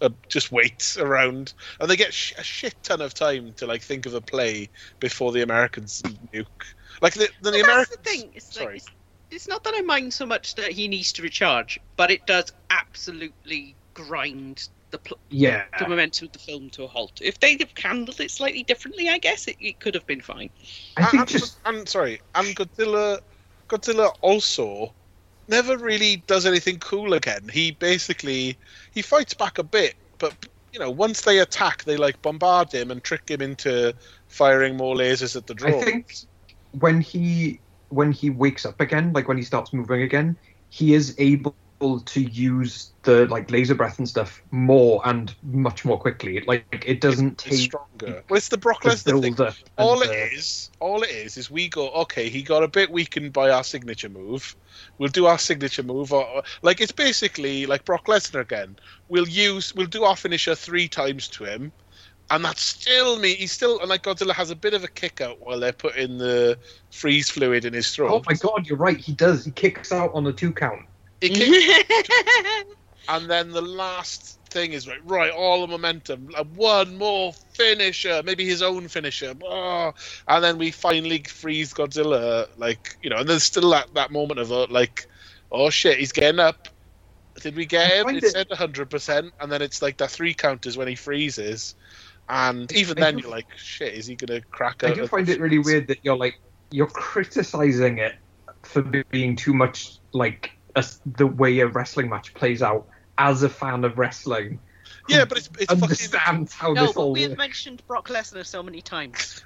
uh, 0.01 0.09
just 0.29 0.53
waits 0.53 0.97
around, 0.97 1.53
and 1.81 1.91
they 1.91 1.97
get 1.97 2.15
sh- 2.15 2.33
a 2.39 2.43
shit 2.43 2.75
ton 2.83 3.01
of 3.01 3.13
time 3.13 3.53
to 3.55 3.67
like 3.67 3.83
think 3.83 4.07
of 4.07 4.15
a 4.15 4.21
play 4.21 4.69
before 5.01 5.33
the 5.33 5.43
Americans 5.43 6.03
nuke. 6.33 6.47
Like 7.01 7.15
the, 7.15 7.29
the, 7.43 7.51
the 7.51 7.59
that's 7.59 7.65
Americans. 7.65 7.97
the 7.97 8.03
thing. 8.03 8.31
It's, 8.35 8.55
Sorry. 8.55 8.67
like, 8.67 8.77
it's, 8.77 8.91
it's 9.31 9.49
not 9.49 9.65
that 9.65 9.75
I 9.77 9.81
mind 9.81 10.13
so 10.13 10.27
much 10.27 10.55
that 10.57 10.73
he 10.73 10.89
needs 10.89 11.13
to 11.15 11.23
recharge, 11.23 11.81
but 11.97 12.11
it 12.11 12.27
does 12.27 12.53
absolutely 12.71 13.75
grind 13.95 14.69
the 14.93 14.99
pl- 14.99 15.19
yeah 15.31 15.65
the 15.79 15.89
momentum 15.89 16.27
of 16.27 16.33
the 16.33 16.39
film 16.39 16.71
to 16.71 16.85
a 16.85 16.87
halt. 16.87 17.13
If 17.21 17.41
they'd 17.41 17.61
have 17.61 17.73
handled 17.77 18.21
it 18.21 18.31
slightly 18.31 18.63
differently, 18.63 19.09
I 19.09 19.19
guess 19.19 19.49
it, 19.49 19.57
it 19.59 19.81
could 19.81 19.95
have 19.95 20.07
been 20.07 20.21
fine. 20.21 20.51
i 20.97 21.05
think 21.07 21.23
and, 21.23 21.29
just 21.29 21.59
and 21.65 21.89
sorry, 21.89 22.21
and 22.37 22.55
Godzilla, 22.55 23.19
Godzilla 23.69 24.13
also 24.21 24.95
never 25.49 25.77
really 25.77 26.23
does 26.29 26.47
anything 26.47 26.79
cool 26.79 27.15
again. 27.15 27.49
He 27.53 27.73
basically 27.73 28.57
he 28.93 29.03
fights 29.03 29.35
back 29.35 29.59
a 29.59 29.65
bit, 29.65 29.97
but 30.19 30.35
you 30.73 30.79
know 30.79 30.91
once 30.91 31.23
they 31.23 31.41
attack, 31.41 31.83
they 31.85 31.97
like 31.97 32.21
bombard 32.23 32.73
him 32.73 32.91
and 32.93 33.03
trick 33.03 33.29
him 33.29 33.41
into 33.41 33.95
firing 34.29 34.77
more 34.77 34.95
lasers 34.95 35.35
at 35.35 35.47
the 35.47 35.55
drone. 35.55 35.75
I 35.75 35.83
think 35.83 36.15
when 36.79 37.01
he 37.01 37.61
when 37.89 38.13
he 38.13 38.31
wakes 38.31 38.65
up 38.65 38.81
again, 38.81 39.13
like 39.13 39.27
when 39.27 39.37
he 39.37 39.43
starts 39.43 39.73
moving 39.73 40.03
again, 40.03 40.37
he 40.69 40.95
is 40.95 41.15
able 41.19 41.57
to 42.01 42.21
use 42.23 42.93
the 43.03 43.27
like 43.27 43.51
laser 43.51 43.75
breath 43.75 43.99
and 43.99 44.09
stuff 44.09 44.41
more 44.51 45.01
and 45.05 45.35
much 45.43 45.85
more 45.85 45.99
quickly. 45.99 46.41
Like 46.47 46.85
it 46.87 47.01
doesn't 47.01 47.45
It's 47.47 47.59
take 47.59 47.71
stronger. 47.71 48.23
Well, 48.29 48.37
it's 48.37 48.49
the 48.49 48.57
Brock 48.59 48.83
the 48.83 48.91
Lesnar 48.91 49.21
thing. 49.23 49.35
and 49.39 49.55
All 49.77 50.01
it 50.03 50.09
the- 50.09 50.33
is, 50.33 50.71
all 50.81 51.03
it 51.03 51.11
is, 51.11 51.37
is 51.37 51.51
we 51.51 51.69
go, 51.69 51.91
okay, 51.91 52.29
he 52.29 52.43
got 52.43 52.63
a 52.63 52.69
bit 52.69 52.91
weakened 52.91 53.33
by 53.33 53.51
our 53.51 53.65
signature 53.65 54.09
move. 54.09 54.55
We'll 54.99 55.11
do 55.11 55.27
our 55.27 55.39
signature 55.39 55.83
move, 55.83 56.13
or, 56.13 56.25
or- 56.27 56.43
like 56.63 56.81
it's 56.81 56.93
basically 56.93 57.67
like 57.67 57.85
Brock 57.85 58.07
Lesnar 58.07 58.41
again. 58.41 58.77
We'll 59.09 59.29
use, 59.29 59.75
we'll 59.75 59.87
do 59.87 60.05
our 60.05 60.17
finisher 60.17 60.55
three 60.55 60.89
times 60.89 61.29
to 61.29 61.45
him, 61.45 61.73
and 62.31 62.45
that's 62.45 62.63
still 62.63 63.19
me. 63.19 63.35
He's 63.35 63.53
still, 63.53 63.81
and 63.81 63.89
like 63.89 64.05
Godzilla 64.05 64.33
has 64.35 64.51
a 64.51 64.57
bit 64.57 64.75
of 64.75 64.85
a 64.85 64.89
kick 64.89 65.21
out 65.21 65.41
while 65.41 65.59
they're 65.61 65.73
putting 65.73 66.19
the 66.19 66.57
freeze 66.91 67.29
fluid 67.29 67.65
in 67.65 67.75
his 67.75 67.93
throat. 67.95 68.11
Oh 68.13 68.23
my 68.27 68.35
god, 68.35 68.67
you're 68.67 68.79
right. 68.79 68.97
He 68.97 69.13
does. 69.13 69.45
He 69.45 69.51
kicks 69.51 69.91
out 69.93 70.13
on 70.15 70.25
the 70.25 70.33
two 70.33 70.53
count. 70.53 70.83
He 71.23 71.85
And 73.09 73.31
then 73.31 73.51
the 73.51 73.63
last 73.63 74.39
thing 74.51 74.73
is 74.73 74.89
right, 74.89 75.05
right, 75.05 75.33
all 75.33 75.61
the 75.63 75.67
momentum, 75.67 76.29
one 76.55 76.97
more 76.99 77.33
finisher, 77.55 78.23
maybe 78.25 78.47
his 78.47 78.63
own 78.63 78.89
finisher, 78.89 79.35
oh, 79.45 79.93
and 80.29 80.45
then 80.45 80.59
we 80.59 80.71
finally 80.71 81.23
freeze 81.29 81.75
Godzilla, 81.75 82.47
like 82.57 82.97
you 83.03 83.11
know, 83.11 83.19
and 83.19 83.29
there's 83.29 83.45
still 83.45 83.71
that, 83.71 83.95
that 83.95 84.13
moment 84.13 84.41
of 84.41 84.53
uh, 84.53 84.67
like, 84.71 85.07
oh 85.51 85.71
shit, 85.71 85.99
he's 85.99 86.13
getting 86.13 86.41
up. 86.41 86.69
Did 87.43 87.57
we 87.57 87.67
get 87.67 87.91
him? 87.93 88.09
It 88.17 88.25
it- 88.25 88.33
said 88.33 88.47
100, 88.51 88.91
percent 88.91 89.33
and 89.41 89.51
then 89.51 89.63
it's 89.63 89.83
like 89.83 89.99
that 89.99 90.11
three 90.11 90.35
counters 90.35 90.77
when 90.79 90.89
he 90.89 90.95
freezes, 90.95 91.75
and 92.29 92.71
even 92.73 92.99
I 92.99 93.01
then 93.03 93.17
do- 93.17 93.23
you're 93.23 93.31
like, 93.31 93.49
shit, 93.57 93.95
is 93.95 94.07
he 94.07 94.17
gonna 94.17 94.43
crack? 94.53 94.85
I 94.85 94.93
do 94.95 95.07
find 95.09 95.29
it 95.29 95.41
really 95.41 95.59
weird 95.59 95.89
that 95.89 95.99
you're 96.05 96.17
like 96.17 96.37
you're 96.71 96.87
criticizing 96.89 97.99
it 97.99 98.15
for 98.65 98.83
being 99.11 99.37
too 99.37 99.55
much 99.55 99.99
like 100.15 100.53
a, 100.75 100.85
the 101.17 101.27
way 101.27 101.59
a 101.61 101.67
wrestling 101.67 102.09
match 102.09 102.35
plays 102.35 102.63
out 102.63 102.87
as 103.19 103.43
a 103.43 103.49
fan 103.49 103.85
of 103.85 103.99
wrestling. 103.99 104.59
Yeah, 105.09 105.25
but 105.25 105.39
it's 105.39 105.51
it's 105.59 105.67
fucking 105.67 105.83
understands 105.83 106.53
how 106.53 106.73
no, 106.73 106.87
this 106.87 106.93
but 106.93 107.01
all 107.01 107.13
we've 107.13 107.31
works. 107.31 107.39
mentioned 107.39 107.83
Brock 107.87 108.09
Lesnar 108.09 108.47
so 108.47 108.63
many 108.63 108.81
times. 108.81 109.43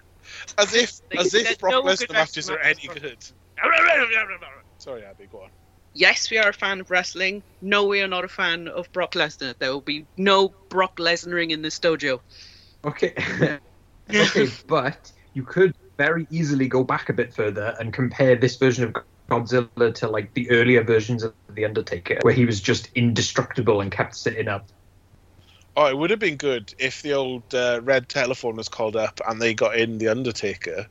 as 0.59 0.74
if 0.74 1.01
as 1.19 1.35
if 1.35 1.59
Brock 1.59 1.73
no 1.73 1.82
Lesnar 1.82 2.12
matches 2.12 2.51
are 2.51 2.59
any 2.59 2.89
matches 2.89 3.03
good. 3.03 3.19
Sorry, 4.78 5.05
Abby, 5.05 5.27
go 5.32 5.43
on. 5.43 5.51
yes, 5.94 6.31
we 6.31 6.39
are 6.39 6.51
a 6.51 6.53
fan 6.53 6.81
of 6.81 6.90
wrestling. 6.90 7.43
No, 7.62 7.86
we 7.86 8.03
are 8.03 8.09
not 8.09 8.24
a 8.24 8.28
fan 8.28 8.69
of 8.69 8.93
Brock 8.93 9.12
Lesnar. 9.12 9.55
There 9.59 9.73
will 9.73 9.81
be 9.81 10.05
no 10.16 10.53
Brock 10.69 10.97
Lesnaring 10.97 11.51
in 11.51 11.62
this 11.62 11.78
dojo. 11.78 12.20
Okay. 12.85 13.15
okay, 14.15 14.48
but 14.66 15.11
you 15.32 15.43
could 15.43 15.74
very 15.97 16.27
easily 16.31 16.69
go 16.69 16.85
back 16.85 17.09
a 17.09 17.12
bit 17.15 17.32
further 17.32 17.74
and 17.81 17.93
compare 17.93 18.36
this 18.36 18.57
version 18.57 18.85
of 18.85 18.93
Godzilla 19.31 19.94
to 19.97 20.09
like 20.09 20.35
the 20.35 20.51
earlier 20.51 20.85
versions 20.85 21.23
of 21.24 21.35
The 21.51 21.65
Undertaker, 21.65 22.20
where 22.23 22.35
he 22.35 22.47
was 22.47 22.61
just 22.61 22.90
indestructible 22.94 23.81
and 23.81 23.93
kept 23.93 24.16
sitting 24.16 24.48
up. 24.48 24.70
Oh, 25.77 25.86
it 25.86 25.97
would 25.98 26.11
have 26.11 26.19
been 26.19 26.36
good 26.36 26.73
if 26.78 27.03
the 27.03 27.15
old 27.15 27.55
uh, 27.55 27.81
red 27.82 28.09
telephone 28.09 28.57
was 28.57 28.69
called 28.69 28.97
up 28.97 29.20
and 29.27 29.40
they 29.40 29.55
got 29.55 29.77
in 29.77 29.98
the 29.98 30.09
Undertaker, 30.09 30.89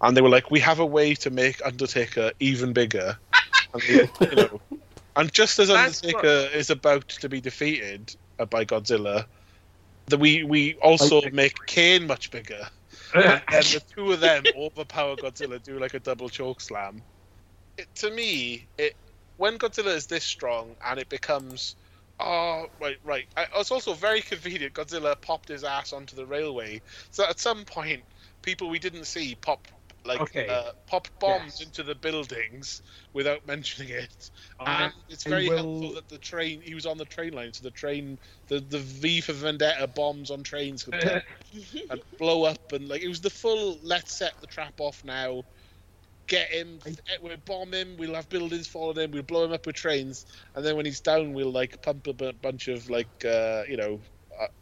and 0.00 0.16
they 0.16 0.22
were 0.22 0.28
like, 0.30 0.50
"We 0.50 0.60
have 0.60 0.80
a 0.80 0.86
way 0.86 1.14
to 1.16 1.30
make 1.30 1.64
Undertaker 1.64 2.32
even 2.40 2.72
bigger," 2.72 3.18
and, 3.74 3.82
they- 3.88 4.10
you 4.30 4.36
know, 4.36 4.62
and 5.16 5.32
just 5.32 5.58
as 5.60 5.70
Undertaker 5.70 6.48
is 6.54 6.70
about 6.70 7.08
to 7.08 7.28
be 7.28 7.40
defeated 7.40 8.12
uh, 8.38 8.46
by 8.46 8.64
Godzilla, 8.66 9.26
that 10.08 10.18
we 10.20 10.44
we 10.44 10.76
also 10.76 11.22
make 11.32 11.66
Kane 11.66 12.06
much 12.06 12.30
bigger, 12.30 12.68
and 13.14 13.72
the 13.72 13.82
two 13.96 14.12
of 14.12 14.20
them 14.20 14.48
overpower 14.56 15.16
Godzilla, 15.16 15.62
do 15.62 15.78
like 15.80 15.94
a 15.94 16.00
double 16.00 16.28
choke 16.30 16.60
slam. 16.60 17.04
It, 17.78 17.88
to 17.96 18.10
me, 18.10 18.68
it 18.76 18.94
when 19.36 19.58
Godzilla 19.58 19.94
is 19.94 20.06
this 20.08 20.24
strong 20.24 20.76
and 20.84 20.98
it 21.00 21.08
becomes, 21.08 21.76
oh 22.20 22.66
right, 22.80 22.96
right. 23.04 23.26
I, 23.36 23.46
it's 23.56 23.70
also 23.70 23.94
very 23.94 24.20
convenient. 24.20 24.74
Godzilla 24.74 25.20
popped 25.20 25.48
his 25.48 25.64
ass 25.64 25.92
onto 25.92 26.16
the 26.16 26.26
railway, 26.26 26.82
so 27.10 27.24
at 27.24 27.40
some 27.40 27.64
point, 27.64 28.04
people 28.42 28.68
we 28.68 28.80
didn't 28.80 29.06
see 29.06 29.36
pop 29.36 29.66
like 30.04 30.20
Okay. 30.20 30.48
uh, 30.48 30.70
pop 30.88 31.08
bombs 31.20 31.60
Yes. 31.60 31.66
into 31.68 31.82
the 31.82 31.94
buildings 31.94 32.82
without 33.12 33.46
mentioning 33.46 33.90
it. 33.90 34.30
I- 34.58 34.84
And 34.84 34.92
it's 35.08 35.24
very 35.24 35.48
will- 35.48 35.56
helpful 35.56 35.94
that 35.94 36.08
the 36.08 36.18
train 36.18 36.62
he 36.62 36.74
was 36.74 36.86
on 36.86 36.98
the 36.98 37.04
train 37.04 37.32
line, 37.32 37.52
so 37.52 37.62
the 37.64 37.70
train 37.70 38.18
the 38.48 38.60
the 38.60 38.78
V 38.78 39.20
for 39.20 39.32
Vendetta 39.34 39.86
bombs 39.86 40.30
on 40.30 40.42
trains 40.42 40.84
could 40.84 40.94
and 41.90 42.02
blow 42.18 42.44
up 42.44 42.72
and 42.72 42.88
like 42.88 43.02
it 43.02 43.08
was 43.08 43.20
the 43.20 43.30
full 43.30 43.78
let's 43.82 44.12
set 44.18 44.40
the 44.40 44.46
trap 44.46 44.80
off 44.80 45.04
now 45.04 45.44
get 46.28 46.48
him 46.50 46.78
eh, 46.86 47.16
we'll 47.22 47.36
bomb 47.44 47.72
him 47.72 47.96
we'll 47.98 48.14
have 48.14 48.28
buildings 48.28 48.68
following 48.68 48.98
him 48.98 49.10
we'll 49.10 49.22
blow 49.22 49.44
him 49.44 49.52
up 49.52 49.66
with 49.66 49.76
trains 49.76 50.26
and 50.54 50.64
then 50.64 50.76
when 50.76 50.86
he's 50.86 51.00
down 51.00 51.32
we'll 51.32 51.50
like 51.50 51.80
pump 51.82 52.06
a 52.06 52.32
bunch 52.34 52.68
of 52.68 52.88
like 52.90 53.24
uh 53.24 53.62
you 53.68 53.76
know 53.76 54.00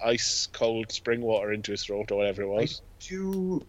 ice 0.00 0.48
cold 0.52 0.90
spring 0.90 1.20
water 1.20 1.52
into 1.52 1.72
his 1.72 1.84
throat 1.84 2.10
or 2.10 2.18
whatever 2.18 2.42
it 2.42 2.48
was. 2.48 2.80
do 3.00 3.62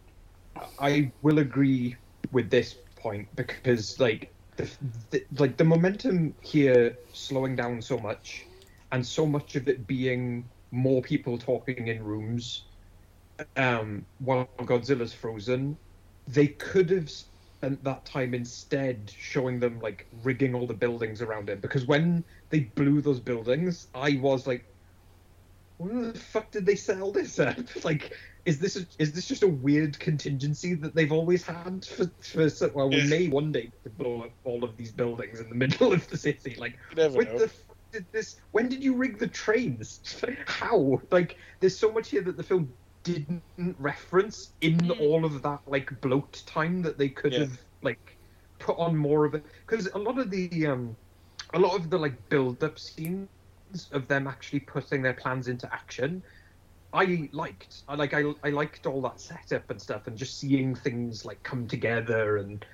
I 0.79 1.11
will 1.21 1.39
agree 1.39 1.95
with 2.31 2.49
this 2.49 2.75
point 2.95 3.27
because 3.35 3.99
like 3.99 4.33
the, 4.55 4.69
the 5.11 5.23
like 5.37 5.57
the 5.57 5.63
momentum 5.63 6.33
here 6.41 6.97
slowing 7.13 7.55
down 7.55 7.81
so 7.81 7.97
much 7.97 8.45
and 8.91 9.05
so 9.05 9.25
much 9.25 9.55
of 9.55 9.67
it 9.67 9.85
being 9.87 10.49
more 10.71 11.01
people 11.01 11.37
talking 11.37 11.87
in 11.87 12.03
rooms 12.03 12.65
um 13.55 14.05
while 14.19 14.49
Godzilla's 14.59 15.13
frozen 15.13 15.77
they 16.27 16.47
could 16.47 16.89
have 16.89 17.09
spent 17.59 17.83
that 17.83 18.05
time 18.05 18.33
instead 18.33 19.11
showing 19.17 19.59
them 19.59 19.79
like 19.79 20.07
rigging 20.23 20.53
all 20.53 20.67
the 20.67 20.73
buildings 20.73 21.21
around 21.21 21.49
it 21.49 21.61
because 21.61 21.85
when 21.85 22.23
they 22.49 22.59
blew 22.75 23.01
those 23.01 23.19
buildings 23.19 23.87
I 23.93 24.19
was 24.21 24.45
like 24.45 24.65
where 25.77 26.11
the 26.11 26.19
fuck 26.19 26.51
did 26.51 26.65
they 26.65 26.75
sell 26.75 27.11
this 27.11 27.39
at? 27.39 27.57
Like, 27.83 28.13
is 28.45 28.59
this 28.59 28.75
a, 28.75 28.85
is 28.99 29.13
this 29.13 29.27
just 29.27 29.43
a 29.43 29.47
weird 29.47 29.99
contingency 29.99 30.73
that 30.75 30.95
they've 30.95 31.11
always 31.11 31.43
had 31.43 31.85
for 31.85 32.11
for 32.21 32.49
so- 32.49 32.71
well, 32.73 32.89
we 32.89 33.07
may 33.07 33.27
one 33.27 33.51
day 33.51 33.71
to 33.83 33.89
blow 33.91 34.21
up 34.21 34.31
all 34.43 34.63
of 34.63 34.75
these 34.77 34.91
buildings 34.91 35.39
in 35.39 35.49
the 35.49 35.55
middle 35.63 35.93
of 35.93 36.07
the 36.09 36.17
city. 36.17 36.55
Like, 36.57 36.77
never 36.95 37.23
the 37.23 37.47
fuck 37.47 37.77
did 37.91 38.07
this? 38.11 38.37
When 38.51 38.69
did 38.69 38.83
you 38.83 38.95
rig 38.95 39.19
the 39.19 39.27
trains? 39.27 40.01
How? 40.47 40.99
Like, 41.11 41.37
there's 41.61 41.77
so 41.77 41.91
much 41.91 42.09
here 42.09 42.21
that 42.21 42.37
the 42.37 42.43
film 42.43 42.73
didn't 43.13 43.43
reference 43.79 44.53
in 44.61 44.77
Mm. 44.79 44.99
all 44.99 45.25
of 45.25 45.41
that 45.43 45.61
like 45.67 46.01
bloat 46.01 46.43
time 46.45 46.81
that 46.83 46.97
they 46.97 47.09
could 47.09 47.33
Yeah. 47.33 47.39
have 47.41 47.59
like 47.83 48.19
put 48.59 48.77
on 48.77 48.95
more 48.97 49.25
of 49.25 49.35
it 49.35 49.45
because 49.67 49.87
a 49.93 49.97
lot 49.97 50.19
of 50.19 50.29
the 50.31 50.67
um 50.67 50.97
a 51.53 51.59
lot 51.59 51.75
of 51.75 51.89
the 51.89 51.97
like 51.97 52.29
build 52.29 52.63
up 52.63 52.79
scenes 52.79 53.29
of 53.91 54.07
them 54.07 54.27
actually 54.27 54.59
putting 54.61 55.01
their 55.01 55.13
plans 55.13 55.47
into 55.47 55.73
action 55.73 56.23
i 56.93 57.29
liked 57.33 57.83
i 57.87 57.95
like 57.95 58.13
I, 58.13 58.23
I 58.43 58.49
liked 58.49 58.85
all 58.85 59.01
that 59.03 59.19
setup 59.19 59.69
and 59.69 59.81
stuff 59.81 60.07
and 60.07 60.17
just 60.17 60.39
seeing 60.39 60.75
things 60.75 61.25
like 61.25 61.43
come 61.43 61.67
together 61.67 62.37
and 62.37 62.65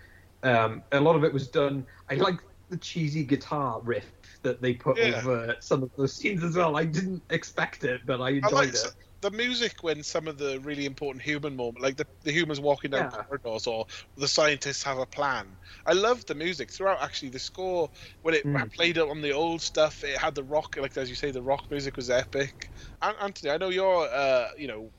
um 0.43 0.84
a 0.91 0.99
lot 1.01 1.15
of 1.15 1.23
it 1.23 1.34
was 1.34 1.49
done 1.49 1.88
i 2.10 2.15
like 2.15 2.39
the 2.69 2.77
cheesy 2.77 3.26
guitar 3.26 3.81
riff 3.84 4.11
that 4.43 4.61
they 4.61 4.73
put 4.76 4.97
Yeah. 4.97 5.18
over 5.18 5.55
some 5.61 5.84
of 5.84 5.91
those 5.97 6.15
scenes 6.15 6.43
as 6.43 6.55
well 6.55 6.76
i 6.77 6.85
didn't 6.85 7.23
expect 7.30 7.84
it 7.84 8.01
but 8.05 8.22
i 8.22 8.30
I 8.43 8.49
enjoyed 8.49 8.69
like 8.69 8.76
it 8.76 8.76
s- 8.76 8.95
the 9.23 9.31
music 9.31 9.73
when 9.81 10.03
some 10.03 10.27
of 10.27 10.37
the 10.37 10.59
really 10.59 10.85
important 10.85 11.23
human 11.23 11.55
moment, 11.55 11.81
like 11.81 11.95
the, 11.95 12.05
the 12.23 12.31
humans 12.31 12.59
walking 12.59 12.91
down 12.91 13.05
Yeah. 13.05 13.23
corridors 13.23 13.65
or 13.65 13.85
the 14.17 14.27
scientists 14.27 14.83
have 14.83 14.99
a 14.99 15.05
plan. 15.05 15.57
I 15.87 15.93
loved 15.93 16.27
the 16.27 16.35
music 16.35 16.71
throughout. 16.71 17.01
Actually, 17.01 17.29
the 17.29 17.39
score 17.39 17.89
when 18.21 18.35
it 18.35 18.45
Mm. 18.45 18.71
played 18.75 18.97
it 18.97 19.09
on 19.09 19.21
the 19.21 19.31
old 19.31 19.61
stuff, 19.61 20.03
it 20.03 20.17
had 20.17 20.35
the 20.35 20.43
rock, 20.43 20.75
like 20.77 20.97
as 20.97 21.09
you 21.09 21.15
say, 21.15 21.31
the 21.31 21.41
rock 21.41 21.63
music 21.71 21.95
was 21.97 22.09
epic. 22.09 22.69
And 23.01 23.15
Anthony, 23.21 23.51
I 23.51 23.57
know 23.57 23.69
you're, 23.69 24.07
uh, 24.13 24.49
you 24.57 24.67
know, 24.67 24.91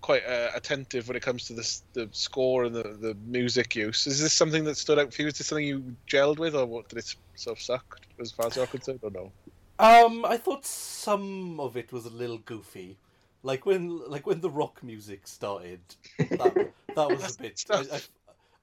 quite 0.00 0.24
uh, 0.26 0.50
attentive 0.54 1.08
when 1.08 1.16
it 1.16 1.22
comes 1.22 1.44
to 1.44 1.52
this, 1.54 1.82
the 1.94 2.08
score 2.12 2.64
and 2.64 2.74
the, 2.74 2.82
the 3.00 3.16
music 3.26 3.76
use. 3.76 4.06
Is 4.06 4.20
this 4.22 4.32
something 4.32 4.64
that 4.64 4.76
stood 4.78 4.98
out 4.98 5.12
for 5.12 5.22
you? 5.22 5.28
Is 5.28 5.38
this 5.38 5.46
something 5.48 5.66
you 5.66 5.96
gelled 6.10 6.38
with, 6.38 6.54
or 6.54 6.66
what 6.66 6.88
did 6.88 6.98
it 6.98 7.14
sort 7.36 7.58
of 7.58 7.62
suck 7.62 7.84
as 8.20 8.32
far 8.32 8.46
as 8.46 8.56
you're 8.56 8.66
concerned, 8.66 9.00
or 9.02 9.10
no? 9.10 9.32
Um, 9.78 10.24
I 10.24 10.38
thought 10.38 10.64
some 10.64 11.60
of 11.60 11.76
it 11.76 11.92
was 11.92 12.06
a 12.06 12.10
little 12.10 12.38
goofy, 12.38 12.98
like 13.46 13.64
when 13.64 13.98
like 14.10 14.26
when 14.26 14.40
the 14.40 14.50
rock 14.50 14.82
music 14.82 15.26
started. 15.28 15.80
That, 16.18 16.70
that 16.96 17.08
was 17.08 17.36
a 17.36 17.38
bit. 17.42 17.64
I, 17.70 17.84
I, 17.92 18.00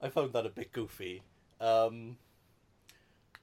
I 0.06 0.08
found 0.10 0.32
that 0.34 0.46
a 0.46 0.50
bit 0.50 0.72
goofy. 0.72 1.22
Um, 1.60 2.16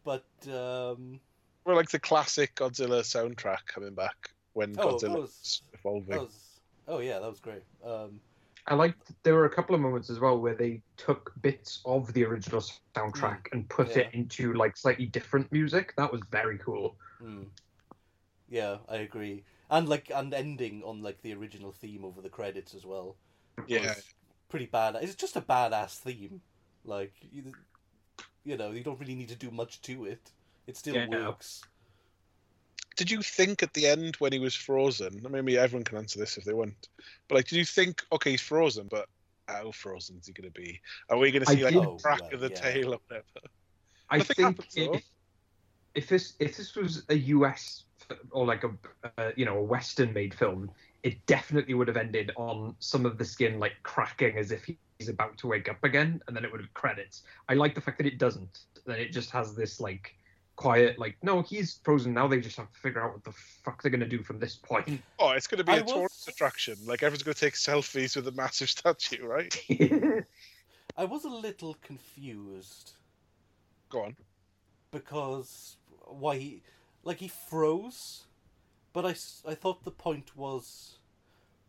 but 0.03 0.25
um, 0.47 1.19
Or 1.65 1.75
like 1.75 1.89
the 1.89 1.99
classic 1.99 2.55
Godzilla 2.55 3.01
soundtrack 3.01 3.65
coming 3.67 3.93
back 3.93 4.31
when 4.53 4.75
Oh, 4.77 4.93
Godzilla 4.95 5.21
was 5.21 5.21
was- 5.21 5.61
evolving. 5.73 6.17
was. 6.17 6.59
Oh 6.87 6.99
yeah, 6.99 7.19
that 7.19 7.29
was 7.29 7.39
great. 7.39 7.63
Um, 7.85 8.19
I 8.67 8.75
liked 8.75 9.11
there 9.23 9.33
were 9.33 9.45
a 9.45 9.49
couple 9.49 9.73
of 9.73 9.81
moments 9.81 10.09
as 10.11 10.19
well 10.19 10.37
where 10.39 10.53
they 10.55 10.81
took 10.97 11.33
bits 11.41 11.81
of 11.85 12.13
the 12.13 12.23
original 12.25 12.61
soundtrack 12.95 13.47
and 13.53 13.67
put 13.69 13.89
Mm. 13.89 13.95
yeah. 13.95 14.01
it 14.03 14.09
into 14.13 14.53
like 14.53 14.77
slightly 14.77 15.07
different 15.07 15.51
music. 15.51 15.93
That 15.97 16.11
was 16.11 16.21
very 16.31 16.57
cool. 16.59 16.95
mm. 17.23 17.45
Yeah, 18.49 18.77
I 18.89 18.97
agree. 18.97 19.43
And 19.71 19.87
like 19.87 20.11
and 20.13 20.33
ending 20.33 20.83
on 20.83 21.01
like 21.01 21.21
the 21.21 21.33
original 21.33 21.71
theme 21.71 22.03
over 22.05 22.21
the 22.21 22.29
credits 22.29 22.75
as 22.75 22.85
well. 22.85 23.15
Yeah, 23.67 23.95
pretty 24.49 24.65
bad. 24.65 24.95
It's 25.01 25.15
just 25.15 25.37
a 25.37 25.41
badass 25.41 25.97
theme. 25.97 26.41
Like 26.83 27.13
you, 27.31 27.55
you 28.43 28.57
know, 28.57 28.71
you 28.71 28.83
don't 28.83 28.99
really 28.99 29.15
need 29.15 29.29
to 29.29 29.35
do 29.35 29.49
much 29.49 29.81
to 29.83 30.05
it. 30.05 30.31
It 30.67 30.75
still 30.77 30.95
Yeah. 30.95 31.07
works. 31.07 31.63
did 32.97 33.09
you 33.09 33.21
think 33.21 33.63
at 33.63 33.73
the 33.73 33.87
end 33.87 34.15
when 34.17 34.33
he 34.33 34.39
was 34.39 34.53
frozen? 34.55 35.21
i 35.25 35.29
Maybe 35.29 35.57
everyone 35.57 35.85
can 35.85 35.97
answer 35.97 36.19
this 36.19 36.37
if 36.37 36.43
they 36.43 36.53
want. 36.53 36.89
But 37.27 37.35
like, 37.35 37.47
did 37.47 37.55
you 37.55 37.65
think, 37.65 38.03
okay, 38.11 38.31
he's 38.31 38.41
frozen, 38.41 38.87
but 38.91 39.07
how 39.47 39.71
frozen 39.71 40.17
is 40.19 40.27
he 40.27 40.33
going 40.33 40.51
to 40.51 40.61
be? 40.61 40.79
Are 41.09 41.17
we 41.17 41.31
going 41.31 41.45
to 41.45 41.49
I 41.49 41.55
see 41.55 41.63
like 41.63 41.73
did- 41.73 41.83
a 41.83 41.95
crack 42.01 42.21
Oh, 42.21 42.35
of 42.35 42.41
the 42.41 42.49
yeah. 42.49 42.61
tail 42.61 42.93
or 42.93 42.99
whatever? 43.07 43.25
I 44.09 44.17
Nothing 44.17 44.35
think 44.35 44.57
happens, 44.57 44.75
if, 44.75 45.03
if 45.95 46.09
this 46.09 46.35
if 46.39 46.57
this 46.57 46.75
was 46.75 47.03
a 47.09 47.15
US 47.15 47.85
f- 47.87 47.90
or 48.31 48.45
like 48.45 48.63
a 48.63 48.71
uh, 49.17 49.31
you 49.35 49.45
know 49.45 49.57
a 49.57 49.63
Western 49.63 50.13
made 50.13 50.33
film, 50.33 50.69
it 51.03 51.25
definitely 51.25 51.73
would 51.73 51.87
have 51.87 51.97
ended 51.97 52.31
on 52.35 52.75
some 52.79 53.05
of 53.05 53.17
the 53.17 53.25
skin 53.25 53.59
like 53.59 53.73
cracking 53.83 54.37
as 54.37 54.51
if 54.51 54.65
he's 54.97 55.09
about 55.09 55.37
to 55.39 55.47
wake 55.47 55.69
up 55.69 55.83
again, 55.83 56.21
and 56.27 56.35
then 56.35 56.45
it 56.45 56.51
would 56.51 56.61
have 56.61 56.73
credits. 56.73 57.23
I 57.49 57.53
like 57.55 57.75
the 57.75 57.81
fact 57.81 57.97
that 57.97 58.07
it 58.07 58.17
doesn't. 58.17 58.59
That 58.85 58.99
it 58.99 59.11
just 59.11 59.29
has 59.31 59.55
this 59.55 59.79
like 59.79 60.15
quiet 60.57 60.99
like 60.99 61.15
no 61.23 61.41
he's 61.41 61.79
frozen 61.83 62.13
now. 62.13 62.27
They 62.27 62.39
just 62.39 62.57
have 62.57 62.71
to 62.71 62.79
figure 62.79 63.03
out 63.03 63.13
what 63.13 63.23
the 63.23 63.31
fuck 63.63 63.81
they're 63.81 63.91
gonna 63.91 64.07
do 64.07 64.21
from 64.23 64.39
this 64.39 64.55
point. 64.55 65.01
Oh, 65.19 65.31
it's 65.31 65.47
going 65.47 65.59
to 65.59 65.63
be 65.63 65.71
I 65.73 65.77
a 65.77 65.83
tourist 65.83 66.27
attraction. 66.27 66.75
Like 66.85 67.03
everyone's 67.03 67.21
going 67.21 67.35
to 67.35 67.39
take 67.39 67.53
selfies 67.53 68.15
with 68.15 68.27
a 68.27 68.31
massive 68.31 68.69
statue, 68.77 69.23
right? 69.23 69.55
I 70.97 71.05
was 71.05 71.25
a 71.25 71.29
little 71.29 71.75
confused 71.83 72.93
Go 73.89 74.03
on. 74.05 74.15
because 74.91 75.77
why 76.07 76.37
he 76.37 76.63
like 77.03 77.17
he 77.19 77.27
froze, 77.27 78.23
but 78.93 79.05
I, 79.05 79.11
s- 79.11 79.43
I 79.47 79.55
thought 79.55 79.83
the 79.83 79.91
point 79.91 80.35
was 80.35 80.97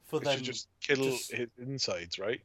for 0.04 0.18
They 0.20 0.24
them 0.26 0.36
should 0.38 0.44
just 0.44 0.68
kill 0.80 0.96
just- 1.04 1.32
his 1.32 1.48
insides, 1.59 2.18
right? 2.18 2.40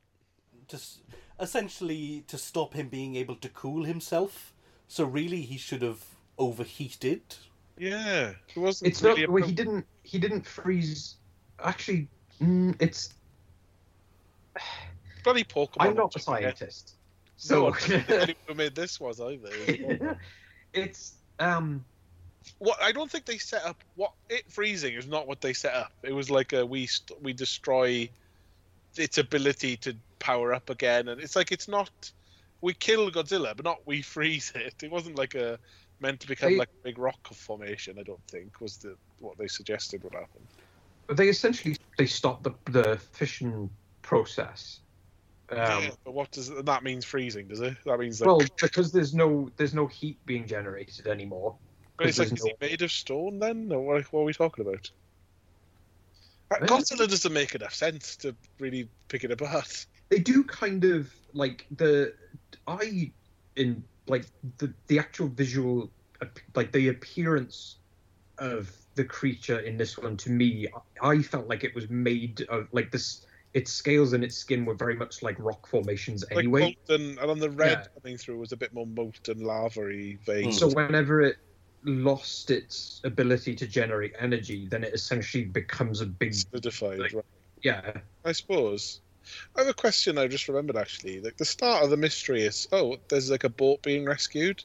to 0.69 0.76
s- 0.76 0.99
essentially 1.39 2.23
to 2.27 2.38
stop 2.38 2.73
him 2.73 2.89
being 2.89 3.15
able 3.15 3.35
to 3.38 3.47
cool 3.49 3.84
himself. 3.85 4.53
So 4.89 5.05
really, 5.05 5.41
he 5.41 5.57
should 5.57 5.81
have 5.81 6.03
overheated. 6.38 7.22
Yeah, 7.77 8.34
it 8.55 8.59
wasn't. 8.59 8.91
it's 8.91 9.01
not. 9.01 9.09
really 9.11 9.23
a 9.23 9.31
Well, 9.31 9.43
he 9.43 9.53
problem. 9.53 9.55
didn't. 9.55 9.85
He 10.03 10.18
didn't 10.19 10.45
freeze. 10.45 11.15
Actually, 11.64 12.07
mm, 12.41 12.76
it's. 12.81 13.14
bloody 15.23 15.43
Pokemon. 15.43 15.76
I'm 15.80 15.93
not 15.95 16.15
a 16.15 16.19
logic, 16.19 16.23
yeah. 16.27 16.51
scientist, 16.51 16.95
No, 16.95 17.35
so 17.35 17.64
one 17.65 17.73
who 18.47 18.53
made 18.55 18.76
this 18.76 18.99
was 18.99 19.19
either. 19.22 20.18
it's 20.73 21.15
Um, 21.39 21.84
What 22.60 22.82
I 22.82 22.91
don't 22.91 23.10
think 23.10 23.26
they 23.26 23.38
set 23.38 23.64
up 23.65 23.84
what 23.95 24.11
it 24.30 24.49
freezing 24.52 24.94
is 24.95 25.07
not 25.07 25.28
what 25.28 25.41
they 25.41 25.53
set 25.53 25.74
up. 25.74 25.91
It 26.03 26.14
was 26.14 26.30
like 26.30 26.53
a 26.53 26.65
we 26.65 26.88
st- 26.88 27.22
we 27.22 27.34
destroy 27.34 28.10
its 28.95 29.18
ability 29.18 29.78
to 29.78 29.95
power 30.19 30.53
up 30.53 30.69
again, 30.69 31.07
and 31.10 31.22
it's 31.22 31.36
like 31.36 31.52
it's 31.52 31.68
not 31.68 31.90
we 32.61 32.74
kill 32.74 33.10
Godzilla, 33.11 33.56
but 33.56 33.64
not 33.65 33.80
we 33.86 34.02
freeze 34.15 34.52
it. 34.56 34.76
It 34.82 34.91
wasn't 34.91 35.18
like 35.18 35.36
a 35.36 35.60
meant 35.99 36.19
to 36.22 36.28
become 36.28 36.53
They- 36.53 36.57
like 36.60 36.69
a 36.69 36.84
big 36.84 36.98
rock 36.98 37.28
formation. 37.34 37.98
I 37.99 38.03
don't 38.03 38.24
think 38.28 38.60
was 38.61 38.78
the 38.78 38.95
what 39.19 39.38
they 39.38 39.48
suggested 39.48 40.03
would 40.03 40.14
happen. 40.14 40.41
they 41.10 41.30
essentially 41.30 41.78
they 41.98 42.06
stopped 42.06 42.44
the 42.44 42.53
the 42.72 42.98
fission 43.14 43.69
process. 44.02 44.80
Um, 45.49 45.57
yeah, 45.57 45.90
but 46.03 46.14
what 46.14 46.30
does 46.32 46.49
that 46.49 46.84
means? 46.84 47.06
Freezing, 47.06 47.48
does 47.48 47.61
it? 47.61 47.78
That 47.86 47.99
means 47.99 48.19
like, 48.19 48.28
Well, 48.28 48.41
because 48.61 48.91
there's 48.91 49.14
no 49.14 49.49
there's 49.56 49.74
no 49.74 49.88
heat 49.88 50.18
being 50.26 50.45
generated 50.45 51.07
anymore. 51.07 51.56
But 51.98 52.07
it's 52.07 52.19
like 52.19 52.30
there's 52.30 52.40
is 52.41 52.45
he 52.45 52.53
made 52.61 52.82
of 52.82 52.91
stone 52.91 53.40
then? 53.40 53.72
Or 53.72 53.82
what, 53.82 54.03
what 54.14 54.22
are 54.22 54.26
we 54.26 54.34
talking 54.34 54.65
about? 54.68 54.90
Yeah. 56.52 56.65
Godzilla 56.68 57.07
doesn't 57.10 57.34
make 57.34 57.56
enough 57.56 57.74
sense 57.74 58.15
to 58.18 58.36
really 58.60 58.88
pick 59.10 59.24
it 59.24 59.32
apart. 59.32 59.86
They 60.10 60.19
do 60.19 60.44
kind 60.44 60.86
of 60.86 61.14
like 61.34 61.65
the 61.76 62.14
I 62.68 63.11
in 63.57 63.84
like 64.07 64.26
the 64.60 64.74
the 64.88 64.99
actual 64.99 65.28
visual 65.28 65.91
like 66.56 66.72
the 66.72 66.88
appearance 66.88 67.78
of 68.38 68.72
the 68.95 69.03
creature 69.03 69.60
in 69.60 69.78
this 69.78 69.98
one 69.98 70.15
to 70.18 70.30
me 70.32 70.68
I 71.02 71.22
felt 71.22 71.48
like 71.48 71.64
it 71.64 71.76
was 71.76 71.90
made 71.90 72.41
of 72.49 72.68
like 72.72 72.91
this 72.91 73.26
its 73.53 73.72
scales 73.72 74.14
and 74.14 74.24
its 74.24 74.36
skin 74.38 74.65
were 74.65 74.74
very 74.76 74.95
much 74.95 75.22
like 75.24 75.36
rock 75.40 75.68
formations 75.68 76.24
Like 76.30 76.40
anyway. 76.40 76.78
molten, 76.88 77.18
and 77.19 77.32
on 77.32 77.40
the 77.40 77.49
red 77.49 77.72
Yeah. 77.84 78.02
coming 78.02 78.18
through 78.18 78.38
was 78.38 78.52
a 78.52 78.57
bit 78.57 78.74
more 78.74 78.86
molten 78.88 79.40
lava-y 79.40 80.18
vein. 80.26 80.49
Mm. 80.49 80.53
So 80.53 80.69
whenever 80.69 81.22
it 81.22 81.38
lost 81.88 82.51
its 82.51 83.01
ability 83.03 83.55
to 83.55 83.68
generate 83.68 84.14
energy, 84.19 84.68
then 84.68 84.84
it 84.84 84.93
essentially 84.93 85.45
becomes 85.45 86.01
a 86.01 86.05
big 86.05 86.34
solidified. 86.34 86.99
like- 86.99 87.14
right. 87.14 87.26
yeah. 87.64 87.93
I 88.26 88.31
suppose. 88.31 89.01
I 89.55 89.61
have 89.61 89.69
a 89.69 89.73
question 89.73 90.18
I 90.18 90.27
just 90.27 90.47
remembered 90.47 90.77
actually. 90.77 91.19
Like 91.19 91.38
the 91.38 91.45
start 91.45 91.84
of 91.84 91.89
the 91.89 91.97
mystery 91.97 92.43
is 92.43 92.68
oh, 92.72 92.97
there's 93.09 93.30
like 93.30 93.43
a 93.43 93.49
boat 93.49 93.81
being 93.81 94.05
rescued, 94.05 94.64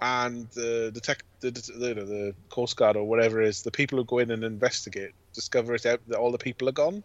and 0.00 0.48
the 0.50 0.90
detect 0.92 1.24
the, 1.40 1.50
the, 1.50 1.94
the, 1.94 1.94
the 1.94 2.34
coast 2.50 2.76
guard 2.76 2.96
or 2.96 3.04
whatever 3.04 3.40
it 3.40 3.48
is 3.48 3.62
the 3.62 3.70
people 3.70 3.98
who 3.98 4.04
go 4.04 4.18
in 4.18 4.30
and 4.30 4.44
investigate 4.44 5.12
discover 5.32 5.74
it 5.74 5.86
out 5.86 6.00
that 6.08 6.18
all 6.18 6.30
the 6.30 6.38
people 6.38 6.68
are 6.68 6.72
gone, 6.72 7.02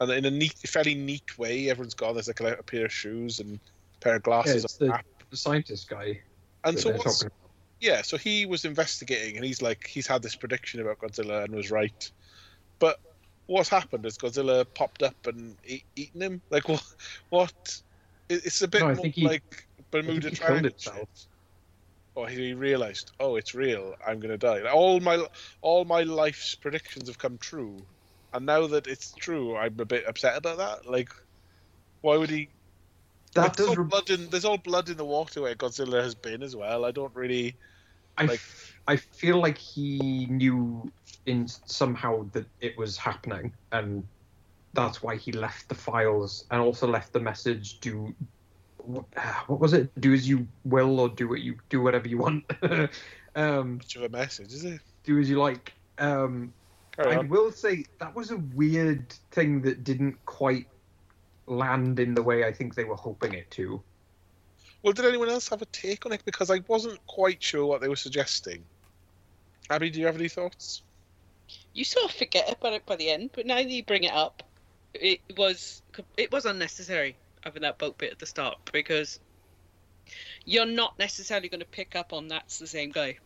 and 0.00 0.10
in 0.10 0.24
a 0.24 0.30
neat, 0.30 0.54
fairly 0.66 0.94
neat 0.94 1.38
way, 1.38 1.70
everyone's 1.70 1.94
gone. 1.94 2.14
There's 2.14 2.28
like 2.28 2.40
a, 2.40 2.62
pair 2.62 2.86
of 2.86 2.92
shoes 2.92 3.40
and 3.40 3.58
a 3.96 4.00
pair 4.00 4.16
of 4.16 4.22
yeah 4.22 4.24
glasses. 4.24 4.64
it's 4.64 4.76
the, 4.76 4.98
the 5.30 5.36
scientist 5.36 5.88
guy. 5.88 6.20
and 6.64 6.78
so 6.78 6.92
what's, 6.92 7.24
yeah, 7.82 8.02
so 8.02 8.16
he 8.16 8.46
was 8.46 8.64
investigating, 8.64 9.36
and 9.36 9.44
he's 9.44 9.60
like, 9.60 9.86
he's 9.86 10.06
had 10.06 10.22
this 10.22 10.36
prediction 10.36 10.80
about 10.80 11.00
Godzilla 11.00 11.44
and 11.44 11.52
was 11.52 11.72
right. 11.72 12.10
But 12.78 13.00
what's 13.46 13.68
happened 13.68 14.06
is 14.06 14.16
Godzilla 14.16 14.64
popped 14.72 15.02
up 15.02 15.26
and 15.26 15.56
eat, 15.66 15.82
eaten 15.96 16.22
him. 16.22 16.42
Like 16.48 16.68
what? 16.68 16.84
What? 17.30 17.82
It's 18.28 18.62
a 18.62 18.68
bit 18.68 18.82
No, 18.82 18.94
more 18.94 19.06
he- 19.06 19.26
like 19.26 19.66
Bermuda 19.90 20.30
Triangle. 20.30 20.70
Or 22.14 22.24
oh, 22.24 22.26
he 22.26 22.52
realized, 22.52 23.10
oh, 23.18 23.36
it's 23.36 23.54
real. 23.54 23.94
I'm 24.06 24.20
gonna 24.20 24.38
die. 24.38 24.60
All 24.70 25.00
my 25.00 25.24
all 25.60 25.84
my 25.84 26.02
life's 26.02 26.54
predictions 26.54 27.08
have 27.08 27.18
come 27.18 27.38
true, 27.38 27.82
and 28.32 28.46
now 28.46 28.66
that 28.68 28.86
it's 28.86 29.12
true, 29.12 29.56
I'm 29.56 29.80
a 29.80 29.84
bit 29.86 30.06
upset 30.06 30.36
about 30.36 30.58
that. 30.58 30.88
Like, 30.88 31.08
why 32.02 32.16
would 32.16 32.30
he? 32.30 32.50
That 33.34 33.42
like, 33.42 33.56
does 33.56 33.68
all 33.70 33.76
re- 33.76 34.00
in, 34.10 34.28
there's 34.28 34.44
all 34.44 34.58
blood 34.58 34.90
in 34.90 34.98
the 34.98 35.06
water 35.06 35.40
where 35.40 35.54
Godzilla 35.54 36.02
has 36.02 36.14
been 36.14 36.42
as 36.42 36.54
well. 36.54 36.84
I 36.84 36.90
don't 36.92 37.14
really. 37.16 37.56
I, 38.18 38.22
like- 38.24 38.34
f- 38.34 38.74
I 38.86 38.96
feel 38.96 39.38
like 39.38 39.58
he 39.58 40.26
knew 40.26 40.90
in 41.26 41.46
somehow 41.46 42.26
that 42.32 42.46
it 42.60 42.76
was 42.76 42.96
happening, 42.96 43.52
and 43.70 44.06
that's 44.74 45.02
why 45.02 45.16
he 45.16 45.32
left 45.32 45.68
the 45.68 45.74
files 45.74 46.46
and 46.50 46.60
also 46.60 46.86
left 46.86 47.12
the 47.12 47.20
message. 47.20 47.80
Do 47.80 48.14
what, 48.78 49.04
what 49.46 49.60
was 49.60 49.72
it? 49.72 49.90
Do 50.00 50.12
as 50.12 50.28
you 50.28 50.46
will, 50.64 50.98
or 51.00 51.08
do 51.08 51.28
what 51.28 51.40
you 51.40 51.56
do 51.68 51.80
whatever 51.80 52.08
you 52.08 52.18
want. 52.18 52.44
um, 53.34 53.76
much 53.76 53.96
of 53.96 54.02
a 54.02 54.08
message, 54.08 54.52
is 54.52 54.64
it? 54.64 54.80
do 55.04 55.18
as 55.18 55.28
you 55.28 55.38
like. 55.38 55.72
Um, 55.98 56.52
I 56.98 57.18
will 57.18 57.50
say 57.52 57.84
that 58.00 58.14
was 58.14 58.30
a 58.30 58.36
weird 58.36 59.12
thing 59.30 59.62
that 59.62 59.84
didn't 59.84 60.24
quite 60.26 60.66
land 61.46 61.98
in 61.98 62.14
the 62.14 62.22
way 62.22 62.44
I 62.44 62.52
think 62.52 62.74
they 62.74 62.84
were 62.84 62.96
hoping 62.96 63.34
it 63.34 63.50
to. 63.52 63.82
Well, 64.82 64.92
did 64.92 65.04
anyone 65.04 65.28
else 65.28 65.48
have 65.48 65.62
a 65.62 65.66
take 65.66 66.06
on 66.06 66.12
it? 66.12 66.24
Because 66.24 66.50
I 66.50 66.60
wasn't 66.66 67.04
quite 67.06 67.42
sure 67.42 67.66
what 67.66 67.80
they 67.80 67.88
were 67.88 67.96
suggesting. 67.96 68.64
Abby, 69.70 69.90
do 69.90 70.00
you 70.00 70.06
have 70.06 70.16
any 70.16 70.28
thoughts? 70.28 70.82
You 71.72 71.84
sort 71.84 72.10
of 72.10 72.16
forget 72.16 72.52
about 72.52 72.72
it 72.72 72.86
by 72.86 72.96
the 72.96 73.10
end, 73.10 73.30
but 73.32 73.46
now 73.46 73.56
that 73.56 73.68
you 73.68 73.84
bring 73.84 74.04
it 74.04 74.12
up, 74.12 74.42
it 74.94 75.20
was 75.36 75.82
it 76.16 76.30
was 76.32 76.44
unnecessary 76.44 77.16
having 77.42 77.62
that 77.62 77.78
boat 77.78 77.98
bit 77.98 78.12
at 78.12 78.18
the 78.18 78.26
start 78.26 78.58
because 78.72 79.18
you're 80.44 80.66
not 80.66 80.98
necessarily 80.98 81.48
going 81.48 81.60
to 81.60 81.66
pick 81.66 81.96
up 81.96 82.12
on 82.12 82.28
that's 82.28 82.58
the 82.58 82.66
same 82.66 82.90
guy. 82.90 83.18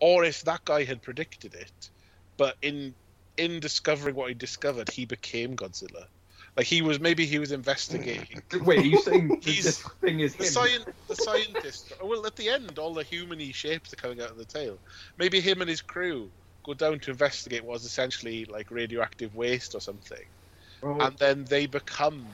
Or 0.00 0.24
if 0.24 0.42
that 0.42 0.64
guy 0.64 0.84
had 0.84 1.02
predicted 1.02 1.54
it, 1.54 1.90
but 2.36 2.56
in 2.62 2.94
in 3.36 3.60
discovering 3.60 4.14
what 4.14 4.28
he 4.28 4.34
discovered, 4.34 4.88
he 4.90 5.06
became 5.06 5.56
Godzilla. 5.56 6.06
Like 6.56 6.66
he 6.66 6.82
was 6.82 7.00
maybe 7.00 7.26
he 7.26 7.38
was 7.40 7.50
investigating. 7.52 8.42
Wait, 8.64 8.78
are 8.78 8.82
you 8.82 8.98
saying 9.00 9.40
He's- 9.42 9.64
this 9.64 9.82
thing 10.00 10.20
is 10.20 10.36
The 10.36 10.44
science, 10.44 10.84
the 11.08 11.16
scientist. 11.16 11.92
Well, 12.02 12.26
at 12.26 12.36
the 12.36 12.48
end, 12.48 12.78
all 12.78 12.94
the 12.94 13.02
human-y 13.02 13.50
shapes 13.52 13.92
are 13.92 13.96
coming 13.96 14.20
out 14.20 14.30
of 14.30 14.38
the 14.38 14.44
tail. 14.46 14.78
Maybe 15.18 15.40
him 15.40 15.60
and 15.60 15.68
his 15.70 15.82
crew 15.82 16.30
go 16.64 16.74
down 16.74 17.00
to 17.00 17.10
investigate 17.10 17.64
what 17.64 17.74
was 17.74 17.84
essentially 17.84 18.44
like 18.44 18.70
radioactive 18.70 19.34
waste 19.34 19.74
or 19.74 19.80
something. 19.80 20.24
Oh, 20.82 21.00
and 21.00 21.16
then 21.18 21.44
they 21.44 21.66
become 21.66 22.26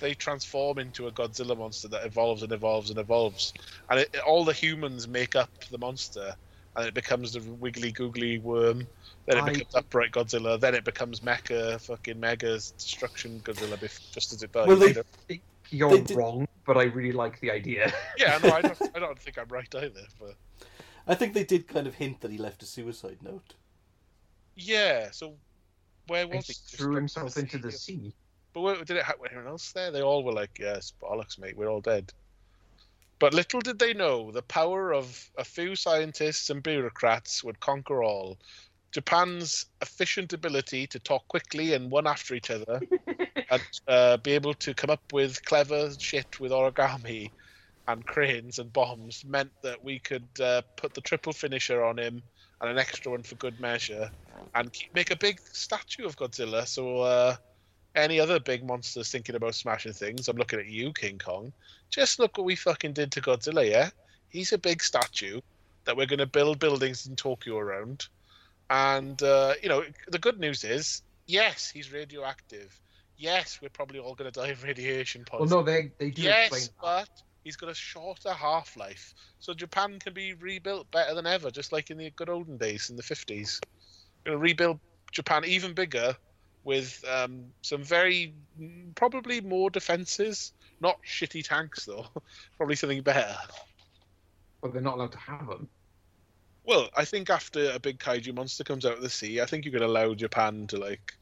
they 0.00 0.12
transform 0.14 0.78
into 0.78 1.06
a 1.06 1.12
Godzilla 1.12 1.56
monster 1.56 1.88
that 1.88 2.04
evolves 2.04 2.42
and 2.42 2.52
evolves 2.52 2.90
and 2.90 2.98
evolves, 2.98 3.54
and 3.88 4.00
it, 4.00 4.14
all 4.26 4.44
the 4.44 4.52
humans 4.52 5.08
make 5.08 5.34
up 5.34 5.50
the 5.70 5.78
monster, 5.78 6.34
and 6.76 6.86
it 6.86 6.94
becomes 6.94 7.32
the 7.32 7.40
wiggly 7.40 7.90
googly 7.92 8.38
worm. 8.38 8.86
Then 9.26 9.38
it 9.38 9.42
I- 9.42 9.52
becomes 9.52 9.74
upright 9.74 10.12
Godzilla. 10.12 10.58
Then 10.60 10.74
it 10.74 10.84
becomes 10.84 11.20
Mecha 11.20 11.80
fucking 11.80 12.16
Mega's 12.20 12.72
destruction 12.72 13.40
Godzilla 13.44 13.78
just 14.12 14.32
as 14.32 14.42
it 14.42 14.52
dies. 14.52 14.66
Well, 14.68 14.76
they- 14.76 14.88
You 14.88 14.94
know? 14.94 15.02
think 15.26 15.42
you're 15.70 15.90
They 15.90 16.00
did- 16.02 16.16
wrong, 16.16 16.46
but 16.64 16.76
I 16.76 16.84
really 16.84 17.12
like 17.12 17.40
the 17.40 17.50
idea. 17.50 17.92
yeah, 18.18 18.38
no, 18.42 18.50
I 18.52 18.60
don't, 18.62 18.82
I 18.94 18.98
don't 18.98 19.18
think 19.18 19.38
I'm 19.38 19.48
right 19.48 19.74
either. 19.74 20.06
But 20.20 20.34
I 21.08 21.14
think 21.14 21.34
they 21.34 21.44
did 21.44 21.66
kind 21.66 21.86
of 21.86 21.94
hint 21.94 22.20
that 22.20 22.30
he 22.30 22.38
left 22.38 22.62
a 22.62 22.66
suicide 22.66 23.18
note. 23.22 23.54
yeah, 24.54 25.10
so 25.10 25.34
where 26.06 26.26
was 26.28 26.46
he? 26.46 26.52
threw 26.54 26.94
himself 26.94 27.36
into 27.36 27.58
the 27.58 27.72
sea. 27.72 28.14
But 28.52 28.60
where, 28.62 28.76
did 28.84 28.96
it 28.96 29.02
have 29.04 29.16
anyone 29.28 29.46
else 29.48 29.72
there? 29.72 29.90
They 29.90 30.02
all 30.02 30.24
were 30.24 30.32
like, 30.32 30.58
"Yes, 30.58 30.92
bollocks, 31.02 31.38
mate, 31.38 31.56
we're 31.56 31.68
all 31.68 31.80
dead." 31.80 32.12
But 33.18 33.34
little 33.34 33.60
did 33.60 33.78
they 33.78 33.94
know 33.94 34.30
the 34.30 34.42
power 34.42 34.92
of 34.92 35.30
a 35.38 35.44
few 35.44 35.74
scientists 35.74 36.50
and 36.50 36.62
bureaucrats 36.62 37.42
would 37.42 37.60
conquer 37.60 38.02
all. 38.02 38.38
Japan's 38.92 39.66
efficient 39.82 40.32
ability 40.32 40.86
to 40.88 40.98
talk 41.00 41.26
quickly 41.28 41.74
and 41.74 41.90
one 41.90 42.06
after 42.06 42.34
each 42.34 42.50
other, 42.50 42.80
and 43.50 43.62
uh, 43.88 44.16
be 44.18 44.32
able 44.32 44.54
to 44.54 44.74
come 44.74 44.90
up 44.90 45.02
with 45.12 45.44
clever 45.44 45.90
shit 45.98 46.40
with 46.40 46.52
origami 46.52 47.30
and 47.88 48.06
cranes 48.06 48.58
and 48.58 48.72
bombs 48.72 49.22
meant 49.24 49.50
that 49.62 49.82
we 49.82 49.98
could 49.98 50.28
uh, 50.40 50.62
put 50.76 50.94
the 50.94 51.00
triple 51.00 51.32
finisher 51.32 51.84
on 51.84 51.98
him 51.98 52.22
and 52.60 52.70
an 52.70 52.78
extra 52.78 53.12
one 53.12 53.22
for 53.22 53.34
good 53.36 53.60
measure, 53.60 54.10
and 54.54 54.72
keep, 54.72 54.88
make 54.94 55.10
a 55.10 55.16
big 55.16 55.38
statue 55.52 56.04
of 56.04 56.16
Godzilla. 56.16 56.66
So 56.66 57.00
uh, 57.00 57.36
any 57.96 58.20
other 58.20 58.38
big 58.38 58.64
monsters 58.64 59.10
thinking 59.10 59.34
about 59.34 59.54
smashing 59.54 59.94
things, 59.94 60.28
I'm 60.28 60.36
looking 60.36 60.60
at 60.60 60.66
you, 60.66 60.92
King 60.92 61.18
Kong. 61.18 61.52
Just 61.90 62.18
look 62.18 62.36
what 62.36 62.44
we 62.44 62.54
fucking 62.54 62.92
did 62.92 63.10
to 63.12 63.20
Godzilla, 63.20 63.68
yeah? 63.68 63.90
He's 64.28 64.52
a 64.52 64.58
big 64.58 64.82
statue 64.82 65.40
that 65.84 65.96
we're 65.96 66.06
going 66.06 66.18
to 66.18 66.26
build 66.26 66.58
buildings 66.58 67.06
in 67.06 67.16
Tokyo 67.16 67.58
around. 67.58 68.06
And, 68.68 69.20
uh, 69.22 69.54
you 69.62 69.68
know, 69.68 69.84
the 70.08 70.18
good 70.18 70.38
news 70.38 70.62
is, 70.62 71.02
yes, 71.26 71.70
he's 71.70 71.92
radioactive. 71.92 72.78
Yes, 73.16 73.60
we're 73.62 73.70
probably 73.70 73.98
all 73.98 74.14
going 74.14 74.30
to 74.30 74.40
die 74.40 74.48
of 74.48 74.62
radiation 74.62 75.24
poisoning. 75.24 75.50
Well, 75.50 75.60
no, 75.60 75.64
they 75.64 75.90
they 75.98 76.10
do 76.10 76.22
yes, 76.22 76.68
but 76.82 77.08
he's 77.44 77.56
got 77.56 77.70
a 77.70 77.74
shorter 77.74 78.32
half 78.32 78.76
life. 78.76 79.14
So 79.38 79.54
Japan 79.54 79.98
can 79.98 80.12
be 80.12 80.34
rebuilt 80.34 80.90
better 80.90 81.14
than 81.14 81.26
ever, 81.26 81.50
just 81.50 81.72
like 81.72 81.90
in 81.90 81.96
the 81.96 82.10
good 82.10 82.28
olden 82.28 82.58
days 82.58 82.90
in 82.90 82.96
the 82.96 83.02
50s. 83.02 83.60
Going 84.24 84.36
to 84.36 84.42
rebuild 84.42 84.80
Japan 85.12 85.44
even 85.46 85.72
bigger 85.72 86.14
with 86.66 87.04
um, 87.08 87.44
some 87.62 87.84
very, 87.84 88.34
mm, 88.60 88.92
probably 88.96 89.40
more 89.40 89.70
defences. 89.70 90.52
Not 90.80 90.98
shitty 91.06 91.46
tanks, 91.46 91.84
though. 91.84 92.06
probably 92.56 92.74
something 92.74 93.02
better. 93.02 93.36
Well, 94.60 94.72
they're 94.72 94.82
not 94.82 94.96
allowed 94.96 95.12
to 95.12 95.18
have 95.18 95.46
them. 95.46 95.68
Well, 96.64 96.90
I 96.96 97.04
think 97.04 97.30
after 97.30 97.70
a 97.70 97.78
big 97.78 98.00
kaiju 98.00 98.34
monster 98.34 98.64
comes 98.64 98.84
out 98.84 98.94
of 98.94 99.02
the 99.02 99.08
sea, 99.08 99.40
I 99.40 99.46
think 99.46 99.64
you 99.64 99.70
could 99.70 99.82
allow 99.82 100.12
Japan 100.14 100.66
to 100.66 100.78
like. 100.78 101.12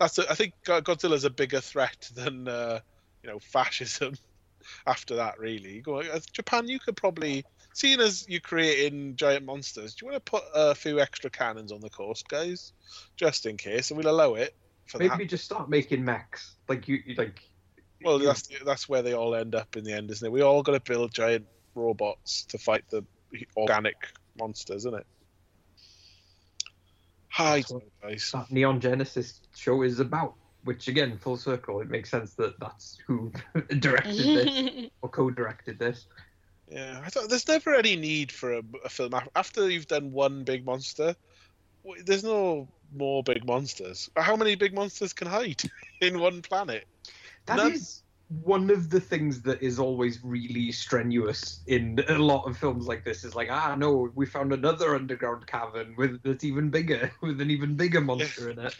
That's. 0.00 0.18
A, 0.18 0.28
I 0.28 0.34
think 0.34 0.54
Go- 0.64 0.82
Godzilla's 0.82 1.24
a 1.24 1.30
bigger 1.30 1.60
threat 1.60 2.10
than 2.16 2.48
uh, 2.48 2.80
you 3.22 3.30
know 3.30 3.38
fascism. 3.38 4.14
After 4.86 5.14
that, 5.16 5.38
really, 5.38 5.82
uh, 5.86 6.18
Japan. 6.32 6.66
You 6.66 6.80
could 6.80 6.96
probably 6.96 7.44
seeing 7.72 8.00
as 8.00 8.28
you're 8.28 8.40
creating 8.40 9.14
giant 9.14 9.46
monsters, 9.46 9.94
do 9.94 10.04
you 10.04 10.10
want 10.10 10.26
to 10.26 10.30
put 10.30 10.42
a 10.52 10.74
few 10.74 10.98
extra 11.00 11.30
cannons 11.30 11.70
on 11.70 11.80
the 11.80 11.88
coast, 11.88 12.28
guys, 12.28 12.72
just 13.16 13.46
in 13.46 13.56
case, 13.56 13.90
and 13.90 13.96
we'll 13.96 14.12
allow 14.12 14.34
it 14.34 14.54
for 14.88 14.98
Maybe 14.98 15.10
that. 15.18 15.26
just 15.26 15.44
start 15.44 15.68
making 15.68 16.04
mechs. 16.04 16.56
Like 16.68 16.88
you, 16.88 17.00
you- 17.06 17.14
like. 17.14 17.40
Well, 18.02 18.20
you- 18.20 18.26
that's 18.26 18.48
that's 18.64 18.88
where 18.88 19.02
they 19.02 19.14
all 19.14 19.34
end 19.34 19.54
up 19.54 19.76
in 19.76 19.84
the 19.84 19.92
end, 19.92 20.10
isn't 20.10 20.26
it? 20.26 20.30
We 20.32 20.42
all 20.42 20.62
got 20.62 20.72
to 20.72 20.80
build 20.80 21.12
giant 21.12 21.46
robots 21.74 22.44
to 22.46 22.58
fight 22.58 22.84
the 22.90 23.04
organic 23.56 23.96
monsters, 24.38 24.86
isn't 24.86 24.94
it? 24.94 25.06
Hi, 27.30 27.62
guys. 28.02 28.30
that 28.32 28.50
Neon 28.50 28.80
Genesis 28.80 29.40
show 29.54 29.82
is 29.82 30.00
about. 30.00 30.34
Which 30.64 30.88
again, 30.88 31.16
full 31.18 31.36
circle, 31.36 31.80
it 31.80 31.88
makes 31.88 32.10
sense 32.10 32.34
that 32.34 32.58
that's 32.58 32.98
who 33.06 33.32
directed 33.78 34.16
this 34.16 34.90
or 35.02 35.08
co-directed 35.08 35.78
this. 35.78 36.06
Yeah, 36.70 37.00
I 37.02 37.08
thought 37.08 37.28
there's 37.30 37.46
never 37.48 37.74
any 37.74 37.96
need 37.96 38.30
for 38.32 38.54
a, 38.54 38.62
a 38.84 38.88
film 38.88 39.14
after 39.36 39.70
you've 39.70 39.86
done 39.86 40.12
one 40.12 40.42
big 40.44 40.66
monster. 40.66 41.14
There's 42.04 42.24
no 42.24 42.68
more 42.92 43.22
big 43.22 43.44
monsters. 43.46 44.08
How 44.16 44.36
many 44.36 44.54
big 44.54 44.74
monsters 44.74 45.12
can 45.12 45.28
hide 45.28 45.60
in 46.00 46.18
one 46.18 46.42
planet? 46.42 46.86
That 47.46 47.64
is 47.64 48.02
None- 48.28 48.42
one 48.44 48.70
of 48.70 48.90
the 48.90 49.00
things 49.00 49.42
that 49.42 49.62
is 49.62 49.78
always 49.78 50.22
really 50.24 50.72
strenuous 50.72 51.62
in 51.66 51.98
a 52.08 52.18
lot 52.18 52.44
of 52.46 52.56
films 52.58 52.86
like 52.86 53.04
this. 53.04 53.24
Is 53.24 53.34
like, 53.34 53.48
ah, 53.50 53.74
no, 53.74 54.10
we 54.14 54.26
found 54.26 54.52
another 54.52 54.94
underground 54.94 55.46
cavern 55.46 55.94
with 55.96 56.22
that's 56.22 56.44
even 56.44 56.70
bigger, 56.70 57.10
with 57.22 57.40
an 57.40 57.50
even 57.50 57.76
bigger 57.76 58.00
monster 58.00 58.50
in 58.50 58.58
it. 58.58 58.74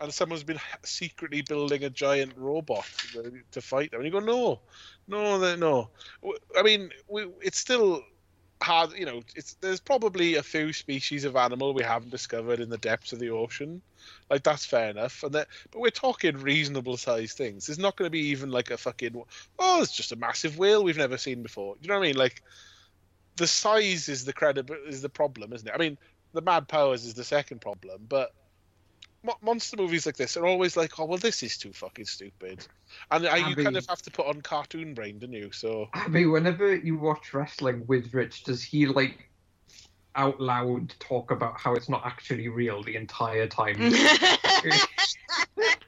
And 0.00 0.12
someone's 0.12 0.44
been 0.44 0.60
secretly 0.84 1.42
building 1.42 1.84
a 1.84 1.90
giant 1.90 2.36
robot 2.36 2.86
to- 3.12 3.42
to 3.52 3.60
fight 3.60 3.90
them. 3.90 4.00
And 4.00 4.06
you 4.06 4.12
go, 4.12 4.20
no, 4.20 4.62
no, 5.06 5.56
no, 5.56 5.90
I 6.56 6.62
mean, 6.62 6.90
we, 7.08 7.26
it's 7.42 7.58
still 7.58 8.02
hard. 8.62 8.92
You 8.92 9.06
know, 9.06 9.22
it's 9.34 9.54
there's 9.54 9.80
probably 9.80 10.36
a 10.36 10.42
few 10.42 10.72
species 10.72 11.24
of 11.24 11.36
animal 11.36 11.74
we 11.74 11.82
haven't 11.82 12.10
discovered 12.10 12.60
in 12.60 12.68
the 12.68 12.78
depths 12.78 13.12
of 13.12 13.18
the 13.18 13.30
ocean. 13.30 13.82
Like 14.28 14.42
that's 14.42 14.64
fair 14.64 14.90
enough. 14.90 15.22
And 15.22 15.32
that, 15.32 15.48
but 15.70 15.80
we're 15.80 15.90
talking 15.90 16.36
reasonable 16.38 16.96
sized 16.96 17.36
things. 17.36 17.68
It's 17.68 17.78
not 17.78 17.96
going 17.96 18.06
to 18.06 18.10
be 18.10 18.28
even 18.28 18.50
like 18.50 18.70
a 18.70 18.76
fucking 18.76 19.22
oh, 19.58 19.82
it's 19.82 19.92
just 19.92 20.12
a 20.12 20.16
massive 20.16 20.58
whale 20.58 20.84
we've 20.84 20.96
never 20.96 21.18
seen 21.18 21.42
before. 21.42 21.76
You 21.80 21.88
know 21.88 21.94
what 21.94 22.04
I 22.04 22.08
mean? 22.08 22.16
Like 22.16 22.42
the 23.36 23.46
size 23.46 24.08
is 24.08 24.24
the 24.24 24.32
credible 24.32 24.76
is 24.86 25.02
the 25.02 25.08
problem, 25.08 25.52
isn't 25.52 25.68
it? 25.68 25.74
I 25.74 25.78
mean, 25.78 25.98
the 26.32 26.42
mad 26.42 26.68
powers 26.68 27.04
is 27.04 27.14
the 27.14 27.24
second 27.24 27.60
problem, 27.60 28.06
but 28.08 28.32
monster 29.42 29.76
movies 29.76 30.06
like 30.06 30.16
this 30.16 30.36
are 30.36 30.46
always 30.46 30.76
like, 30.76 30.98
oh 30.98 31.04
well, 31.04 31.18
this 31.18 31.42
is 31.42 31.56
too 31.58 31.72
fucking 31.72 32.06
stupid, 32.06 32.66
and 33.10 33.24
you 33.24 33.56
kind 33.56 33.76
of 33.76 33.86
have 33.86 34.02
to 34.02 34.10
put 34.10 34.26
on 34.26 34.40
cartoon 34.40 34.94
brain, 34.94 35.18
don't 35.18 35.32
you? 35.32 35.50
So 35.52 35.88
Abby, 35.94 36.26
whenever 36.26 36.74
you 36.74 36.98
watch 36.98 37.34
wrestling 37.34 37.84
with 37.86 38.12
Rich, 38.14 38.44
does 38.44 38.62
he 38.62 38.86
like 38.86 39.30
out 40.16 40.40
loud 40.40 40.92
talk 40.98 41.30
about 41.30 41.58
how 41.58 41.74
it's 41.74 41.88
not 41.88 42.04
actually 42.04 42.48
real 42.48 42.82
the 42.82 42.96
entire 42.96 43.46
time? 43.46 43.76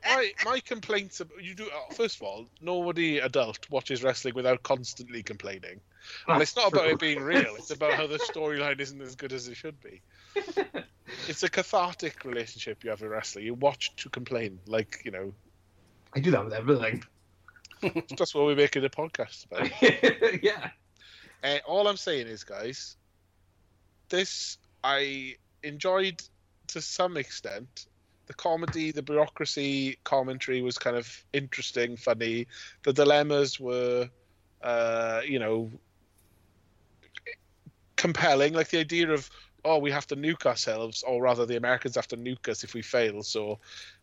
my 0.04 0.32
my 0.44 0.60
complaints 0.60 1.20
about 1.20 1.42
you 1.42 1.54
do 1.54 1.64
uh, 1.64 1.94
first 1.94 2.16
of 2.16 2.22
all, 2.22 2.46
nobody 2.60 3.18
adult 3.18 3.68
watches 3.70 4.02
wrestling 4.02 4.34
without 4.34 4.62
constantly 4.62 5.22
complaining, 5.22 5.80
and 6.28 6.42
it's 6.42 6.56
not 6.56 6.72
about 6.72 6.88
it 6.88 6.98
being 6.98 7.20
real. 7.20 7.54
It's 7.56 7.70
about 7.74 7.94
how 7.94 8.06
the 8.06 8.18
storyline 8.18 8.80
isn't 8.80 9.00
as 9.00 9.16
good 9.16 9.32
as 9.32 9.48
it 9.48 9.56
should 9.56 9.76
be. 9.80 10.02
It's 11.28 11.42
a 11.42 11.48
cathartic 11.48 12.24
relationship 12.24 12.84
you 12.84 12.90
have 12.90 13.00
with 13.00 13.10
wrestling. 13.10 13.44
You 13.44 13.54
watch 13.54 13.94
to 13.96 14.08
complain, 14.08 14.58
like 14.66 15.00
you 15.04 15.10
know. 15.10 15.32
I 16.14 16.20
do 16.20 16.30
that 16.30 16.44
with 16.44 16.52
everything. 16.52 17.02
That's 18.16 18.34
what 18.34 18.44
we're 18.44 18.56
making 18.56 18.84
a 18.84 18.90
podcast 18.90 19.46
about. 19.46 20.42
yeah. 20.42 20.70
Uh, 21.42 21.58
all 21.66 21.88
I'm 21.88 21.96
saying 21.96 22.28
is, 22.28 22.44
guys, 22.44 22.96
this 24.08 24.58
I 24.84 25.36
enjoyed 25.62 26.22
to 26.68 26.80
some 26.80 27.16
extent. 27.16 27.86
The 28.26 28.34
comedy, 28.34 28.92
the 28.92 29.02
bureaucracy 29.02 29.98
commentary 30.04 30.62
was 30.62 30.78
kind 30.78 30.96
of 30.96 31.24
interesting, 31.32 31.96
funny. 31.96 32.46
The 32.84 32.92
dilemmas 32.92 33.58
were, 33.58 34.08
uh, 34.62 35.22
you 35.26 35.38
know, 35.38 35.70
compelling. 37.96 38.52
Like 38.52 38.68
the 38.68 38.78
idea 38.78 39.10
of, 39.10 39.28
oh, 39.64 39.78
we 39.78 39.90
have 39.90 40.06
to 40.08 40.16
nuke 40.16 40.46
ourselves, 40.46 41.02
or 41.02 41.22
rather, 41.22 41.46
the 41.46 41.56
Americans 41.56 41.94
have 41.94 42.08
to 42.08 42.16
nuke 42.16 42.48
us 42.48 42.64
if 42.64 42.74
we 42.74 42.82
fail. 42.82 43.22
So 43.22 43.58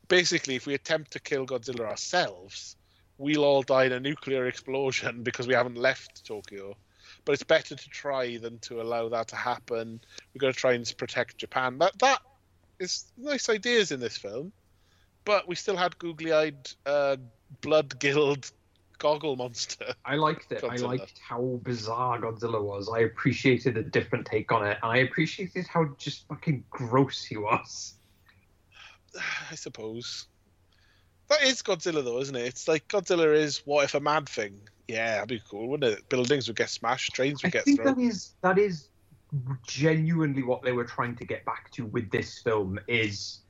basically, 0.08 0.56
if 0.56 0.66
we 0.66 0.74
attempt 0.74 1.12
to 1.12 1.20
kill 1.20 1.46
Godzilla 1.46 1.82
ourselves, 1.82 2.76
we'll 3.18 3.44
all 3.44 3.64
die 3.64 3.86
in 3.86 3.92
a 3.92 4.00
nuclear 4.00 4.48
explosion 4.48 5.24
because 5.24 5.48
we 5.48 5.54
haven't 5.54 5.78
left 5.78 6.26
Tokyo 6.26 6.76
but 7.26 7.34
it's 7.34 7.44
better 7.44 7.76
to 7.76 7.90
try 7.90 8.38
than 8.38 8.60
to 8.60 8.82
allow 8.82 9.10
that 9.10 9.28
to 9.30 9.36
happen. 9.36 10.00
We've 10.34 10.42
got 10.42 10.48
to 10.48 10.60
try 10.60 10.74
and 10.74 10.94
protect 10.98 11.38
Japan. 11.38 11.78
That 11.80 11.98
that 12.00 12.22
is 12.80 13.06
nice 13.18 13.50
ideas 13.50 13.92
in 13.92 14.00
this 14.00 14.18
film, 14.18 14.52
but 15.26 15.48
we 15.48 15.56
still 15.56 15.78
had 15.78 15.98
googly-eyed, 16.00 16.72
uh, 16.86 17.18
blood-gilled 17.62 18.52
goggle 19.00 19.36
monster. 19.36 19.94
I 20.06 20.16
liked 20.16 20.52
it. 20.52 20.64
I 20.64 20.76
liked 20.76 21.20
how 21.28 21.60
bizarre 21.64 22.20
Godzilla 22.20 22.62
was. 22.64 22.90
I 22.90 23.00
appreciated 23.00 23.78
a 23.78 23.84
different 23.84 24.26
take 24.26 24.52
on 24.52 24.66
it, 24.66 24.78
and 24.84 24.92
I 24.92 24.98
appreciated 24.98 25.66
how 25.68 25.86
just 25.98 26.28
fucking 26.28 26.64
gross 26.70 27.24
he 27.24 27.38
was. 27.38 27.96
I 29.52 29.56
suppose 29.56 30.28
that 31.30 31.44
is 31.44 31.62
Godzilla, 31.62 32.04
though, 32.04 32.20
isn't 32.20 32.36
it? 32.36 32.46
It's 32.46 32.68
like 32.68 32.88
Godzilla 32.88 33.34
is 33.34 33.62
what 33.66 33.86
if 33.86 33.94
a 33.94 34.00
mad 34.00 34.28
thing? 34.28 34.60
Yeah, 34.88 35.16
that'd 35.16 35.30
be 35.30 35.42
cool, 35.50 35.70
wouldn't 35.70 35.94
it? 35.94 36.10
Buildings 36.10 36.48
would 36.48 36.58
get 36.58 36.70
smashed, 36.70 37.14
trains 37.14 37.44
would 37.44 37.52
get 37.52 37.66
smashed. 37.66 37.80
I 37.80 37.84
think 37.84 37.96
thrown. 37.96 37.96
that 37.96 38.16
is 38.16 38.34
that 38.42 38.58
is 38.58 38.90
genuinely 39.68 40.42
what 40.42 40.64
they 40.64 40.72
were 40.72 40.84
trying 40.84 41.16
to 41.16 41.26
get 41.26 41.46
back 41.46 41.70
to 41.72 41.86
with 41.86 42.10
this 42.10 42.40
film 42.40 42.80
is 42.88 43.42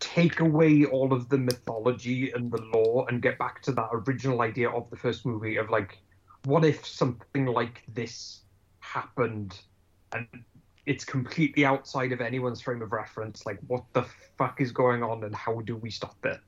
take 0.00 0.40
away 0.40 0.84
all 0.84 1.12
of 1.12 1.28
the 1.28 1.38
mythology 1.38 2.32
and 2.32 2.50
the 2.50 2.60
lore 2.74 3.06
and 3.08 3.22
get 3.22 3.38
back 3.38 3.62
to 3.62 3.72
that 3.72 3.88
original 3.92 4.42
idea 4.42 4.68
of 4.70 4.88
the 4.90 4.96
first 4.96 5.26
movie 5.26 5.56
of 5.56 5.70
like 5.70 5.98
what 6.44 6.64
if 6.64 6.86
something 6.86 7.46
like 7.46 7.82
this 7.94 8.42
happened 8.80 9.58
and 10.14 10.26
it's 10.86 11.04
completely 11.04 11.64
outside 11.64 12.12
of 12.12 12.20
anyone's 12.20 12.60
frame 12.60 12.82
of 12.82 12.92
reference 12.92 13.44
like 13.44 13.58
what 13.66 13.84
the 13.92 14.04
fuck 14.38 14.60
is 14.60 14.72
going 14.72 15.02
on 15.02 15.24
and 15.24 15.34
how 15.34 15.60
do 15.60 15.76
we 15.76 15.90
stop 15.90 16.16
it 16.24 16.40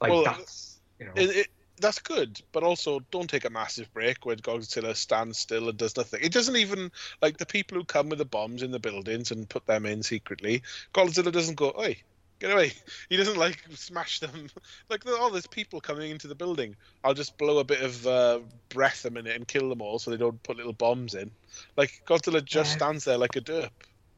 like 0.00 0.10
Well, 0.10 0.24
that's 0.24 0.80
you 0.98 1.06
know 1.06 1.12
it, 1.16 1.36
it, 1.36 1.46
that's 1.80 2.00
good, 2.00 2.40
but 2.52 2.62
also 2.62 3.00
don't 3.10 3.30
take 3.30 3.44
a 3.44 3.50
massive 3.50 3.92
break 3.92 4.26
where 4.26 4.36
Godzilla 4.36 4.96
stands 4.96 5.38
still 5.38 5.68
and 5.68 5.78
does 5.78 5.96
nothing. 5.96 6.20
It 6.22 6.32
doesn't 6.32 6.56
even 6.56 6.90
like 7.22 7.38
the 7.38 7.46
people 7.46 7.78
who 7.78 7.84
come 7.84 8.08
with 8.08 8.18
the 8.18 8.24
bombs 8.24 8.62
in 8.62 8.70
the 8.70 8.80
buildings 8.80 9.30
and 9.30 9.48
put 9.48 9.66
them 9.66 9.86
in 9.86 10.02
secretly. 10.02 10.62
Godzilla 10.92 11.32
doesn't 11.32 11.54
go, 11.54 11.72
"Oi, 11.78 11.96
get 12.40 12.50
away!" 12.52 12.72
He 13.10 13.16
doesn't 13.16 13.36
like 13.36 13.62
smash 13.74 14.20
them. 14.20 14.48
Like, 14.90 15.02
oh, 15.06 15.30
there's 15.30 15.46
people 15.46 15.80
coming 15.80 16.10
into 16.10 16.28
the 16.28 16.34
building. 16.34 16.74
I'll 17.04 17.14
just 17.14 17.36
blow 17.38 17.58
a 17.58 17.64
bit 17.64 17.82
of 17.82 18.06
uh, 18.06 18.40
breath 18.70 19.04
a 19.04 19.10
minute 19.10 19.36
and 19.36 19.46
kill 19.46 19.68
them 19.68 19.82
all, 19.82 19.98
so 19.98 20.10
they 20.10 20.16
don't 20.16 20.42
put 20.42 20.56
little 20.56 20.72
bombs 20.72 21.14
in. 21.14 21.30
Like 21.76 21.92
Godzilla 22.06 22.44
just 22.44 22.70
Yeah. 22.72 22.76
stands 22.76 23.04
there 23.04 23.18
like 23.18 23.36
a 23.36 23.40
derp. 23.40 23.70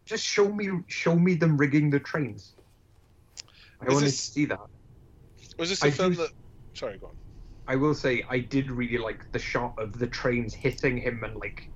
just 0.06 0.24
show 0.24 0.50
me 0.52 0.68
show 0.88 1.14
me 1.16 1.34
them 1.34 1.56
rigging 1.56 1.90
the 1.90 2.00
trains 2.00 2.54
i 3.80 3.86
Is 3.86 3.94
wanted 3.94 4.06
this- 4.06 4.26
to 4.26 4.32
see 4.32 4.44
that 4.46 4.60
Was 5.58 5.68
this 5.70 5.82
a 5.82 5.86
I 5.86 5.90
film 5.90 6.12
do- 6.12 6.18
that? 6.22 6.30
Sorry, 6.74 6.98
go 6.98 7.06
on. 7.08 7.12
I 7.66 7.76
will 7.76 7.94
say 7.94 8.24
I 8.28 8.38
did 8.40 8.70
really 8.70 8.98
like 8.98 9.30
the 9.32 9.38
shot 9.38 9.74
of 9.78 9.98
the 9.98 10.06
trains 10.06 10.54
hitting 10.54 10.96
him 10.96 11.22
and 11.24 11.36
like 11.36 11.70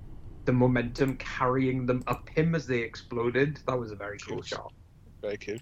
the 0.45 0.53
momentum 0.53 1.17
carrying 1.17 1.85
them 1.85 2.03
up 2.07 2.29
him 2.29 2.53
as 2.55 2.65
they 2.67 2.79
exploded. 2.79 3.59
That 3.67 3.79
was 3.79 3.91
a 3.91 3.95
very 3.95 4.17
cool 4.19 4.41
shot. 4.41 4.71
Very 5.21 5.37
cute. 5.37 5.61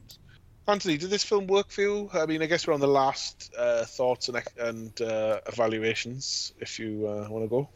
Anthony, 0.67 0.97
did 0.97 1.09
this 1.09 1.23
film 1.23 1.47
work 1.47 1.69
for 1.69 1.81
you? 1.81 2.09
I 2.13 2.25
mean, 2.25 2.41
I 2.41 2.45
guess 2.45 2.65
we're 2.65 2.73
on 2.73 2.79
the 2.79 2.87
last 2.87 3.53
uh, 3.57 3.83
thoughts 3.83 4.29
and, 4.29 4.41
and 4.57 5.01
uh, 5.01 5.41
evaluations. 5.47 6.53
If 6.59 6.79
you 6.79 7.05
uh, 7.07 7.27
want 7.29 7.43
to 7.43 7.49
go, 7.49 7.69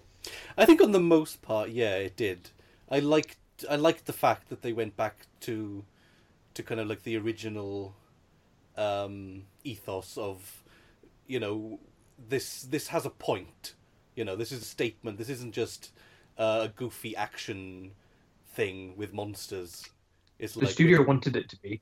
I 0.58 0.66
think 0.66 0.82
on 0.82 0.92
the 0.92 1.00
most 1.00 1.42
part, 1.42 1.70
yeah, 1.70 1.96
it 1.96 2.16
did. 2.16 2.50
I 2.90 3.00
liked 3.00 3.38
I 3.70 3.76
liked 3.76 4.06
the 4.06 4.14
fact 4.14 4.50
that 4.50 4.62
they 4.62 4.72
went 4.72 4.96
back 4.96 5.28
to 5.42 5.84
to 6.54 6.64
kind 6.64 6.80
of 6.80 6.88
like 6.88 7.04
the 7.04 7.18
original 7.18 7.94
um, 8.78 9.44
ethos 9.64 10.18
of 10.18 10.64
you 11.28 11.40
know 11.40 11.80
this 12.30 12.64
this 12.64 12.88
has 12.88 13.06
a 13.06 13.10
point. 13.10 13.74
You 14.16 14.24
know, 14.26 14.36
this 14.36 14.52
is 14.52 14.62
a 14.62 14.66
statement. 14.66 15.18
This 15.18 15.30
isn't 15.30 15.54
just 15.54 15.92
uh, 16.38 16.62
a 16.64 16.68
goofy 16.70 17.16
action 17.16 17.92
thing 18.54 18.96
with 18.96 19.14
monsters. 19.14 19.86
It's 20.40 20.54
The 20.54 20.62
like 20.62 20.70
studio 20.70 21.04
wanted 21.04 21.36
it 21.36 21.50
to 21.50 21.58
be. 21.60 21.82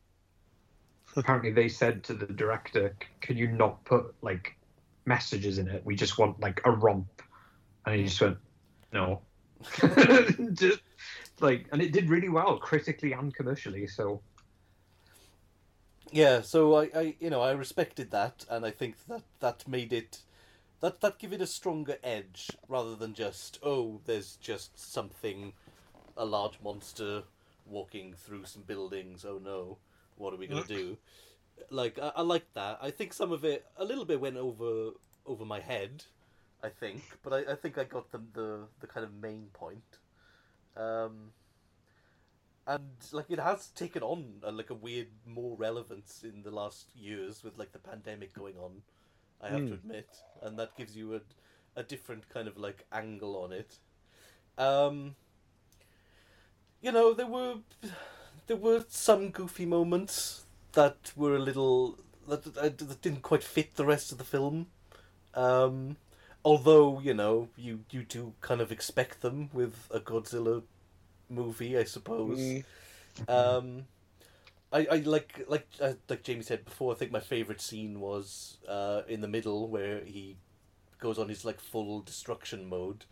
Apparently, 1.16 1.52
they 1.52 1.70
said 1.70 2.04
to 2.06 2.14
the 2.14 2.26
director, 2.26 2.96
"Can 3.22 3.38
you 3.38 3.48
not 3.48 3.84
put 3.86 4.14
like 4.22 4.58
messages 5.06 5.58
in 5.58 5.68
it? 5.68 5.86
We 5.86 5.96
just 5.96 6.18
want 6.18 6.40
like 6.40 6.62
a 6.66 6.72
romp." 6.72 7.22
And 7.86 7.96
he 7.96 8.04
just 8.06 8.22
went, 8.22 8.38
"No." 8.92 9.22
just 10.54 10.82
like, 11.40 11.68
and 11.72 11.82
it 11.82 11.92
did 11.92 12.10
really 12.10 12.30
well 12.30 12.58
critically 12.58 13.14
and 13.14 13.34
commercially. 13.34 13.88
So 13.88 14.22
Yeah, 16.12 16.42
so 16.42 16.76
I, 16.76 16.90
I, 16.96 17.16
you 17.20 17.30
know, 17.30 17.42
I 17.42 17.52
respected 17.52 18.12
that, 18.12 18.46
and 18.50 18.66
I 18.66 18.72
think 18.72 18.96
that 19.08 19.24
that 19.40 19.68
made 19.68 19.92
it, 19.92 20.20
that 20.80 21.02
that 21.02 21.20
give 21.20 21.34
it 21.34 21.42
a 21.42 21.48
stronger 21.48 21.98
edge 22.04 22.50
rather 22.68 22.96
than 22.96 23.14
just 23.14 23.60
oh, 23.64 24.02
there's 24.06 24.36
just 24.38 24.78
something 24.80 25.54
a 26.18 26.26
large 26.26 26.60
monster 26.64 27.24
walking 27.66 28.14
through 28.14 28.46
some 28.46 28.62
buildings. 28.64 29.26
Oh 29.26 29.40
no, 29.44 29.78
what 30.18 30.34
are 30.34 30.38
we 30.38 30.48
gonna 30.48 30.64
do? 30.64 30.98
Like 31.70 32.00
I, 32.00 32.12
I 32.18 32.22
like 32.22 32.54
that. 32.54 32.80
I 32.82 32.92
think 32.92 33.14
some 33.14 33.32
of 33.32 33.44
it 33.46 33.66
a 33.78 33.86
little 33.86 34.06
bit 34.06 34.20
went 34.22 34.38
over 34.38 34.92
over 35.26 35.46
my 35.46 35.60
head. 35.60 36.06
I 36.64 36.70
think, 36.70 37.04
but 37.24 37.34
I, 37.34 37.54
I 37.54 37.56
think 37.56 37.78
I 37.78 37.84
got 37.84 38.12
the 38.12 38.20
the 38.34 38.68
the 38.80 38.88
kind 38.88 39.06
of 39.06 39.14
main 39.14 39.48
point. 39.54 40.00
Um, 40.78 41.34
and 42.68 42.92
like 43.12 43.30
it 43.30 43.40
has 43.40 43.68
taken 43.70 44.02
on 44.02 44.40
a, 44.44 44.52
like 44.52 44.70
a 44.70 44.74
weird 44.76 45.08
more 45.26 45.56
relevance 45.58 46.24
in 46.24 46.42
the 46.44 46.52
last 46.52 46.88
years 46.96 47.44
with 47.44 47.58
like 47.58 47.72
the 47.72 47.80
pandemic 47.80 48.34
going 48.34 48.58
on. 48.58 48.82
I 49.42 49.50
have 49.50 49.66
to 49.68 49.74
Mm. 49.74 49.76
admit, 49.76 50.24
and 50.42 50.58
that 50.60 50.76
gives 50.76 50.96
you 50.96 51.16
a 51.16 51.22
a 51.76 51.84
different 51.84 52.30
kind 52.30 52.48
of 52.48 52.58
like 52.58 52.86
angle 52.92 53.38
on 53.38 53.52
it. 53.52 53.80
Um, 54.58 55.16
you 56.82 56.92
know, 56.92 57.14
there 57.14 57.28
were 57.28 57.56
there 58.48 58.58
were 58.58 58.84
some 58.88 59.30
goofy 59.30 59.66
moments 59.66 60.46
that 60.74 61.12
were 61.16 61.36
a 61.36 61.40
little 61.40 61.98
that, 62.28 62.44
that 62.44 62.78
that 62.78 63.02
didn't 63.02 63.22
quite 63.22 63.44
fit 63.44 63.76
the 63.76 63.86
rest 63.86 64.12
of 64.12 64.18
the 64.18 64.24
film. 64.24 64.68
Um, 65.34 65.98
although 66.44 67.00
you 67.00 67.14
know 67.14 67.50
you 67.58 67.82
you 67.92 68.04
do 68.04 68.34
kind 68.42 68.62
of 68.62 68.72
expect 68.72 69.22
them 69.22 69.50
with 69.54 69.88
a 69.92 70.00
Godzilla 70.00 70.64
movie, 71.30 71.78
I 71.78 71.84
suppose. 71.84 72.40
Mm. 72.40 72.64
Um, 73.28 73.86
I, 74.72 74.88
I 74.92 74.98
like 74.98 75.46
like 75.48 75.68
uh, 75.82 75.94
like 76.10 76.24
Jamie 76.24 76.44
said 76.44 76.66
before. 76.66 76.94
I 76.94 76.96
think 76.96 77.12
my 77.12 77.20
favorite 77.20 77.62
scene 77.62 78.00
was 78.00 78.58
uh, 78.68 79.02
in 79.08 79.22
the 79.22 79.28
middle 79.28 79.68
where 79.70 80.04
he 80.04 80.38
goes 81.00 81.18
on 81.20 81.30
his 81.30 81.46
like 81.46 81.60
full 81.60 82.02
destruction 82.02 82.68
mode, 82.68 83.06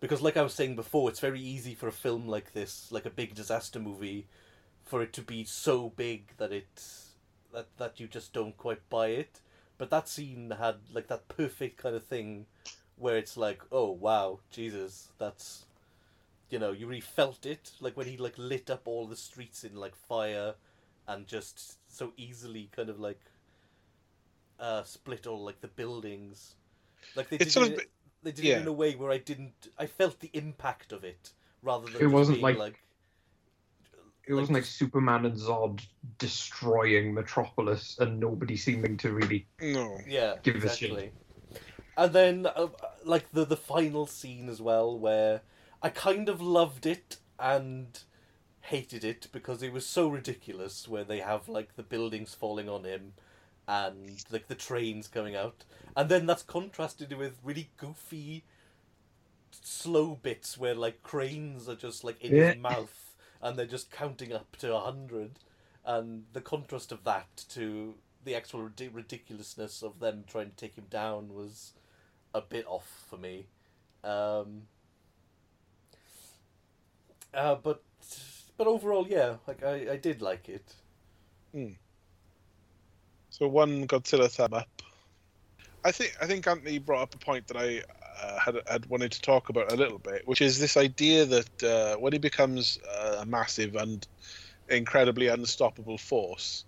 because 0.00 0.22
like 0.22 0.36
I 0.36 0.42
was 0.42 0.54
saying 0.54 0.76
before, 0.76 1.08
it's 1.08 1.20
very 1.20 1.40
easy 1.40 1.74
for 1.74 1.88
a 1.88 1.92
film 1.92 2.26
like 2.26 2.52
this, 2.52 2.90
like 2.90 3.06
a 3.06 3.10
big 3.10 3.34
disaster 3.34 3.78
movie, 3.78 4.26
for 4.88 5.02
it 5.02 5.12
to 5.14 5.22
be 5.22 5.44
so 5.44 5.90
big 5.90 6.36
that 6.38 6.52
it 6.52 6.82
that 7.52 7.66
that 7.76 8.00
you 8.00 8.06
just 8.06 8.32
don't 8.32 8.56
quite 8.56 8.88
buy 8.88 9.08
it. 9.08 9.40
But 9.76 9.90
that 9.90 10.08
scene 10.08 10.52
had 10.58 10.76
like 10.92 11.06
that 11.08 11.28
perfect 11.28 11.76
kind 11.76 11.94
of 11.94 12.04
thing, 12.04 12.46
where 12.96 13.16
it's 13.16 13.36
like, 13.36 13.62
oh 13.70 13.90
wow, 13.90 14.40
Jesus, 14.50 15.08
that's 15.18 15.64
you 16.50 16.58
know, 16.58 16.72
you 16.72 16.86
really 16.86 17.00
felt 17.02 17.44
it, 17.44 17.72
like 17.80 17.96
when 17.96 18.06
he 18.06 18.16
like 18.16 18.34
lit 18.38 18.70
up 18.70 18.82
all 18.88 19.06
the 19.06 19.16
streets 19.16 19.64
in 19.64 19.76
like 19.76 19.94
fire, 19.94 20.54
and 21.06 21.26
just 21.26 21.76
so 21.94 22.12
easily 22.16 22.70
kind 22.74 22.88
of 22.88 22.98
like 22.98 23.20
uh 24.58 24.82
split 24.82 25.26
all 25.26 25.44
like 25.44 25.60
the 25.60 25.68
buildings. 25.68 26.54
Like 27.14 27.28
they 27.28 27.36
It's 27.36 27.46
did 27.46 27.52
sort 27.52 27.68
it, 27.68 27.78
of- 27.78 27.84
they 28.24 28.32
did 28.32 28.44
yeah. 28.44 28.56
it 28.56 28.62
in 28.62 28.66
a 28.68 28.72
way 28.72 28.94
where 28.96 29.12
I 29.12 29.18
didn't. 29.18 29.68
I 29.78 29.86
felt 29.86 30.18
the 30.18 30.30
impact 30.32 30.90
of 30.92 31.04
it 31.04 31.30
rather 31.62 31.86
than 31.86 31.96
It 31.96 32.00
just 32.00 32.12
wasn't 32.12 32.42
being, 32.42 32.56
like- 32.58 32.80
It 34.28 34.34
wasn't 34.34 34.56
like 34.56 34.64
Superman 34.66 35.24
and 35.24 35.34
Zod 35.36 35.80
destroying 36.18 37.14
Metropolis 37.14 37.96
and 37.98 38.20
nobody 38.20 38.56
seeming 38.56 38.98
to 38.98 39.12
really. 39.12 39.46
No. 39.60 39.98
Yeah, 40.06 40.34
Give 40.42 40.54
a 40.54 40.58
exactly. 40.58 41.12
And 41.96 42.12
then, 42.12 42.46
uh, 42.46 42.68
like 43.04 43.32
the 43.32 43.44
the 43.46 43.56
final 43.56 44.06
scene 44.06 44.48
as 44.48 44.60
well, 44.60 44.98
where 44.98 45.40
I 45.82 45.88
kind 45.88 46.28
of 46.28 46.42
loved 46.42 46.84
it 46.86 47.16
and 47.40 47.98
hated 48.60 49.02
it 49.02 49.28
because 49.32 49.62
it 49.62 49.72
was 49.72 49.86
so 49.86 50.08
ridiculous. 50.08 50.86
Where 50.86 51.04
they 51.04 51.20
have 51.20 51.48
like 51.48 51.76
the 51.76 51.82
buildings 51.82 52.34
falling 52.34 52.68
on 52.68 52.84
him, 52.84 53.14
and 53.66 54.24
like 54.30 54.48
the 54.48 54.54
trains 54.54 55.08
coming 55.08 55.34
out, 55.36 55.64
and 55.96 56.08
then 56.10 56.26
that's 56.26 56.42
contrasted 56.42 57.12
with 57.14 57.38
really 57.42 57.70
goofy, 57.78 58.44
slow 59.50 60.14
bits 60.14 60.56
where 60.58 60.74
like 60.74 61.02
cranes 61.02 61.68
are 61.68 61.74
just 61.76 62.04
like 62.04 62.20
in 62.22 62.32
Yeah. 62.32 62.50
his 62.50 62.54
mouth, 62.54 63.07
and 63.42 63.58
they're 63.58 63.66
just 63.66 63.90
counting 63.90 64.32
up 64.32 64.56
to 64.56 64.74
a 64.74 64.80
hundred, 64.80 65.38
and 65.84 66.24
the 66.32 66.40
contrast 66.40 66.92
of 66.92 67.04
that 67.04 67.44
to 67.50 67.94
the 68.24 68.34
actual 68.34 68.62
rid- 68.62 68.94
ridiculousness 68.94 69.82
of 69.82 70.00
them 70.00 70.24
trying 70.26 70.50
to 70.50 70.56
take 70.56 70.74
him 70.74 70.86
down 70.90 71.34
was 71.34 71.72
a 72.34 72.40
bit 72.40 72.66
off 72.66 73.04
for 73.08 73.16
me. 73.16 73.46
Um, 74.04 74.62
uh, 77.32 77.54
but 77.56 77.82
but 78.56 78.66
overall, 78.66 79.06
yeah, 79.08 79.36
like 79.46 79.62
I, 79.64 79.92
I 79.92 79.96
did 79.96 80.20
like 80.20 80.48
it. 80.48 80.74
So 83.30 83.46
one 83.46 83.86
Godzilla 83.86 84.30
thumb 84.30 84.52
up. 84.54 84.82
I 85.84 85.92
think 85.92 86.16
I 86.20 86.26
think 86.26 86.46
Anthony 86.46 86.78
brought 86.78 87.02
up 87.02 87.14
a 87.14 87.18
point 87.18 87.46
that 87.46 87.56
I 87.56 87.82
uh, 88.20 88.38
had 88.38 88.56
had 88.66 88.86
wanted 88.86 89.12
to 89.12 89.20
talk 89.20 89.48
about 89.48 89.72
a 89.72 89.76
little 89.76 89.98
bit, 89.98 90.26
which 90.26 90.40
is 90.40 90.58
this 90.58 90.76
idea 90.76 91.24
that 91.24 91.62
uh, 91.62 91.96
when 91.96 92.12
he 92.12 92.18
becomes 92.18 92.78
uh, 92.98 93.18
a 93.20 93.26
massive 93.26 93.76
and 93.76 94.06
incredibly 94.68 95.28
unstoppable 95.28 95.98
force, 95.98 96.64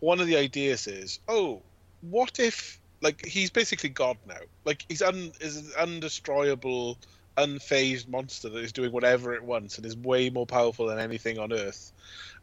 one 0.00 0.20
of 0.20 0.26
the 0.26 0.36
ideas 0.36 0.86
is, 0.86 1.20
oh, 1.28 1.62
what 2.00 2.38
if 2.38 2.80
like 3.02 3.24
he's 3.24 3.50
basically 3.50 3.88
God 3.90 4.16
now? 4.26 4.40
Like 4.64 4.84
he's 4.88 5.02
un 5.02 5.32
is 5.40 5.56
an 5.56 6.00
undestroyable, 6.00 6.96
unfazed 7.36 8.08
monster 8.08 8.48
that 8.48 8.64
is 8.64 8.72
doing 8.72 8.92
whatever 8.92 9.34
it 9.34 9.44
wants 9.44 9.76
and 9.76 9.86
is 9.86 9.96
way 9.96 10.30
more 10.30 10.46
powerful 10.46 10.86
than 10.86 10.98
anything 10.98 11.38
on 11.38 11.52
Earth. 11.52 11.92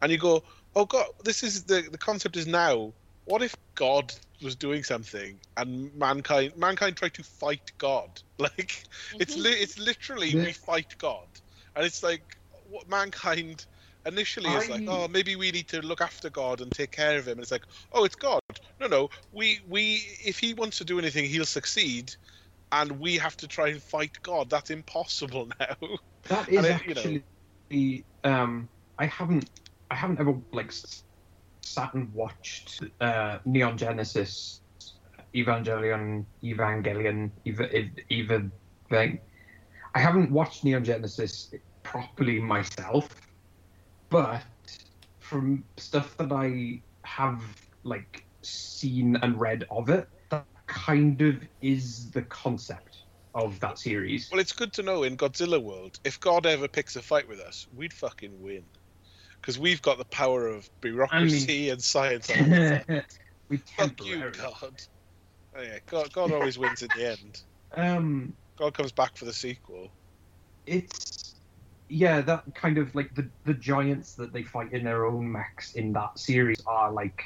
And 0.01 0.11
you 0.11 0.17
go, 0.17 0.43
oh 0.75 0.85
God, 0.85 1.05
this 1.23 1.43
is 1.43 1.63
the 1.63 1.87
the 1.91 1.97
concept 1.97 2.37
is 2.37 2.47
now. 2.47 2.93
What 3.27 3.41
if 3.43 3.55
God 3.75 4.13
was 4.41 4.55
doing 4.55 4.83
something 4.83 5.39
and 5.57 5.93
mankind 5.95 6.55
mankind 6.57 6.95
tried 6.97 7.13
to 7.15 7.23
fight 7.23 7.71
God? 7.77 8.21
Like 8.39 8.83
it's 9.19 9.35
li- 9.35 9.51
it's 9.63 9.77
literally 9.79 10.33
we 10.45 10.53
fight 10.53 10.95
God, 10.97 11.27
and 11.75 11.85
it's 11.85 12.03
like 12.03 12.37
what 12.69 12.87
mankind 12.87 13.65
initially 14.05 14.49
is 14.49 14.69
like, 14.69 14.83
oh, 14.87 15.07
maybe 15.07 15.35
we 15.35 15.51
need 15.51 15.67
to 15.69 15.81
look 15.81 16.01
after 16.01 16.29
God 16.29 16.61
and 16.61 16.71
take 16.71 16.91
care 16.91 17.17
of 17.17 17.25
him. 17.27 17.33
And 17.33 17.41
it's 17.41 17.51
like, 17.51 17.65
oh, 17.93 18.05
it's 18.05 18.15
God. 18.15 18.39
No, 18.79 18.87
no, 18.87 19.09
we 19.33 19.59
we 19.67 20.01
if 20.23 20.39
he 20.39 20.53
wants 20.53 20.77
to 20.77 20.85
do 20.85 20.99
anything, 20.99 21.25
he'll 21.25 21.45
succeed, 21.45 22.15
and 22.71 22.99
we 22.99 23.17
have 23.17 23.35
to 23.37 23.47
try 23.47 23.69
and 23.69 23.81
fight 23.81 24.17
God. 24.21 24.49
That's 24.49 24.69
impossible 24.69 25.49
now. 25.59 25.75
That 26.29 26.47
is 26.49 26.57
And 26.57 26.65
it- 26.67 26.87
you 26.87 26.93
know- 26.93 27.01
actually. 27.71 28.05
Um, 28.23 28.69
I 28.99 29.05
haven't. 29.07 29.49
I 29.91 29.95
haven't 29.95 30.19
ever 30.19 30.35
like 30.53 30.67
s- 30.67 31.03
sat 31.67 31.93
and 31.93 32.13
watched 32.13 32.81
uh, 33.01 33.39
Neon 33.45 33.77
Genesis, 33.77 34.61
Evangelion, 35.35 36.25
Evangelion, 36.43 37.31
Eva, 37.45 37.69
Eva 38.09 38.49
thing. 38.89 39.19
I 39.93 39.99
haven't 39.99 40.31
watched 40.31 40.63
Neon 40.63 40.83
Genesis 40.83 41.53
properly 41.83 42.39
myself, 42.39 43.09
but 44.09 44.41
from 45.19 45.63
stuff 45.77 46.15
that 46.17 46.31
I 46.31 46.81
have 47.03 47.41
like 47.83 48.25
seen 48.41 49.15
and 49.17 49.39
read 49.39 49.65
of 49.71 49.89
it, 49.89 50.07
that 50.29 50.45
kind 50.67 51.21
of 51.21 51.35
is 51.61 52.11
the 52.11 52.21
concept 52.23 53.03
of 53.35 53.59
that 53.59 53.77
series. 53.77 54.29
Well, 54.31 54.39
it's 54.39 54.53
good 54.53 54.73
to 54.73 54.83
know 54.83 55.03
in 55.03 55.15
Godzilla 55.15 55.61
world, 55.61 55.99
if 56.03 56.19
God 56.19 56.45
ever 56.45 56.67
picks 56.67 56.95
a 56.95 57.01
fight 57.01 57.27
with 57.27 57.39
us, 57.39 57.67
we'd 57.75 57.93
fucking 57.93 58.41
win. 58.41 58.63
Because 59.47 59.59
we've 59.59 59.81
got 59.81 59.97
the 59.97 60.03
power 60.03 60.45
of 60.45 60.69
bureaucracy 60.81 61.69
and 61.69 61.81
science. 61.81 62.29
On 62.29 62.51
our 62.51 62.83
side. 62.85 63.05
we 63.49 63.55
Fuck 63.55 64.05
you. 64.05 64.29
God. 64.37 64.73
Oh, 65.55 65.61
yeah, 65.61 65.79
God. 65.89 66.11
God 66.11 66.33
always 66.33 66.59
wins 66.59 66.81
in 66.81 66.89
the 66.93 67.11
end. 67.11 67.41
Um, 67.73 68.33
God 68.59 68.73
comes 68.73 68.91
back 68.91 69.15
for 69.15 69.23
the 69.23 69.31
sequel. 69.31 69.93
it's 70.65 71.35
yeah, 71.87 72.19
that 72.19 72.43
kind 72.55 72.77
of 72.77 72.93
like 72.93 73.15
the 73.15 73.29
the 73.45 73.53
giants 73.53 74.15
that 74.15 74.33
they 74.33 74.43
fight 74.43 74.73
in 74.73 74.83
their 74.83 75.05
own 75.05 75.31
mechs 75.31 75.75
in 75.75 75.93
that 75.93 76.19
series 76.19 76.61
are 76.67 76.91
like 76.91 77.23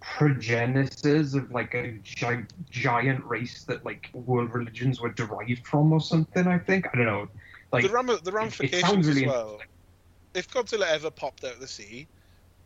progenitors 0.00 1.34
of 1.36 1.48
like 1.52 1.74
a 1.74 1.92
gi- 2.02 2.48
giant 2.68 3.24
race 3.24 3.62
that 3.68 3.84
like 3.84 4.10
world 4.12 4.52
religions 4.52 5.00
were 5.00 5.12
derived 5.12 5.64
from 5.64 5.92
or 5.92 6.00
something. 6.00 6.48
I 6.48 6.58
think 6.58 6.88
I 6.92 6.96
don't 6.96 7.06
know. 7.06 7.28
Like 7.72 7.84
the, 7.84 7.90
ram- 7.90 8.18
the 8.24 8.32
ramifications 8.32 9.06
really 9.06 9.26
as 9.26 9.28
well. 9.28 9.60
If 10.36 10.48
Godzilla 10.50 10.86
ever 10.86 11.10
popped 11.10 11.44
out 11.44 11.54
of 11.54 11.60
the 11.60 11.66
sea, 11.66 12.06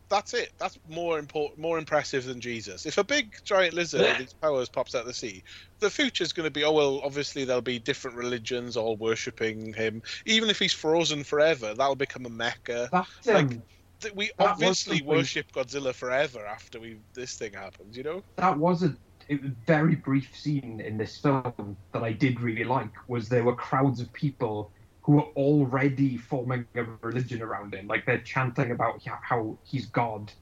that's 0.09 0.35
it. 0.35 0.53
That's 0.59 0.77
more 0.89 1.19
important, 1.21 1.61
more 1.61 1.79
impressive 1.79 2.25
than 2.25 2.41
Jesus. 2.41 2.85
If 2.85 2.99
a 2.99 3.05
big 3.05 3.33
giant 3.45 3.75
lizard 3.75 4.01
with 4.01 4.21
its 4.21 4.33
powers 4.33 4.69
pops 4.69 4.95
out 4.97 5.03
of 5.03 5.07
the 5.07 5.15
sea, 5.15 5.45
the 5.79 5.89
future's 5.89 6.33
going 6.33 6.47
to 6.47 6.51
be 6.51 6.65
oh 6.65 6.73
well. 6.73 7.01
Obviously, 7.05 7.45
there'll 7.45 7.63
be 7.63 7.79
different 7.79 8.17
religions 8.17 8.77
all 8.77 8.97
worshipping 8.97 9.73
him. 9.73 10.03
Even 10.27 10.51
if 10.51 10.59
he's 10.59 10.73
frozen 10.73 11.23
forever, 11.23 11.75
that'll 11.75 11.95
become 11.95 12.27
a 12.27 12.31
mecca. 12.31 12.89
that, 12.93 13.07
like- 13.35 13.45
um, 13.45 13.63
Th- 14.01 14.15
We 14.15 14.31
obviously 14.39 15.03
worship 15.03 15.53
Godzilla 15.53 15.95
forever 15.95 16.47
after 16.47 16.81
we 16.81 16.97
this 17.15 17.35
thing 17.37 17.53
happens. 17.53 17.97
You 17.99 18.03
know. 18.03 18.23
that 18.37 18.59
was 18.59 18.83
a, 18.83 18.97
a 19.29 19.37
very 19.67 19.95
brief 19.95 20.35
scene 20.35 20.81
in 20.81 20.97
this 20.97 21.19
film 21.19 21.77
that 21.93 22.03
I 22.03 22.13
did 22.13 22.41
really 22.41 22.65
like. 22.65 22.91
Was 23.09 23.29
there 23.29 23.45
were 23.45 23.55
crowds 23.55 24.01
of 24.01 24.11
people 24.15 24.73
who 25.03 25.19
are 25.19 25.29
already 25.37 26.17
forming 26.17 26.67
a 26.75 26.85
religion 27.03 27.43
around 27.43 27.75
him, 27.75 27.87
like 27.87 28.05
they're 28.07 28.21
chanting 28.21 28.71
about 28.71 29.01
how, 29.23 29.59
he's 29.65 29.87
God. 29.87 30.33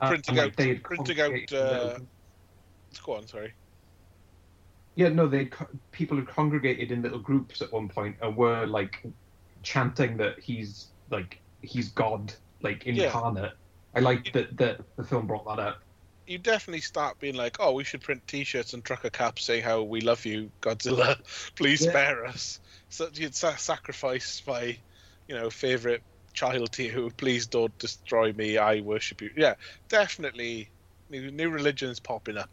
Uh, 0.00 0.08
Printing 0.08 0.36
like, 0.36 0.44
out- 0.46 0.56
they 0.56 0.74
printing 0.76 1.20
out, 1.20 1.52
uh, 1.52 1.98
Go 3.04 3.14
on. 3.14 3.26
Sorry. 3.26 3.52
yeah, 4.94 5.08
no, 5.08 5.26
they 5.26 5.50
people 5.92 6.16
had 6.16 6.28
congregated 6.28 6.90
in 6.90 7.02
little 7.02 7.18
groups 7.18 7.60
at 7.60 7.72
one 7.72 7.88
point 7.88 8.16
and 8.22 8.36
were 8.36 8.66
like 8.66 9.02
chanting 9.62 10.16
that 10.18 10.38
he's 10.40 10.88
like 11.10 11.42
he's 11.60 11.90
God, 11.92 12.32
like 12.62 12.86
incarnate. 12.86 13.52
I 13.94 14.00
like 14.00 14.32
that 14.32 14.56
that 14.58 14.80
the 14.96 15.04
film 15.04 15.26
brought 15.26 15.46
that 15.46 15.58
up. 15.62 15.80
You 16.26 16.38
definitely 16.38 16.80
start 16.80 17.18
being 17.20 17.36
like, 17.36 17.56
oh, 17.60 17.72
we 17.72 17.84
should 17.84 18.00
print 18.00 18.26
T-shirts 18.26 18.74
and 18.74 18.84
trucker 18.84 19.10
caps 19.10 19.44
saying 19.44 19.62
how 19.62 19.82
we 19.82 20.00
love 20.00 20.24
you, 20.26 20.50
Godzilla. 20.60 21.16
Please 21.56 21.82
Yeah. 21.82 21.90
spare 21.90 22.26
us. 22.26 22.58
So 22.88 23.08
you'd 23.12 23.34
sa- 23.34 23.56
sacrifice 23.56 24.42
my, 24.46 24.76
you 25.28 25.34
know, 25.34 25.50
favorite 25.50 26.02
child 26.32 26.72
to 26.72 26.82
you. 26.84 27.10
Please 27.16 27.46
don't 27.46 27.76
destroy 27.78 28.32
me. 28.32 28.58
I 28.58 28.80
worship 28.80 29.20
you. 29.20 29.30
Yeah, 29.36 29.54
definitely. 29.88 30.70
New, 31.10 31.30
new 31.30 31.50
religions 31.50 32.00
popping 32.00 32.36
up. 32.36 32.50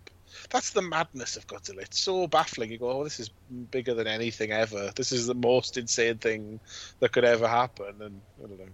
That's 0.49 0.71
the 0.71 0.81
madness 0.81 1.37
of 1.37 1.47
Godzilla. 1.47 1.81
It's 1.81 1.99
so 1.99 2.27
baffling. 2.27 2.71
You 2.71 2.79
go, 2.79 2.89
oh, 2.89 3.03
this 3.03 3.19
is 3.19 3.29
bigger 3.71 3.93
than 3.93 4.07
anything 4.07 4.51
ever. 4.51 4.91
This 4.95 5.11
is 5.11 5.27
the 5.27 5.35
most 5.35 5.77
insane 5.77 6.17
thing 6.17 6.59
that 6.99 7.11
could 7.11 7.25
ever 7.25 7.47
happen. 7.47 8.01
And 8.01 8.21
I 8.43 8.47
don't 8.47 8.59
know. 8.59 8.65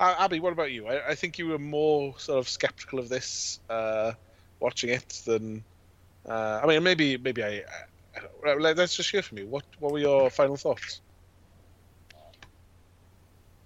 Uh, 0.00 0.14
Abby, 0.18 0.40
what 0.40 0.52
about 0.52 0.72
you? 0.72 0.86
I, 0.86 1.10
I 1.10 1.14
think 1.14 1.38
you 1.38 1.48
were 1.48 1.58
more 1.58 2.18
sort 2.18 2.38
of 2.38 2.48
skeptical 2.48 2.98
of 2.98 3.08
this 3.08 3.60
uh, 3.68 4.12
watching 4.60 4.90
it 4.90 5.22
than. 5.26 5.64
Uh, 6.28 6.60
I 6.62 6.66
mean, 6.66 6.82
maybe 6.82 7.16
maybe 7.16 7.44
I. 7.44 7.62
I 8.16 8.20
don't, 8.20 8.62
let- 8.62 8.76
let's 8.78 8.96
just 8.96 9.10
hear 9.10 9.22
from 9.22 9.38
you. 9.38 9.48
What 9.48 9.64
what 9.78 9.92
were 9.92 9.98
your 9.98 10.30
final 10.30 10.56
thoughts? 10.56 11.02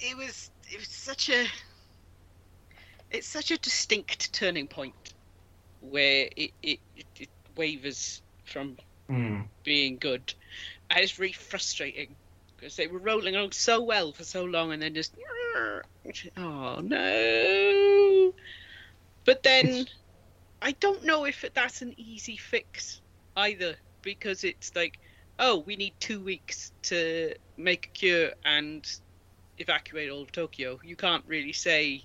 it 0.00 0.16
was 0.16 0.50
it 0.70 0.78
was 0.78 0.88
such 0.88 1.28
a 1.30 1.46
it's 3.10 3.28
such 3.28 3.50
a 3.50 3.58
distinct 3.58 4.32
turning 4.32 4.68
point 4.68 5.14
where 5.80 6.28
it 6.36 6.52
it, 6.62 6.80
it, 6.96 7.06
it 7.18 7.30
wavers 7.56 8.22
from 8.44 8.76
Mm. 9.10 9.48
being 9.64 9.98
good 9.98 10.34
and 10.90 11.00
it's 11.00 11.18
really 11.18 11.32
frustrating 11.32 12.16
because 12.56 12.76
they 12.76 12.86
were 12.86 12.98
rolling 12.98 13.34
along 13.36 13.52
so 13.52 13.82
well 13.82 14.12
for 14.12 14.24
so 14.24 14.44
long 14.44 14.72
and 14.72 14.82
then 14.82 14.94
just 14.94 15.14
oh 16.36 16.80
no 16.82 18.32
but 19.24 19.42
then 19.42 19.86
i 20.62 20.72
don't 20.72 21.04
know 21.04 21.24
if 21.24 21.44
that's 21.54 21.82
an 21.82 21.94
easy 21.98 22.36
fix 22.36 23.00
either 23.36 23.76
because 24.02 24.44
it's 24.44 24.74
like 24.74 24.98
oh 25.38 25.58
we 25.66 25.76
need 25.76 25.94
two 26.00 26.22
weeks 26.22 26.72
to 26.82 27.34
make 27.56 27.86
a 27.86 27.90
cure 27.90 28.30
and 28.44 28.84
evacuate 29.58 30.10
all 30.10 30.22
of 30.22 30.32
tokyo 30.32 30.78
you 30.82 30.96
can't 30.96 31.24
really 31.26 31.52
say 31.52 32.04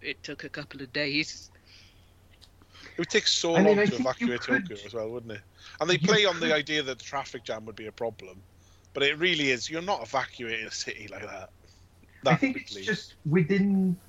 it 0.00 0.22
took 0.22 0.44
a 0.44 0.48
couple 0.50 0.82
of 0.82 0.92
days 0.92 1.50
It 2.82 2.98
would 2.98 3.10
take 3.10 3.26
so 3.26 3.54
I 3.54 3.62
long 3.62 3.78
I 3.78 3.86
to 3.86 3.94
evacuate 3.96 4.42
could- 4.42 4.68
Tokyo 4.68 4.76
as 4.84 4.94
well, 4.94 5.10
wouldn't 5.10 5.32
it? 5.32 5.42
And 5.80 5.88
they 5.88 5.98
You 5.98 6.08
play 6.08 6.24
on 6.24 6.40
the 6.40 6.52
idea 6.54 6.82
that 6.82 6.98
the 6.98 7.04
traffic 7.04 7.44
jam 7.44 7.64
would 7.66 7.76
be 7.76 7.86
a 7.86 7.92
problem, 7.92 8.42
but 8.94 9.02
it 9.02 9.18
really 9.18 9.50
is. 9.50 9.70
You're 9.70 9.82
not 9.82 10.02
evacuating 10.02 10.66
a 10.66 10.70
city 10.70 11.08
like 11.08 11.22
that. 11.22 11.50
I 12.28 12.34
That 12.34 12.40
think 12.40 12.56
it's 12.56 12.74
just 12.74 13.16
within, 13.24 14.00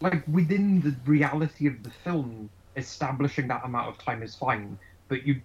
like 0.00 0.26
within 0.26 0.80
the 0.80 0.96
reality 1.06 1.66
of 1.66 1.82
the 1.82 1.90
film, 1.90 2.50
establishing 2.76 3.48
that 3.48 3.64
amount 3.64 3.88
of 3.88 3.98
time 3.98 4.22
is 4.22 4.34
fine, 4.34 4.78
but 5.08 5.26
you 5.26 5.42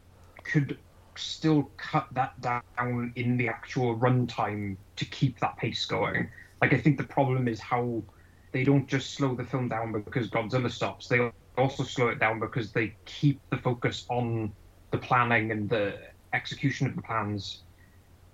could 0.49 0.77
still 1.17 1.71
cut 1.77 2.07
that 2.13 2.39
down 2.41 3.11
in 3.15 3.37
the 3.37 3.47
actual 3.49 3.97
runtime 3.97 4.77
to 4.95 5.05
keep 5.05 5.39
that 5.39 5.57
pace 5.57 5.85
going. 5.85 6.29
Like 6.61 6.73
I 6.73 6.77
think 6.77 6.97
the 6.97 7.03
problem 7.03 7.47
is 7.47 7.59
how 7.59 8.03
they 8.51 8.63
don't 8.63 8.87
just 8.87 9.13
slow 9.13 9.35
the 9.35 9.43
film 9.43 9.67
down 9.69 9.91
because 9.91 10.29
Godzilla 10.29 10.71
stops. 10.71 11.07
They 11.07 11.31
also 11.57 11.83
slow 11.83 12.07
it 12.09 12.19
down 12.19 12.39
because 12.39 12.71
they 12.71 12.95
keep 13.05 13.41
the 13.51 13.57
focus 13.57 14.05
on 14.09 14.53
the 14.91 14.97
planning 14.97 15.51
and 15.51 15.69
the 15.69 15.97
execution 16.33 16.87
of 16.87 16.95
the 16.95 17.01
plans, 17.01 17.63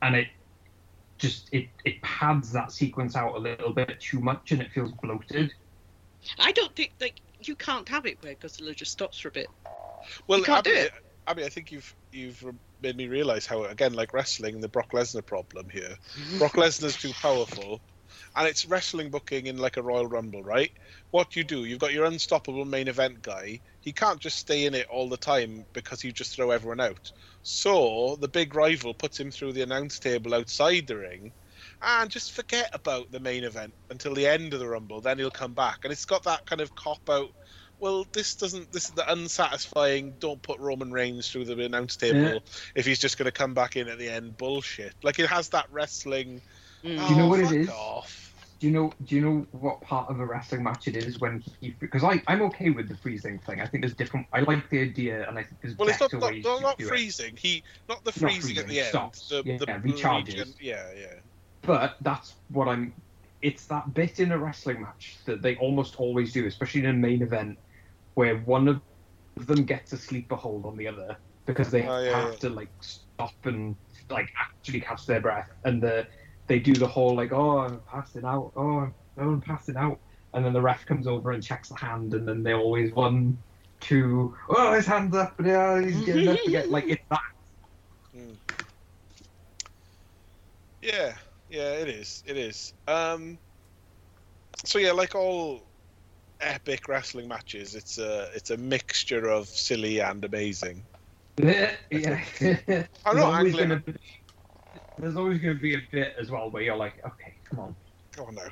and 0.01 0.15
it 0.15 0.27
just 1.17 1.49
it 1.51 1.69
it 1.85 2.01
pads 2.01 2.51
that 2.51 2.71
sequence 2.71 3.15
out 3.15 3.35
a 3.35 3.39
little 3.39 3.73
bit 3.73 3.99
too 3.99 4.19
much 4.19 4.51
and 4.51 4.61
it 4.61 4.71
feels 4.71 4.91
bloated. 5.01 5.51
i 6.39 6.51
don't 6.51 6.75
think 6.75 6.91
like 6.99 7.21
you 7.39 7.55
can't 7.55 7.87
have 7.87 8.05
it 8.05 8.17
where 8.21 8.35
godzilla 8.35 8.75
just 8.75 8.91
stops 8.91 9.19
for 9.19 9.29
a 9.29 9.31
bit 9.31 9.47
Well, 10.27 10.39
You 10.39 10.45
can't 10.45 10.59
Abby, 10.67 10.75
do 10.75 10.81
it. 10.81 10.91
Abby, 11.27 11.45
I 11.45 11.49
think 11.49 11.71
you've 11.71 11.95
you've 12.15 12.43
made 12.81 12.97
me 12.97 13.07
realise 13.07 13.45
how 13.45 13.65
again, 13.65 13.93
like 13.93 14.13
wrestling, 14.13 14.61
the 14.61 14.69
Brock 14.69 14.91
Lesnar 14.93 15.25
problem 15.25 15.69
here. 15.69 15.95
Brock 16.39 16.53
Lesnar's 16.53 16.97
too 16.97 17.13
powerful, 17.13 17.81
and 18.35 18.47
it's 18.47 18.65
wrestling 18.65 19.09
booking 19.09 19.47
in 19.47 19.57
like 19.57 19.77
a 19.77 19.83
Royal 19.83 20.07
Rumble, 20.07 20.43
right? 20.43 20.71
What 21.11 21.35
you 21.35 21.43
do, 21.43 21.65
you've 21.65 21.79
got 21.79 21.93
your 21.93 22.05
unstoppable 22.05 22.65
main 22.65 22.87
event 22.87 23.21
guy. 23.21 23.59
He 23.81 23.93
can't 23.93 24.19
just 24.19 24.37
stay 24.37 24.65
in 24.65 24.73
it 24.73 24.87
all 24.89 25.09
the 25.09 25.17
time 25.17 25.65
because 25.73 26.03
you 26.03 26.11
just 26.11 26.35
throw 26.35 26.51
everyone 26.51 26.81
out. 26.81 27.11
So 27.43 28.17
the 28.19 28.27
big 28.27 28.55
rival 28.55 28.93
puts 28.93 29.19
him 29.19 29.31
through 29.31 29.53
the 29.53 29.61
announce 29.61 29.99
table 29.99 30.33
outside 30.33 30.87
the 30.87 30.97
ring. 30.97 31.33
And 31.81 32.09
just 32.09 32.33
forget 32.33 32.69
about 32.73 33.11
the 33.11 33.19
main 33.19 33.43
event 33.43 33.73
until 33.89 34.13
the 34.13 34.27
end 34.27 34.53
of 34.53 34.59
the 34.59 34.67
Rumble. 34.67 35.01
Then 35.01 35.17
he'll 35.17 35.31
come 35.31 35.53
back, 35.53 35.79
and 35.83 35.91
it's 35.91 36.05
got 36.05 36.23
that 36.23 36.45
kind 36.45 36.61
of 36.61 36.73
cop 36.75 37.09
out 37.09 37.29
well, 37.79 38.05
this 38.11 38.35
doesn't. 38.35 38.71
This 38.71 38.85
is 38.85 38.91
the 38.91 39.09
unsatisfying. 39.11 40.13
Don't 40.19 40.41
put 40.41 40.59
Roman 40.59 40.91
Reigns 40.91 41.29
through 41.29 41.45
the 41.45 41.59
announce 41.63 41.95
table 41.95 42.19
Yeah. 42.19 42.39
if 42.75 42.85
he's 42.85 42.99
just 42.99 43.17
going 43.17 43.25
to 43.25 43.31
come 43.31 43.53
back 43.53 43.75
in 43.75 43.87
at 43.87 43.97
the 43.99 44.09
end. 44.09 44.37
Bullshit. 44.37 44.93
Like 45.03 45.19
it 45.19 45.27
has 45.27 45.49
that 45.49 45.67
wrestling. 45.71 46.41
Mm. 46.83 47.07
Do 47.07 47.13
you 47.13 47.19
know 47.19 47.25
"Oh, 47.25 47.29
what 47.29 47.39
it 47.39 47.51
is? 47.51 47.69
Off. 47.69 48.21
Do 48.59 48.67
you 48.67 48.73
know 48.73 48.93
do 49.05 49.15
you 49.15 49.21
know 49.21 49.45
what 49.51 49.81
part 49.81 50.09
of 50.09 50.19
a 50.21 50.25
wrestling 50.25 50.63
match 50.63 50.87
it 50.87 50.95
is 50.95 51.19
when 51.19 51.43
he 51.59 51.71
because 51.79 52.03
I 52.05 52.21
I'm 52.27 52.41
okay 52.43 52.69
with 52.69 52.87
the 52.87 52.95
freezing 52.95 53.37
thing. 53.39 53.59
I 53.59 53.65
think 53.67 53.81
there's 53.83 53.93
different. 53.93 54.27
I 54.31 54.39
like 54.41 54.69
the 54.69 54.81
idea, 54.81 55.27
and 55.27 55.37
I 55.37 55.43
think 55.43 55.61
there's 55.61 55.77
Well, 55.77 55.89
it's 55.89 55.99
not 55.99 56.11
better 56.11 56.21
not, 56.21 56.31
ways 56.31 56.43
not, 56.45 56.61
not 56.61 56.77
do 56.77 56.85
it. 56.85 56.87
freezing. 56.87 57.35
He 57.37 57.63
not 57.89 58.03
the 58.05 58.11
Not 58.11 58.31
freezing, 58.31 58.57
at 58.57 58.67
the 58.67 58.79
end. 58.79 58.87
stops. 58.89 59.27
The, 59.29 59.43
Yeah, 59.45 59.57
the 59.57 59.65
recharges. 59.65 60.27
regen- 60.27 60.53
Yeah, 60.61 60.85
yeah. 60.97 61.13
But 61.63 61.97
that's 62.01 62.33
what 62.49 62.67
I'm. 62.69 62.93
It's 63.41 63.65
that 63.65 63.93
bit 63.93 64.19
in 64.21 64.31
a 64.31 64.37
wrestling 64.37 64.81
match 64.81 65.17
that 65.25 65.41
they 65.41 65.55
almost 65.57 65.97
always 65.97 66.31
do, 66.31 66.45
especially 66.47 66.79
in 66.81 66.85
a 66.87 66.93
main 66.93 67.21
event, 67.21 67.57
where 68.15 68.37
one 68.39 68.67
of 68.67 68.81
them 69.37 69.65
gets 69.65 69.93
a 69.93 69.97
sleeper 69.97 70.35
hold 70.35 70.65
on 70.65 70.77
the 70.77 70.87
other 70.87 71.17
because 71.45 71.69
they 71.69 71.83
Oh, 71.83 72.01
yeah, 72.03 72.11
have 72.11 72.31
yeah. 72.31 72.37
to 72.39 72.49
like 72.49 72.69
stop 72.81 73.33
and 73.43 73.75
like 74.09 74.29
actually 74.39 74.81
catch 74.81 75.05
their 75.05 75.21
breath, 75.21 75.49
and 75.65 75.81
the 75.81 76.07
they 76.47 76.59
do 76.59 76.73
the 76.73 76.87
whole 76.87 77.15
like, 77.15 77.31
oh, 77.31 77.59
I'm 77.59 77.79
passing 77.81 78.25
out, 78.25 78.51
oh, 78.55 78.91
no, 79.17 79.23
I'm 79.23 79.41
passing 79.41 79.77
out, 79.77 79.99
and 80.33 80.45
then 80.45 80.53
the 80.53 80.61
ref 80.61 80.85
comes 80.85 81.07
over 81.07 81.31
and 81.31 81.43
checks 81.43 81.69
the 81.69 81.75
hand, 81.75 82.13
and 82.13 82.27
then 82.27 82.43
they 82.43 82.53
always 82.53 82.93
one, 82.93 83.37
two, 83.79 84.35
oh, 84.49 84.73
his 84.73 84.85
hand's 84.85 85.15
up, 85.15 85.35
yeah, 85.43 85.81
he's 85.81 86.01
getting 86.01 86.27
up 86.29 86.39
again. 86.45 86.69
Like 86.71 86.85
it's 86.87 87.03
that. 87.09 87.19
Yeah, 90.81 91.17
yeah, 91.49 91.73
it 91.73 91.89
is. 91.89 92.23
It 92.25 92.37
is. 92.37 92.73
Um, 92.87 93.39
so 94.65 94.77
yeah, 94.79 94.91
like 94.91 95.15
all 95.15 95.67
epic 96.41 96.87
wrestling 96.87 97.27
matches, 97.27 97.75
it's 97.75 97.97
a 97.97 98.29
it's 98.33 98.49
a 98.51 98.57
mixture 98.57 99.27
of 99.29 99.47
silly 99.47 99.99
and 99.99 100.23
amazing. 100.25 100.83
yeah. 101.37 101.75
there's, 101.91 102.87
I'm 103.05 103.15
not 103.17 103.33
always 103.33 103.53
angling- 103.53 103.69
gonna 103.69 103.79
be, 103.81 103.93
there's 104.97 105.15
always 105.17 105.39
going 105.41 105.55
to 105.57 105.61
be 105.61 105.75
a 105.75 105.81
bit 105.91 106.15
as 106.17 106.31
well 106.31 106.49
where 106.49 106.63
you're 106.63 106.77
like, 106.77 106.93
okay, 107.05 107.33
come 107.43 107.59
on. 107.59 107.75
Oh 108.17 108.29
no. 108.31 108.43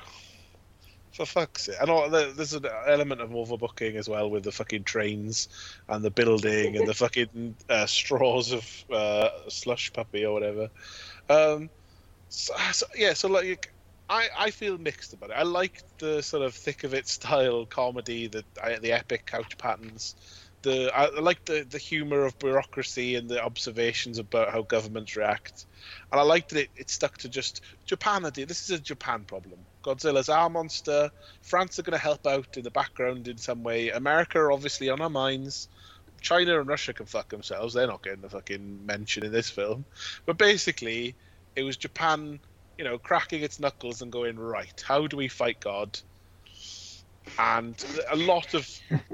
For 1.12 1.24
fuck's 1.24 1.66
sake. 1.66 1.76
And 1.80 1.88
all, 1.88 2.10
there's 2.10 2.54
an 2.54 2.66
element 2.86 3.20
of 3.20 3.30
overbooking 3.30 3.94
as 3.94 4.08
well 4.08 4.28
with 4.28 4.42
the 4.42 4.50
fucking 4.52 4.82
trains 4.84 5.48
and 5.88 6.04
the 6.04 6.10
building 6.10 6.76
and 6.76 6.86
the 6.88 6.92
fucking 7.04 7.54
uh, 7.70 7.86
straws 7.86 8.52
of 8.52 8.84
uh, 8.92 9.28
slush 9.48 9.92
puppy 9.92 10.26
or 10.26 10.34
whatever. 10.34 10.68
Um, 11.30 11.70
so, 12.28 12.52
so- 12.72 12.86
yeah, 12.96 13.14
so 13.14 13.28
like, 13.28 13.72
I, 14.08 14.28
I 14.38 14.50
feel 14.50 14.76
mixed 14.78 15.12
about 15.12 15.30
it. 15.30 15.36
I 15.36 15.42
like 15.42 15.82
the 15.98 16.22
sort 16.22 16.42
of 16.42 16.54
thick 16.54 16.84
of 16.84 16.94
it 16.94 17.08
style 17.18 17.66
comedy, 17.66 18.26
the 18.26 18.44
uh, 18.62 18.78
the 18.80 18.92
epic 18.92 19.26
couch 19.26 19.56
patterns. 19.58 20.14
The 20.62 20.90
I, 20.94 21.08
like 21.20 21.44
the 21.44 21.66
the 21.68 21.78
humor 21.78 22.24
of 22.24 22.38
bureaucracy 22.38 23.16
and 23.16 23.28
the 23.28 23.42
observations 23.42 24.18
about 24.18 24.50
how 24.50 24.62
governments 24.62 25.16
react. 25.16 25.66
And 26.10 26.20
I 26.20 26.24
like 26.24 26.48
that 26.48 26.60
it, 26.60 26.70
it 26.76 26.90
stuck 26.90 27.18
to 27.18 27.28
just 27.28 27.62
Japan. 27.86 28.22
This 28.34 28.64
is 28.64 28.70
a 28.70 28.78
Japan 28.78 29.24
problem. 29.24 29.58
Godzilla's 29.82 30.30
our 30.30 30.48
monster. 30.48 31.10
France 31.42 31.78
are 31.78 31.82
going 31.82 31.92
to 31.92 31.98
help 31.98 32.26
out 32.26 32.56
in 32.56 32.62
the 32.62 32.70
background 32.70 33.28
in 33.28 33.36
some 33.36 33.62
way. 33.62 33.90
America 33.90 34.38
are 34.38 34.52
obviously 34.52 34.88
on 34.88 35.02
our 35.02 35.10
minds. 35.10 35.68
China 36.24 36.58
and 36.58 36.66
Russia 36.66 36.94
can 36.94 37.04
fuck 37.04 37.28
themselves. 37.28 37.74
They're 37.74 37.86
not 37.86 38.02
getting 38.02 38.24
a 38.24 38.28
fucking 38.30 38.86
mention 38.86 39.24
in 39.24 39.32
this 39.32 39.50
film. 39.50 39.84
But 40.24 40.38
basically, 40.38 41.14
it 41.54 41.62
was 41.62 41.76
Japan, 41.76 42.40
you 42.78 42.84
know, 42.84 42.98
cracking 42.98 43.42
its 43.42 43.60
knuckles 43.60 44.02
and 44.02 44.10
going, 44.12 44.38
right, 44.38 44.82
how 44.84 45.06
do 45.06 45.16
we 45.16 45.28
fight 45.28 45.60
God? 45.60 45.98
And 47.38 47.76
a 48.10 48.16
lot 48.16 48.54
of 48.54 48.68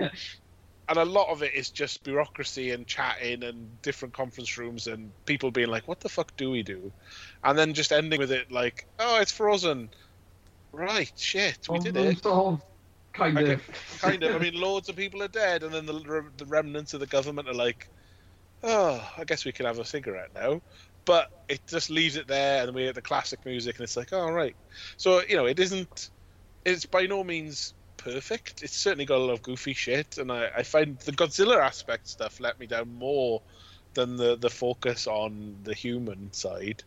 and 0.91 0.99
a 0.99 1.05
lot 1.05 1.29
of 1.29 1.43
it 1.43 1.55
is 1.55 1.71
just 1.71 2.03
bureaucracy 2.03 2.73
and 2.73 2.87
chatting 2.87 3.45
and 3.45 3.81
different 3.81 4.13
conference 4.13 4.59
rooms 4.59 4.89
and 4.89 5.13
people 5.25 5.51
being 5.53 5.69
like, 5.69 5.87
"What 5.87 6.01
the 6.01 6.09
fuck 6.09 6.37
do 6.37 6.51
we 6.51 6.63
do?" 6.63 6.93
And 7.45 7.57
then 7.57 7.75
just 7.75 7.93
ending 7.93 8.19
with 8.19 8.33
it 8.33 8.51
like, 8.51 8.85
"Oh, 8.99 9.21
it's 9.21 9.33
frozen." 9.33 9.91
Right, 10.73 11.11
shit, 11.17 11.59
we 11.69 11.79
did 11.79 11.97
it. 11.97 12.23
kind 13.13 13.39
Okay, 13.39 13.53
of. 13.55 13.63
Kind 14.01 14.23
of. 14.25 14.35
I 14.35 14.39
mean, 14.39 14.55
loads 14.55 14.89
of 14.89 14.97
people 14.97 15.23
are 15.23 15.29
dead, 15.29 15.63
and 15.63 15.73
then 15.73 15.87
the, 15.87 15.93
the 16.37 16.47
remnants 16.47 16.93
of 16.95 17.01
the 17.01 17.07
government 17.07 17.49
are 17.49 17.55
like, 17.55 17.89
"Oh, 18.63 19.09
I 19.17 19.25
guess 19.25 19.45
we 19.45 19.53
can 19.53 19.67
have 19.67 19.79
a 19.79 19.85
cigarette 19.85 20.33
now." 20.35 20.61
But 21.05 21.29
it 21.49 21.61
just 21.67 21.91
leaves 21.91 22.17
it 22.17 22.29
there, 22.29 22.63
and 22.65 22.75
we 22.75 22.85
get 22.85 22.95
the 22.95 23.03
classic 23.03 23.45
music, 23.45 23.77
and 23.77 23.85
it's 23.85 23.97
like, 23.97 24.13
"All 24.13 24.33
right." 24.33 24.57
So 24.97 25.23
you 25.29 25.37
know, 25.37 25.47
it 25.47 25.59
isn't 25.59 26.11
it's 26.65 26.87
by 26.87 27.07
no 27.07 27.25
means 27.25 27.75
perfect. 27.97 28.63
It's 28.63 28.77
certainly 28.77 29.05
got 29.05 29.19
a 29.19 29.25
lot 29.25 29.33
of 29.33 29.43
goofy 29.43 29.75
shit, 29.75 30.19
and 30.19 30.31
I, 30.31 30.51
I 30.59 30.63
find 30.63 30.99
the 31.01 31.13
Godzilla 31.13 31.59
aspect 31.59 32.09
stuff 32.09 32.41
let 32.41 32.59
me 32.59 32.67
down 32.67 32.93
more 32.95 33.43
than 33.95 34.17
the 34.17 34.37
the 34.37 34.51
focus 34.51 35.07
on 35.07 35.57
the 35.63 35.75
human 35.75 36.33
side. 36.33 36.83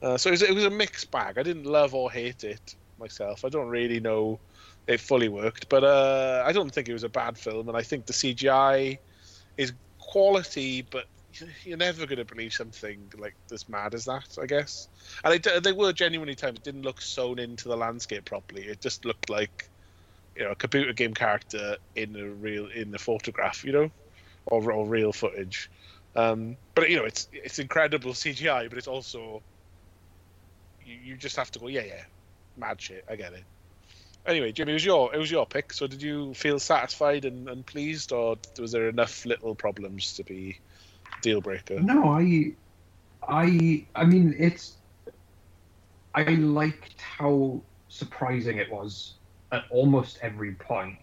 Uh, 0.00 0.16
so 0.16 0.28
it 0.28 0.32
was, 0.32 0.42
it 0.42 0.54
was 0.54 0.64
a 0.64 0.70
mixed 0.70 1.10
bag. 1.10 1.38
I 1.38 1.42
didn't 1.42 1.66
love 1.66 1.94
or 1.94 2.10
hate 2.10 2.44
it 2.44 2.76
myself. 2.98 3.44
I 3.44 3.48
don't 3.48 3.68
really 3.68 4.00
know 4.00 4.40
it 4.86 5.00
fully 5.00 5.28
worked, 5.28 5.68
but 5.68 5.84
uh, 5.84 6.44
I 6.46 6.52
don't 6.52 6.72
think 6.72 6.88
it 6.88 6.92
was 6.92 7.04
a 7.04 7.08
bad 7.08 7.36
film, 7.36 7.68
and 7.68 7.76
I 7.76 7.82
think 7.82 8.06
the 8.06 8.12
CGI 8.12 8.98
is 9.56 9.72
quality, 9.98 10.82
but 10.82 11.06
you're 11.64 11.76
never 11.76 12.06
going 12.06 12.18
to 12.18 12.24
believe 12.24 12.52
something 12.52 13.12
like 13.18 13.34
as 13.52 13.68
mad 13.68 13.94
as 13.94 14.04
that, 14.06 14.36
I 14.40 14.46
guess. 14.46 14.88
And 15.24 15.34
it, 15.34 15.62
they 15.62 15.72
were 15.72 15.92
genuinely 15.92 16.34
times 16.34 16.58
it 16.58 16.64
didn't 16.64 16.82
look 16.82 17.00
sewn 17.00 17.38
into 17.38 17.68
the 17.68 17.76
landscape 17.76 18.24
properly. 18.24 18.62
It 18.62 18.80
just 18.80 19.04
looked 19.04 19.30
like 19.30 19.68
you 20.36 20.44
know 20.44 20.52
a 20.52 20.56
computer 20.56 20.92
game 20.92 21.14
character 21.14 21.76
in 21.94 22.16
a 22.16 22.28
real 22.28 22.68
in 22.68 22.90
the 22.90 22.98
photograph, 22.98 23.64
you 23.64 23.72
know, 23.72 23.90
or, 24.46 24.70
or 24.72 24.86
real 24.86 25.12
footage. 25.12 25.70
Um, 26.16 26.56
but 26.74 26.90
you 26.90 26.96
know, 26.96 27.04
it's 27.04 27.28
it's 27.32 27.58
incredible 27.58 28.12
CGI, 28.14 28.68
but 28.68 28.78
it's 28.78 28.88
also 28.88 29.42
you, 30.84 30.96
you 31.04 31.16
just 31.16 31.36
have 31.36 31.50
to 31.52 31.58
go, 31.58 31.68
yeah, 31.68 31.84
yeah, 31.84 32.02
mad 32.56 32.80
shit. 32.80 33.04
I 33.08 33.16
get 33.16 33.32
it. 33.32 33.44
Anyway, 34.26 34.52
Jimmy, 34.52 34.72
it 34.72 34.74
was 34.74 34.84
your 34.84 35.14
it 35.14 35.18
was 35.18 35.30
your 35.30 35.46
pick. 35.46 35.72
So 35.72 35.86
did 35.86 36.02
you 36.02 36.34
feel 36.34 36.58
satisfied 36.58 37.24
and, 37.24 37.48
and 37.48 37.64
pleased, 37.64 38.12
or 38.12 38.36
was 38.58 38.72
there 38.72 38.88
enough 38.88 39.24
little 39.24 39.54
problems 39.54 40.14
to 40.14 40.24
be 40.24 40.58
deal 41.20 41.40
breaker? 41.40 41.80
No, 41.80 42.08
I, 42.08 42.54
I, 43.26 43.86
I 43.94 44.04
mean, 44.04 44.34
it's. 44.38 44.76
I 46.14 46.24
liked 46.24 47.00
how 47.00 47.62
surprising 47.88 48.58
it 48.58 48.70
was 48.70 49.14
at 49.52 49.64
almost 49.70 50.18
every 50.22 50.54
point. 50.54 50.98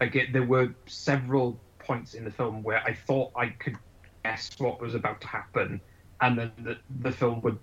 Like 0.00 0.16
it, 0.16 0.32
there 0.32 0.44
were 0.44 0.74
several 0.86 1.60
points 1.78 2.14
in 2.14 2.24
the 2.24 2.30
film 2.30 2.62
where 2.62 2.82
I 2.82 2.94
thought 2.94 3.32
I 3.36 3.48
could 3.48 3.76
guess 4.24 4.50
what 4.58 4.80
was 4.80 4.94
about 4.94 5.20
to 5.20 5.26
happen, 5.26 5.80
and 6.20 6.38
then 6.38 6.52
the 6.62 6.78
the 7.00 7.12
film 7.12 7.40
would 7.42 7.58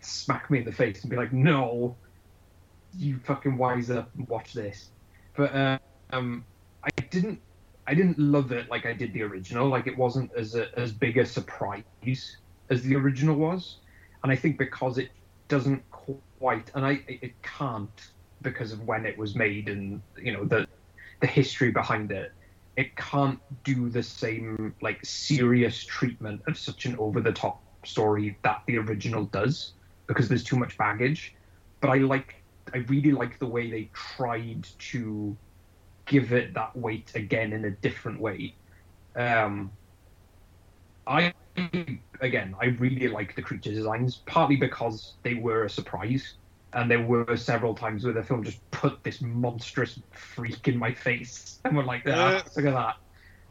smack 0.00 0.50
me 0.50 0.58
in 0.58 0.64
the 0.64 0.72
face 0.72 1.02
and 1.02 1.10
be 1.10 1.16
like, 1.16 1.32
"No, 1.32 1.96
you 2.96 3.18
fucking 3.24 3.56
wise 3.56 3.90
up 3.90 4.10
and 4.16 4.28
watch 4.28 4.52
this." 4.52 4.90
But 5.36 5.54
uh, 5.54 5.78
um, 6.10 6.44
I 6.84 6.90
didn't 7.10 7.40
I 7.90 7.94
didn't 7.94 8.20
love 8.20 8.52
it 8.52 8.70
like 8.70 8.86
I 8.86 8.92
did 8.92 9.12
the 9.12 9.22
original. 9.22 9.68
Like 9.68 9.88
it 9.88 9.98
wasn't 9.98 10.30
as 10.36 10.54
a, 10.54 10.68
as 10.78 10.92
big 10.92 11.18
a 11.18 11.26
surprise 11.26 11.82
as 12.70 12.82
the 12.82 12.94
original 12.94 13.34
was, 13.34 13.78
and 14.22 14.30
I 14.30 14.36
think 14.36 14.58
because 14.58 14.96
it 14.96 15.08
doesn't 15.48 15.82
quite, 15.90 16.70
and 16.76 16.86
I 16.86 17.02
it 17.08 17.34
can't 17.42 18.00
because 18.42 18.70
of 18.70 18.86
when 18.86 19.04
it 19.04 19.18
was 19.18 19.34
made 19.34 19.68
and 19.68 20.00
you 20.22 20.32
know 20.32 20.44
the 20.44 20.68
the 21.18 21.26
history 21.26 21.72
behind 21.72 22.12
it. 22.12 22.32
It 22.76 22.94
can't 22.94 23.40
do 23.64 23.90
the 23.90 24.04
same 24.04 24.72
like 24.80 25.04
serious 25.04 25.82
treatment 25.82 26.42
of 26.46 26.56
such 26.56 26.86
an 26.86 26.94
over 26.96 27.20
the 27.20 27.32
top 27.32 27.60
story 27.84 28.38
that 28.44 28.62
the 28.66 28.78
original 28.78 29.24
does 29.24 29.72
because 30.06 30.28
there's 30.28 30.44
too 30.44 30.56
much 30.56 30.78
baggage. 30.78 31.34
But 31.80 31.90
I 31.90 31.96
like 31.96 32.36
I 32.72 32.78
really 32.86 33.10
like 33.10 33.40
the 33.40 33.48
way 33.48 33.68
they 33.68 33.90
tried 33.92 34.68
to 34.92 35.36
give 36.10 36.32
it 36.32 36.52
that 36.54 36.76
weight 36.76 37.12
again 37.14 37.52
in 37.52 37.64
a 37.64 37.70
different 37.70 38.20
way. 38.20 38.52
Um, 39.14 39.70
I 41.06 41.32
again, 42.20 42.54
I 42.60 42.66
really 42.66 43.06
like 43.08 43.36
the 43.36 43.42
creature 43.42 43.72
designs, 43.72 44.16
partly 44.26 44.56
because 44.56 45.14
they 45.22 45.34
were 45.34 45.64
a 45.64 45.70
surprise, 45.70 46.34
and 46.72 46.90
there 46.90 47.02
were 47.02 47.36
several 47.36 47.74
times 47.74 48.04
where 48.04 48.12
the 48.12 48.24
film 48.24 48.42
just 48.42 48.58
put 48.72 49.02
this 49.04 49.20
monstrous 49.20 50.00
freak 50.10 50.66
in 50.66 50.76
my 50.76 50.92
face, 50.92 51.60
and 51.64 51.76
we're 51.76 51.84
like, 51.84 52.02
ah, 52.08 52.42
look 52.56 52.66
at 52.66 52.74
that, 52.74 52.96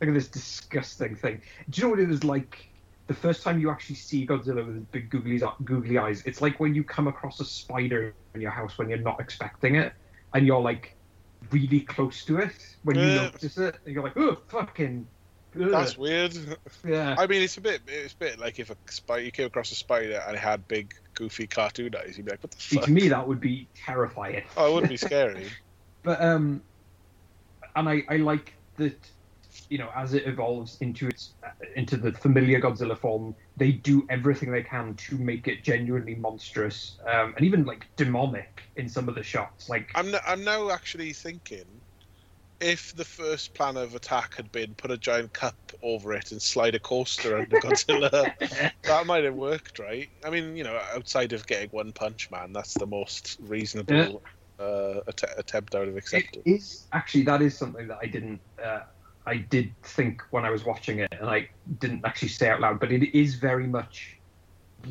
look 0.02 0.10
at 0.10 0.14
this 0.14 0.28
disgusting 0.28 1.16
thing. 1.16 1.42
Do 1.70 1.82
you 1.82 1.88
know 1.88 1.92
what 1.92 2.00
it 2.00 2.10
was 2.10 2.24
like? 2.26 2.68
The 3.08 3.14
first 3.16 3.42
time 3.42 3.60
you 3.60 3.72
actually 3.72 3.96
see 3.96 4.28
Godzilla 4.28 4.66
with 4.66 4.76
his 4.76 4.84
big 4.92 5.10
googly, 5.10 5.42
googly 5.64 5.98
eyes, 5.98 6.22
it's 6.26 6.42
like 6.42 6.60
when 6.60 6.76
you 6.76 6.84
come 6.84 7.08
across 7.08 7.40
a 7.40 7.46
spider 7.46 8.14
in 8.36 8.42
your 8.42 8.52
house 8.52 8.78
when 8.78 8.90
you're 8.90 9.00
not 9.00 9.20
expecting 9.22 9.76
it, 9.76 9.94
and 10.34 10.46
you're 10.46 10.62
like 10.62 10.98
really 11.52 11.82
close 11.82 12.26
to 12.26 12.38
it 12.38 12.76
when 12.84 12.98
you 12.98 13.04
Yeah. 13.06 13.16
notice 13.24 13.58
it, 13.58 13.78
and 13.86 13.94
you're 13.94 14.04
like, 14.04 14.18
oh, 14.18 14.38
fucking. 14.48 15.08
ugh." 15.56 15.70
That's 15.72 15.98
weird. 15.98 16.36
yeah. 16.86 17.16
I 17.18 17.28
mean, 17.28 17.42
it's 17.42 17.58
a 17.58 17.62
bit 17.62 17.82
it's 17.88 18.14
a 18.14 18.18
bit 18.18 18.40
like 18.40 18.60
if 18.60 18.70
a 18.70 18.78
spider 18.90 19.24
you 19.24 19.32
came 19.32 19.48
across 19.48 19.72
a 19.72 19.76
spider 19.76 20.22
and 20.28 20.36
it 20.36 20.40
had 20.40 20.68
big 20.68 20.94
goofy 21.16 21.48
cartoon 21.48 21.96
eyes, 21.96 22.18
you'd 22.18 22.26
be 22.26 22.32
like, 22.32 22.44
what 22.44 22.52
the 22.52 22.60
See, 22.60 22.76
fuck? 22.78 22.86
to 22.86 22.92
me, 22.92 23.10
that 23.10 23.28
would 23.28 23.40
be 23.42 23.68
terrifying. 23.86 24.44
Oh, 24.58 24.72
it 24.72 24.74
wouldn't 24.74 24.90
be 24.92 24.98
scary. 25.08 25.48
But 26.04 26.22
um, 26.22 26.62
and 27.76 27.90
I 27.90 28.04
I 28.08 28.18
like 28.18 28.54
that, 28.78 28.98
you 29.70 29.78
know, 29.78 29.90
as 29.96 30.14
it 30.14 30.28
evolves 30.28 30.78
into 30.82 31.08
its 31.08 31.36
into 31.76 31.98
the 31.98 32.14
familiar 32.14 32.60
Godzilla 32.62 32.98
form, 32.98 33.36
they 33.58 33.72
do 33.74 34.06
everything 34.10 34.52
they 34.52 34.64
can 34.64 34.96
to 34.96 35.18
make 35.18 35.48
it 35.48 35.64
genuinely 35.64 36.16
monstrous, 36.16 36.98
um, 37.08 37.34
and 37.36 37.46
even 37.46 37.66
like 37.66 37.86
demonic 37.98 38.62
in 38.76 38.90
some 38.90 39.10
of 39.10 39.16
the 39.16 39.24
shots. 39.24 39.70
Like, 39.70 39.90
I'm 39.96 40.14
n- 40.14 40.22
I'm 40.26 40.44
now 40.44 40.70
actually 40.72 41.14
thinking 41.14 41.82
if 42.60 42.92
the 42.96 43.06
first 43.06 43.54
plan 43.54 43.78
of 43.78 43.96
attack 43.96 44.36
had 44.36 44.52
been 44.52 44.76
put 44.76 44.92
a 44.92 44.98
giant 44.98 45.34
cup 45.34 45.56
over 45.82 46.14
it 46.14 46.32
and 46.32 46.42
slide 46.42 46.76
a 46.76 46.80
coaster 46.80 47.38
under 47.38 47.58
Godzilla, 47.58 48.34
that 48.84 49.06
might 49.06 49.24
have 49.24 49.36
worked, 49.36 49.80
right? 49.80 50.10
I 50.26 50.30
mean, 50.30 50.58
you 50.58 50.64
know, 50.64 50.80
outside 50.94 51.34
of 51.34 51.48
getting 51.48 51.70
one 51.70 51.94
punch 51.94 52.30
man, 52.32 52.52
that's 52.52 52.74
the 52.74 52.88
most 52.88 53.38
reasonable 53.40 54.24
uh, 54.60 55.00
att- 55.08 55.38
attempt 55.38 55.74
I 55.76 55.80
would 55.80 55.88
have 55.88 55.98
accepted. 55.98 56.44
is 56.46 56.88
actually 56.92 57.24
that 57.24 57.42
is 57.42 57.58
something 57.58 57.88
that 57.88 58.00
I 58.02 58.08
didn't. 58.08 58.42
Uh, 58.62 58.82
I 59.30 59.38
did 59.38 59.76
think 59.84 60.22
when 60.32 60.46
I 60.46 60.50
was 60.50 60.66
watching 60.66 61.00
it, 61.00 61.10
and 61.12 61.30
I 61.30 61.50
didn't 61.78 62.06
actually 62.06 62.30
say 62.30 62.50
out 62.50 62.62
loud, 62.62 62.80
but 62.80 62.92
it 62.92 63.16
is 63.18 63.36
very 63.36 63.68
much 63.68 64.20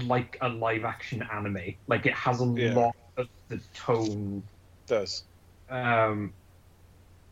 like 0.05 0.39
a 0.41 0.49
live 0.49 0.85
action 0.85 1.23
anime. 1.33 1.75
Like 1.89 2.07
it 2.07 2.15
has 2.15 2.41
a 2.41 2.45
Yeah. 2.57 2.75
lot 2.75 2.95
of 3.17 3.29
the 3.49 3.61
tone 3.75 4.45
It 4.87 4.87
does. 4.87 5.25
um, 5.69 6.35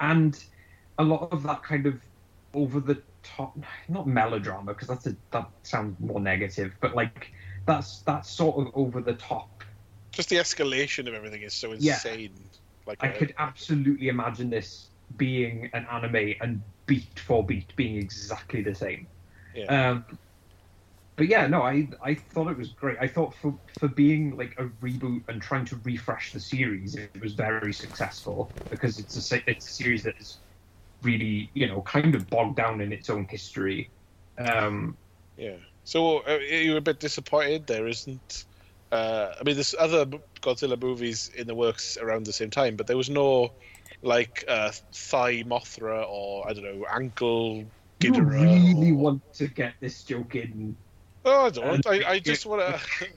and 0.00 0.42
a 0.98 1.04
lot 1.04 1.32
of 1.32 1.42
that 1.44 1.62
kind 1.62 1.86
of 1.86 2.00
over 2.54 2.80
the 2.80 3.02
top, 3.22 3.56
not 3.88 4.06
melodrama 4.06 4.72
because 4.74 4.88
that's 4.88 5.06
a, 5.06 5.16
that 5.32 5.46
sounds 5.62 5.98
more 6.00 6.20
negative, 6.20 6.76
but 6.80 6.94
like 6.94 7.30
that's 7.66 8.02
that 8.02 8.26
sort 8.26 8.66
of 8.66 8.72
over 8.74 9.00
the 9.00 9.14
top. 9.14 9.64
Just 10.12 10.28
the 10.30 10.36
escalation 10.36 11.08
of 11.08 11.14
everything 11.14 11.42
is 11.42 11.54
so 11.54 11.72
Yeah. 11.72 12.00
insane. 12.00 12.50
Like 12.86 12.98
I 13.00 13.08
uh, 13.08 13.12
could 13.12 13.34
absolutely 13.38 14.08
imagine 14.08 14.50
this 14.50 14.90
being 15.16 15.70
an 15.72 15.86
anime 15.90 16.34
and 16.40 16.62
beat 16.86 17.18
for 17.18 17.44
beat 17.44 17.74
being 17.76 17.96
exactly 17.96 18.62
the 18.62 18.74
same. 18.74 19.08
Yeah. 19.54 19.90
Um, 19.90 20.06
but 21.16 21.28
yeah, 21.28 21.46
no, 21.46 21.62
I 21.62 21.88
I 22.02 22.14
thought 22.14 22.50
it 22.50 22.58
was 22.58 22.72
great. 22.72 22.98
I 23.00 23.08
thought 23.08 23.34
for 23.34 23.58
for 23.78 23.88
being 23.88 24.36
like 24.36 24.54
a 24.58 24.64
reboot 24.66 25.24
and 25.28 25.40
trying 25.40 25.64
to 25.66 25.76
refresh 25.84 26.32
the 26.32 26.40
series, 26.40 26.94
it 26.94 27.20
was 27.20 27.34
very 27.34 27.72
successful 27.72 28.54
because 28.70 28.98
it's 28.98 29.32
a 29.32 29.50
it's 29.50 29.68
a 29.68 29.72
series 29.72 30.02
that 30.04 30.16
is 30.20 30.40
really 31.02 31.50
you 31.54 31.66
know 31.68 31.82
kind 31.82 32.14
of 32.14 32.28
bogged 32.30 32.56
down 32.56 32.80
in 32.80 32.92
its 32.92 33.10
own 33.10 33.26
history. 33.28 33.92
Um, 34.38 34.98
Yeah. 35.36 35.58
So 35.84 36.20
uh, 36.26 36.38
you 36.38 36.72
were 36.72 36.78
a 36.78 36.82
bit 36.82 37.00
disappointed 37.00 37.66
there 37.66 37.86
isn't. 37.86 38.46
Uh, 38.90 39.34
I 39.38 39.44
mean, 39.44 39.56
there's 39.56 39.74
other 39.78 40.06
Godzilla 40.42 40.80
movies 40.80 41.28
in 41.28 41.46
the 41.46 41.54
works 41.54 41.96
around 41.96 42.26
the 42.26 42.32
same 42.32 42.50
time, 42.50 42.76
but 42.76 42.86
there 42.86 42.96
was 42.96 43.10
no 43.10 43.54
like 44.06 44.44
uh, 44.48 44.70
thigh 44.92 45.42
Mothra 45.42 46.06
or 46.08 46.48
I 46.48 46.52
don't 46.52 46.64
know 46.64 46.86
ankle 46.90 47.64
you 48.00 48.12
really 48.20 48.90
or- 48.92 48.94
want 48.94 49.34
to 49.34 49.48
get 49.48 49.74
this 49.80 50.02
joke 50.04 50.34
in? 50.36 50.76
Oh, 51.24 51.46
I 51.46 51.50
don't. 51.50 51.86
I, 51.86 52.10
I 52.12 52.18
just 52.30 52.46
want 52.46 52.62
to. 52.62 52.80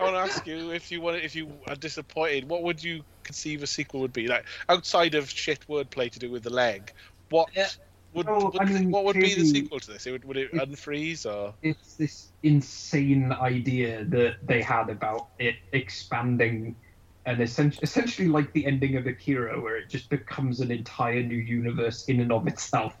I 0.00 0.04
want 0.04 0.16
to 0.16 0.20
ask 0.20 0.46
you 0.46 0.72
if 0.72 0.90
you 0.90 1.00
want 1.00 1.16
if 1.22 1.34
you 1.36 1.52
are 1.68 1.76
disappointed, 1.76 2.48
what 2.48 2.62
would 2.64 2.82
you 2.82 3.02
conceive 3.22 3.62
a 3.62 3.66
sequel 3.66 4.00
would 4.00 4.12
be 4.12 4.26
like 4.26 4.44
outside 4.68 5.14
of 5.14 5.30
shit 5.30 5.64
wordplay 5.68 6.10
to 6.10 6.18
do 6.18 6.30
with 6.30 6.42
the 6.42 6.50
leg? 6.50 6.92
What 7.30 7.48
Yeah. 7.54 7.68
would, 8.12 8.26
Well, 8.26 8.50
would 8.52 8.60
I 8.60 8.64
mean, 8.64 8.90
what 8.90 9.04
would 9.04 9.14
be 9.14 9.34
the 9.34 9.44
sequel 9.44 9.78
to 9.80 9.92
this? 9.92 10.06
It 10.06 10.10
would, 10.12 10.24
would 10.24 10.36
it 10.36 10.50
It- 10.52 10.68
unfreeze 10.68 11.24
or 11.26 11.54
it's 11.62 11.94
this 11.94 12.32
insane 12.42 13.32
idea 13.32 14.04
that 14.06 14.44
they 14.46 14.60
had 14.62 14.90
about 14.90 15.28
it 15.38 15.54
expanding 15.72 16.76
and 17.26 17.40
essentially, 17.40 17.82
essentially 17.82 18.28
like 18.28 18.52
the 18.52 18.66
ending 18.66 18.96
of 18.96 19.06
Akira, 19.06 19.60
where 19.60 19.76
it 19.76 19.88
just 19.88 20.10
becomes 20.10 20.60
an 20.60 20.70
entire 20.70 21.22
new 21.22 21.36
universe 21.38 22.04
in 22.06 22.20
and 22.20 22.32
of 22.32 22.46
itself. 22.46 22.94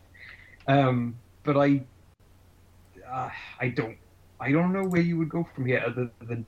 Um, 0.66 1.16
but 1.42 1.56
I, 1.56 1.82
uh, 3.10 3.30
I 3.60 3.68
don't, 3.68 3.96
I 4.40 4.50
don't 4.52 4.72
know 4.72 4.84
where 4.84 5.02
you 5.02 5.18
would 5.18 5.28
go 5.28 5.46
from 5.54 5.66
here 5.66 5.82
other 5.86 6.10
than 6.22 6.46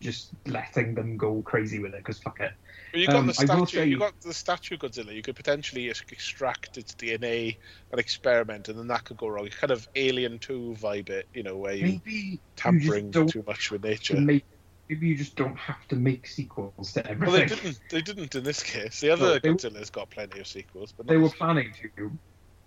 just 0.00 0.30
letting 0.46 0.94
them 0.94 1.16
go 1.16 1.42
crazy 1.42 1.78
with 1.78 1.94
it. 1.94 1.98
Because 1.98 2.18
fuck 2.18 2.40
it. 2.40 2.52
Well, 2.92 3.00
you 3.02 3.06
got 3.06 3.16
Um, 3.16 3.26
the 3.26 3.34
statue. 3.34 3.66
say- 3.66 3.86
You 3.86 3.98
got 3.98 4.20
the 4.20 4.34
statue 4.34 4.76
Godzilla. 4.76 5.14
You 5.14 5.22
could 5.22 5.36
potentially 5.36 5.88
extract 5.88 6.76
its 6.78 6.94
DNA 6.94 7.56
and 7.90 8.00
experiment, 8.00 8.68
and 8.68 8.78
then 8.78 8.86
that 8.88 9.04
could 9.04 9.16
go 9.18 9.28
wrong. 9.28 9.44
You 9.44 9.50
kind 9.50 9.70
of 9.70 9.86
Alien 9.94 10.38
Two 10.38 10.74
vibe 10.80 11.08
it, 11.10 11.28
you 11.34 11.42
know, 11.42 11.56
where 11.56 11.74
you 11.74 11.84
Maybe 12.04 12.12
you 12.12 12.38
tampering 12.56 13.12
just 13.12 13.32
too 13.34 13.44
much 13.46 13.70
with 13.70 13.84
nature. 13.84 14.20
make 14.20 14.44
maybe 14.88 15.06
you 15.06 15.16
just 15.16 15.36
don't 15.36 15.56
have 15.56 15.86
to 15.88 15.96
make 15.96 16.26
sequels 16.26 16.92
to 16.92 17.06
everything. 17.08 17.32
Well, 17.32 17.40
they 17.40 17.46
didn't. 17.54 17.78
They 17.90 18.02
didn't 18.02 18.34
in 18.34 18.44
this 18.44 18.62
case. 18.62 19.00
The 19.00 19.10
other 19.10 19.34
No, 19.34 19.40
Godzilla's 19.40 19.90
got 19.90 20.10
plenty 20.10 20.40
of 20.40 20.46
sequels, 20.46 20.92
but 20.96 21.06
They 21.06 21.16
were 21.16 21.30
planning 21.30 21.72
to, 21.80 22.10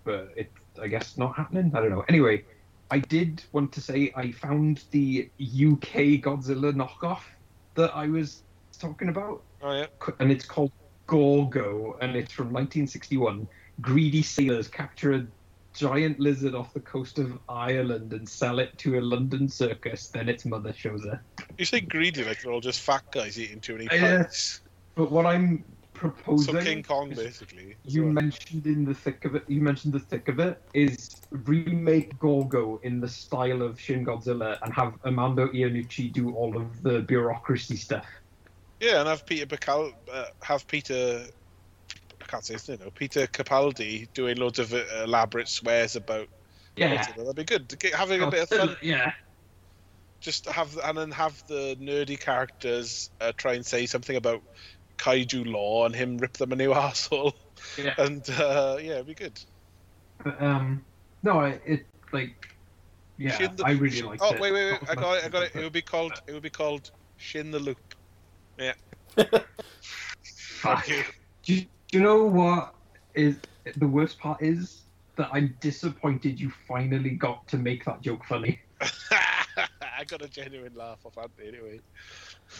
but 0.04 0.30
it's 0.36 0.52
I 0.80 0.88
guess 0.88 1.16
not 1.16 1.36
happening. 1.36 1.72
I 1.74 1.80
don't 1.80 1.90
know. 1.90 2.04
Anyway, 2.08 2.44
I 2.90 2.98
did 2.98 3.42
want 3.52 3.72
to 3.72 3.80
say 3.80 4.12
I 4.16 4.32
found 4.32 4.84
the 4.90 5.30
UK 5.40 6.20
Godzilla 6.22 6.72
knockoff 6.72 7.22
that 7.74 7.94
I 7.94 8.08
was 8.08 8.42
talking 8.80 9.08
about, 9.08 9.44
Oh 9.62 9.72
yeah. 9.72 9.86
and 10.20 10.30
it's 10.30 10.44
called 10.44 10.72
Gorgo, 11.06 11.96
and 12.00 12.16
it's 12.16 12.32
from 12.32 12.46
1961. 12.46 13.48
Greedy 13.80 14.22
sailors 14.22 14.68
capture 14.68 15.12
a 15.12 15.26
giant 15.76 16.18
lizard 16.20 16.54
off 16.54 16.72
the 16.72 16.80
coast 16.80 17.18
of 17.18 17.38
Ireland 17.48 18.12
and 18.12 18.28
sell 18.28 18.58
it 18.58 18.76
to 18.78 18.98
a 18.98 19.00
London 19.00 19.48
circus. 19.48 20.08
Then 20.08 20.28
its 20.28 20.44
mother 20.44 20.72
shows 20.72 21.06
up. 21.06 21.20
You 21.58 21.64
say 21.64 21.80
greedy 21.80 22.24
like 22.24 22.42
they're 22.42 22.52
all 22.52 22.60
just 22.60 22.80
fat 22.80 23.04
guys 23.12 23.38
eating 23.38 23.60
too 23.60 23.74
many 23.76 23.84
Yeah. 23.92 24.22
pies. 24.24 24.60
But 24.94 25.10
what 25.10 25.26
I'm 25.26 25.64
proposing, 25.92 26.54
So 26.54 26.62
King 26.62 26.82
Kong, 26.82 27.10
basically. 27.14 27.76
you 27.84 28.04
mentioned 28.04 28.66
in 28.66 28.84
the 28.84 28.92
thick 28.94 29.24
of 29.24 29.34
it 29.34 29.44
you 29.48 29.60
mentioned 29.62 29.94
the 29.94 30.00
thick 30.00 30.28
of 30.28 30.38
it 30.40 30.60
is 30.74 31.16
remake 31.30 32.18
Gorgo 32.18 32.78
in 32.82 33.00
the 33.00 33.08
style 33.08 33.62
of 33.62 33.80
Shin 33.80 34.04
Godzilla 34.04 34.58
and 34.62 34.72
have 34.74 34.94
Armando 35.04 35.48
Iannucci 35.48 36.12
do 36.12 36.34
all 36.34 36.56
of 36.56 36.82
the 36.82 37.00
bureaucracy 37.00 37.76
stuff. 37.76 38.06
Yeah, 38.80 39.00
and 39.00 39.08
have 39.08 39.24
Peter 39.24 39.46
Bacal- 39.46 39.94
uh, 40.12 40.26
have 40.42 40.66
Peter. 40.66 41.26
I 42.26 42.30
can't 42.30 42.44
say 42.44 42.54
his 42.54 42.68
name. 42.68 42.78
No, 42.82 42.90
Peter 42.90 43.26
Capaldi 43.28 44.08
doing 44.12 44.36
loads 44.38 44.58
of 44.58 44.72
uh, 44.74 44.82
elaborate 45.04 45.48
swears 45.48 45.94
about. 45.96 46.26
Yeah. 46.74 47.04
That'd 47.16 47.36
be 47.36 47.44
good. 47.44 47.78
Get- 47.78 47.94
Having 47.94 48.22
a 48.22 48.30
bit 48.30 48.42
of 48.42 48.48
fun. 48.58 48.76
Yeah. 48.82 49.12
Just 50.20 50.46
have 50.46 50.76
and 50.84 50.98
then 50.98 51.10
have 51.12 51.46
the 51.46 51.76
nerdy 51.80 52.18
characters 52.18 53.10
uh, 53.20 53.32
try 53.36 53.52
and 53.54 53.64
say 53.64 53.86
something 53.86 54.16
about 54.16 54.42
kaiju 54.98 55.46
law 55.50 55.86
and 55.86 55.94
him 55.94 56.18
rip 56.18 56.32
them 56.34 56.52
a 56.52 56.56
new 56.56 56.72
asshole. 56.74 57.34
Yeah. 57.78 57.94
And 57.98 58.28
uh, 58.30 58.78
yeah, 58.80 58.92
it'd 58.94 59.06
be 59.06 59.14
good. 59.14 59.38
But, 60.24 60.40
um 60.42 60.84
no, 61.22 61.40
I- 61.40 61.60
it 61.64 61.86
like 62.12 62.48
yeah, 63.18 63.36
Shin 63.38 63.56
the- 63.56 63.64
I 63.64 63.70
really 63.72 64.02
liked 64.02 64.22
it 64.22 64.26
Oh 64.28 64.34
it. 64.34 64.40
wait, 64.40 64.52
wait, 64.52 64.72
wait! 64.72 64.90
I 64.90 64.94
got 64.94 65.18
it! 65.18 65.24
I 65.24 65.28
got 65.28 65.42
it! 65.44 65.52
It 65.54 65.62
would 65.62 65.72
be 65.72 65.80
called. 65.82 66.20
It 66.26 66.32
would 66.32 66.42
be 66.42 66.50
called 66.50 66.90
Shin 67.18 67.50
the 67.50 67.58
Loop. 67.60 67.78
Fuck. 70.32 70.86
Do 71.42 71.54
you, 71.54 71.64
do 71.96 72.02
you 72.02 72.06
know 72.06 72.24
what 72.24 72.74
is 73.14 73.38
the 73.76 73.88
worst 73.88 74.18
part 74.18 74.42
is 74.42 74.82
that 75.16 75.30
I'm 75.32 75.56
disappointed 75.60 76.38
you 76.38 76.52
finally 76.68 77.08
got 77.08 77.48
to 77.48 77.56
make 77.56 77.86
that 77.86 78.02
joke 78.02 78.22
funny. 78.26 78.60
I 78.82 80.04
got 80.06 80.20
a 80.20 80.28
genuine 80.28 80.74
laugh 80.74 80.98
off 81.06 81.16
Anthony 81.16 81.48
anyway. 81.48 81.80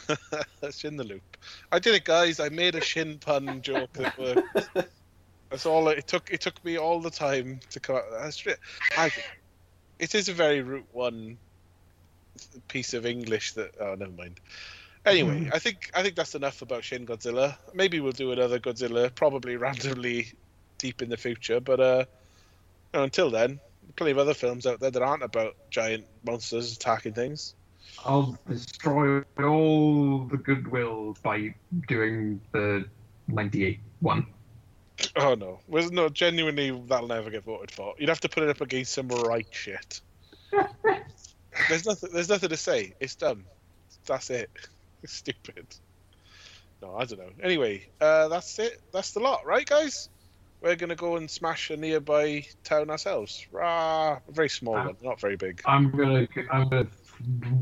That's 0.63 0.85
in 0.85 0.97
the 0.97 1.05
loop. 1.05 1.21
I 1.71 1.79
did 1.79 1.95
it, 1.95 2.05
guys. 2.05 2.41
I 2.41 2.49
made 2.49 2.77
a 2.77 2.81
shin 2.81 3.19
pun 3.19 3.61
joke 3.61 3.93
that 3.93 4.19
worked. 4.19 4.89
That's 5.51 5.67
all. 5.67 5.87
It 5.89 6.07
took. 6.07 6.31
It 6.31 6.41
took 6.41 6.65
me 6.65 6.79
all 6.79 7.03
the 7.03 7.11
time 7.11 7.61
to 7.73 7.79
come. 7.79 7.97
Out. 7.97 8.05
That's 8.19 8.39
true. 8.39 8.55
I, 8.97 9.11
it 9.99 10.15
is 10.15 10.31
a 10.31 10.33
very 10.33 10.63
root 10.63 10.87
one 10.93 11.37
piece 12.69 12.95
of 12.95 13.05
English 13.05 13.53
that. 13.53 13.75
Oh, 13.79 13.97
never 13.97 14.13
mind. 14.13 14.41
Anyway, 15.07 15.49
I 15.53 15.61
think 15.61 15.91
I 15.95 16.03
think 16.03 16.17
that's 16.17 16.35
enough 16.35 16.63
about 16.63 16.83
Shin 16.83 17.07
Godzilla. 17.07 17.57
Maybe 17.73 18.01
we'll 18.01 18.13
do 18.13 18.33
another 18.33 18.59
Godzilla, 18.59 19.15
probably 19.15 19.57
randomly 19.67 20.33
deep 20.79 21.01
in 21.01 21.09
the 21.09 21.17
future. 21.17 21.61
But 21.61 21.81
uh, 21.81 22.05
you 22.93 22.99
know, 22.99 23.05
until 23.05 23.31
then, 23.31 23.61
plenty 23.95 24.11
of 24.11 24.19
other 24.19 24.35
films 24.35 24.67
out 24.67 24.81
there 24.81 24.91
that 24.91 25.03
aren't 25.03 25.23
about 25.23 25.55
giant 25.71 26.07
monsters 26.25 26.75
attacking 26.75 27.13
things. 27.13 27.55
I'll 28.05 28.37
destroy 28.49 29.23
all 29.39 30.25
the 30.25 30.37
goodwill 30.37 31.17
by 31.23 31.55
doing 31.89 32.41
the 32.53 32.85
98 33.29 33.79
one. 34.01 34.27
Oh 35.15 35.35
no, 35.35 35.61
was 35.69 35.93
no 35.93 36.09
genuinely 36.09 36.71
that'll 36.89 37.07
never 37.07 37.31
get 37.31 37.45
voted 37.45 37.71
for. 37.71 37.95
You'd 37.99 38.09
have 38.09 38.21
to 38.21 38.29
put 38.29 38.43
it 38.43 38.49
up 38.49 38.61
against 38.61 38.93
some 38.93 39.09
right 39.09 39.47
shit. 39.51 40.01
there's 41.69 41.87
nothing. 41.87 42.11
There's 42.13 42.29
nothing 42.29 42.49
to 42.49 42.57
say. 42.57 42.95
It's 42.99 43.15
done. 43.15 43.45
That's 44.07 44.31
it. 44.31 44.51
It's 45.07 45.15
stupid. 45.25 45.67
No, 46.83 46.97
I 46.97 47.05
don't 47.05 47.21
know. 47.21 47.31
Anyway, 47.43 47.89
uh, 48.01 48.27
that's 48.29 48.59
it. 48.59 48.81
That's 48.93 49.13
the 49.13 49.21
lot, 49.21 49.47
right, 49.47 49.65
guys? 49.65 50.09
We're 50.61 50.75
gonna 50.75 50.97
go 50.97 51.15
and 51.17 51.31
smash 51.31 51.71
a 51.71 51.77
nearby 51.77 52.45
town 52.65 52.91
ourselves. 52.91 53.47
Rah! 53.53 54.15
A 54.29 54.33
very 54.33 54.49
small 54.49 54.75
Ah. 54.77 54.87
one, 54.87 54.97
not 55.03 55.21
very 55.21 55.37
big. 55.37 55.63
I'm 55.65 55.91
gonna 55.93 56.27
I'm 56.51 56.69
gonna 56.69 56.89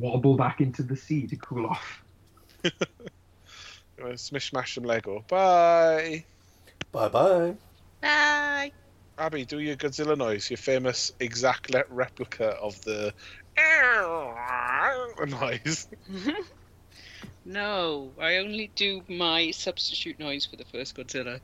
wobble 0.00 0.36
back 0.36 0.60
into 0.62 0.82
the 0.82 0.96
sea 0.96 1.26
to 1.26 1.36
cool 1.36 1.66
off. 1.66 2.02
Smash, 4.16 4.48
smash 4.48 4.74
some 4.74 4.84
Lego. 4.84 5.22
Bye. 5.28 6.24
Bye 6.92 7.08
bye. 7.08 7.54
Bye. 8.00 8.72
Abby, 9.18 9.44
do 9.44 9.58
your 9.60 9.76
Godzilla 9.76 10.16
noise, 10.16 10.48
your 10.50 10.56
famous 10.56 11.12
exact 11.20 11.72
replica 11.90 12.50
of 12.56 12.80
the 12.84 13.12
noise. 15.28 15.86
No, 17.44 18.12
I 18.20 18.36
only 18.36 18.70
do 18.74 19.02
my 19.08 19.50
substitute 19.50 20.18
noise 20.18 20.46
for 20.46 20.56
the 20.56 20.64
first 20.64 20.96
Godzilla. 20.96 21.40